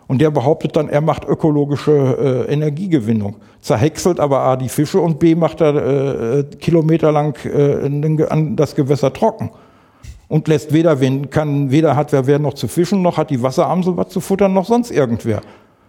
Und 0.08 0.22
der 0.22 0.32
behauptet 0.32 0.76
dann, 0.76 0.90
er 0.90 1.02
macht 1.02 1.26
ökologische 1.26 2.46
äh, 2.48 2.52
Energiegewinnung. 2.52 3.36
Zerhäckselt 3.62 4.20
aber 4.20 4.40
A 4.40 4.56
die 4.56 4.70
Fische 4.70 5.00
und 5.00 5.20
B 5.20 5.36
macht 5.36 5.62
er 5.62 5.76
äh, 6.40 6.44
kilometerlang 6.60 7.36
äh, 7.44 8.56
das 8.56 8.74
Gewässer 8.74 9.14
trocken. 9.14 9.52
Und 10.30 10.48
lässt 10.48 10.74
weder, 10.74 11.00
wen, 11.00 11.30
kann, 11.30 11.70
weder 11.70 11.96
hat 11.96 12.12
wer, 12.12 12.26
wer 12.26 12.40
noch 12.40 12.56
zu 12.56 12.68
fischen, 12.68 13.04
noch 13.04 13.18
hat 13.18 13.30
die 13.30 13.44
Wasseramsel 13.44 13.96
was 13.98 14.10
zu 14.10 14.20
futtern, 14.20 14.54
noch 14.54 14.66
sonst 14.66 14.90
irgendwer. 14.90 15.42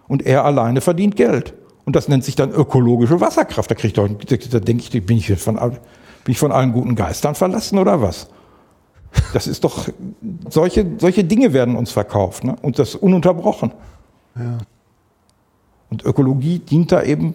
Und 0.07 0.23
er 0.25 0.45
alleine 0.45 0.81
verdient 0.81 1.15
Geld. 1.15 1.55
Und 1.89 1.95
das 1.95 2.07
nennt 2.07 2.23
sich 2.23 2.35
dann 2.35 2.51
ökologische 2.51 3.19
Wasserkraft. 3.19 3.71
Da, 3.71 3.75
ich 3.81 3.93
doch, 3.93 4.07
da 4.07 4.59
denke 4.59 4.83
ich, 4.83 5.05
bin 5.07 5.17
ich, 5.17 5.33
von, 5.39 5.55
bin 5.55 5.71
ich 6.27 6.37
von 6.37 6.51
allen 6.51 6.71
guten 6.71 6.93
Geistern 6.93 7.33
verlassen 7.33 7.79
oder 7.79 7.99
was? 7.99 8.27
Das 9.33 9.47
ist 9.47 9.63
doch, 9.63 9.89
solche, 10.51 10.85
solche 10.99 11.23
Dinge 11.23 11.51
werden 11.51 11.75
uns 11.75 11.89
verkauft 11.89 12.43
ne? 12.43 12.55
und 12.61 12.77
das 12.77 12.93
ununterbrochen. 12.93 13.71
Ja. 14.35 14.59
Und 15.89 16.05
Ökologie 16.05 16.59
dient 16.59 16.91
da 16.91 17.01
eben 17.01 17.33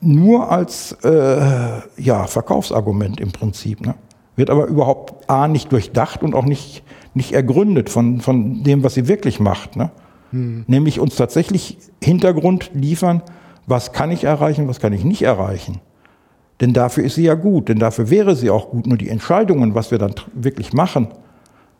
nur 0.00 0.52
als 0.52 0.92
äh, 1.02 1.80
ja, 1.96 2.28
Verkaufsargument 2.28 3.18
im 3.18 3.32
Prinzip. 3.32 3.80
Ne? 3.80 3.96
Wird 4.36 4.50
aber 4.50 4.66
überhaupt 4.66 5.28
A 5.28 5.48
nicht 5.48 5.72
durchdacht 5.72 6.22
und 6.22 6.36
auch 6.36 6.44
nicht, 6.44 6.84
nicht 7.12 7.32
ergründet 7.32 7.90
von, 7.90 8.20
von 8.20 8.62
dem, 8.62 8.84
was 8.84 8.94
sie 8.94 9.08
wirklich 9.08 9.40
macht. 9.40 9.74
Ne? 9.74 9.90
Hm. 10.30 10.62
Nämlich 10.68 11.00
uns 11.00 11.16
tatsächlich 11.16 11.78
Hintergrund 12.00 12.70
liefern, 12.72 13.20
was 13.66 13.92
kann 13.92 14.10
ich 14.10 14.24
erreichen, 14.24 14.68
was 14.68 14.80
kann 14.80 14.92
ich 14.92 15.04
nicht 15.04 15.22
erreichen. 15.22 15.80
Denn 16.60 16.72
dafür 16.72 17.04
ist 17.04 17.16
sie 17.16 17.24
ja 17.24 17.34
gut, 17.34 17.68
denn 17.68 17.78
dafür 17.78 18.10
wäre 18.10 18.36
sie 18.36 18.50
auch 18.50 18.70
gut. 18.70 18.86
Nur 18.86 18.98
die 18.98 19.08
Entscheidungen, 19.08 19.74
was 19.74 19.90
wir 19.90 19.98
dann 19.98 20.14
wirklich 20.34 20.72
machen, 20.72 21.08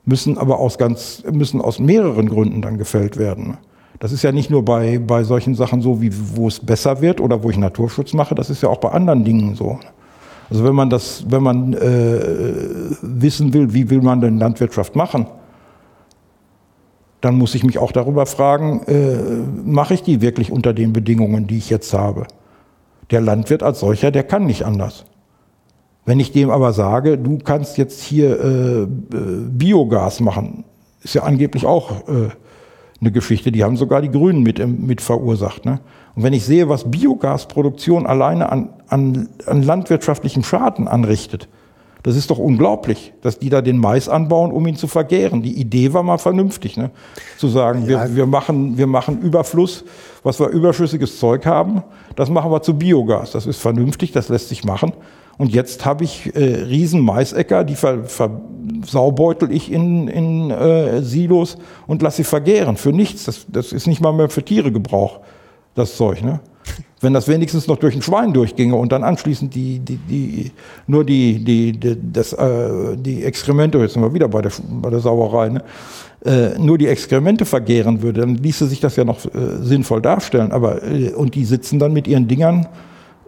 müssen 0.05 0.37
aber 0.37 0.59
aus 0.59 0.79
ganz, 0.79 1.23
müssen 1.31 1.61
aus 1.61 1.79
mehreren 1.79 2.29
Gründen 2.29 2.61
dann 2.61 2.79
gefällt 2.79 3.17
werden. 3.17 3.57
Das 4.01 4.13
ist 4.13 4.23
ja 4.23 4.33
nicht 4.33 4.51
nur 4.51 4.65
bei, 4.65 4.99
bei 4.99 5.23
solchen 5.23 5.55
Sachen 5.55 5.81
so, 5.81 6.03
wie, 6.03 6.11
wo 6.37 6.49
es 6.49 6.59
besser 6.59 7.01
wird 7.01 7.21
oder 7.21 7.43
wo 7.43 7.51
ich 7.51 7.57
Naturschutz 7.57 8.13
mache, 8.13 8.35
das 8.35 8.51
ist 8.51 8.63
ja 8.63 8.69
auch 8.69 8.79
bei 8.79 8.91
anderen 8.91 9.25
Dingen 9.25 9.55
so. 9.55 9.79
Also 10.51 10.65
wenn 10.65 10.75
man 10.75 10.91
das, 10.91 11.25
wenn 11.29 11.43
man 11.43 11.73
äh, 11.73 12.21
wissen 13.01 13.55
will, 13.55 13.73
wie 13.73 13.89
will 13.89 14.03
man 14.03 14.21
denn 14.21 14.39
Landwirtschaft 14.39 14.95
machen, 14.97 15.27
dann 17.25 17.39
muss 17.39 17.55
ich 17.55 17.65
mich 17.65 17.79
auch 17.79 17.91
darüber 17.91 18.27
fragen, 18.27 18.83
äh, 18.87 19.17
mache 19.65 19.95
ich 19.95 20.03
die 20.03 20.21
wirklich 20.21 20.53
unter 20.53 20.75
den 20.75 20.93
Bedingungen, 20.93 21.47
die 21.47 21.57
ich 21.57 21.71
jetzt 21.71 21.95
habe? 21.95 22.27
Der 23.11 23.23
Landwirt 23.23 23.63
als 23.63 23.81
solcher, 23.81 24.11
der 24.11 24.25
kann 24.25 24.45
nicht 24.45 24.65
anders. 24.65 25.07
Wenn 26.05 26.21
ich 26.21 26.33
dem 26.33 26.51
aber 26.51 26.75
sage, 26.75 27.17
du 27.17 27.39
kannst 27.39 27.79
jetzt 27.79 28.03
hier 28.03 28.39
äh, 28.39 28.83
äh 28.83 28.87
Biogas 29.49 30.21
machen, 30.21 30.65
ist 31.03 31.15
ja 31.15 31.23
angeblich 31.23 31.65
auch 31.65 32.09
äh, 32.09 32.29
eine 33.01 33.11
Geschichte, 33.11 33.51
die 33.51 33.65
haben 33.65 33.79
sogar 33.79 34.03
die 34.03 34.11
Grünen 34.11 34.43
mit, 34.43 34.67
mit 34.67 35.01
verursacht. 35.01 35.65
Ne? 35.65 35.81
Und 36.15 36.25
wenn 36.25 36.35
ich 36.35 36.45
sehe, 36.45 36.69
was 36.69 36.91
Biogasproduktion 36.91 38.07
alleine 38.07 38.53
an, 38.53 38.69
an, 38.89 39.31
an 39.47 39.63
landwirtschaftlichen 39.63 40.45
Schaden 40.45 40.89
anrichtet, 40.89 41.49
das 42.05 42.17
ist 42.17 42.31
doch 42.31 42.39
unglaublich, 42.39 43.15
dass 43.23 43.39
die 43.39 43.49
da 43.49 43.63
den 43.63 43.79
Mais 43.79 44.11
anbauen, 44.11 44.53
um 44.53 44.67
ihn 44.67 44.77
zu 44.77 44.87
vergären. 44.87 45.43
Die 45.43 45.59
Idee 45.59 45.95
war 45.95 46.03
mal 46.03 46.19
vernünftig, 46.19 46.77
ne? 46.77 46.91
zu 47.39 47.49
sagen, 47.49 47.87
ja. 47.89 48.07
wir, 48.09 48.17
wir, 48.17 48.27
machen, 48.27 48.77
wir 48.77 48.87
machen 48.87 49.23
Überfluss, 49.23 49.85
was 50.23 50.39
wir 50.39 50.49
überschüssiges 50.49 51.19
Zeug 51.19 51.47
haben, 51.47 51.83
das 52.15 52.29
machen 52.29 52.51
wir 52.51 52.61
zu 52.61 52.75
Biogas. 52.75 53.31
Das 53.31 53.47
ist 53.47 53.59
vernünftig, 53.59 54.13
das 54.13 54.29
lässt 54.29 54.51
sich 54.51 54.65
machen. 54.65 54.93
Und 55.39 55.55
jetzt 55.55 55.87
habe 55.87 56.05
ich 56.05 56.37
äh, 56.37 56.65
riesen 56.65 57.01
Maisäcker, 57.01 57.65
die 57.65 57.75
ver, 57.75 58.05
versaubeutel 58.05 59.51
ich 59.51 59.73
in, 59.73 60.07
in 60.07 60.51
äh, 60.51 61.01
Silos 61.01 61.57
und 61.87 62.03
lasse 62.03 62.19
sie 62.19 62.25
vergären. 62.25 62.77
Für 62.77 62.93
nichts. 62.93 63.25
Das, 63.25 63.47
das 63.49 63.73
ist 63.73 63.87
nicht 63.87 64.03
mal 64.03 64.13
mehr 64.13 64.29
für 64.29 64.45
Tiere 64.45 64.71
Gebrauch, 64.71 65.21
das 65.75 65.97
Zeug. 65.97 66.23
Ne? 66.23 66.41
Wenn 67.01 67.13
das 67.13 67.29
wenigstens 67.29 67.67
noch 67.67 67.77
durch 67.77 67.95
ein 67.95 68.03
Schwein 68.03 68.33
durchginge 68.33 68.75
und 68.75 68.91
dann 68.91 69.05
anschließend 69.05 69.55
die, 69.55 69.79
die, 69.79 69.97
die, 69.97 70.53
nur 70.87 71.05
die, 71.05 71.45
die, 71.45 71.73
die, 71.73 71.97
das, 72.13 72.33
äh, 72.33 72.97
die 72.97 73.25
Exkremente, 73.25 73.79
jetzt 73.79 73.93
sind 73.93 74.03
wir 74.03 74.15
wieder 74.15 74.29
bei 74.29 74.41
der, 74.41 74.53
bei 74.69 74.89
der 74.89 75.01
Sauerei, 75.01 75.51
ne? 75.51 75.63
äh, 76.25 76.59
nur 76.59 76.79
die 76.79 76.89
Exkremente 76.89 77.45
vergehren 77.45 78.01
würde, 78.01 78.23
dann 78.23 78.37
ließe 78.37 78.67
sich 78.67 78.81
das 78.81 78.97
ja 78.97 79.05
noch 79.05 79.25
äh, 79.27 79.29
sinnvoll 79.61 80.01
darstellen. 80.01 80.53
Aber, 80.53 80.83
äh, 80.83 81.13
und 81.13 81.35
die 81.35 81.45
sitzen 81.45 81.79
dann 81.79 81.93
mit 81.93 82.09
ihren 82.09 82.27
Dingern, 82.27 82.67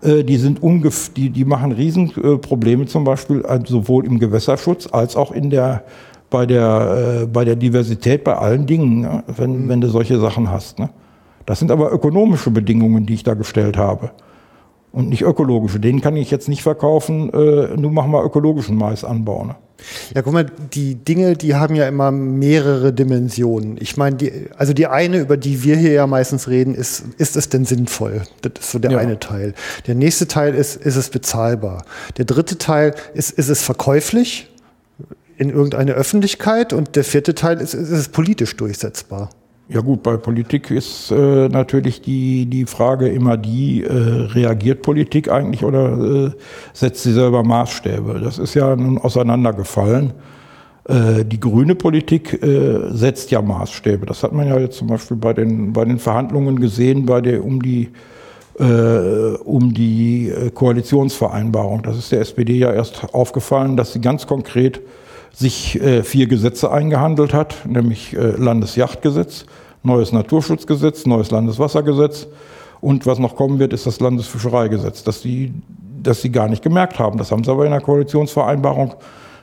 äh, 0.02 0.24
die 0.24 0.36
sind 0.38 0.62
ungef 0.62 1.12
die, 1.14 1.30
die 1.30 1.44
machen 1.44 1.72
Riesenprobleme 1.72 2.84
äh, 2.84 2.86
zum 2.86 3.04
Beispiel 3.04 3.44
äh, 3.44 3.60
sowohl 3.66 4.06
im 4.06 4.18
Gewässerschutz 4.18 4.88
als 4.90 5.16
auch 5.16 5.32
in 5.32 5.50
der, 5.50 5.84
bei 6.30 6.46
der, 6.46 7.22
äh, 7.22 7.26
bei 7.26 7.44
der 7.44 7.56
Diversität, 7.56 8.24
bei 8.24 8.36
allen 8.36 8.66
Dingen, 8.66 9.02
ne? 9.02 9.24
wenn, 9.36 9.68
wenn 9.68 9.80
du 9.80 9.88
solche 9.88 10.18
Sachen 10.18 10.50
hast. 10.50 10.78
Ne? 10.78 10.88
Das 11.46 11.60
sind 11.60 11.70
aber 11.70 11.92
ökonomische 11.92 12.50
Bedingungen, 12.50 13.06
die 13.06 13.14
ich 13.14 13.22
da 13.22 13.34
gestellt 13.34 13.76
habe. 13.76 14.10
Und 14.92 15.08
nicht 15.08 15.22
ökologische. 15.22 15.78
Den 15.78 16.00
kann 16.00 16.16
ich 16.16 16.30
jetzt 16.30 16.48
nicht 16.48 16.62
verkaufen, 16.62 17.32
äh, 17.32 17.76
nur 17.76 17.90
mach 17.92 18.06
mal 18.06 18.24
ökologischen 18.24 18.76
Mais 18.76 19.04
anbauen. 19.04 19.48
Ne? 19.48 19.56
Ja, 20.14 20.22
guck 20.22 20.32
mal, 20.32 20.46
die 20.72 20.94
Dinge, 20.94 21.36
die 21.36 21.54
haben 21.54 21.74
ja 21.74 21.86
immer 21.86 22.10
mehrere 22.10 22.92
Dimensionen. 22.92 23.76
Ich 23.78 23.96
meine, 23.96 24.16
die, 24.16 24.48
also 24.56 24.72
die 24.72 24.86
eine, 24.86 25.18
über 25.18 25.36
die 25.36 25.62
wir 25.62 25.76
hier 25.76 25.92
ja 25.92 26.06
meistens 26.06 26.48
reden, 26.48 26.74
ist, 26.74 27.04
ist 27.18 27.36
es 27.36 27.48
denn 27.48 27.64
sinnvoll? 27.64 28.22
Das 28.40 28.52
ist 28.58 28.70
so 28.70 28.78
der 28.78 28.92
ja. 28.92 28.98
eine 28.98 29.18
Teil. 29.18 29.54
Der 29.86 29.94
nächste 29.94 30.26
Teil 30.28 30.54
ist, 30.54 30.76
ist 30.76 30.96
es 30.96 31.10
bezahlbar? 31.10 31.84
Der 32.16 32.24
dritte 32.24 32.58
Teil 32.58 32.94
ist, 33.14 33.30
ist 33.30 33.48
es 33.48 33.62
verkäuflich 33.62 34.50
in 35.36 35.50
irgendeine 35.50 35.92
Öffentlichkeit? 35.92 36.72
Und 36.72 36.96
der 36.96 37.04
vierte 37.04 37.34
Teil 37.34 37.60
ist, 37.60 37.74
ist 37.74 37.90
es 37.90 38.08
politisch 38.08 38.56
durchsetzbar? 38.56 39.30
Ja 39.68 39.80
gut, 39.80 40.04
bei 40.04 40.16
Politik 40.16 40.70
ist 40.70 41.10
äh, 41.10 41.48
natürlich 41.48 42.00
die, 42.00 42.46
die 42.46 42.66
Frage 42.66 43.08
immer 43.08 43.36
die, 43.36 43.82
äh, 43.82 43.90
reagiert 43.90 44.82
Politik 44.82 45.28
eigentlich 45.28 45.64
oder 45.64 46.26
äh, 46.26 46.30
setzt 46.72 47.02
sie 47.02 47.12
selber 47.12 47.42
Maßstäbe? 47.42 48.20
Das 48.22 48.38
ist 48.38 48.54
ja 48.54 48.76
nun 48.76 48.98
auseinandergefallen. 48.98 50.12
Äh, 50.88 51.24
die 51.24 51.40
grüne 51.40 51.74
Politik 51.74 52.40
äh, 52.44 52.90
setzt 52.92 53.32
ja 53.32 53.42
Maßstäbe. 53.42 54.06
Das 54.06 54.22
hat 54.22 54.32
man 54.32 54.46
ja 54.46 54.56
jetzt 54.56 54.78
zum 54.78 54.86
Beispiel 54.86 55.16
bei 55.16 55.32
den, 55.32 55.72
bei 55.72 55.84
den 55.84 55.98
Verhandlungen 55.98 56.60
gesehen, 56.60 57.04
bei 57.04 57.20
der 57.20 57.44
um 57.44 57.60
die 57.60 57.90
äh, 58.60 59.36
um 59.44 59.74
die 59.74 60.28
äh, 60.28 60.50
Koalitionsvereinbarung. 60.50 61.82
Das 61.82 61.98
ist 61.98 62.12
der 62.12 62.20
SPD 62.20 62.56
ja 62.58 62.72
erst 62.72 63.12
aufgefallen, 63.12 63.76
dass 63.76 63.92
sie 63.92 64.00
ganz 64.00 64.28
konkret 64.28 64.80
sich 65.36 65.78
äh, 65.82 66.02
vier 66.02 66.26
Gesetze 66.28 66.70
eingehandelt 66.70 67.34
hat, 67.34 67.66
nämlich 67.66 68.16
äh, 68.16 68.30
Landesjachtgesetz, 68.38 69.44
neues 69.82 70.10
Naturschutzgesetz, 70.10 71.04
neues 71.04 71.30
Landeswassergesetz 71.30 72.26
und 72.80 73.04
was 73.04 73.18
noch 73.18 73.36
kommen 73.36 73.58
wird, 73.58 73.74
ist 73.74 73.86
das 73.86 74.00
Landesfischereigesetz, 74.00 75.04
das 75.04 75.20
sie, 75.20 75.52
das 76.02 76.22
sie 76.22 76.32
gar 76.32 76.48
nicht 76.48 76.62
gemerkt 76.62 76.98
haben. 76.98 77.18
Das 77.18 77.30
haben 77.30 77.44
sie 77.44 77.50
aber 77.50 77.66
in 77.66 77.72
der 77.72 77.82
Koalitionsvereinbarung 77.82 78.94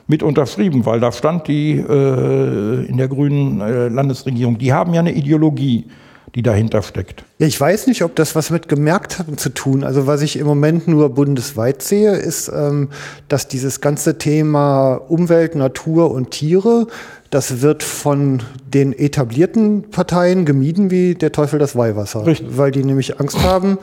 mit 0.08 0.24
unterschrieben, 0.24 0.84
weil 0.84 0.98
da 0.98 1.12
stand 1.12 1.46
die 1.46 1.78
äh, 1.78 2.84
in 2.86 2.96
der 2.96 3.06
grünen 3.06 3.60
äh, 3.60 3.86
Landesregierung, 3.86 4.58
die 4.58 4.72
haben 4.72 4.94
ja 4.94 5.00
eine 5.00 5.12
Ideologie 5.12 5.86
die 6.34 6.42
dahinter 6.42 6.82
steckt. 6.82 7.24
Ja, 7.38 7.46
ich 7.46 7.60
weiß 7.60 7.86
nicht, 7.86 8.02
ob 8.02 8.16
das 8.16 8.34
was 8.34 8.50
mit 8.50 8.68
gemerkt 8.68 9.18
haben 9.18 9.38
zu 9.38 9.50
tun. 9.50 9.84
Also 9.84 10.06
was 10.06 10.20
ich 10.20 10.36
im 10.36 10.46
Moment 10.46 10.88
nur 10.88 11.10
bundesweit 11.10 11.80
sehe, 11.82 12.12
ist, 12.12 12.48
ähm, 12.48 12.88
dass 13.28 13.46
dieses 13.46 13.80
ganze 13.80 14.18
Thema 14.18 14.94
Umwelt, 14.94 15.54
Natur 15.54 16.10
und 16.10 16.32
Tiere, 16.32 16.88
das 17.30 17.62
wird 17.62 17.82
von 17.82 18.42
den 18.66 18.92
etablierten 18.92 19.90
Parteien 19.90 20.44
gemieden 20.44 20.90
wie 20.90 21.14
der 21.14 21.30
Teufel 21.30 21.58
das 21.58 21.76
Weihwasser. 21.76 22.26
Richtig. 22.26 22.56
Weil 22.56 22.72
die 22.72 22.84
nämlich 22.84 23.20
Angst 23.20 23.42
haben, 23.42 23.78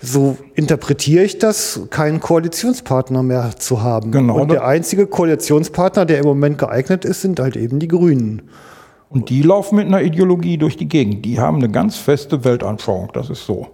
so 0.00 0.36
interpretiere 0.54 1.24
ich 1.24 1.38
das, 1.38 1.80
keinen 1.90 2.20
Koalitionspartner 2.20 3.22
mehr 3.24 3.50
zu 3.58 3.82
haben. 3.82 4.12
Genau. 4.12 4.40
Und 4.40 4.50
der 4.52 4.64
einzige 4.64 5.06
Koalitionspartner, 5.06 6.06
der 6.06 6.18
im 6.18 6.24
Moment 6.24 6.58
geeignet 6.58 7.04
ist, 7.04 7.22
sind 7.22 7.40
halt 7.40 7.56
eben 7.56 7.80
die 7.80 7.88
Grünen. 7.88 8.42
Und 9.10 9.30
die 9.30 9.42
laufen 9.42 9.76
mit 9.76 9.86
einer 9.86 10.02
Ideologie 10.02 10.58
durch 10.58 10.76
die 10.76 10.88
Gegend. 10.88 11.24
Die 11.24 11.40
haben 11.40 11.56
eine 11.56 11.70
ganz 11.70 11.96
feste 11.96 12.44
Weltanschauung, 12.44 13.10
das 13.14 13.30
ist 13.30 13.46
so. 13.46 13.68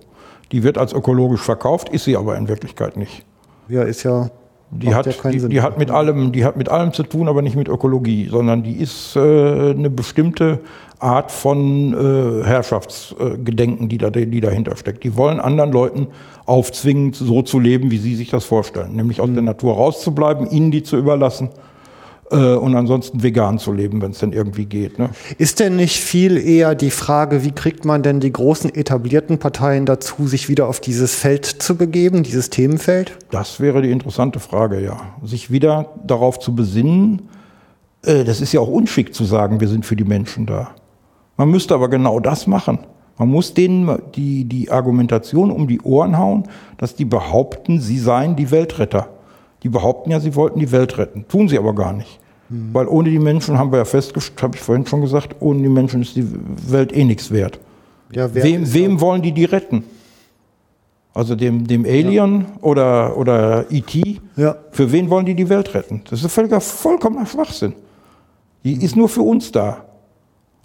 Die 0.52 0.62
wird 0.62 0.78
als 0.78 0.93
ökologisch 0.93 1.40
verkauft, 1.40 1.89
ist 1.89 2.05
sie 2.05 2.16
aber 2.16 2.36
in 2.36 2.48
Wirklichkeit 2.48 2.97
nicht. 2.97 3.24
Ja, 3.69 3.82
ist 3.82 4.02
ja. 4.05 4.31
Die 4.70 4.94
hat, 4.94 5.06
ja 5.06 5.31
die, 5.31 5.48
die, 5.48 5.61
hat 5.61 5.78
mit 5.78 5.90
allem, 5.90 6.32
die 6.32 6.44
hat 6.44 6.56
mit 6.56 6.69
allem 6.69 6.93
zu 6.93 7.05
tun, 7.05 7.28
aber 7.28 7.43
nicht 7.43 7.55
mit 7.55 7.69
Ökologie, 7.69 8.28
sondern 8.28 8.65
die 8.65 8.77
ist 8.77 9.15
äh, 9.15 9.20
eine 9.20 9.89
bestimmte 9.89 10.61
Art 10.98 11.31
von 11.31 11.93
äh, 11.93 12.44
Herrschaftsgedenken, 12.44 13.89
die, 13.89 13.98
da, 13.98 14.11
die 14.11 14.40
dahinter 14.40 14.77
steckt. 14.77 15.05
Die 15.05 15.16
wollen 15.16 15.39
anderen 15.39 15.70
Leuten 15.70 16.09
aufzwingen, 16.47 17.12
so 17.12 17.43
zu 17.43 17.61
leben, 17.61 17.93
wie 17.93 17.98
sie 17.98 18.16
sich 18.16 18.31
das 18.31 18.44
vorstellen, 18.44 18.97
nämlich 18.97 19.20
aus 19.20 19.28
mhm. 19.28 19.35
der 19.35 19.43
Natur 19.44 19.74
rauszubleiben, 19.74 20.51
ihnen 20.51 20.73
die 20.73 20.82
zu 20.82 20.97
überlassen 20.97 21.51
und 22.39 22.74
ansonsten 22.74 23.23
vegan 23.23 23.59
zu 23.59 23.73
leben, 23.73 24.02
wenn 24.02 24.11
es 24.11 24.19
denn 24.19 24.32
irgendwie 24.32 24.66
geht. 24.66 24.98
Ne? 24.98 25.11
Ist 25.39 25.61
denn 25.61 25.77
nicht 25.77 26.01
viel 26.01 26.36
eher 26.36 26.74
die 26.74 26.90
Frage, 26.90 27.44
wie 27.44 27.52
kriegt 27.52 27.85
man 27.85 28.02
denn 28.02 28.20
die 28.20 28.32
großen 28.32 28.74
etablierten 28.74 29.39
Parteien 29.39 29.86
dazu, 29.86 30.27
sich 30.27 30.48
wieder 30.48 30.69
auf 30.69 30.81
dieses 30.81 31.15
Feld 31.15 31.47
zu 31.47 31.77
begeben, 31.77 32.23
dieses 32.23 32.51
Themenfeld? 32.51 33.16
Das 33.31 33.61
wäre 33.61 33.82
die 33.82 33.90
interessante 33.90 34.40
Frage, 34.40 34.81
ja. 34.81 34.97
Sich 35.23 35.51
wieder 35.51 35.93
darauf 36.06 36.39
zu 36.39 36.55
besinnen, 36.55 37.28
äh, 38.05 38.24
das 38.24 38.40
ist 38.40 38.52
ja 38.52 38.61
auch 38.61 38.69
unschick 38.69 39.15
zu 39.15 39.24
sagen, 39.24 39.61
wir 39.61 39.69
sind 39.69 39.86
für 39.86 39.97
die 39.97 40.05
Menschen 40.05 40.47
da. 40.47 40.70
Man 41.36 41.51
müsste 41.51 41.74
aber 41.74 41.89
genau 41.89 42.20
das 42.20 42.47
machen. 42.47 42.78
Man 43.19 43.28
muss 43.28 43.55
denen 43.55 43.97
die, 44.15 44.44
die 44.44 44.70
Argumentation 44.70 45.51
um 45.51 45.69
die 45.69 45.81
Ohren 45.81 46.19
hauen, 46.19 46.44
dass 46.78 46.97
die 46.97 47.05
behaupten, 47.05 47.81
sie 47.81 47.98
seien 47.98 48.36
die 48.36 48.51
Weltretter. 48.51 49.09
Die 49.62 49.69
behaupten 49.69 50.11
ja, 50.11 50.20
sie 50.20 50.35
wollten 50.35 50.59
die 50.59 50.73
Welt 50.73 50.98
retten. 50.98 51.27
Tun 51.28 51.48
sie 51.48 51.59
aber 51.59 51.74
gar 51.74 51.93
nicht. 51.93 52.20
Mhm. 52.48 52.70
Weil 52.72 52.88
ohne 52.88 53.10
die 53.10 53.18
Menschen, 53.18 53.58
haben 53.58 53.72
wir 53.72 53.78
ja 53.78 53.84
festgestellt, 53.84 54.42
habe 54.42 54.56
ich 54.56 54.62
vorhin 54.62 54.86
schon 54.86 55.00
gesagt, 55.00 55.36
ohne 55.40 55.62
die 55.62 55.68
Menschen 55.68 56.02
ist 56.02 56.16
die 56.16 56.26
Welt 56.68 56.94
eh 56.94 57.04
nichts 57.04 57.30
wert. 57.30 57.58
Ja, 58.12 58.32
wem, 58.34 58.72
wem 58.72 59.00
wollen 59.00 59.22
die 59.22 59.32
die 59.32 59.44
retten? 59.44 59.84
Also 61.14 61.36
dem, 61.36 61.66
dem 61.66 61.84
Alien 61.84 62.40
ja. 62.40 62.46
oder, 62.60 63.16
oder 63.16 63.66
E.T.? 63.70 64.20
Ja. 64.36 64.56
Für 64.72 64.90
wen 64.90 65.08
wollen 65.10 65.26
die 65.26 65.34
die 65.34 65.48
Welt 65.48 65.72
retten? 65.72 66.02
Das 66.10 66.22
ist 66.22 66.32
völliger, 66.32 66.60
vollkommener 66.60 67.26
Schwachsinn. 67.26 67.74
Die 68.64 68.82
ist 68.84 68.96
nur 68.96 69.08
für 69.08 69.22
uns 69.22 69.52
da. 69.52 69.84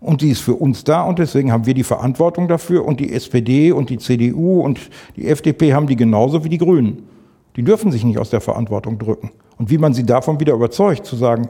Und 0.02 0.22
die 0.22 0.32
ist 0.32 0.40
für 0.40 0.56
uns 0.56 0.84
da 0.86 1.04
und 1.04 1.20
deswegen 1.20 1.52
haben 1.52 1.66
wir 1.66 1.74
die 1.74 1.84
Verantwortung 1.84 2.48
dafür 2.48 2.86
und 2.86 3.02
die 3.02 3.12
SPD 3.12 3.74
und 3.74 3.90
die 3.90 3.98
CDU 3.98 4.62
und 4.62 4.80
die 5.18 5.28
FDP 5.28 5.74
haben 5.74 5.88
die 5.88 5.98
genauso 5.98 6.44
wie 6.46 6.50
die 6.50 6.58
Grünen. 6.58 7.04
Die 7.58 7.64
dürfen 7.64 7.92
sich 7.92 8.06
nicht 8.06 8.18
aus 8.18 8.30
der 8.30 8.40
Verantwortung 8.40 8.98
drücken. 8.98 9.32
Und 9.60 9.70
wie 9.70 9.78
man 9.78 9.94
sie 9.94 10.06
davon 10.06 10.40
wieder 10.40 10.54
überzeugt, 10.54 11.06
zu 11.06 11.16
sagen, 11.16 11.50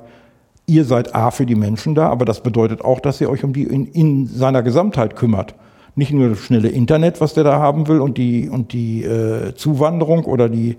ihr 0.65 0.83
seid 0.83 1.15
A 1.15 1.31
für 1.31 1.45
die 1.45 1.55
Menschen 1.55 1.95
da, 1.95 2.09
aber 2.09 2.25
das 2.25 2.41
bedeutet 2.41 2.83
auch, 2.83 2.99
dass 2.99 3.21
ihr 3.21 3.29
euch 3.29 3.43
um 3.43 3.53
die 3.53 3.63
in, 3.63 3.85
in 3.85 4.27
seiner 4.27 4.63
Gesamtheit 4.63 5.15
kümmert. 5.15 5.55
Nicht 5.95 6.11
nur 6.11 6.29
das 6.29 6.39
schnelle 6.39 6.69
Internet, 6.69 7.21
was 7.21 7.33
der 7.33 7.43
da 7.43 7.59
haben 7.59 7.87
will 7.87 7.99
und 7.99 8.17
die, 8.17 8.49
und 8.49 8.73
die 8.73 9.03
äh, 9.03 9.53
Zuwanderung 9.55 10.25
oder 10.25 10.49
die 10.49 10.77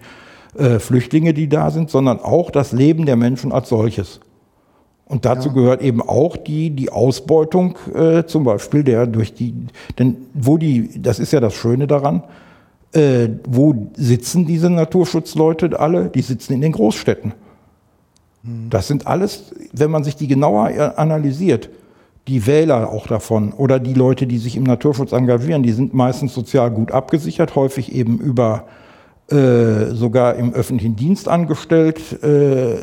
äh, 0.56 0.78
Flüchtlinge, 0.78 1.32
die 1.32 1.48
da 1.48 1.70
sind, 1.70 1.90
sondern 1.90 2.18
auch 2.20 2.50
das 2.50 2.72
Leben 2.72 3.06
der 3.06 3.16
Menschen 3.16 3.52
als 3.52 3.68
solches. 3.68 4.20
Und 5.06 5.24
dazu 5.24 5.48
ja. 5.48 5.54
gehört 5.54 5.82
eben 5.82 6.02
auch 6.02 6.36
die, 6.36 6.70
die 6.70 6.90
Ausbeutung 6.90 7.76
äh, 7.94 8.24
zum 8.24 8.44
Beispiel 8.44 8.84
der 8.84 9.06
durch 9.06 9.34
die, 9.34 9.54
denn 9.98 10.16
wo 10.34 10.56
die, 10.56 11.02
das 11.02 11.18
ist 11.18 11.32
ja 11.32 11.40
das 11.40 11.54
Schöne 11.54 11.86
daran, 11.86 12.22
äh, 12.92 13.28
wo 13.46 13.90
sitzen 13.96 14.46
diese 14.46 14.70
Naturschutzleute 14.70 15.78
alle? 15.78 16.08
Die 16.08 16.22
sitzen 16.22 16.54
in 16.54 16.60
den 16.60 16.72
Großstädten. 16.72 17.32
Das 18.42 18.88
sind 18.88 19.06
alles, 19.06 19.54
wenn 19.72 19.90
man 19.90 20.02
sich 20.02 20.16
die 20.16 20.26
genauer 20.26 20.98
analysiert, 20.98 21.68
die 22.26 22.46
Wähler 22.46 22.90
auch 22.90 23.06
davon 23.06 23.52
oder 23.52 23.78
die 23.78 23.92
Leute, 23.92 24.26
die 24.26 24.38
sich 24.38 24.56
im 24.56 24.64
Naturschutz 24.64 25.12
engagieren, 25.12 25.62
die 25.62 25.72
sind 25.72 25.92
meistens 25.92 26.32
sozial 26.32 26.70
gut 26.70 26.90
abgesichert, 26.90 27.54
häufig 27.54 27.92
eben 27.92 28.18
über 28.18 28.64
äh, 29.30 29.94
sogar 29.94 30.36
im 30.36 30.54
öffentlichen 30.54 30.96
Dienst 30.96 31.28
angestellt 31.28 32.00
äh, 32.22 32.78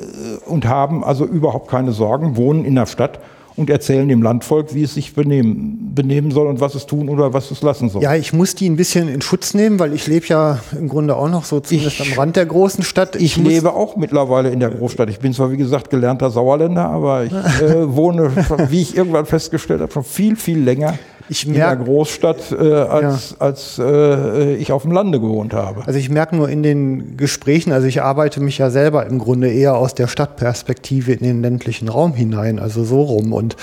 und 0.46 0.68
haben 0.68 1.04
also 1.04 1.26
überhaupt 1.26 1.70
keine 1.70 1.92
Sorgen, 1.92 2.38
wohnen 2.38 2.64
in 2.64 2.76
der 2.76 2.86
Stadt 2.86 3.20
und 3.58 3.72
erzählen 3.72 4.08
dem 4.08 4.22
Landvolk, 4.22 4.74
wie 4.76 4.84
es 4.84 4.94
sich 4.94 5.14
benehmen, 5.16 5.92
benehmen 5.96 6.30
soll 6.30 6.46
und 6.46 6.62
was 6.62 6.76
es 6.76 6.86
tun 6.86 7.10
oder 7.10 7.34
was 7.34 7.50
es 7.50 7.64
lassen 7.64 7.90
soll. 7.90 8.04
Ja, 8.04 8.16
ich 8.16 8.32
muss 8.32 8.54
die 8.54 8.70
ein 8.70 8.76
bisschen 8.76 9.10
in 9.10 9.22
Schutz 9.22 9.56
nehmen, 9.56 9.80
weil 9.80 9.94
ich 9.94 10.06
lebe 10.06 10.28
ja 10.28 10.60
im 10.78 10.88
Grunde 10.88 11.16
auch 11.16 11.28
noch 11.28 11.44
so 11.44 11.60
zumindest 11.60 12.00
ich, 12.00 12.14
am 12.14 12.20
Rand 12.20 12.36
der 12.36 12.46
großen 12.46 12.84
Stadt. 12.84 13.16
Ich, 13.16 13.24
ich 13.24 13.38
lebe 13.38 13.74
auch 13.74 13.96
mittlerweile 13.96 14.52
in 14.52 14.60
der 14.60 14.70
Großstadt. 14.70 15.10
Ich 15.10 15.20
bin 15.20 15.34
zwar, 15.34 15.52
wie 15.52 15.58
gesagt, 15.58 15.90
gelernter 15.90 16.30
Sauerländer, 16.30 16.88
aber 16.88 17.26
ich 17.26 17.34
äh, 17.62 17.96
wohne, 17.96 18.32
wie 18.70 18.82
ich 18.82 18.96
irgendwann 18.96 19.26
festgestellt 19.26 19.82
habe, 19.82 19.92
schon 19.92 20.04
viel, 20.04 20.36
viel 20.36 20.60
länger 20.60 21.00
ich 21.30 21.46
merk, 21.46 21.80
in 21.80 21.86
der 21.86 21.86
Großstadt, 21.86 22.52
äh, 22.52 22.74
als, 22.74 23.32
ja. 23.32 23.36
als 23.40 23.80
äh, 23.80 24.56
ich 24.56 24.72
auf 24.72 24.84
dem 24.84 24.92
Lande 24.92 25.20
gewohnt 25.20 25.54
habe. 25.54 25.86
Also 25.86 26.00
ich 26.00 26.10
merke 26.10 26.36
nur 26.36 26.50
in 26.50 26.64
den 26.64 27.18
Gesprächen, 27.18 27.72
also 27.72 27.88
ich 27.88 28.02
arbeite 28.02 28.40
mich 28.40 28.58
ja 28.58 28.70
selber 28.70 29.06
im 29.06 29.20
Grunde 29.20 29.52
eher 29.52 29.76
aus 29.76 29.96
der 29.96 30.08
Stadtperspektive 30.08 31.14
in 31.14 31.24
den 31.24 31.42
ländlichen 31.42 31.90
Raum 31.90 32.14
hinein, 32.14 32.60
also 32.60 32.84
so 32.84 33.02
rum 33.02 33.34
und 33.34 33.56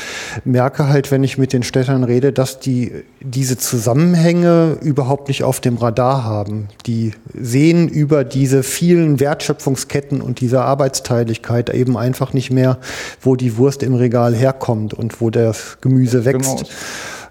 merke 0.45 0.89
halt, 0.89 1.11
wenn 1.11 1.25
ich 1.25 1.39
mit 1.39 1.53
den 1.53 1.63
Städtern 1.63 2.05
rede, 2.05 2.33
dass 2.33 2.61
die 2.61 2.93
diese 3.21 3.57
Zusammenhänge 3.57 4.77
überhaupt 4.83 5.29
nicht 5.29 5.45
auf 5.45 5.61
dem 5.61 5.77
Radar 5.77 6.25
haben. 6.25 6.69
Die 6.87 7.13
sehen 7.33 7.89
über 7.89 8.25
diese 8.25 8.63
vielen 8.63 9.19
Wertschöpfungsketten 9.19 10.21
und 10.21 10.41
diese 10.41 10.63
Arbeitsteiligkeit 10.63 11.71
eben 11.71 11.97
einfach 11.97 12.33
nicht 12.33 12.51
mehr, 12.51 12.79
wo 13.21 13.37
die 13.37 13.57
Wurst 13.57 13.83
im 13.83 13.95
Regal 13.95 14.35
herkommt 14.35 14.93
und 14.93 15.21
wo 15.21 15.31
das 15.31 15.79
Gemüse 15.81 16.25
wächst. 16.25 16.59
Genau. 16.59 16.69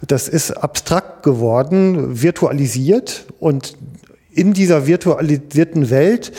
Das 0.08 0.28
ist 0.28 0.52
abstrakt 0.52 1.24
geworden, 1.24 2.22
virtualisiert 2.22 3.26
und 3.40 3.78
in 4.32 4.54
dieser 4.54 4.88
virtualisierten 4.88 5.90
Welt 5.90 6.32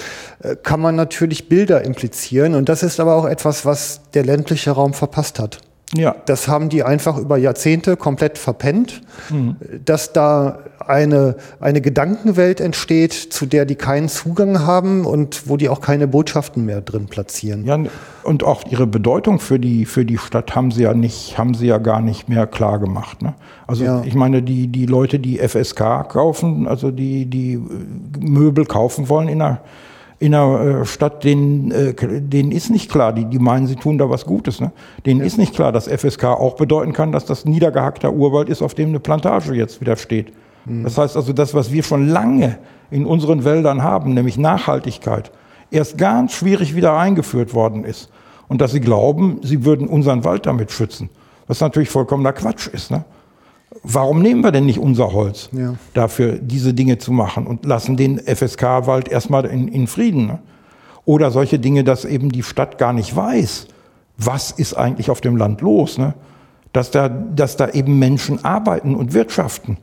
äh, 0.43 0.57
kann 0.57 0.81
man 0.81 0.97
natürlich 0.97 1.49
Bilder 1.49 1.83
implizieren 1.85 2.55
und 2.55 2.69
das 2.69 2.83
ist 2.83 3.01
aber 3.01 3.15
auch 3.15 3.27
etwas, 3.27 3.65
was 3.65 4.01
der 4.13 4.25
ländliche 4.25 4.73
Raum 4.73 4.95
verpasst 4.95 5.39
hat. 5.39 5.61
Ja. 5.97 6.15
Das 6.27 6.49
haben 6.49 6.69
die 6.69 6.83
einfach 6.83 7.19
über 7.19 7.37
Jahrzehnte 7.37 7.97
komplett 7.97 8.39
verpennt, 8.39 9.03
mhm. 9.31 9.57
dass 9.85 10.13
da 10.13 10.59
eine, 10.87 11.37
eine 11.61 11.81
Gedankenwelt 11.81 12.61
entsteht, 12.61 13.13
zu 13.13 13.47
der 13.47 13.65
die 13.65 13.75
keinen 13.75 14.09
Zugang 14.09 14.67
haben 14.67 15.07
und 15.07 15.49
wo 15.49 15.57
die 15.57 15.69
auch 15.69 15.81
keine 15.81 16.07
Botschaften 16.07 16.65
mehr 16.65 16.81
drin 16.81 17.07
platzieren. 17.07 17.65
Ja, 17.65 17.79
und 18.23 18.43
auch 18.43 18.65
ihre 18.69 18.87
Bedeutung 18.87 19.39
für 19.39 19.59
die, 19.59 19.87
für 19.87 20.05
die 20.05 20.19
Stadt 20.19 20.55
haben 20.55 20.71
sie 20.71 20.83
ja 20.83 20.95
nicht, 20.95 21.39
haben 21.39 21.55
sie 21.55 21.67
ja 21.67 21.79
gar 21.79 22.01
nicht 22.01 22.29
mehr 22.29 22.47
klar 22.47 22.79
gemacht. 22.79 23.23
Ne? 23.23 23.35
Also 23.67 23.85
ja. 23.85 24.03
ich 24.05 24.15
meine, 24.15 24.43
die, 24.43 24.69
die 24.69 24.87
Leute, 24.87 25.19
die 25.19 25.39
FSK 25.39 26.09
kaufen, 26.09 26.67
also 26.67 26.91
die, 26.91 27.27
die 27.27 27.61
Möbel 28.19 28.67
kaufen 28.67 29.09
wollen 29.09 29.29
in 29.29 29.41
einer 29.41 29.61
in 30.25 30.35
einer 30.35 30.81
äh, 30.81 30.87
Stadt, 30.87 31.23
denen, 31.23 31.71
äh, 31.71 31.93
denen 31.95 32.51
ist 32.51 32.71
nicht 32.71 32.91
klar, 32.91 33.13
die, 33.13 33.27
die 33.27 33.39
meinen, 33.39 33.67
sie 33.67 33.77
tun 33.77 33.99
da 33.99 34.09
was 34.09 34.25
Gutes. 34.25 34.59
Ne? 34.59 34.73
Denen 35.05 35.21
ja. 35.21 35.27
ist 35.27 35.37
nicht 35.37 35.55
klar, 35.55 35.71
dass 35.71 35.87
FSK 35.87 36.25
auch 36.25 36.57
bedeuten 36.57 36.95
kann, 36.95 37.13
dass 37.13 37.27
das 37.27 37.45
niedergehackter 37.45 38.11
Urwald 38.11 38.49
ist, 38.49 38.63
auf 38.63 38.73
dem 38.73 38.89
eine 38.89 39.01
Plantage 39.01 39.55
jetzt 39.55 39.83
wieder 39.83 39.97
steht. 39.97 40.33
Mhm. 40.65 40.85
Das 40.85 40.97
heißt 40.97 41.19
also, 41.19 41.35
das, 41.35 41.53
was 41.53 41.73
wir 41.73 41.83
schon 41.83 42.09
lange 42.09 42.57
in 42.91 43.05
unseren 43.05 43.45
Wäldern 43.45 43.83
haben, 43.83 44.15
nämlich 44.15 44.39
Nachhaltigkeit, 44.39 45.31
erst 45.71 45.99
ganz 45.99 46.33
schwierig 46.33 46.75
wieder 46.75 46.97
eingeführt 46.97 47.53
worden 47.53 47.85
ist. 47.85 48.09
Und 48.49 48.63
dass 48.63 48.73
sie 48.73 48.81
glauben, 48.81 49.41
sie 49.43 49.67
würden 49.67 49.87
unseren 49.89 50.25
Wald 50.25 50.47
damit 50.47 50.71
schützen. 50.73 51.11
Was 51.49 51.61
natürlich 51.61 51.91
vollkommener 51.91 52.33
Quatsch 52.33 52.67
ist. 52.69 52.91
Ne? 52.91 53.05
Warum 53.83 54.23
nehmen 54.23 54.43
wir 54.43 54.53
denn 54.53 54.67
nicht 54.67 54.79
unser 54.79 55.13
Holz 55.13 55.49
ja. 55.53 55.75
dafür, 55.93 56.39
diese 56.41 56.75
Dinge 56.75 56.99
zu 56.99 57.13
machen 57.13 57.47
und 57.47 57.65
lassen 57.65 57.97
den 57.97 58.19
FSK-Wald 58.19 59.09
erstmal 59.09 59.45
in, 59.47 59.69
in 59.69 59.87
Frieden? 59.87 60.27
Ne? 60.27 60.39
Oder 61.05 61.31
solche 61.31 61.59
Dinge, 61.59 61.85
dass 61.85 62.05
eben 62.05 62.31
die 62.31 62.43
Stadt 62.43 62.79
gar 62.79 62.93
nicht 62.93 63.15
weiß, 63.15 63.67
was 64.17 64.51
ist 64.53 64.75
eigentlich 64.75 65.11
auf 65.11 65.21
dem 65.21 65.37
Land 65.37 65.61
los? 65.61 65.99
Ne? 65.99 66.15
Dass, 66.73 66.91
da, 66.91 67.09
dass 67.09 67.57
da 67.57 67.69
eben 67.71 67.99
Menschen 67.99 68.45
arbeiten 68.45 68.95
und 68.95 69.13
wirtschaften. 69.13 69.77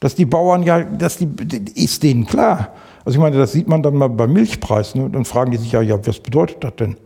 Dass 0.00 0.14
die 0.14 0.26
Bauern 0.26 0.62
ja, 0.62 0.80
dass 0.80 1.18
die, 1.18 1.28
ist 1.74 2.02
denen 2.02 2.26
klar. 2.26 2.68
Also 3.04 3.16
ich 3.16 3.22
meine, 3.22 3.36
das 3.36 3.52
sieht 3.52 3.68
man 3.68 3.82
dann 3.82 3.94
mal 3.94 4.08
beim 4.08 4.32
Milchpreis. 4.32 4.94
Ne? 4.94 5.08
Dann 5.10 5.24
fragen 5.24 5.50
die 5.50 5.56
sich 5.56 5.72
ja, 5.72 5.80
ja, 5.82 6.04
was 6.06 6.20
bedeutet 6.20 6.62
das 6.62 6.76
denn? 6.76 6.96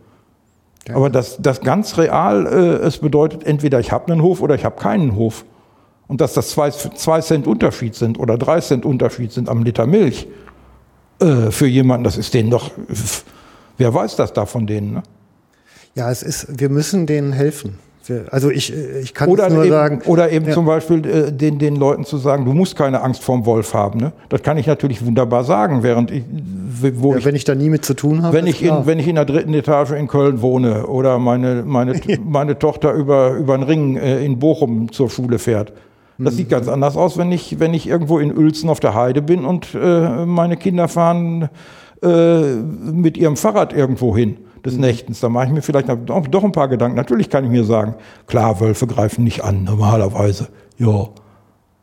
Ja. 0.87 0.95
Aber 0.95 1.09
das, 1.09 1.37
das 1.41 1.61
ganz 1.61 1.97
real, 1.97 2.45
äh, 2.45 2.85
es 2.85 2.99
bedeutet 2.99 3.43
entweder 3.43 3.79
ich 3.79 3.91
habe 3.91 4.11
einen 4.11 4.21
Hof 4.21 4.41
oder 4.41 4.55
ich 4.55 4.65
habe 4.65 4.75
keinen 4.75 5.15
Hof. 5.15 5.45
Und 6.07 6.21
dass 6.21 6.33
das 6.33 6.49
zwei, 6.49 6.69
zwei 6.69 7.21
Cent 7.21 7.47
Unterschied 7.47 7.95
sind 7.95 8.19
oder 8.19 8.37
drei 8.37 8.59
Cent 8.59 8.85
Unterschied 8.85 9.31
sind 9.31 9.49
am 9.49 9.63
Liter 9.63 9.87
Milch 9.87 10.27
äh, 11.19 11.49
für 11.51 11.67
jemanden, 11.67 12.03
das 12.03 12.17
ist 12.17 12.33
denen 12.33 12.49
doch, 12.49 12.71
wer 13.77 13.93
weiß 13.93 14.15
das 14.15 14.33
da 14.33 14.45
von 14.45 14.67
denen? 14.67 14.93
Ne? 14.93 15.03
Ja, 15.95 16.11
es 16.11 16.21
ist, 16.23 16.59
wir 16.59 16.69
müssen 16.69 17.07
denen 17.07 17.31
helfen. 17.31 17.79
Also 18.29 18.51
ich, 18.51 18.71
ich 19.01 19.13
kann 19.13 19.29
oder 19.29 19.49
nur 19.49 19.63
eben, 19.63 19.71
sagen. 19.71 20.01
Oder 20.05 20.31
eben 20.31 20.45
ja. 20.45 20.53
zum 20.53 20.65
Beispiel 20.65 21.05
äh, 21.05 21.31
den, 21.31 21.57
den 21.57 21.75
Leuten 21.75 22.05
zu 22.05 22.17
sagen, 22.17 22.45
du 22.45 22.53
musst 22.53 22.75
keine 22.75 23.01
Angst 23.01 23.23
vorm 23.23 23.45
Wolf 23.45 23.73
haben. 23.73 23.99
Ne? 23.99 24.13
Das 24.29 24.43
kann 24.43 24.57
ich 24.57 24.67
natürlich 24.67 25.03
wunderbar 25.03 25.43
sagen, 25.43 25.81
während 25.81 26.11
ich, 26.11 26.23
wo 26.97 27.13
ja, 27.13 27.17
ich, 27.17 27.25
wenn 27.25 27.35
ich 27.35 27.45
da 27.45 27.55
nie 27.55 27.69
mit 27.69 27.83
zu 27.83 27.95
tun 27.95 28.21
habe. 28.21 28.35
Wenn 28.35 28.47
ich 28.47 28.61
in, 28.61 28.85
wenn 28.85 28.99
ich 28.99 29.07
in 29.07 29.15
der 29.15 29.25
dritten 29.25 29.53
Etage 29.53 29.91
in 29.91 30.07
Köln 30.07 30.41
wohne 30.41 30.85
oder 30.85 31.17
meine 31.17 31.63
meine 31.65 31.99
meine 32.23 32.59
Tochter 32.59 32.93
über 32.93 33.31
über 33.31 33.57
den 33.57 33.63
Ring 33.63 33.97
äh, 33.97 34.23
in 34.23 34.37
Bochum 34.37 34.91
zur 34.91 35.09
Schule 35.09 35.39
fährt, 35.39 35.73
das 36.17 36.33
mhm. 36.33 36.37
sieht 36.37 36.49
ganz 36.49 36.67
anders 36.67 36.95
aus, 36.95 37.17
wenn 37.17 37.31
ich, 37.31 37.59
wenn 37.59 37.73
ich 37.73 37.87
irgendwo 37.87 38.19
in 38.19 38.35
Uelzen 38.35 38.69
auf 38.69 38.79
der 38.79 38.93
Heide 38.93 39.21
bin 39.21 39.45
und 39.45 39.75
äh, 39.75 40.25
meine 40.25 40.57
Kinder 40.57 40.87
fahren 40.87 41.49
äh, 42.01 42.55
mit 42.55 43.17
ihrem 43.17 43.35
Fahrrad 43.35 43.73
irgendwo 43.73 44.15
hin 44.15 44.37
des 44.63 44.75
mhm. 44.75 44.81
Nächtens. 44.81 45.19
Da 45.19 45.29
mache 45.29 45.47
ich 45.47 45.51
mir 45.51 45.61
vielleicht 45.61 45.87
noch, 45.87 46.27
doch 46.27 46.43
ein 46.43 46.51
paar 46.51 46.67
Gedanken. 46.67 46.95
Natürlich 46.95 47.29
kann 47.29 47.43
ich 47.43 47.51
mir 47.51 47.63
sagen, 47.63 47.95
klar, 48.27 48.59
Wölfe 48.59 48.87
greifen 48.87 49.23
nicht 49.23 49.43
an, 49.43 49.63
normalerweise. 49.63 50.47
Ja. 50.77 51.09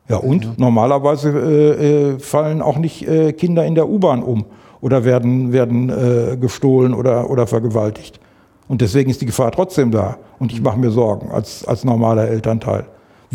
Ja, 0.09 0.17
und 0.17 0.43
ja. 0.43 0.51
normalerweise 0.57 1.29
äh, 1.29 2.11
äh, 2.13 2.19
fallen 2.19 2.61
auch 2.61 2.77
nicht 2.77 3.07
äh, 3.07 3.31
Kinder 3.31 3.65
in 3.65 3.75
der 3.75 3.87
U-Bahn 3.87 4.21
um 4.21 4.45
oder 4.81 5.05
werden, 5.05 5.53
werden 5.53 5.89
äh, 5.89 6.35
gestohlen 6.35 6.93
oder, 6.93 7.29
oder 7.29 7.47
vergewaltigt. 7.47 8.19
Und 8.67 8.81
deswegen 8.81 9.09
ist 9.09 9.21
die 9.21 9.25
Gefahr 9.25 9.51
trotzdem 9.51 9.91
da. 9.91 10.17
Und 10.39 10.51
ich 10.51 10.61
mache 10.61 10.77
mir 10.77 10.91
Sorgen 10.91 11.31
als, 11.31 11.65
als 11.65 11.85
normaler 11.85 12.27
Elternteil. 12.27 12.85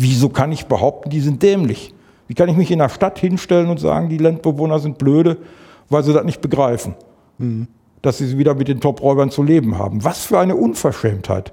Wieso 0.01 0.29
kann 0.29 0.53
ich 0.53 0.67
behaupten, 0.67 1.09
die 1.09 1.19
sind 1.19 1.43
dämlich? 1.43 1.93
Wie 2.29 2.33
kann 2.33 2.47
ich 2.47 2.55
mich 2.55 2.71
in 2.71 2.79
der 2.79 2.87
Stadt 2.87 3.19
hinstellen 3.19 3.69
und 3.69 3.81
sagen, 3.81 4.07
die 4.07 4.17
Landbewohner 4.17 4.79
sind 4.79 4.97
blöde, 4.97 5.35
weil 5.89 6.03
sie 6.03 6.13
das 6.13 6.23
nicht 6.23 6.39
begreifen? 6.39 6.95
Mhm. 7.37 7.67
Dass 8.01 8.19
sie 8.19 8.37
wieder 8.37 8.55
mit 8.55 8.69
den 8.69 8.79
Top-Räubern 8.79 9.29
zu 9.29 9.43
leben 9.43 9.77
haben. 9.77 10.05
Was 10.05 10.23
für 10.23 10.39
eine 10.39 10.55
Unverschämtheit. 10.55 11.51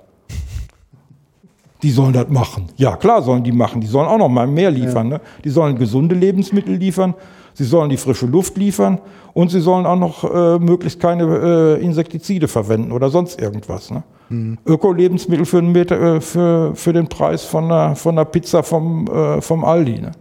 Die 1.82 1.90
sollen 1.90 2.12
das 2.12 2.28
machen. 2.28 2.66
Ja, 2.76 2.96
klar 2.96 3.22
sollen 3.22 3.44
die 3.44 3.52
machen. 3.52 3.80
Die 3.80 3.86
sollen 3.86 4.08
auch 4.08 4.18
noch 4.18 4.28
mal 4.28 4.46
mehr 4.46 4.70
liefern. 4.70 5.10
Ja. 5.10 5.18
Ne? 5.18 5.20
Die 5.44 5.50
sollen 5.50 5.76
gesunde 5.76 6.14
Lebensmittel 6.14 6.74
liefern. 6.74 7.14
Sie 7.52 7.64
sollen 7.64 7.90
die 7.90 7.96
frische 7.96 8.26
Luft 8.26 8.56
liefern. 8.56 8.98
Und 9.34 9.50
sie 9.50 9.60
sollen 9.60 9.84
auch 9.84 9.96
noch 9.96 10.24
äh, 10.24 10.58
möglichst 10.58 11.00
keine 11.00 11.24
äh, 11.24 11.84
Insektizide 11.84 12.48
verwenden 12.48 12.92
oder 12.92 13.10
sonst 13.10 13.40
irgendwas. 13.40 13.90
Ne? 13.90 14.02
Mhm. 14.30 14.58
Öko-Lebensmittel 14.64 15.44
für, 15.44 15.60
äh, 15.60 16.20
für, 16.20 16.74
für 16.74 16.92
den 16.92 17.08
Preis 17.08 17.44
von 17.44 17.64
einer, 17.64 17.94
von 17.94 18.14
einer 18.14 18.24
Pizza 18.24 18.62
vom, 18.62 19.06
äh, 19.06 19.40
vom 19.42 19.64
Aldi. 19.64 20.00
Ne? 20.00 20.12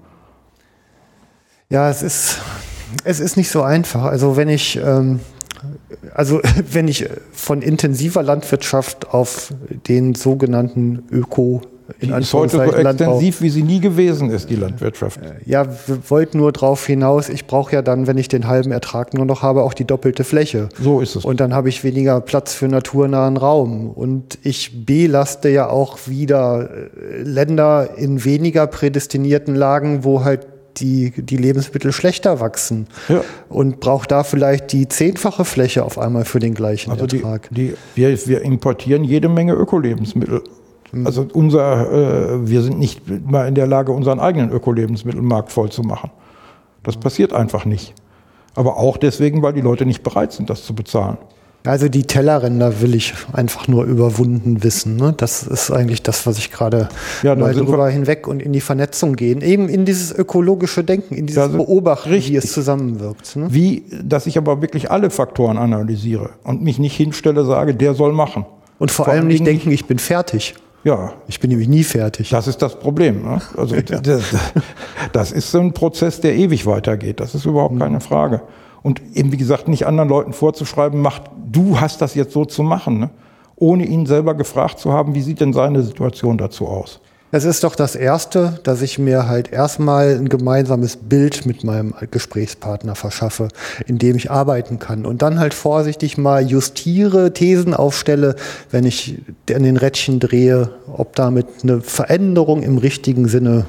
Ja, 1.69 1.89
es 1.89 2.03
ist, 2.03 2.41
es 3.03 3.19
ist 3.19 3.37
nicht 3.37 3.49
so 3.49 3.61
einfach. 3.61 4.03
Also 4.03 4.37
wenn 4.37 4.49
ich, 4.49 4.77
ähm, 4.77 5.19
also 6.13 6.41
wenn 6.71 6.87
ich 6.87 7.07
von 7.31 7.61
intensiver 7.61 8.23
Landwirtschaft 8.23 9.09
auf 9.13 9.53
den 9.87 10.15
sogenannten 10.15 11.03
Öko 11.11 11.61
die 12.01 12.09
ist 12.09 12.33
heute 12.33 12.57
so 12.57 12.61
extensiv, 12.61 13.41
wie 13.41 13.49
sie 13.49 13.61
nie 13.61 13.79
gewesen 13.79 14.31
ist, 14.31 14.49
die 14.49 14.55
Landwirtschaft. 14.55 15.21
Äh, 15.21 15.35
ja, 15.45 15.67
wir 15.67 16.09
wollten 16.09 16.39
nur 16.39 16.51
darauf 16.51 16.85
hinaus, 16.85 17.29
ich 17.29 17.45
brauche 17.45 17.73
ja 17.73 17.81
dann, 17.81 18.07
wenn 18.07 18.17
ich 18.17 18.27
den 18.27 18.47
halben 18.47 18.71
Ertrag 18.71 19.13
nur 19.13 19.25
noch 19.25 19.43
habe, 19.43 19.63
auch 19.63 19.73
die 19.73 19.85
doppelte 19.85 20.23
Fläche. 20.23 20.69
So 20.81 20.99
ist 20.99 21.15
es. 21.15 21.25
Und 21.25 21.39
dann 21.39 21.53
habe 21.53 21.69
ich 21.69 21.83
weniger 21.83 22.21
Platz 22.21 22.53
für 22.53 22.67
naturnahen 22.67 23.37
Raum. 23.37 23.89
Und 23.89 24.39
ich 24.41 24.85
belaste 24.85 25.49
ja 25.49 25.69
auch 25.69 25.99
wieder 26.07 26.69
äh, 26.71 27.21
Länder 27.21 27.89
in 27.97 28.25
weniger 28.25 28.65
prädestinierten 28.65 29.53
Lagen, 29.55 30.03
wo 30.03 30.23
halt 30.23 30.47
die, 30.79 31.11
die 31.11 31.37
Lebensmittel 31.37 31.91
schlechter 31.91 32.39
wachsen 32.39 32.87
ja. 33.09 33.21
und 33.49 33.79
braucht 33.79 34.11
da 34.11 34.23
vielleicht 34.23 34.71
die 34.71 34.87
zehnfache 34.87 35.45
Fläche 35.45 35.83
auf 35.83 35.97
einmal 35.97 36.25
für 36.25 36.39
den 36.39 36.53
gleichen 36.53 36.91
also 36.91 37.05
Ertrag. 37.05 37.49
Die, 37.51 37.69
die, 37.69 37.75
wir, 37.95 38.27
wir 38.27 38.41
importieren 38.41 39.03
jede 39.03 39.29
Menge 39.29 39.53
Ökolebensmittel 39.53 40.41
Mhm. 40.95 41.05
Also 41.05 41.27
unser, 41.33 41.91
äh, 41.91 42.47
wir 42.47 42.61
sind 42.61 42.79
nicht 42.79 43.01
mal 43.27 43.47
in 43.47 43.55
der 43.55 43.67
Lage, 43.67 43.91
unseren 43.91 44.19
eigenen 44.19 44.51
Ökolebensmittelmarkt 44.51 45.51
voll 45.51 45.69
zu 45.69 45.81
machen. 45.81 46.11
Das 46.83 46.97
passiert 46.97 47.33
einfach 47.33 47.65
nicht. 47.65 47.93
Aber 48.55 48.77
auch 48.77 48.97
deswegen, 48.97 49.41
weil 49.41 49.53
die 49.53 49.61
Leute 49.61 49.85
nicht 49.85 50.03
bereit 50.03 50.31
sind, 50.31 50.49
das 50.49 50.63
zu 50.63 50.73
bezahlen. 50.73 51.17
Also 51.65 51.89
die 51.89 52.03
Tellerränder 52.03 52.81
will 52.81 52.95
ich 52.95 53.13
einfach 53.33 53.67
nur 53.67 53.85
überwunden 53.85 54.63
wissen. 54.63 54.95
Ne? 54.95 55.13
Das 55.15 55.43
ist 55.43 55.71
eigentlich 55.71 56.03
das, 56.03 56.25
was 56.25 56.37
ich 56.37 56.51
gerade 56.51 56.89
ja, 57.23 57.35
mal 57.35 57.53
drüber 57.53 57.89
hinweg 57.89 58.27
und 58.27 58.41
in 58.41 58.53
die 58.53 58.61
Vernetzung 58.61 59.15
gehen. 59.15 59.41
Eben 59.41 59.69
in 59.69 59.85
dieses 59.85 60.11
ökologische 60.11 60.83
Denken, 60.83 61.15
in 61.15 61.27
dieses 61.27 61.51
Beobachten, 61.51 62.09
richtig. 62.09 62.33
wie 62.33 62.37
es 62.37 62.51
zusammenwirkt. 62.51 63.35
Ne? 63.35 63.47
Wie, 63.49 63.83
dass 64.03 64.27
ich 64.27 64.37
aber 64.37 64.61
wirklich 64.61 64.91
alle 64.91 65.09
Faktoren 65.09 65.57
analysiere 65.57 66.31
und 66.43 66.61
mich 66.61 66.79
nicht 66.79 66.95
hinstelle, 66.95 67.45
sage, 67.45 67.73
der 67.73 67.93
soll 67.93 68.13
machen. 68.13 68.45
Und 68.77 68.91
vor, 68.91 69.05
vor 69.05 69.13
allem 69.13 69.27
nicht 69.27 69.45
denken, 69.45 69.71
ich 69.71 69.85
bin 69.85 69.99
fertig. 69.99 70.55
Ja. 70.85 71.13
Ich 71.27 71.39
bin 71.39 71.49
nämlich 71.49 71.67
nie 71.67 71.83
fertig. 71.83 72.29
Das 72.29 72.47
ist 72.47 72.61
das 72.61 72.79
Problem. 72.79 73.23
Ne? 73.23 73.41
Also 73.57 73.75
ja. 73.75 73.81
das, 73.81 74.23
das, 75.11 75.31
ist 75.31 75.51
so 75.51 75.59
ein 75.59 75.73
Prozess, 75.73 76.21
der 76.21 76.35
ewig 76.35 76.65
weitergeht. 76.65 77.19
Das 77.19 77.33
ist 77.33 77.45
überhaupt 77.45 77.79
keine 77.79 77.99
Frage. 77.99 78.41
Und 78.85 79.01
eben, 79.15 79.31
wie 79.31 79.37
gesagt, 79.37 79.67
nicht 79.67 79.87
anderen 79.87 80.09
Leuten 80.09 80.31
vorzuschreiben, 80.31 81.01
macht, 81.01 81.23
du 81.51 81.79
hast 81.79 82.03
das 82.03 82.13
jetzt 82.13 82.33
so 82.33 82.45
zu 82.45 82.61
machen, 82.61 82.99
ne? 82.99 83.09
ohne 83.55 83.83
ihn 83.83 84.05
selber 84.05 84.35
gefragt 84.35 84.77
zu 84.77 84.93
haben, 84.93 85.15
wie 85.15 85.23
sieht 85.23 85.39
denn 85.39 85.53
seine 85.53 85.81
Situation 85.81 86.37
dazu 86.37 86.67
aus. 86.67 86.99
Es 87.31 87.45
ist 87.45 87.63
doch 87.63 87.75
das 87.75 87.95
Erste, 87.95 88.59
dass 88.61 88.83
ich 88.83 88.99
mir 88.99 89.27
halt 89.27 89.51
erstmal 89.51 90.09
ein 90.09 90.29
gemeinsames 90.29 90.97
Bild 90.97 91.47
mit 91.47 91.63
meinem 91.63 91.95
Gesprächspartner 92.11 92.93
verschaffe, 92.93 93.47
in 93.87 93.97
dem 93.97 94.17
ich 94.17 94.29
arbeiten 94.29 94.77
kann. 94.77 95.07
Und 95.07 95.23
dann 95.23 95.39
halt 95.39 95.55
vorsichtig 95.55 96.19
mal 96.19 96.45
justiere, 96.45 97.33
Thesen 97.33 97.73
aufstelle, 97.73 98.35
wenn 98.69 98.85
ich 98.85 99.19
an 99.51 99.63
den 99.63 99.77
Rädchen 99.77 100.19
drehe, 100.19 100.69
ob 100.95 101.15
damit 101.15 101.47
eine 101.63 101.81
Veränderung 101.81 102.61
im 102.61 102.77
richtigen 102.77 103.27
Sinne 103.27 103.65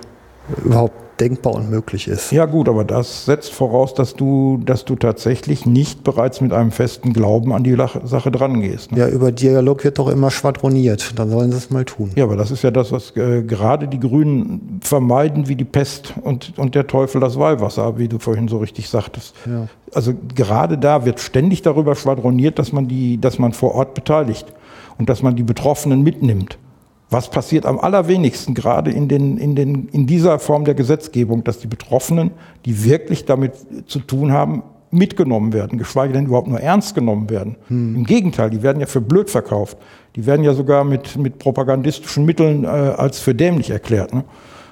überhaupt 0.62 1.05
denkbar 1.20 1.54
und 1.54 1.70
möglich 1.70 2.08
ist. 2.08 2.32
Ja 2.32 2.46
gut, 2.46 2.68
aber 2.68 2.84
das 2.84 3.24
setzt 3.24 3.52
voraus, 3.52 3.94
dass 3.94 4.14
du, 4.14 4.60
dass 4.64 4.84
du 4.84 4.96
tatsächlich 4.96 5.66
nicht 5.66 6.04
bereits 6.04 6.40
mit 6.40 6.52
einem 6.52 6.70
festen 6.70 7.12
Glauben 7.12 7.52
an 7.52 7.64
die 7.64 7.76
Sache 8.04 8.30
dran 8.30 8.60
gehst. 8.60 8.92
Ne? 8.92 8.98
Ja, 8.98 9.08
über 9.08 9.32
Dialog 9.32 9.84
wird 9.84 9.98
doch 9.98 10.08
immer 10.08 10.30
schwadroniert. 10.30 11.18
Dann 11.18 11.30
sollen 11.30 11.50
sie 11.52 11.58
es 11.58 11.70
mal 11.70 11.84
tun. 11.84 12.10
Ja, 12.16 12.24
aber 12.24 12.36
das 12.36 12.50
ist 12.50 12.62
ja 12.62 12.70
das, 12.70 12.92
was 12.92 13.16
äh, 13.16 13.42
gerade 13.42 13.88
die 13.88 14.00
Grünen 14.00 14.80
vermeiden 14.82 15.48
wie 15.48 15.56
die 15.56 15.64
Pest 15.64 16.14
und, 16.22 16.52
und 16.56 16.74
der 16.74 16.86
Teufel 16.86 17.20
das 17.20 17.38
Weihwasser, 17.38 17.98
wie 17.98 18.08
du 18.08 18.18
vorhin 18.18 18.48
so 18.48 18.58
richtig 18.58 18.88
sagtest. 18.88 19.34
Ja. 19.46 19.68
Also 19.94 20.14
gerade 20.34 20.78
da 20.78 21.04
wird 21.04 21.20
ständig 21.20 21.62
darüber 21.62 21.94
schwadroniert, 21.94 22.58
dass 22.58 22.72
man 22.72 22.88
die, 22.88 23.20
dass 23.20 23.38
man 23.38 23.52
vor 23.52 23.74
Ort 23.74 23.94
beteiligt 23.94 24.52
und 24.98 25.08
dass 25.08 25.22
man 25.22 25.36
die 25.36 25.42
Betroffenen 25.42 26.02
mitnimmt. 26.02 26.58
Was 27.08 27.30
passiert 27.30 27.66
am 27.66 27.78
allerwenigsten 27.78 28.54
gerade 28.54 28.90
in, 28.90 29.08
den, 29.08 29.38
in, 29.38 29.54
den, 29.54 29.88
in 29.88 30.06
dieser 30.06 30.38
Form 30.38 30.64
der 30.64 30.74
Gesetzgebung, 30.74 31.44
dass 31.44 31.60
die 31.60 31.68
Betroffenen, 31.68 32.32
die 32.64 32.84
wirklich 32.84 33.24
damit 33.24 33.52
zu 33.86 34.00
tun 34.00 34.32
haben, 34.32 34.64
mitgenommen 34.90 35.52
werden, 35.52 35.78
geschweige 35.78 36.12
denn 36.12 36.26
überhaupt 36.26 36.48
nur 36.48 36.60
ernst 36.60 36.94
genommen 36.94 37.28
werden. 37.30 37.56
Hm. 37.68 37.96
Im 37.96 38.04
Gegenteil, 38.04 38.50
die 38.50 38.62
werden 38.62 38.80
ja 38.80 38.86
für 38.86 39.00
blöd 39.00 39.30
verkauft. 39.30 39.76
Die 40.14 40.26
werden 40.26 40.44
ja 40.44 40.54
sogar 40.54 40.84
mit, 40.84 41.16
mit 41.16 41.38
propagandistischen 41.38 42.24
Mitteln 42.24 42.64
äh, 42.64 42.68
als 42.68 43.20
für 43.20 43.34
dämlich 43.34 43.70
erklärt. 43.70 44.14
Ne? 44.14 44.24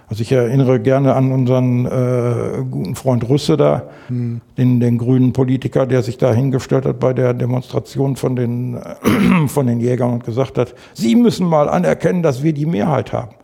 Also 0.09 0.23
ich 0.23 0.33
erinnere 0.33 0.81
gerne 0.81 1.15
an 1.15 1.33
unseren 1.33 1.87
äh, 1.87 2.65
guten 2.71 2.95
Freund 2.95 3.29
Rüsse 3.29 3.57
da, 3.57 3.85
hm. 4.09 4.41
den, 4.59 4.81
den 4.81 4.99
grünen 4.99 5.33
Politiker, 5.33 5.87
der 5.87 6.03
sich 6.03 6.19
da 6.19 6.33
hingestellt 6.33 6.85
hat 6.85 7.01
bei 7.01 7.13
der 7.13 7.33
Demonstration 7.33 8.17
von 8.17 8.37
den, 8.37 8.79
von 9.47 9.67
den 9.67 9.81
Jägern 9.81 10.13
und 10.13 10.25
gesagt 10.25 10.59
hat, 10.59 10.75
Sie 10.93 11.17
müssen 11.17 11.47
mal 11.47 11.69
anerkennen, 11.69 12.23
dass 12.23 12.43
wir 12.43 12.53
die 12.53 12.67
Mehrheit 12.67 13.13
haben. 13.13 13.35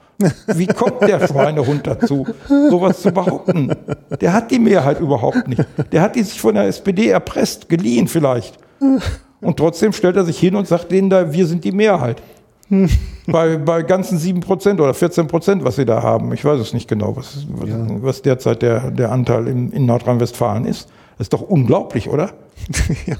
Wie 0.54 0.66
kommt 0.66 1.00
der 1.02 1.26
Schweinehund 1.26 1.86
dazu, 1.86 2.26
sowas 2.46 3.00
zu 3.00 3.10
behaupten? 3.10 3.72
Der 4.20 4.32
hat 4.32 4.50
die 4.50 4.58
Mehrheit 4.58 5.00
überhaupt 5.00 5.48
nicht. 5.48 5.64
Der 5.92 6.02
hat 6.02 6.14
die 6.14 6.22
sich 6.22 6.40
von 6.40 6.54
der 6.54 6.64
SPD 6.64 7.08
erpresst, 7.08 7.68
geliehen 7.68 8.06
vielleicht. 8.06 8.58
Und 9.40 9.56
trotzdem 9.56 9.92
stellt 9.92 10.16
er 10.16 10.24
sich 10.24 10.38
hin 10.38 10.56
und 10.56 10.68
sagt 10.68 10.92
denen 10.92 11.08
da, 11.08 11.32
wir 11.32 11.46
sind 11.46 11.64
die 11.64 11.72
Mehrheit. 11.72 12.22
Bei, 13.26 13.56
bei 13.56 13.82
ganzen 13.82 14.18
7 14.18 14.40
Prozent 14.40 14.80
oder 14.80 14.94
14 14.94 15.26
Prozent, 15.26 15.64
was 15.64 15.76
sie 15.76 15.84
da 15.84 16.02
haben. 16.02 16.32
Ich 16.32 16.44
weiß 16.44 16.60
es 16.60 16.72
nicht 16.72 16.88
genau, 16.88 17.16
was, 17.16 17.46
ja. 17.66 17.76
was 18.00 18.22
derzeit 18.22 18.62
der, 18.62 18.90
der 18.90 19.10
Anteil 19.12 19.48
in, 19.48 19.72
in 19.72 19.86
Nordrhein-Westfalen 19.86 20.64
ist. 20.64 20.88
Das 21.18 21.26
ist 21.26 21.32
doch 21.32 21.42
unglaublich, 21.42 22.08
oder? 22.08 22.30
ja, 23.06 23.16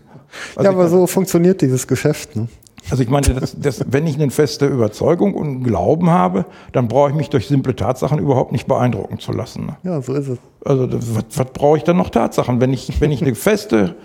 also 0.57 0.65
ja 0.65 0.71
aber 0.71 0.89
so 0.89 1.07
funktioniert 1.07 1.61
dieses 1.61 1.87
Geschäft. 1.87 2.37
Ne? 2.37 2.49
Also 2.89 3.03
ich 3.03 3.11
meine, 3.11 3.35
das, 3.35 3.57
das, 3.59 3.85
wenn 3.89 4.07
ich 4.07 4.15
eine 4.15 4.31
feste 4.31 4.67
Überzeugung 4.67 5.35
und 5.35 5.65
Glauben 5.65 6.11
habe, 6.11 6.47
dann 6.73 6.89
brauche 6.89 7.11
ich 7.11 7.17
mich 7.17 7.29
durch 7.29 7.47
simple 7.47 7.77
Tatsachen 7.77 8.19
überhaupt 8.19 8.53
nicht 8.53 8.67
beeindrucken 8.67 9.19
zu 9.19 9.33
lassen. 9.33 9.67
Ne? 9.67 9.77
Ja, 9.83 10.01
so 10.01 10.15
ist 10.15 10.29
es. 10.29 10.39
Also 10.65 10.89
was, 10.91 11.25
was 11.35 11.47
brauche 11.53 11.77
ich 11.77 11.85
dann 11.85 11.97
noch 11.97 12.11
Tatsachen, 12.11 12.61
wenn 12.61 12.73
ich, 12.73 13.01
wenn 13.01 13.13
ich 13.13 13.23
eine 13.23 13.35
feste, 13.35 13.97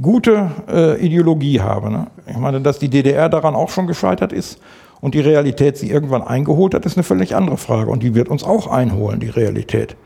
gute 0.00 0.50
äh, 0.68 1.04
Ideologie 1.04 1.60
habe? 1.60 1.90
Ne? 1.90 2.06
Ich 2.26 2.36
meine, 2.36 2.60
dass 2.60 2.78
die 2.78 2.88
DDR 2.88 3.28
daran 3.28 3.54
auch 3.54 3.70
schon 3.70 3.86
gescheitert 3.86 4.32
ist 4.32 4.58
und 5.00 5.14
die 5.14 5.20
Realität 5.20 5.76
sie 5.76 5.90
irgendwann 5.90 6.22
eingeholt 6.22 6.74
hat, 6.74 6.86
ist 6.86 6.96
eine 6.96 7.04
völlig 7.04 7.34
andere 7.34 7.56
Frage. 7.56 7.90
Und 7.90 8.02
die 8.02 8.14
wird 8.14 8.28
uns 8.28 8.44
auch 8.44 8.66
einholen, 8.66 9.20
die 9.20 9.28
Realität. 9.28 9.96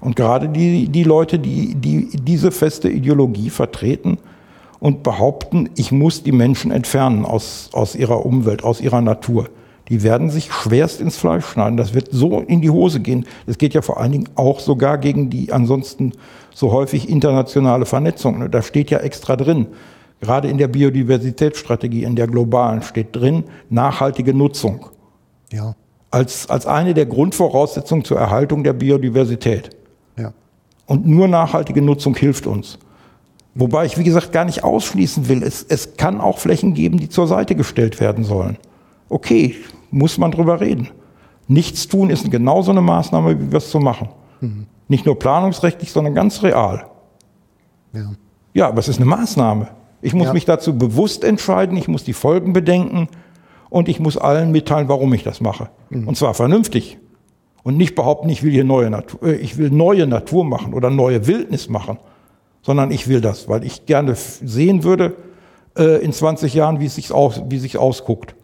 Und 0.00 0.16
gerade 0.16 0.48
die, 0.48 0.88
die 0.88 1.04
Leute, 1.04 1.38
die, 1.38 1.74
die 1.74 2.08
diese 2.16 2.50
feste 2.52 2.88
Ideologie 2.88 3.50
vertreten, 3.50 4.18
und 4.80 5.02
behaupten, 5.02 5.70
ich 5.76 5.92
muss 5.92 6.22
die 6.22 6.32
Menschen 6.32 6.70
entfernen 6.70 7.24
aus, 7.24 7.70
aus 7.72 7.94
ihrer 7.94 8.24
Umwelt, 8.24 8.62
aus 8.62 8.80
ihrer 8.80 9.00
Natur. 9.00 9.48
Die 9.88 10.02
werden 10.02 10.30
sich 10.30 10.52
schwerst 10.52 11.00
ins 11.00 11.16
Fleisch 11.16 11.46
schneiden. 11.46 11.78
Das 11.78 11.94
wird 11.94 12.08
so 12.10 12.40
in 12.40 12.60
die 12.60 12.70
Hose 12.70 13.00
gehen. 13.00 13.26
Das 13.46 13.56
geht 13.56 13.74
ja 13.74 13.82
vor 13.82 13.98
allen 13.98 14.12
Dingen 14.12 14.28
auch 14.34 14.60
sogar 14.60 14.98
gegen 14.98 15.30
die 15.30 15.52
ansonsten 15.52 16.12
so 16.58 16.72
häufig 16.72 17.08
internationale 17.08 17.86
Vernetzung. 17.86 18.50
Da 18.50 18.62
steht 18.62 18.90
ja 18.90 18.98
extra 18.98 19.36
drin, 19.36 19.68
gerade 20.20 20.48
in 20.48 20.58
der 20.58 20.66
Biodiversitätsstrategie, 20.66 22.02
in 22.02 22.16
der 22.16 22.26
globalen, 22.26 22.82
steht 22.82 23.14
drin, 23.14 23.44
nachhaltige 23.70 24.34
Nutzung. 24.34 24.86
Ja. 25.52 25.76
Als, 26.10 26.50
als 26.50 26.66
eine 26.66 26.94
der 26.94 27.06
Grundvoraussetzungen 27.06 28.04
zur 28.04 28.18
Erhaltung 28.18 28.64
der 28.64 28.72
Biodiversität. 28.72 29.70
Ja. 30.16 30.32
Und 30.86 31.06
nur 31.06 31.28
nachhaltige 31.28 31.80
Nutzung 31.80 32.16
hilft 32.16 32.48
uns. 32.48 32.80
Wobei 33.54 33.84
ich, 33.84 33.96
wie 33.96 34.04
gesagt, 34.04 34.32
gar 34.32 34.44
nicht 34.44 34.64
ausschließen 34.64 35.28
will, 35.28 35.44
es, 35.44 35.62
es 35.62 35.96
kann 35.96 36.20
auch 36.20 36.38
Flächen 36.38 36.74
geben, 36.74 36.98
die 36.98 37.08
zur 37.08 37.28
Seite 37.28 37.54
gestellt 37.54 38.00
werden 38.00 38.24
sollen. 38.24 38.56
Okay, 39.08 39.54
muss 39.92 40.18
man 40.18 40.32
drüber 40.32 40.60
reden. 40.60 40.88
Nichts 41.46 41.86
tun 41.86 42.10
ist 42.10 42.28
genauso 42.28 42.72
eine 42.72 42.82
Maßnahme, 42.82 43.40
wie 43.40 43.52
wir 43.52 43.58
es 43.58 43.70
zu 43.70 43.78
machen. 43.78 44.08
Mhm. 44.40 44.66
Nicht 44.88 45.06
nur 45.06 45.18
planungsrechtlich, 45.18 45.92
sondern 45.92 46.14
ganz 46.14 46.42
real. 46.42 46.86
Ja, 47.92 48.12
ja 48.54 48.68
aber 48.68 48.78
es 48.78 48.88
ist 48.88 48.96
eine 48.96 49.06
Maßnahme. 49.06 49.68
Ich 50.00 50.14
muss 50.14 50.28
ja. 50.28 50.32
mich 50.32 50.44
dazu 50.44 50.76
bewusst 50.76 51.24
entscheiden, 51.24 51.76
ich 51.76 51.88
muss 51.88 52.04
die 52.04 52.12
Folgen 52.12 52.52
bedenken 52.52 53.08
und 53.70 53.88
ich 53.88 54.00
muss 54.00 54.16
allen 54.16 54.50
mitteilen, 54.50 54.88
warum 54.88 55.12
ich 55.12 55.24
das 55.24 55.40
mache. 55.40 55.68
Mhm. 55.90 56.08
Und 56.08 56.16
zwar 56.16 56.34
vernünftig. 56.34 56.98
Und 57.64 57.76
nicht 57.76 57.94
behaupten, 57.94 58.28
ich 58.28 58.42
will 58.42 58.52
hier 58.52 58.64
neue 58.64 58.88
Natur, 58.88 59.22
äh, 59.22 59.34
ich 59.34 59.58
will 59.58 59.70
neue 59.70 60.06
Natur 60.06 60.44
machen 60.44 60.72
oder 60.72 60.90
neue 60.90 61.26
Wildnis 61.26 61.68
machen 61.68 61.98
sondern 62.68 62.90
ich 62.90 63.08
will 63.08 63.22
das, 63.22 63.48
weil 63.48 63.64
ich 63.64 63.86
gerne 63.86 64.14
sehen 64.14 64.84
würde 64.84 65.16
äh, 65.76 66.02
in 66.02 66.12
20 66.12 66.52
Jahren, 66.52 66.80
wie 66.80 66.84
es 66.86 66.96
sich 66.96 67.12
aus, 67.12 67.42
wie 67.48 67.58
sich 67.58 67.78
ausguckt. 67.78 68.34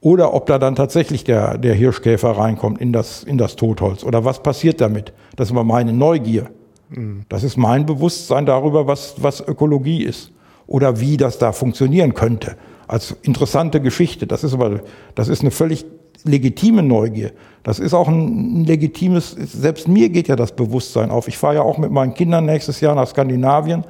Oder 0.00 0.32
ob 0.32 0.46
da 0.46 0.58
dann 0.58 0.76
tatsächlich 0.76 1.24
der, 1.24 1.58
der 1.58 1.74
Hirschkäfer 1.74 2.30
reinkommt 2.30 2.80
in 2.80 2.92
das, 2.92 3.24
in 3.24 3.36
das 3.36 3.56
Totholz. 3.56 4.04
Oder 4.04 4.24
was 4.24 4.42
passiert 4.42 4.80
damit? 4.80 5.12
Das 5.34 5.48
ist 5.48 5.52
immer 5.52 5.64
meine 5.64 5.92
Neugier. 5.92 6.50
Mhm. 6.90 7.22
Das 7.28 7.42
ist 7.42 7.56
mein 7.56 7.84
Bewusstsein 7.84 8.46
darüber, 8.46 8.86
was, 8.86 9.16
was 9.18 9.40
Ökologie 9.40 10.04
ist. 10.04 10.30
Oder 10.66 11.00
wie 11.00 11.16
das 11.16 11.38
da 11.38 11.52
funktionieren 11.52 12.14
könnte. 12.14 12.56
Als 12.86 13.16
interessante 13.22 13.80
Geschichte. 13.80 14.26
Das 14.26 14.44
ist 14.44 14.54
aber, 14.54 14.82
das 15.14 15.28
ist 15.28 15.40
eine 15.40 15.50
völlig 15.50 15.84
legitime 16.24 16.82
Neugier. 16.82 17.32
Das 17.62 17.78
ist 17.78 17.94
auch 17.94 18.08
ein, 18.08 18.64
legitimes, 18.64 19.30
selbst 19.30 19.88
mir 19.88 20.08
geht 20.10 20.28
ja 20.28 20.36
das 20.36 20.52
Bewusstsein 20.52 21.10
auf. 21.10 21.28
Ich 21.28 21.38
fahre 21.38 21.56
ja 21.56 21.62
auch 21.62 21.78
mit 21.78 21.90
meinen 21.90 22.14
Kindern 22.14 22.46
nächstes 22.46 22.80
Jahr 22.80 22.94
nach 22.94 23.08
Skandinavien, 23.08 23.84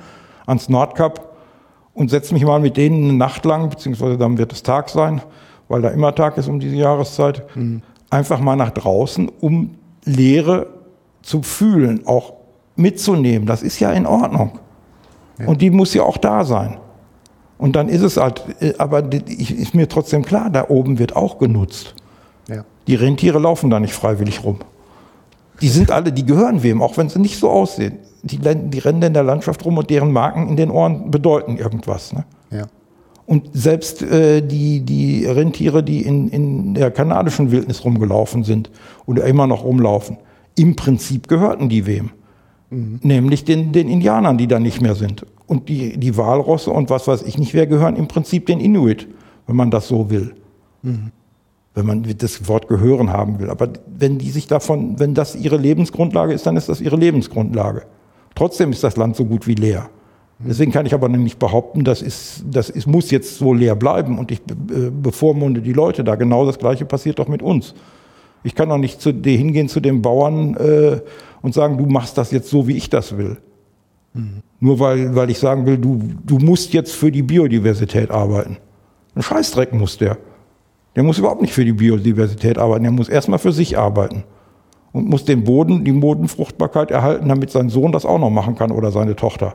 ans 0.47 0.68
Nordkap 0.68 1.36
und 1.94 2.10
setze 2.10 2.35
mich 2.35 2.44
mal 2.44 2.60
mit 2.60 2.76
denen 2.76 3.05
eine 3.05 3.18
Nacht 3.18 3.44
lang, 3.44 3.70
beziehungsweise 3.70 4.16
dann 4.16 4.39
wird 4.39 4.52
es 4.52 4.62
Tag 4.62 4.89
sein, 4.89 5.20
weil 5.69 5.82
da 5.82 5.89
immer 5.89 6.15
Tag 6.15 6.36
ist 6.39 6.49
um 6.49 6.61
diese 6.61 6.77
Jahreszeit, 6.77 7.45
mhm. 7.57 7.82
einfach 8.11 8.40
mal 8.40 8.57
nach 8.57 8.70
draußen, 8.70 9.31
um 9.40 9.77
Leere 10.05 10.66
zu 11.23 11.43
fühlen, 11.43 12.07
auch 12.07 12.35
mitzunehmen. 12.77 13.47
Das 13.47 13.62
ist 13.62 13.78
ja 13.81 13.93
in 13.93 14.07
Ordnung. 14.07 14.59
Ja. 15.39 15.47
Und 15.47 15.61
die 15.62 15.70
muss 15.70 15.95
ja 15.95 16.03
auch 16.03 16.16
da 16.16 16.45
sein. 16.45 16.78
Und 17.59 17.77
dann 17.77 17.89
ist 17.89 18.03
es 18.03 18.16
halt, 18.16 18.45
äh, 18.61 18.74
aber 18.78 19.12
ist 19.12 19.74
mir 19.74 19.89
trotzdem 19.89 20.24
klar, 20.24 20.49
da 20.51 20.69
oben 20.69 20.99
wird 20.99 21.16
auch 21.16 21.39
genutzt. 21.39 21.95
Die 22.89 22.95
Rentiere 22.95 23.39
laufen 23.39 23.70
da 23.70 23.78
nicht 23.78 23.93
freiwillig 23.93 24.43
rum. 24.43 24.59
Die 25.61 25.69
sind 25.69 25.90
alle, 25.90 26.11
die 26.11 26.24
gehören 26.24 26.62
wem, 26.62 26.81
auch 26.81 26.97
wenn 26.97 27.09
sie 27.09 27.19
nicht 27.19 27.39
so 27.39 27.51
aussehen. 27.51 27.99
Die, 28.23 28.39
die 28.39 28.78
rennen 28.78 29.03
in 29.03 29.12
der 29.12 29.23
Landschaft 29.23 29.65
rum 29.65 29.77
und 29.77 29.90
deren 29.90 30.11
Marken 30.11 30.49
in 30.49 30.57
den 30.57 30.70
Ohren 30.70 31.11
bedeuten 31.11 31.59
irgendwas. 31.59 32.12
Ne? 32.12 32.24
Ja. 32.51 32.66
Und 33.28 33.50
selbst 33.52 34.02
äh, 34.02 34.40
die, 34.40 34.80
die 34.80 35.26
Rentiere, 35.26 35.82
die 35.82 36.00
in, 36.00 36.28
in 36.28 36.72
der 36.72 36.90
kanadischen 36.90 37.50
Wildnis 37.50 37.84
rumgelaufen 37.84 38.42
sind 38.42 38.70
oder 39.05 39.24
immer 39.24 39.46
noch 39.46 39.64
rumlaufen, 39.64 40.16
im 40.56 40.76
Prinzip 40.76 41.28
gehörten 41.28 41.68
die 41.68 41.84
wem. 41.84 42.10
Mhm. 42.70 43.00
Nämlich 43.02 43.44
den, 43.44 43.72
den 43.72 43.86
Indianern, 43.86 44.38
die 44.38 44.46
da 44.46 44.59
nicht 44.59 44.80
mehr 44.80 44.94
sind. 44.94 45.26
Und 45.46 45.68
die, 45.68 45.98
die 45.98 46.16
Walrosse 46.16 46.70
und 46.70 46.88
was 46.88 47.06
weiß 47.06 47.22
ich 47.22 47.36
nicht 47.36 47.52
wer 47.52 47.66
gehören 47.66 47.96
im 47.96 48.09
Prinzip 48.09 48.46
den 48.46 48.60
Inuit, 48.60 49.06
wenn 49.46 49.56
man 49.56 49.70
das 49.70 49.88
so 49.88 50.09
will. 50.09 50.34
Mhm 50.82 51.12
wenn 51.78 51.86
man 51.86 52.02
das 52.18 52.48
Wort 52.48 52.66
gehören 52.66 53.10
haben 53.10 53.38
will. 53.38 53.50
Aber 53.50 53.68
wenn 53.86 54.18
die 54.18 54.30
sich 54.30 54.48
davon, 54.48 54.98
wenn 54.98 55.14
das 55.14 55.36
ihre 55.36 55.56
Lebensgrundlage 55.56 56.32
ist, 56.32 56.44
dann 56.44 56.56
ist 56.56 56.68
das 56.68 56.80
ihre 56.80 56.96
Lebensgrundlage. 56.96 57.82
Trotzdem 58.34 58.72
ist 58.72 58.82
das 58.82 58.96
Land 58.96 59.14
so 59.14 59.24
gut 59.24 59.46
wie 59.46 59.55
leer. 59.55 59.88
Deswegen 60.40 60.70
kann 60.70 60.86
ich 60.86 60.94
aber 60.94 61.09
nicht 61.09 61.40
behaupten, 61.40 61.82
das, 61.82 62.01
ist, 62.01 62.44
das 62.48 62.70
ist, 62.70 62.86
muss 62.86 63.10
jetzt 63.10 63.39
so 63.39 63.52
leer 63.52 63.74
bleiben 63.74 64.19
und 64.19 64.31
ich 64.31 64.40
bevormunde 64.44 65.62
die 65.62 65.73
Leute 65.73 66.05
da. 66.05 66.15
Genau 66.15 66.47
das 66.47 66.59
Gleiche 66.59 66.85
passiert 66.85 67.19
doch 67.19 67.27
mit 67.27 67.43
uns. 67.43 67.74
Ich 68.44 68.55
kann 68.55 68.69
doch 68.69 68.78
nicht 68.78 69.01
zu, 69.01 69.10
hingehen 69.10 69.69
zu 69.69 69.81
den 69.81 70.01
Bauern 70.01 70.55
äh, 70.55 71.01
und 71.43 71.55
sagen, 71.55 71.77
du 71.77 71.86
machst 71.86 72.16
das 72.19 72.31
jetzt 72.31 72.51
so, 72.51 72.69
wie 72.69 72.77
ich 72.77 72.89
das 72.89 73.19
will. 73.19 73.39
Mhm. 74.15 74.43
Nur 74.60 74.78
weil, 74.78 75.15
weil 75.16 75.28
ich 75.31 75.40
sagen 75.40 75.66
will, 75.66 75.77
du, 75.77 76.01
du 76.24 76.39
musst 76.39 76.73
jetzt 76.73 76.94
für 76.94 77.10
die 77.10 77.23
Biodiversität 77.23 78.12
arbeiten. 78.12 78.59
Ein 79.16 79.23
Scheißdreck 79.23 79.73
muss 79.73 79.98
der. 79.98 80.19
Der 80.94 81.02
muss 81.02 81.19
überhaupt 81.19 81.43
nicht 81.43 81.52
für 81.52 81.65
die 81.65 81.73
Biodiversität 81.73 82.59
arbeiten, 82.59 82.85
der 82.85 82.93
muss 82.93 83.09
erstmal 83.09 83.39
für 83.39 83.52
sich 83.52 83.77
arbeiten 83.77 84.24
und 84.93 85.09
muss 85.09 85.24
den 85.24 85.44
Boden, 85.44 85.85
die 85.85 85.93
Bodenfruchtbarkeit 85.93 86.90
erhalten, 86.90 87.28
damit 87.28 87.51
sein 87.51 87.69
Sohn 87.69 87.93
das 87.93 88.05
auch 88.05 88.19
noch 88.19 88.31
machen 88.31 88.55
kann 88.55 88.70
oder 88.70 88.90
seine 88.90 89.15
Tochter. 89.15 89.55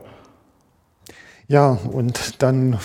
Ja, 1.46 1.78
und 1.92 2.42
dann, 2.42 2.78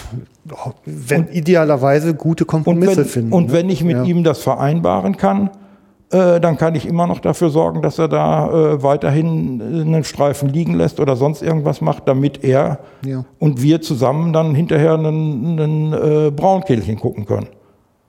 wenn 0.86 1.26
und, 1.26 1.34
idealerweise 1.34 2.14
gute 2.14 2.45
Kompromisse 2.45 2.91
und 2.91 2.98
wenn, 2.98 3.06
finden. 3.06 3.34
Und 3.34 3.48
ne? 3.48 3.53
wenn 3.53 3.69
ich 3.69 3.84
mit 3.84 3.98
ja. 3.98 4.03
ihm 4.03 4.23
das 4.23 4.40
vereinbaren 4.40 5.18
kann, 5.18 5.49
äh, 6.11 6.40
dann 6.40 6.57
kann 6.57 6.73
ich 6.76 6.88
immer 6.88 7.06
noch 7.07 7.19
dafür 7.19 7.49
sorgen, 7.52 7.81
dass 7.81 7.99
er 7.99 8.07
da 8.07 8.49
äh, 8.49 8.84
weiterhin 8.84 9.61
einen 9.61 10.03
Streifen 10.03 10.49
liegen 10.49 10.73
lässt 10.73 10.99
oder 10.99 11.15
sonst 11.15 11.44
irgendwas 11.44 11.81
macht, 11.81 12.07
damit 12.07 12.44
er 12.44 12.80
ja. 13.06 13.26
und 13.38 13.61
wir 13.61 13.81
zusammen 13.81 14.34
dann 14.34 14.56
hinterher 14.56 14.95
einen, 14.95 15.60
einen 15.60 15.94
äh, 15.94 16.31
Braunkehlchen 16.31 16.99
gucken 16.99 17.26
können. 17.26 17.48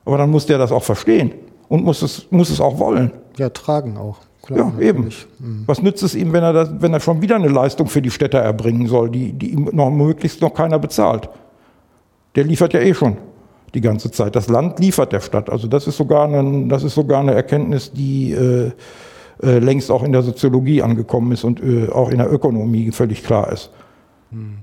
Aber 0.05 0.17
dann 0.17 0.31
muss 0.31 0.47
der 0.47 0.57
das 0.57 0.73
auch 0.73 0.83
verstehen 0.83 1.33
und 1.69 1.85
muss 1.85 2.01
es, 2.01 2.27
muss 2.31 2.49
es 2.49 2.61
auch 2.61 2.79
wollen. 2.79 3.13
Ja, 3.37 3.51
tragen 3.51 3.99
auch. 3.99 4.17
Klar, 4.43 4.73
ja, 4.79 4.89
eben. 4.89 5.11
Mhm. 5.39 5.65
Was 5.67 5.83
nützt 5.83 6.03
es 6.03 6.15
ihm, 6.15 6.33
wenn 6.33 6.43
er, 6.43 6.53
das, 6.53 6.71
wenn 6.81 6.93
er 6.93 7.01
schon 7.01 7.21
wieder 7.23 7.37
eine 7.37 7.49
Leistung 7.49 7.89
für 7.89 8.03
die 8.03 8.11
Städter 8.11 8.39
erbringen 8.39 8.87
soll, 8.87 9.11
die, 9.11 9.33
die 9.33 9.51
ihm 9.51 9.69
noch 9.73 9.91
möglichst 9.91 10.41
noch 10.41 10.55
keiner 10.55 10.79
bezahlt? 10.79 11.29
Der 12.35 12.45
liefert 12.45 12.73
ja 12.73 12.81
eh 12.81 12.95
schon 12.95 13.17
die 13.75 13.81
ganze 13.81 14.11
Zeit. 14.11 14.35
Das 14.37 14.49
Land 14.49 14.79
liefert 14.79 15.13
der 15.13 15.21
Stadt. 15.21 15.51
Also 15.51 15.69
das 15.69 15.87
ist 15.87 15.97
sogar 15.97 16.27
eine, 16.27 16.69
das 16.69 16.83
ist 16.83 16.95
sogar 16.95 17.21
eine 17.21 17.35
Erkenntnis, 17.35 17.93
die 17.93 18.33
äh, 18.33 18.73
äh, 19.43 19.59
längst 19.59 19.91
auch 19.91 20.03
in 20.03 20.13
der 20.13 20.23
Soziologie 20.23 20.83
angekommen 20.83 21.33
ist 21.33 21.45
und 21.45 21.63
äh, 21.63 21.89
auch 21.89 22.11
in 22.11 22.19
der 22.19 22.33
Ökonomie 22.33 22.91
völlig 22.91 23.23
klar 23.23 23.53
ist. 23.53 23.71
Hm. 24.31 24.59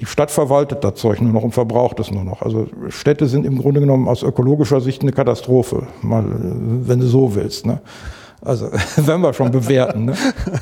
Die 0.00 0.06
Stadt 0.06 0.32
verwaltet 0.32 0.82
das 0.82 0.96
Zeug 0.96 1.20
nur 1.20 1.32
noch 1.32 1.44
und 1.44 1.52
verbraucht 1.52 2.00
es 2.00 2.10
nur 2.10 2.24
noch. 2.24 2.42
Also 2.42 2.66
Städte 2.88 3.26
sind 3.26 3.46
im 3.46 3.58
Grunde 3.58 3.80
genommen 3.80 4.08
aus 4.08 4.24
ökologischer 4.24 4.80
Sicht 4.80 5.02
eine 5.02 5.12
Katastrophe, 5.12 5.86
mal, 6.02 6.24
wenn 6.28 6.98
du 6.98 7.06
so 7.06 7.36
willst. 7.36 7.66
Ne? 7.66 7.80
Also, 8.44 8.70
wenn 8.96 9.20
wir 9.20 9.32
schon 9.32 9.50
bewerten, 9.50 10.06
ne? 10.06 10.14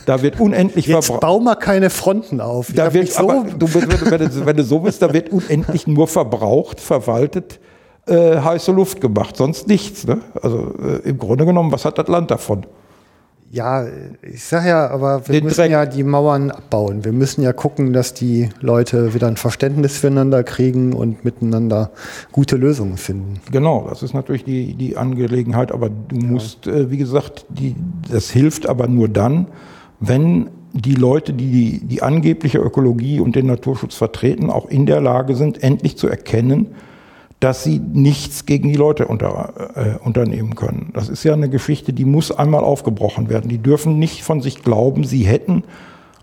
da 0.06 0.20
wird 0.22 0.38
unendlich 0.38 0.86
verbraucht. 0.86 1.10
Jetzt 1.10 1.20
bau 1.20 1.40
mal 1.40 1.54
keine 1.54 1.90
Fronten 1.90 2.40
auf. 2.40 2.70
Da 2.74 2.92
wird, 2.92 3.10
so 3.10 3.30
aber, 3.30 3.46
du, 3.58 3.74
wenn, 3.74 3.88
du, 3.88 4.46
wenn, 4.46 4.56
du, 4.56 4.64
so 4.64 4.80
bist, 4.80 5.00
da 5.02 5.12
wird 5.12 5.30
unendlich 5.30 5.86
nur 5.86 6.06
verbraucht, 6.06 6.78
verwaltet, 6.78 7.58
äh, 8.06 8.36
heiße 8.36 8.72
Luft 8.72 9.00
gemacht, 9.00 9.36
sonst 9.36 9.66
nichts. 9.66 10.06
Ne? 10.06 10.20
Also 10.42 10.74
äh, 10.82 11.08
im 11.08 11.18
Grunde 11.18 11.46
genommen, 11.46 11.72
was 11.72 11.84
hat 11.84 11.96
das 11.96 12.08
Land 12.08 12.30
davon? 12.30 12.66
Ja, 13.52 13.84
ich 14.22 14.44
sag 14.44 14.64
ja, 14.64 14.88
aber 14.88 15.26
wir 15.26 15.32
Den 15.32 15.44
müssen 15.44 15.62
Dreck. 15.62 15.72
ja 15.72 15.84
die 15.84 16.04
Mauern 16.04 16.52
abbauen. 16.52 17.04
Wir 17.04 17.10
müssen 17.10 17.42
ja 17.42 17.52
gucken, 17.52 17.92
dass 17.92 18.14
die 18.14 18.48
Leute 18.60 19.12
wieder 19.12 19.26
ein 19.26 19.36
Verständnis 19.36 19.98
füreinander 19.98 20.44
kriegen 20.44 20.92
und 20.92 21.24
miteinander 21.24 21.90
gute 22.30 22.54
Lösungen 22.56 22.96
finden. 22.96 23.40
Genau, 23.50 23.88
das 23.88 24.04
ist 24.04 24.14
natürlich 24.14 24.44
die, 24.44 24.74
die 24.74 24.96
Angelegenheit, 24.96 25.72
aber 25.72 25.90
du 25.90 26.16
ja. 26.16 26.26
musst, 26.28 26.68
äh, 26.68 26.92
wie 26.92 26.96
gesagt, 26.96 27.44
die, 27.48 27.74
das 28.08 28.30
hilft 28.30 28.68
aber 28.68 28.86
nur 28.86 29.08
dann, 29.08 29.48
wenn 29.98 30.50
die 30.72 30.94
Leute, 30.94 31.32
die, 31.32 31.50
die 31.50 31.86
die 31.86 32.02
angebliche 32.02 32.58
Ökologie 32.58 33.18
und 33.18 33.34
den 33.34 33.46
Naturschutz 33.46 33.96
vertreten, 33.96 34.50
auch 34.50 34.68
in 34.68 34.86
der 34.86 35.00
Lage 35.00 35.34
sind, 35.34 35.60
endlich 35.64 35.98
zu 35.98 36.06
erkennen, 36.06 36.68
dass 37.40 37.64
sie 37.64 37.78
nichts 37.78 38.44
gegen 38.44 38.68
die 38.68 38.76
Leute 38.76 39.08
unter, 39.08 39.72
äh, 39.74 39.96
unternehmen 40.04 40.54
können. 40.54 40.90
Das 40.92 41.08
ist 41.08 41.24
ja 41.24 41.32
eine 41.32 41.48
Geschichte, 41.48 41.94
die 41.94 42.04
muss 42.04 42.30
einmal 42.30 42.62
aufgebrochen 42.62 43.30
werden. 43.30 43.48
Die 43.48 43.58
dürfen 43.58 43.98
nicht 43.98 44.22
von 44.22 44.42
sich 44.42 44.62
glauben, 44.62 45.04
sie 45.04 45.22
hätten 45.22 45.64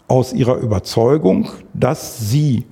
aus 0.07 0.31
ihrer 0.31 0.57
Überzeugung, 0.57 1.49
dass 1.73 2.30
sie 2.30 2.65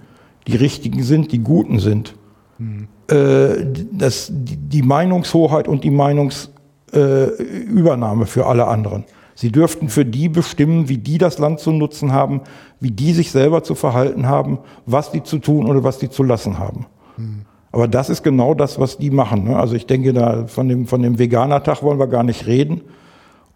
die 0.47 0.55
Richtigen 0.55 1.01
sind, 1.01 1.31
die 1.31 1.39
Guten 1.39 1.79
sind, 1.79 2.15
mhm. 2.59 2.87
äh, 3.09 3.65
dass 3.91 4.31
die, 4.31 4.57
die 4.57 4.83
Meinungshoheit 4.83 5.67
und 5.67 5.83
die 5.83 5.89
Meinungsübernahme 5.89 8.23
äh, 8.23 8.27
für 8.27 8.45
alle 8.45 8.67
anderen. 8.67 9.05
Sie 9.33 9.51
dürften 9.51 9.89
für 9.89 10.05
die 10.05 10.29
bestimmen, 10.29 10.87
wie 10.87 10.99
die 10.99 11.17
das 11.17 11.39
Land 11.39 11.59
zu 11.59 11.71
nutzen 11.71 12.13
haben, 12.13 12.41
wie 12.79 12.91
die 12.91 13.11
sich 13.11 13.31
selber 13.31 13.63
zu 13.63 13.73
verhalten 13.73 14.27
haben, 14.27 14.59
was 14.85 15.11
die 15.11 15.23
zu 15.23 15.39
tun 15.39 15.65
oder 15.65 15.83
was 15.83 15.97
die 15.97 16.11
zu 16.11 16.21
lassen 16.21 16.59
haben. 16.59 16.85
Mhm. 17.17 17.45
Aber 17.75 17.89
das 17.89 18.09
ist 18.09 18.23
genau 18.23 18.53
das, 18.53 18.79
was 18.79 18.99
die 18.99 19.11
machen. 19.11 19.49
Ne? 19.49 19.57
Also 19.57 19.75
ich 19.75 19.85
denke, 19.85 20.13
da 20.13 20.47
von 20.47 20.69
dem, 20.69 20.87
von 20.87 21.01
dem 21.01 21.19
Veganer-Tag 21.19 21.83
wollen 21.83 21.99
wir 21.99 22.07
gar 22.07 22.23
nicht 22.23 22.47
reden. 22.47 22.79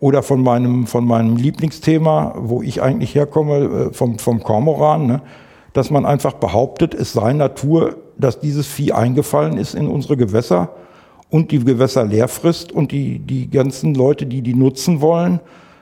Oder 0.01 0.23
von 0.23 0.43
meinem, 0.43 0.87
von 0.87 1.05
meinem 1.05 1.37
Lieblingsthema, 1.37 2.33
wo 2.37 2.61
ich 2.61 2.81
eigentlich 2.81 3.15
herkomme, 3.15 3.55
äh, 3.55 3.93
vom, 3.93 4.19
vom 4.19 4.43
Kormoran, 4.43 5.07
ne? 5.07 5.21
dass 5.71 5.89
man 5.89 6.05
einfach 6.05 6.33
behauptet, 6.33 6.93
es 6.93 7.13
sei 7.13 7.31
Natur, 7.31 7.95
dass 8.17 8.41
dieses 8.41 8.67
Vieh 8.67 8.91
eingefallen 8.91 9.57
ist 9.57 9.73
in 9.73 9.87
unsere 9.87 10.17
Gewässer 10.17 10.73
und 11.29 11.51
die 11.51 11.63
Gewässer 11.63 12.03
leer 12.03 12.27
frisst 12.27 12.73
und 12.73 12.91
die, 12.91 13.19
die 13.19 13.49
ganzen 13.49 13.95
Leute, 13.95 14.25
die 14.25 14.41
die 14.41 14.53
nutzen 14.53 14.99
wollen, 14.99 15.39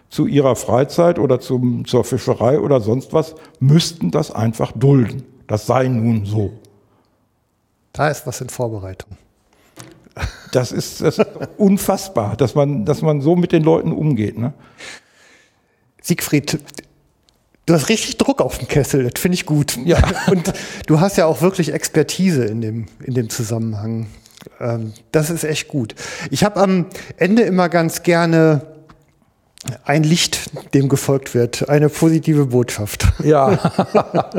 zu 0.10 0.28
ihrer 0.28 0.56
Freizeit 0.56 1.18
oder 1.18 1.40
zum, 1.40 1.86
zur 1.86 2.04
Fischerei 2.04 2.60
oder 2.60 2.82
sonst 2.82 3.14
was, 3.14 3.34
müssten 3.60 4.12
das 4.12 4.30
einfach 4.30 4.74
dulden. 4.74 5.24
Das 5.48 5.66
sei 5.66 5.88
nun 5.88 6.26
so. 6.26 6.52
Da 7.94 8.10
ist 8.10 8.28
was 8.28 8.42
in 8.42 8.50
Vorbereitung. 8.50 9.18
Das 10.52 10.72
ist, 10.72 11.02
das 11.02 11.20
ist 11.20 11.28
unfassbar, 11.58 12.36
dass 12.38 12.56
man, 12.56 12.86
dass 12.86 13.02
man 13.02 13.22
so 13.22 13.36
mit 13.36 13.52
den 13.52 13.64
Leuten 13.64 13.92
umgeht. 13.92 14.38
Ne? 14.38 14.54
Siegfried, 16.02 16.60
du 17.66 17.74
hast 17.74 17.90
richtig 17.90 18.18
Druck 18.18 18.42
auf 18.42 18.58
dem 18.58 18.68
Kessel, 18.68 19.04
das 19.04 19.22
finde 19.22 19.36
ich 19.36 19.46
gut. 19.46 19.78
Ja. 19.86 20.00
Und 20.32 20.54
du 20.88 21.00
hast 21.00 21.18
ja 21.18 21.26
auch 21.26 21.42
wirklich 21.42 21.74
Expertise 21.74 22.46
in 22.46 22.62
dem, 22.62 22.86
in 23.04 23.14
dem 23.14 23.30
Zusammenhang. 23.30 24.08
Ähm, 24.60 24.94
das 25.12 25.30
ist 25.30 25.44
echt 25.44 25.68
gut. 25.68 25.96
Ich 26.32 26.44
habe 26.44 26.60
am 26.60 26.88
Ende 27.18 27.44
immer 27.44 27.70
ganz 27.70 28.04
gerne 28.04 28.77
ein 29.86 30.04
Licht, 30.04 30.52
dem 30.74 30.90
gefolgt 30.90 31.34
wird, 31.34 31.70
eine 31.70 31.90
positive 31.90 32.48
Botschaft. 32.48 33.08
Ja, 33.24 33.58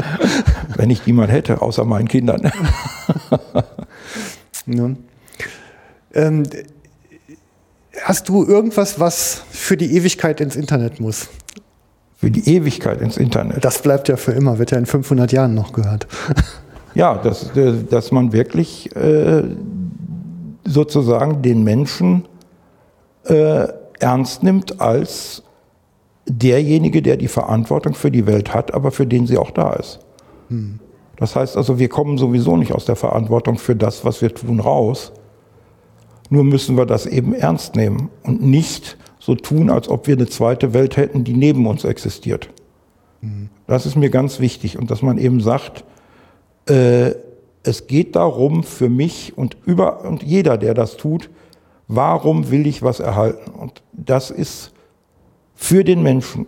wenn 0.76 0.90
ich 0.90 1.02
die 1.02 1.12
mal 1.12 1.28
hätte, 1.28 1.60
außer 1.60 1.84
meinen 1.84 2.08
Kindern. 2.08 2.50
ja. 4.66 4.90
ähm, 6.14 6.42
hast 8.02 8.28
du 8.28 8.44
irgendwas, 8.44 9.00
was 9.00 9.42
für 9.50 9.76
die 9.76 9.96
Ewigkeit 9.96 10.40
ins 10.40 10.56
Internet 10.56 11.00
muss? 11.00 11.28
Für 12.16 12.30
die 12.30 12.54
Ewigkeit 12.54 13.00
ins 13.00 13.16
Internet? 13.16 13.64
Das 13.64 13.82
bleibt 13.82 14.08
ja 14.08 14.16
für 14.16 14.32
immer, 14.32 14.58
wird 14.58 14.70
ja 14.72 14.78
in 14.78 14.86
500 14.86 15.30
Jahren 15.32 15.54
noch 15.54 15.72
gehört. 15.72 16.06
ja, 16.94 17.16
dass, 17.16 17.50
dass 17.90 18.12
man 18.12 18.32
wirklich 18.32 18.94
äh, 18.96 19.42
sozusagen 20.64 21.42
den 21.42 21.62
Menschen 21.62 22.24
äh, 23.24 23.68
ernst 24.00 24.42
nimmt 24.42 24.80
als 24.80 25.42
derjenige, 26.26 27.02
der 27.02 27.16
die 27.16 27.28
Verantwortung 27.28 27.94
für 27.94 28.10
die 28.10 28.26
Welt 28.26 28.54
hat, 28.54 28.74
aber 28.74 28.90
für 28.90 29.06
den 29.06 29.26
sie 29.26 29.38
auch 29.38 29.50
da 29.50 29.72
ist. 29.72 30.00
Hm. 30.48 30.78
Das 31.16 31.34
heißt 31.34 31.56
also, 31.56 31.78
wir 31.78 31.88
kommen 31.88 32.18
sowieso 32.18 32.56
nicht 32.56 32.72
aus 32.72 32.84
der 32.84 32.96
Verantwortung 32.96 33.58
für 33.58 33.74
das, 33.74 34.04
was 34.04 34.22
wir 34.22 34.32
tun, 34.32 34.60
raus. 34.60 35.12
Nur 36.30 36.44
müssen 36.44 36.76
wir 36.76 36.86
das 36.86 37.06
eben 37.06 37.34
ernst 37.34 37.74
nehmen 37.74 38.10
und 38.22 38.42
nicht 38.42 38.98
so 39.18 39.34
tun, 39.34 39.70
als 39.70 39.88
ob 39.88 40.06
wir 40.06 40.14
eine 40.14 40.26
zweite 40.26 40.74
Welt 40.74 40.96
hätten, 40.96 41.24
die 41.24 41.32
neben 41.32 41.66
uns 41.66 41.84
existiert. 41.84 42.50
Das 43.66 43.86
ist 43.86 43.96
mir 43.96 44.10
ganz 44.10 44.38
wichtig 44.38 44.78
und 44.78 44.90
dass 44.90 45.02
man 45.02 45.18
eben 45.18 45.40
sagt, 45.40 45.84
äh, 46.68 47.14
es 47.64 47.86
geht 47.86 48.14
darum 48.14 48.62
für 48.62 48.88
mich 48.88 49.36
und 49.36 49.56
über 49.66 50.04
und 50.04 50.22
jeder, 50.22 50.56
der 50.56 50.74
das 50.74 50.96
tut, 50.96 51.30
Warum 51.88 52.50
will 52.50 52.66
ich 52.66 52.82
was 52.82 53.00
erhalten? 53.00 53.50
Und 53.50 53.82
das 53.92 54.30
ist 54.30 54.72
für 55.54 55.84
den 55.84 56.02
Menschen. 56.02 56.46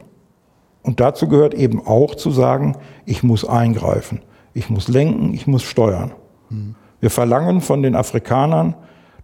Und 0.82 1.00
dazu 1.00 1.28
gehört 1.28 1.54
eben 1.54 1.84
auch 1.84 2.14
zu 2.14 2.30
sagen, 2.30 2.76
ich 3.06 3.22
muss 3.22 3.44
eingreifen, 3.44 4.20
ich 4.54 4.70
muss 4.70 4.88
lenken, 4.88 5.34
ich 5.34 5.46
muss 5.46 5.62
steuern. 5.62 6.12
Wir 7.00 7.10
verlangen 7.10 7.60
von 7.60 7.82
den 7.82 7.96
Afrikanern, 7.96 8.74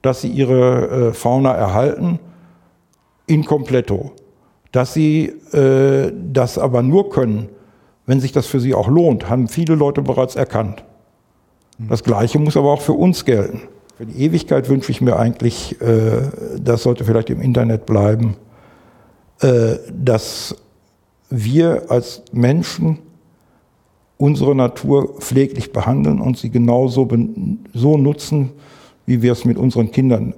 dass 0.02 0.22
sie 0.22 0.28
ihre 0.28 1.08
äh, 1.08 1.12
Fauna 1.12 1.52
erhalten, 1.52 2.18
in 3.26 3.44
completo. 3.44 4.12
Dass 4.72 4.94
sie 4.94 5.26
äh, 5.52 6.12
das 6.14 6.58
aber 6.58 6.82
nur 6.82 7.10
können, 7.10 7.48
wenn 8.06 8.20
sich 8.20 8.32
das 8.32 8.46
für 8.46 8.60
sie 8.60 8.74
auch 8.74 8.88
lohnt, 8.88 9.28
haben 9.28 9.48
viele 9.48 9.74
Leute 9.74 10.02
bereits 10.02 10.36
erkannt. 10.36 10.84
Das 11.78 12.04
Gleiche 12.04 12.38
muss 12.38 12.56
aber 12.56 12.72
auch 12.72 12.80
für 12.80 12.92
uns 12.92 13.24
gelten. 13.24 13.62
Für 13.96 14.04
die 14.04 14.22
Ewigkeit 14.22 14.68
wünsche 14.68 14.92
ich 14.92 15.00
mir 15.00 15.18
eigentlich, 15.18 15.80
äh, 15.80 16.30
das 16.60 16.82
sollte 16.82 17.04
vielleicht 17.04 17.30
im 17.30 17.40
Internet 17.40 17.86
bleiben, 17.86 18.36
äh, 19.40 19.76
dass 19.90 20.54
wir 21.30 21.90
als 21.90 22.22
Menschen 22.30 22.98
unsere 24.18 24.54
Natur 24.54 25.18
pfleglich 25.20 25.72
behandeln 25.72 26.20
und 26.20 26.36
sie 26.36 26.50
genauso 26.50 27.08
so 27.72 27.96
nutzen, 27.96 28.52
wie 29.06 29.22
wir 29.22 29.32
es 29.32 29.44
mit 29.46 29.56
unseren 29.56 29.90
Kindern 29.90 30.34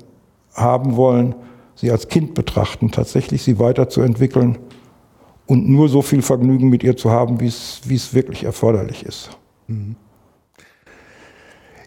haben 0.54 0.96
wollen, 0.96 1.34
sie 1.74 1.90
als 1.90 2.08
Kind 2.08 2.34
betrachten, 2.34 2.92
tatsächlich 2.92 3.42
sie 3.42 3.58
weiterzuentwickeln 3.58 4.58
und 5.46 5.68
nur 5.68 5.88
so 5.88 6.02
viel 6.02 6.22
Vergnügen 6.22 6.68
mit 6.68 6.84
ihr 6.84 6.96
zu 6.96 7.10
haben, 7.10 7.40
wie 7.40 7.46
es, 7.46 7.80
wie 7.84 7.94
es 7.96 8.14
wirklich 8.14 8.44
erforderlich 8.44 9.04
ist. 9.04 9.30
Mhm. 9.66 9.96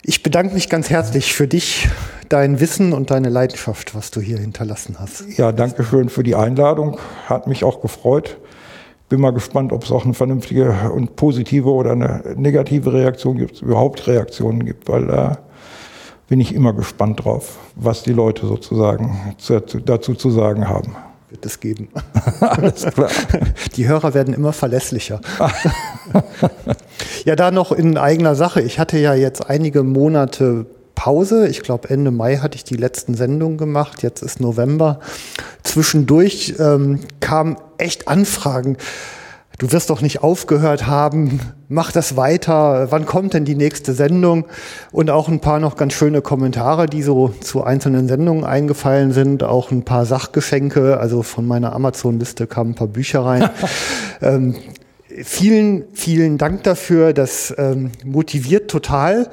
Ich 0.03 0.23
bedanke 0.23 0.55
mich 0.55 0.67
ganz 0.67 0.89
herzlich 0.89 1.33
für 1.33 1.47
dich, 1.47 1.87
dein 2.27 2.59
Wissen 2.59 2.91
und 2.91 3.11
deine 3.11 3.29
Leidenschaft, 3.29 3.93
was 3.93 4.09
du 4.09 4.19
hier 4.19 4.39
hinterlassen 4.39 4.95
hast. 4.99 5.37
Ja, 5.37 5.51
danke 5.51 5.83
schön 5.83 6.09
für 6.09 6.23
die 6.23 6.33
Einladung. 6.33 6.97
Hat 7.27 7.45
mich 7.45 7.63
auch 7.63 7.81
gefreut. 7.81 8.37
Bin 9.09 9.21
mal 9.21 9.31
gespannt, 9.31 9.71
ob 9.71 9.83
es 9.83 9.91
auch 9.91 10.03
eine 10.03 10.15
vernünftige 10.15 10.91
und 10.91 11.15
positive 11.17 11.69
oder 11.69 11.91
eine 11.91 12.33
negative 12.35 12.93
Reaktion 12.93 13.37
gibt, 13.37 13.61
überhaupt 13.61 14.07
Reaktionen 14.07 14.65
gibt, 14.65 14.89
weil 14.89 15.05
da 15.05 15.37
bin 16.27 16.39
ich 16.39 16.55
immer 16.55 16.73
gespannt 16.73 17.23
drauf, 17.23 17.59
was 17.75 18.01
die 18.01 18.13
Leute 18.13 18.47
sozusagen 18.47 19.35
dazu 19.85 20.15
zu 20.15 20.31
sagen 20.31 20.67
haben 20.67 20.95
wird 21.31 21.45
es 21.45 21.59
geben. 21.59 21.89
Alles 22.41 22.83
klar. 22.83 23.09
Die 23.75 23.87
Hörer 23.87 24.13
werden 24.13 24.33
immer 24.33 24.53
verlässlicher. 24.53 25.21
ja, 27.25 27.35
da 27.35 27.51
noch 27.51 27.71
in 27.71 27.97
eigener 27.97 28.35
Sache. 28.35 28.61
Ich 28.61 28.79
hatte 28.79 28.97
ja 28.97 29.13
jetzt 29.13 29.49
einige 29.49 29.83
Monate 29.83 30.65
Pause. 30.93 31.47
Ich 31.47 31.63
glaube, 31.63 31.89
Ende 31.89 32.11
Mai 32.11 32.37
hatte 32.37 32.55
ich 32.55 32.63
die 32.63 32.75
letzten 32.75 33.15
Sendungen 33.15 33.57
gemacht. 33.57 34.03
Jetzt 34.03 34.21
ist 34.21 34.39
November. 34.39 34.99
Zwischendurch 35.63 36.55
ähm, 36.59 36.99
kamen 37.21 37.57
echt 37.77 38.07
Anfragen 38.07 38.77
du 39.61 39.71
wirst 39.71 39.91
doch 39.91 40.01
nicht 40.01 40.23
aufgehört 40.23 40.87
haben, 40.87 41.39
mach 41.69 41.91
das 41.91 42.17
weiter, 42.17 42.87
wann 42.89 43.05
kommt 43.05 43.35
denn 43.35 43.45
die 43.45 43.53
nächste 43.53 43.93
Sendung? 43.93 44.45
Und 44.91 45.11
auch 45.11 45.27
ein 45.27 45.39
paar 45.39 45.59
noch 45.59 45.75
ganz 45.77 45.93
schöne 45.93 46.23
Kommentare, 46.23 46.87
die 46.87 47.03
so 47.03 47.27
zu 47.41 47.63
einzelnen 47.63 48.07
Sendungen 48.07 48.43
eingefallen 48.43 49.11
sind, 49.11 49.43
auch 49.43 49.69
ein 49.69 49.83
paar 49.83 50.07
Sachgeschenke, 50.07 50.99
also 50.99 51.21
von 51.21 51.45
meiner 51.45 51.73
Amazon-Liste 51.73 52.47
kamen 52.47 52.71
ein 52.71 52.75
paar 52.75 52.87
Bücher 52.87 53.23
rein. 53.23 53.51
ähm, 54.23 54.55
vielen, 55.23 55.83
vielen 55.93 56.39
Dank 56.39 56.63
dafür, 56.63 57.13
das 57.13 57.53
ähm, 57.55 57.91
motiviert 58.03 58.71
total. 58.71 59.29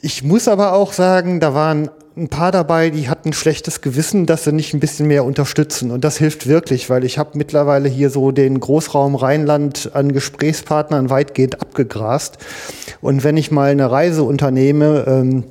Ich 0.00 0.22
muss 0.22 0.46
aber 0.46 0.74
auch 0.74 0.92
sagen, 0.92 1.40
da 1.40 1.52
waren 1.52 1.90
ein 2.16 2.28
paar 2.28 2.52
dabei, 2.52 2.90
die 2.90 3.08
hatten 3.08 3.32
schlechtes 3.32 3.80
Gewissen, 3.80 4.26
dass 4.26 4.44
sie 4.44 4.52
nicht 4.52 4.72
ein 4.72 4.80
bisschen 4.80 5.08
mehr 5.08 5.24
unterstützen. 5.24 5.90
Und 5.90 6.04
das 6.04 6.16
hilft 6.16 6.46
wirklich, 6.46 6.88
weil 6.88 7.04
ich 7.04 7.18
habe 7.18 7.30
mittlerweile 7.36 7.88
hier 7.88 8.08
so 8.08 8.30
den 8.30 8.60
Großraum 8.60 9.16
Rheinland 9.16 9.90
an 9.94 10.12
Gesprächspartnern 10.12 11.10
weitgehend 11.10 11.60
abgegrast. 11.60 12.38
Und 13.00 13.24
wenn 13.24 13.36
ich 13.36 13.50
mal 13.50 13.70
eine 13.70 13.90
Reise 13.90 14.22
unternehme, 14.22 15.04
ähm, 15.08 15.44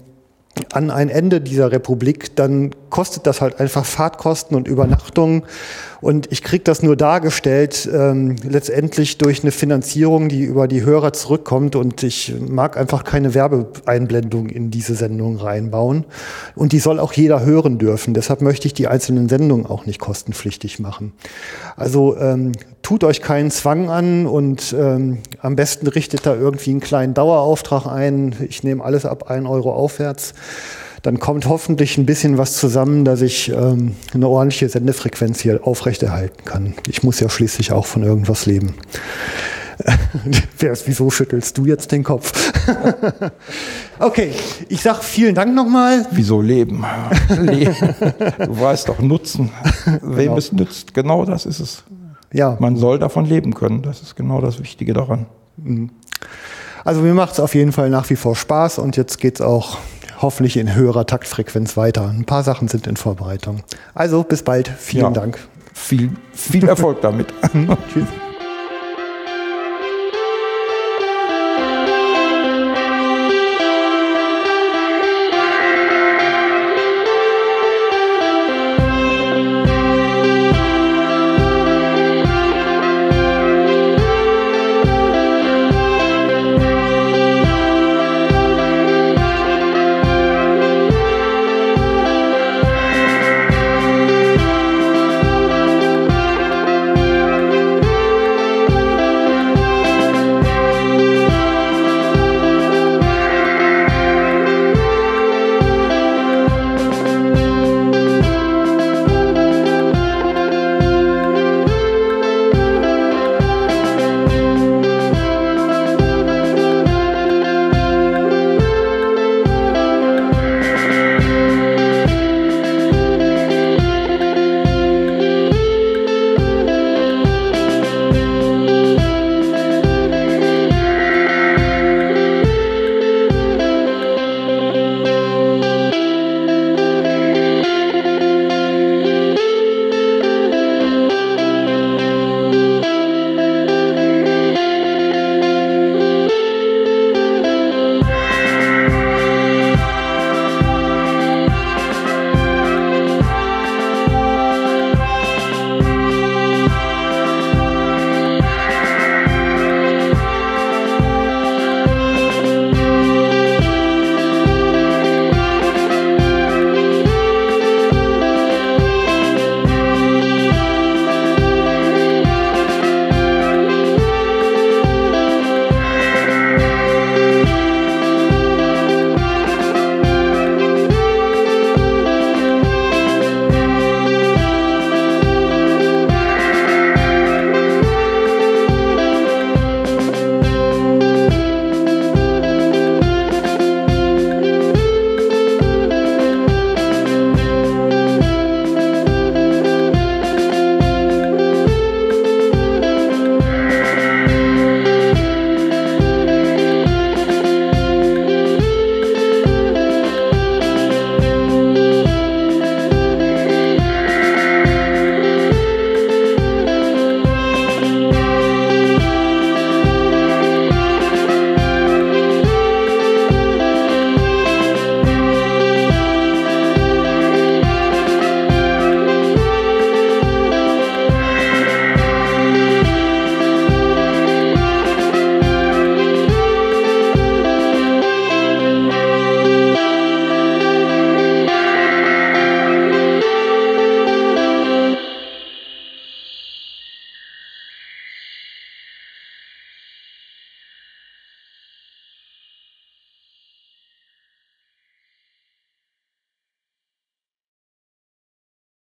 an 0.71 0.91
ein 0.91 1.09
Ende 1.09 1.41
dieser 1.41 1.71
Republik, 1.71 2.35
dann 2.35 2.71
kostet 2.89 3.25
das 3.25 3.41
halt 3.41 3.59
einfach 3.59 3.85
Fahrtkosten 3.85 4.55
und 4.55 4.67
Übernachtungen. 4.67 5.43
Und 5.99 6.31
ich 6.31 6.43
kriege 6.43 6.63
das 6.63 6.83
nur 6.83 6.95
dargestellt, 6.95 7.89
ähm, 7.91 8.35
letztendlich 8.47 9.17
durch 9.17 9.41
eine 9.41 9.51
Finanzierung, 9.51 10.29
die 10.29 10.43
über 10.43 10.67
die 10.67 10.83
Hörer 10.83 11.13
zurückkommt. 11.13 11.75
Und 11.75 12.03
ich 12.03 12.35
mag 12.39 12.77
einfach 12.77 13.03
keine 13.03 13.33
Werbeeinblendung 13.33 14.49
in 14.49 14.69
diese 14.69 14.95
Sendung 14.95 15.37
reinbauen. 15.37 16.05
Und 16.55 16.71
die 16.71 16.79
soll 16.79 16.99
auch 16.99 17.13
jeder 17.13 17.43
hören 17.43 17.79
dürfen. 17.79 18.13
Deshalb 18.13 18.41
möchte 18.41 18.67
ich 18.67 18.73
die 18.73 18.87
einzelnen 18.87 19.29
Sendungen 19.29 19.65
auch 19.65 19.87
nicht 19.87 19.99
kostenpflichtig 19.99 20.79
machen. 20.79 21.13
Also 21.77 22.15
ähm, 22.17 22.51
tut 22.83 23.03
euch 23.03 23.21
keinen 23.21 23.49
Zwang 23.49 23.89
an 23.89 24.27
und 24.27 24.75
ähm, 24.77 25.19
am 25.39 25.55
besten 25.55 25.87
richtet 25.87 26.25
da 26.25 26.35
irgendwie 26.35 26.71
einen 26.71 26.79
kleinen 26.79 27.15
Dauerauftrag 27.15 27.87
ein. 27.87 28.35
Ich 28.47 28.63
nehme 28.63 28.83
alles 28.83 29.05
ab 29.05 29.31
1 29.31 29.47
Euro 29.47 29.73
aufwärts 29.73 30.33
dann 31.03 31.19
kommt 31.19 31.47
hoffentlich 31.47 31.97
ein 31.97 32.05
bisschen 32.05 32.37
was 32.37 32.55
zusammen, 32.55 33.03
dass 33.03 33.21
ich 33.21 33.49
ähm, 33.49 33.95
eine 34.13 34.27
ordentliche 34.29 34.69
Sendefrequenz 34.69 35.41
hier 35.41 35.67
aufrechterhalten 35.67 36.45
kann. 36.45 36.75
Ich 36.87 37.03
muss 37.03 37.19
ja 37.19 37.29
schließlich 37.29 37.73
auch 37.73 37.85
von 37.85 38.03
irgendwas 38.03 38.45
leben. 38.45 38.75
Wieso 40.85 41.09
schüttelst 41.09 41.57
du 41.57 41.65
jetzt 41.65 41.91
den 41.91 42.03
Kopf? 42.03 42.53
okay, 43.99 44.31
ich 44.69 44.81
sage 44.81 44.99
vielen 45.01 45.35
Dank 45.35 45.53
nochmal. 45.53 46.05
Wieso 46.11 46.41
leben? 46.41 46.85
du 47.27 48.59
weißt 48.61 48.87
doch, 48.87 48.99
nutzen. 48.99 49.51
Wem 50.01 50.17
genau. 50.17 50.37
es 50.37 50.53
nützt, 50.53 50.93
genau 50.93 51.25
das 51.25 51.45
ist 51.45 51.59
es. 51.59 51.83
Ja. 52.33 52.57
Man 52.59 52.75
soll 52.75 52.99
davon 52.99 53.25
leben 53.25 53.53
können. 53.53 53.81
Das 53.83 54.01
ist 54.01 54.15
genau 54.15 54.41
das 54.41 54.59
Wichtige 54.59 54.93
daran. 54.93 55.27
Mhm. 55.57 55.91
Also 56.83 57.01
mir 57.01 57.13
macht 57.13 57.33
es 57.33 57.39
auf 57.39 57.55
jeden 57.55 57.71
Fall 57.71 57.89
nach 57.89 58.09
wie 58.09 58.17
vor 58.17 58.35
Spaß 58.35 58.79
und 58.79 58.97
jetzt 58.97 59.19
geht 59.19 59.35
es 59.35 59.41
auch 59.41 59.77
hoffentlich 60.21 60.57
in 60.57 60.75
höherer 60.75 61.05
Taktfrequenz 61.05 61.77
weiter. 61.77 62.09
Ein 62.09 62.25
paar 62.25 62.43
Sachen 62.43 62.67
sind 62.67 62.87
in 62.87 62.97
Vorbereitung. 62.97 63.61
Also 63.93 64.23
bis 64.23 64.43
bald. 64.43 64.67
Vielen 64.67 65.05
ja. 65.05 65.11
Dank. 65.11 65.39
Viel, 65.73 66.11
viel 66.33 66.67
Erfolg 66.67 67.01
damit. 67.01 67.27
Tschüss. 67.93 68.07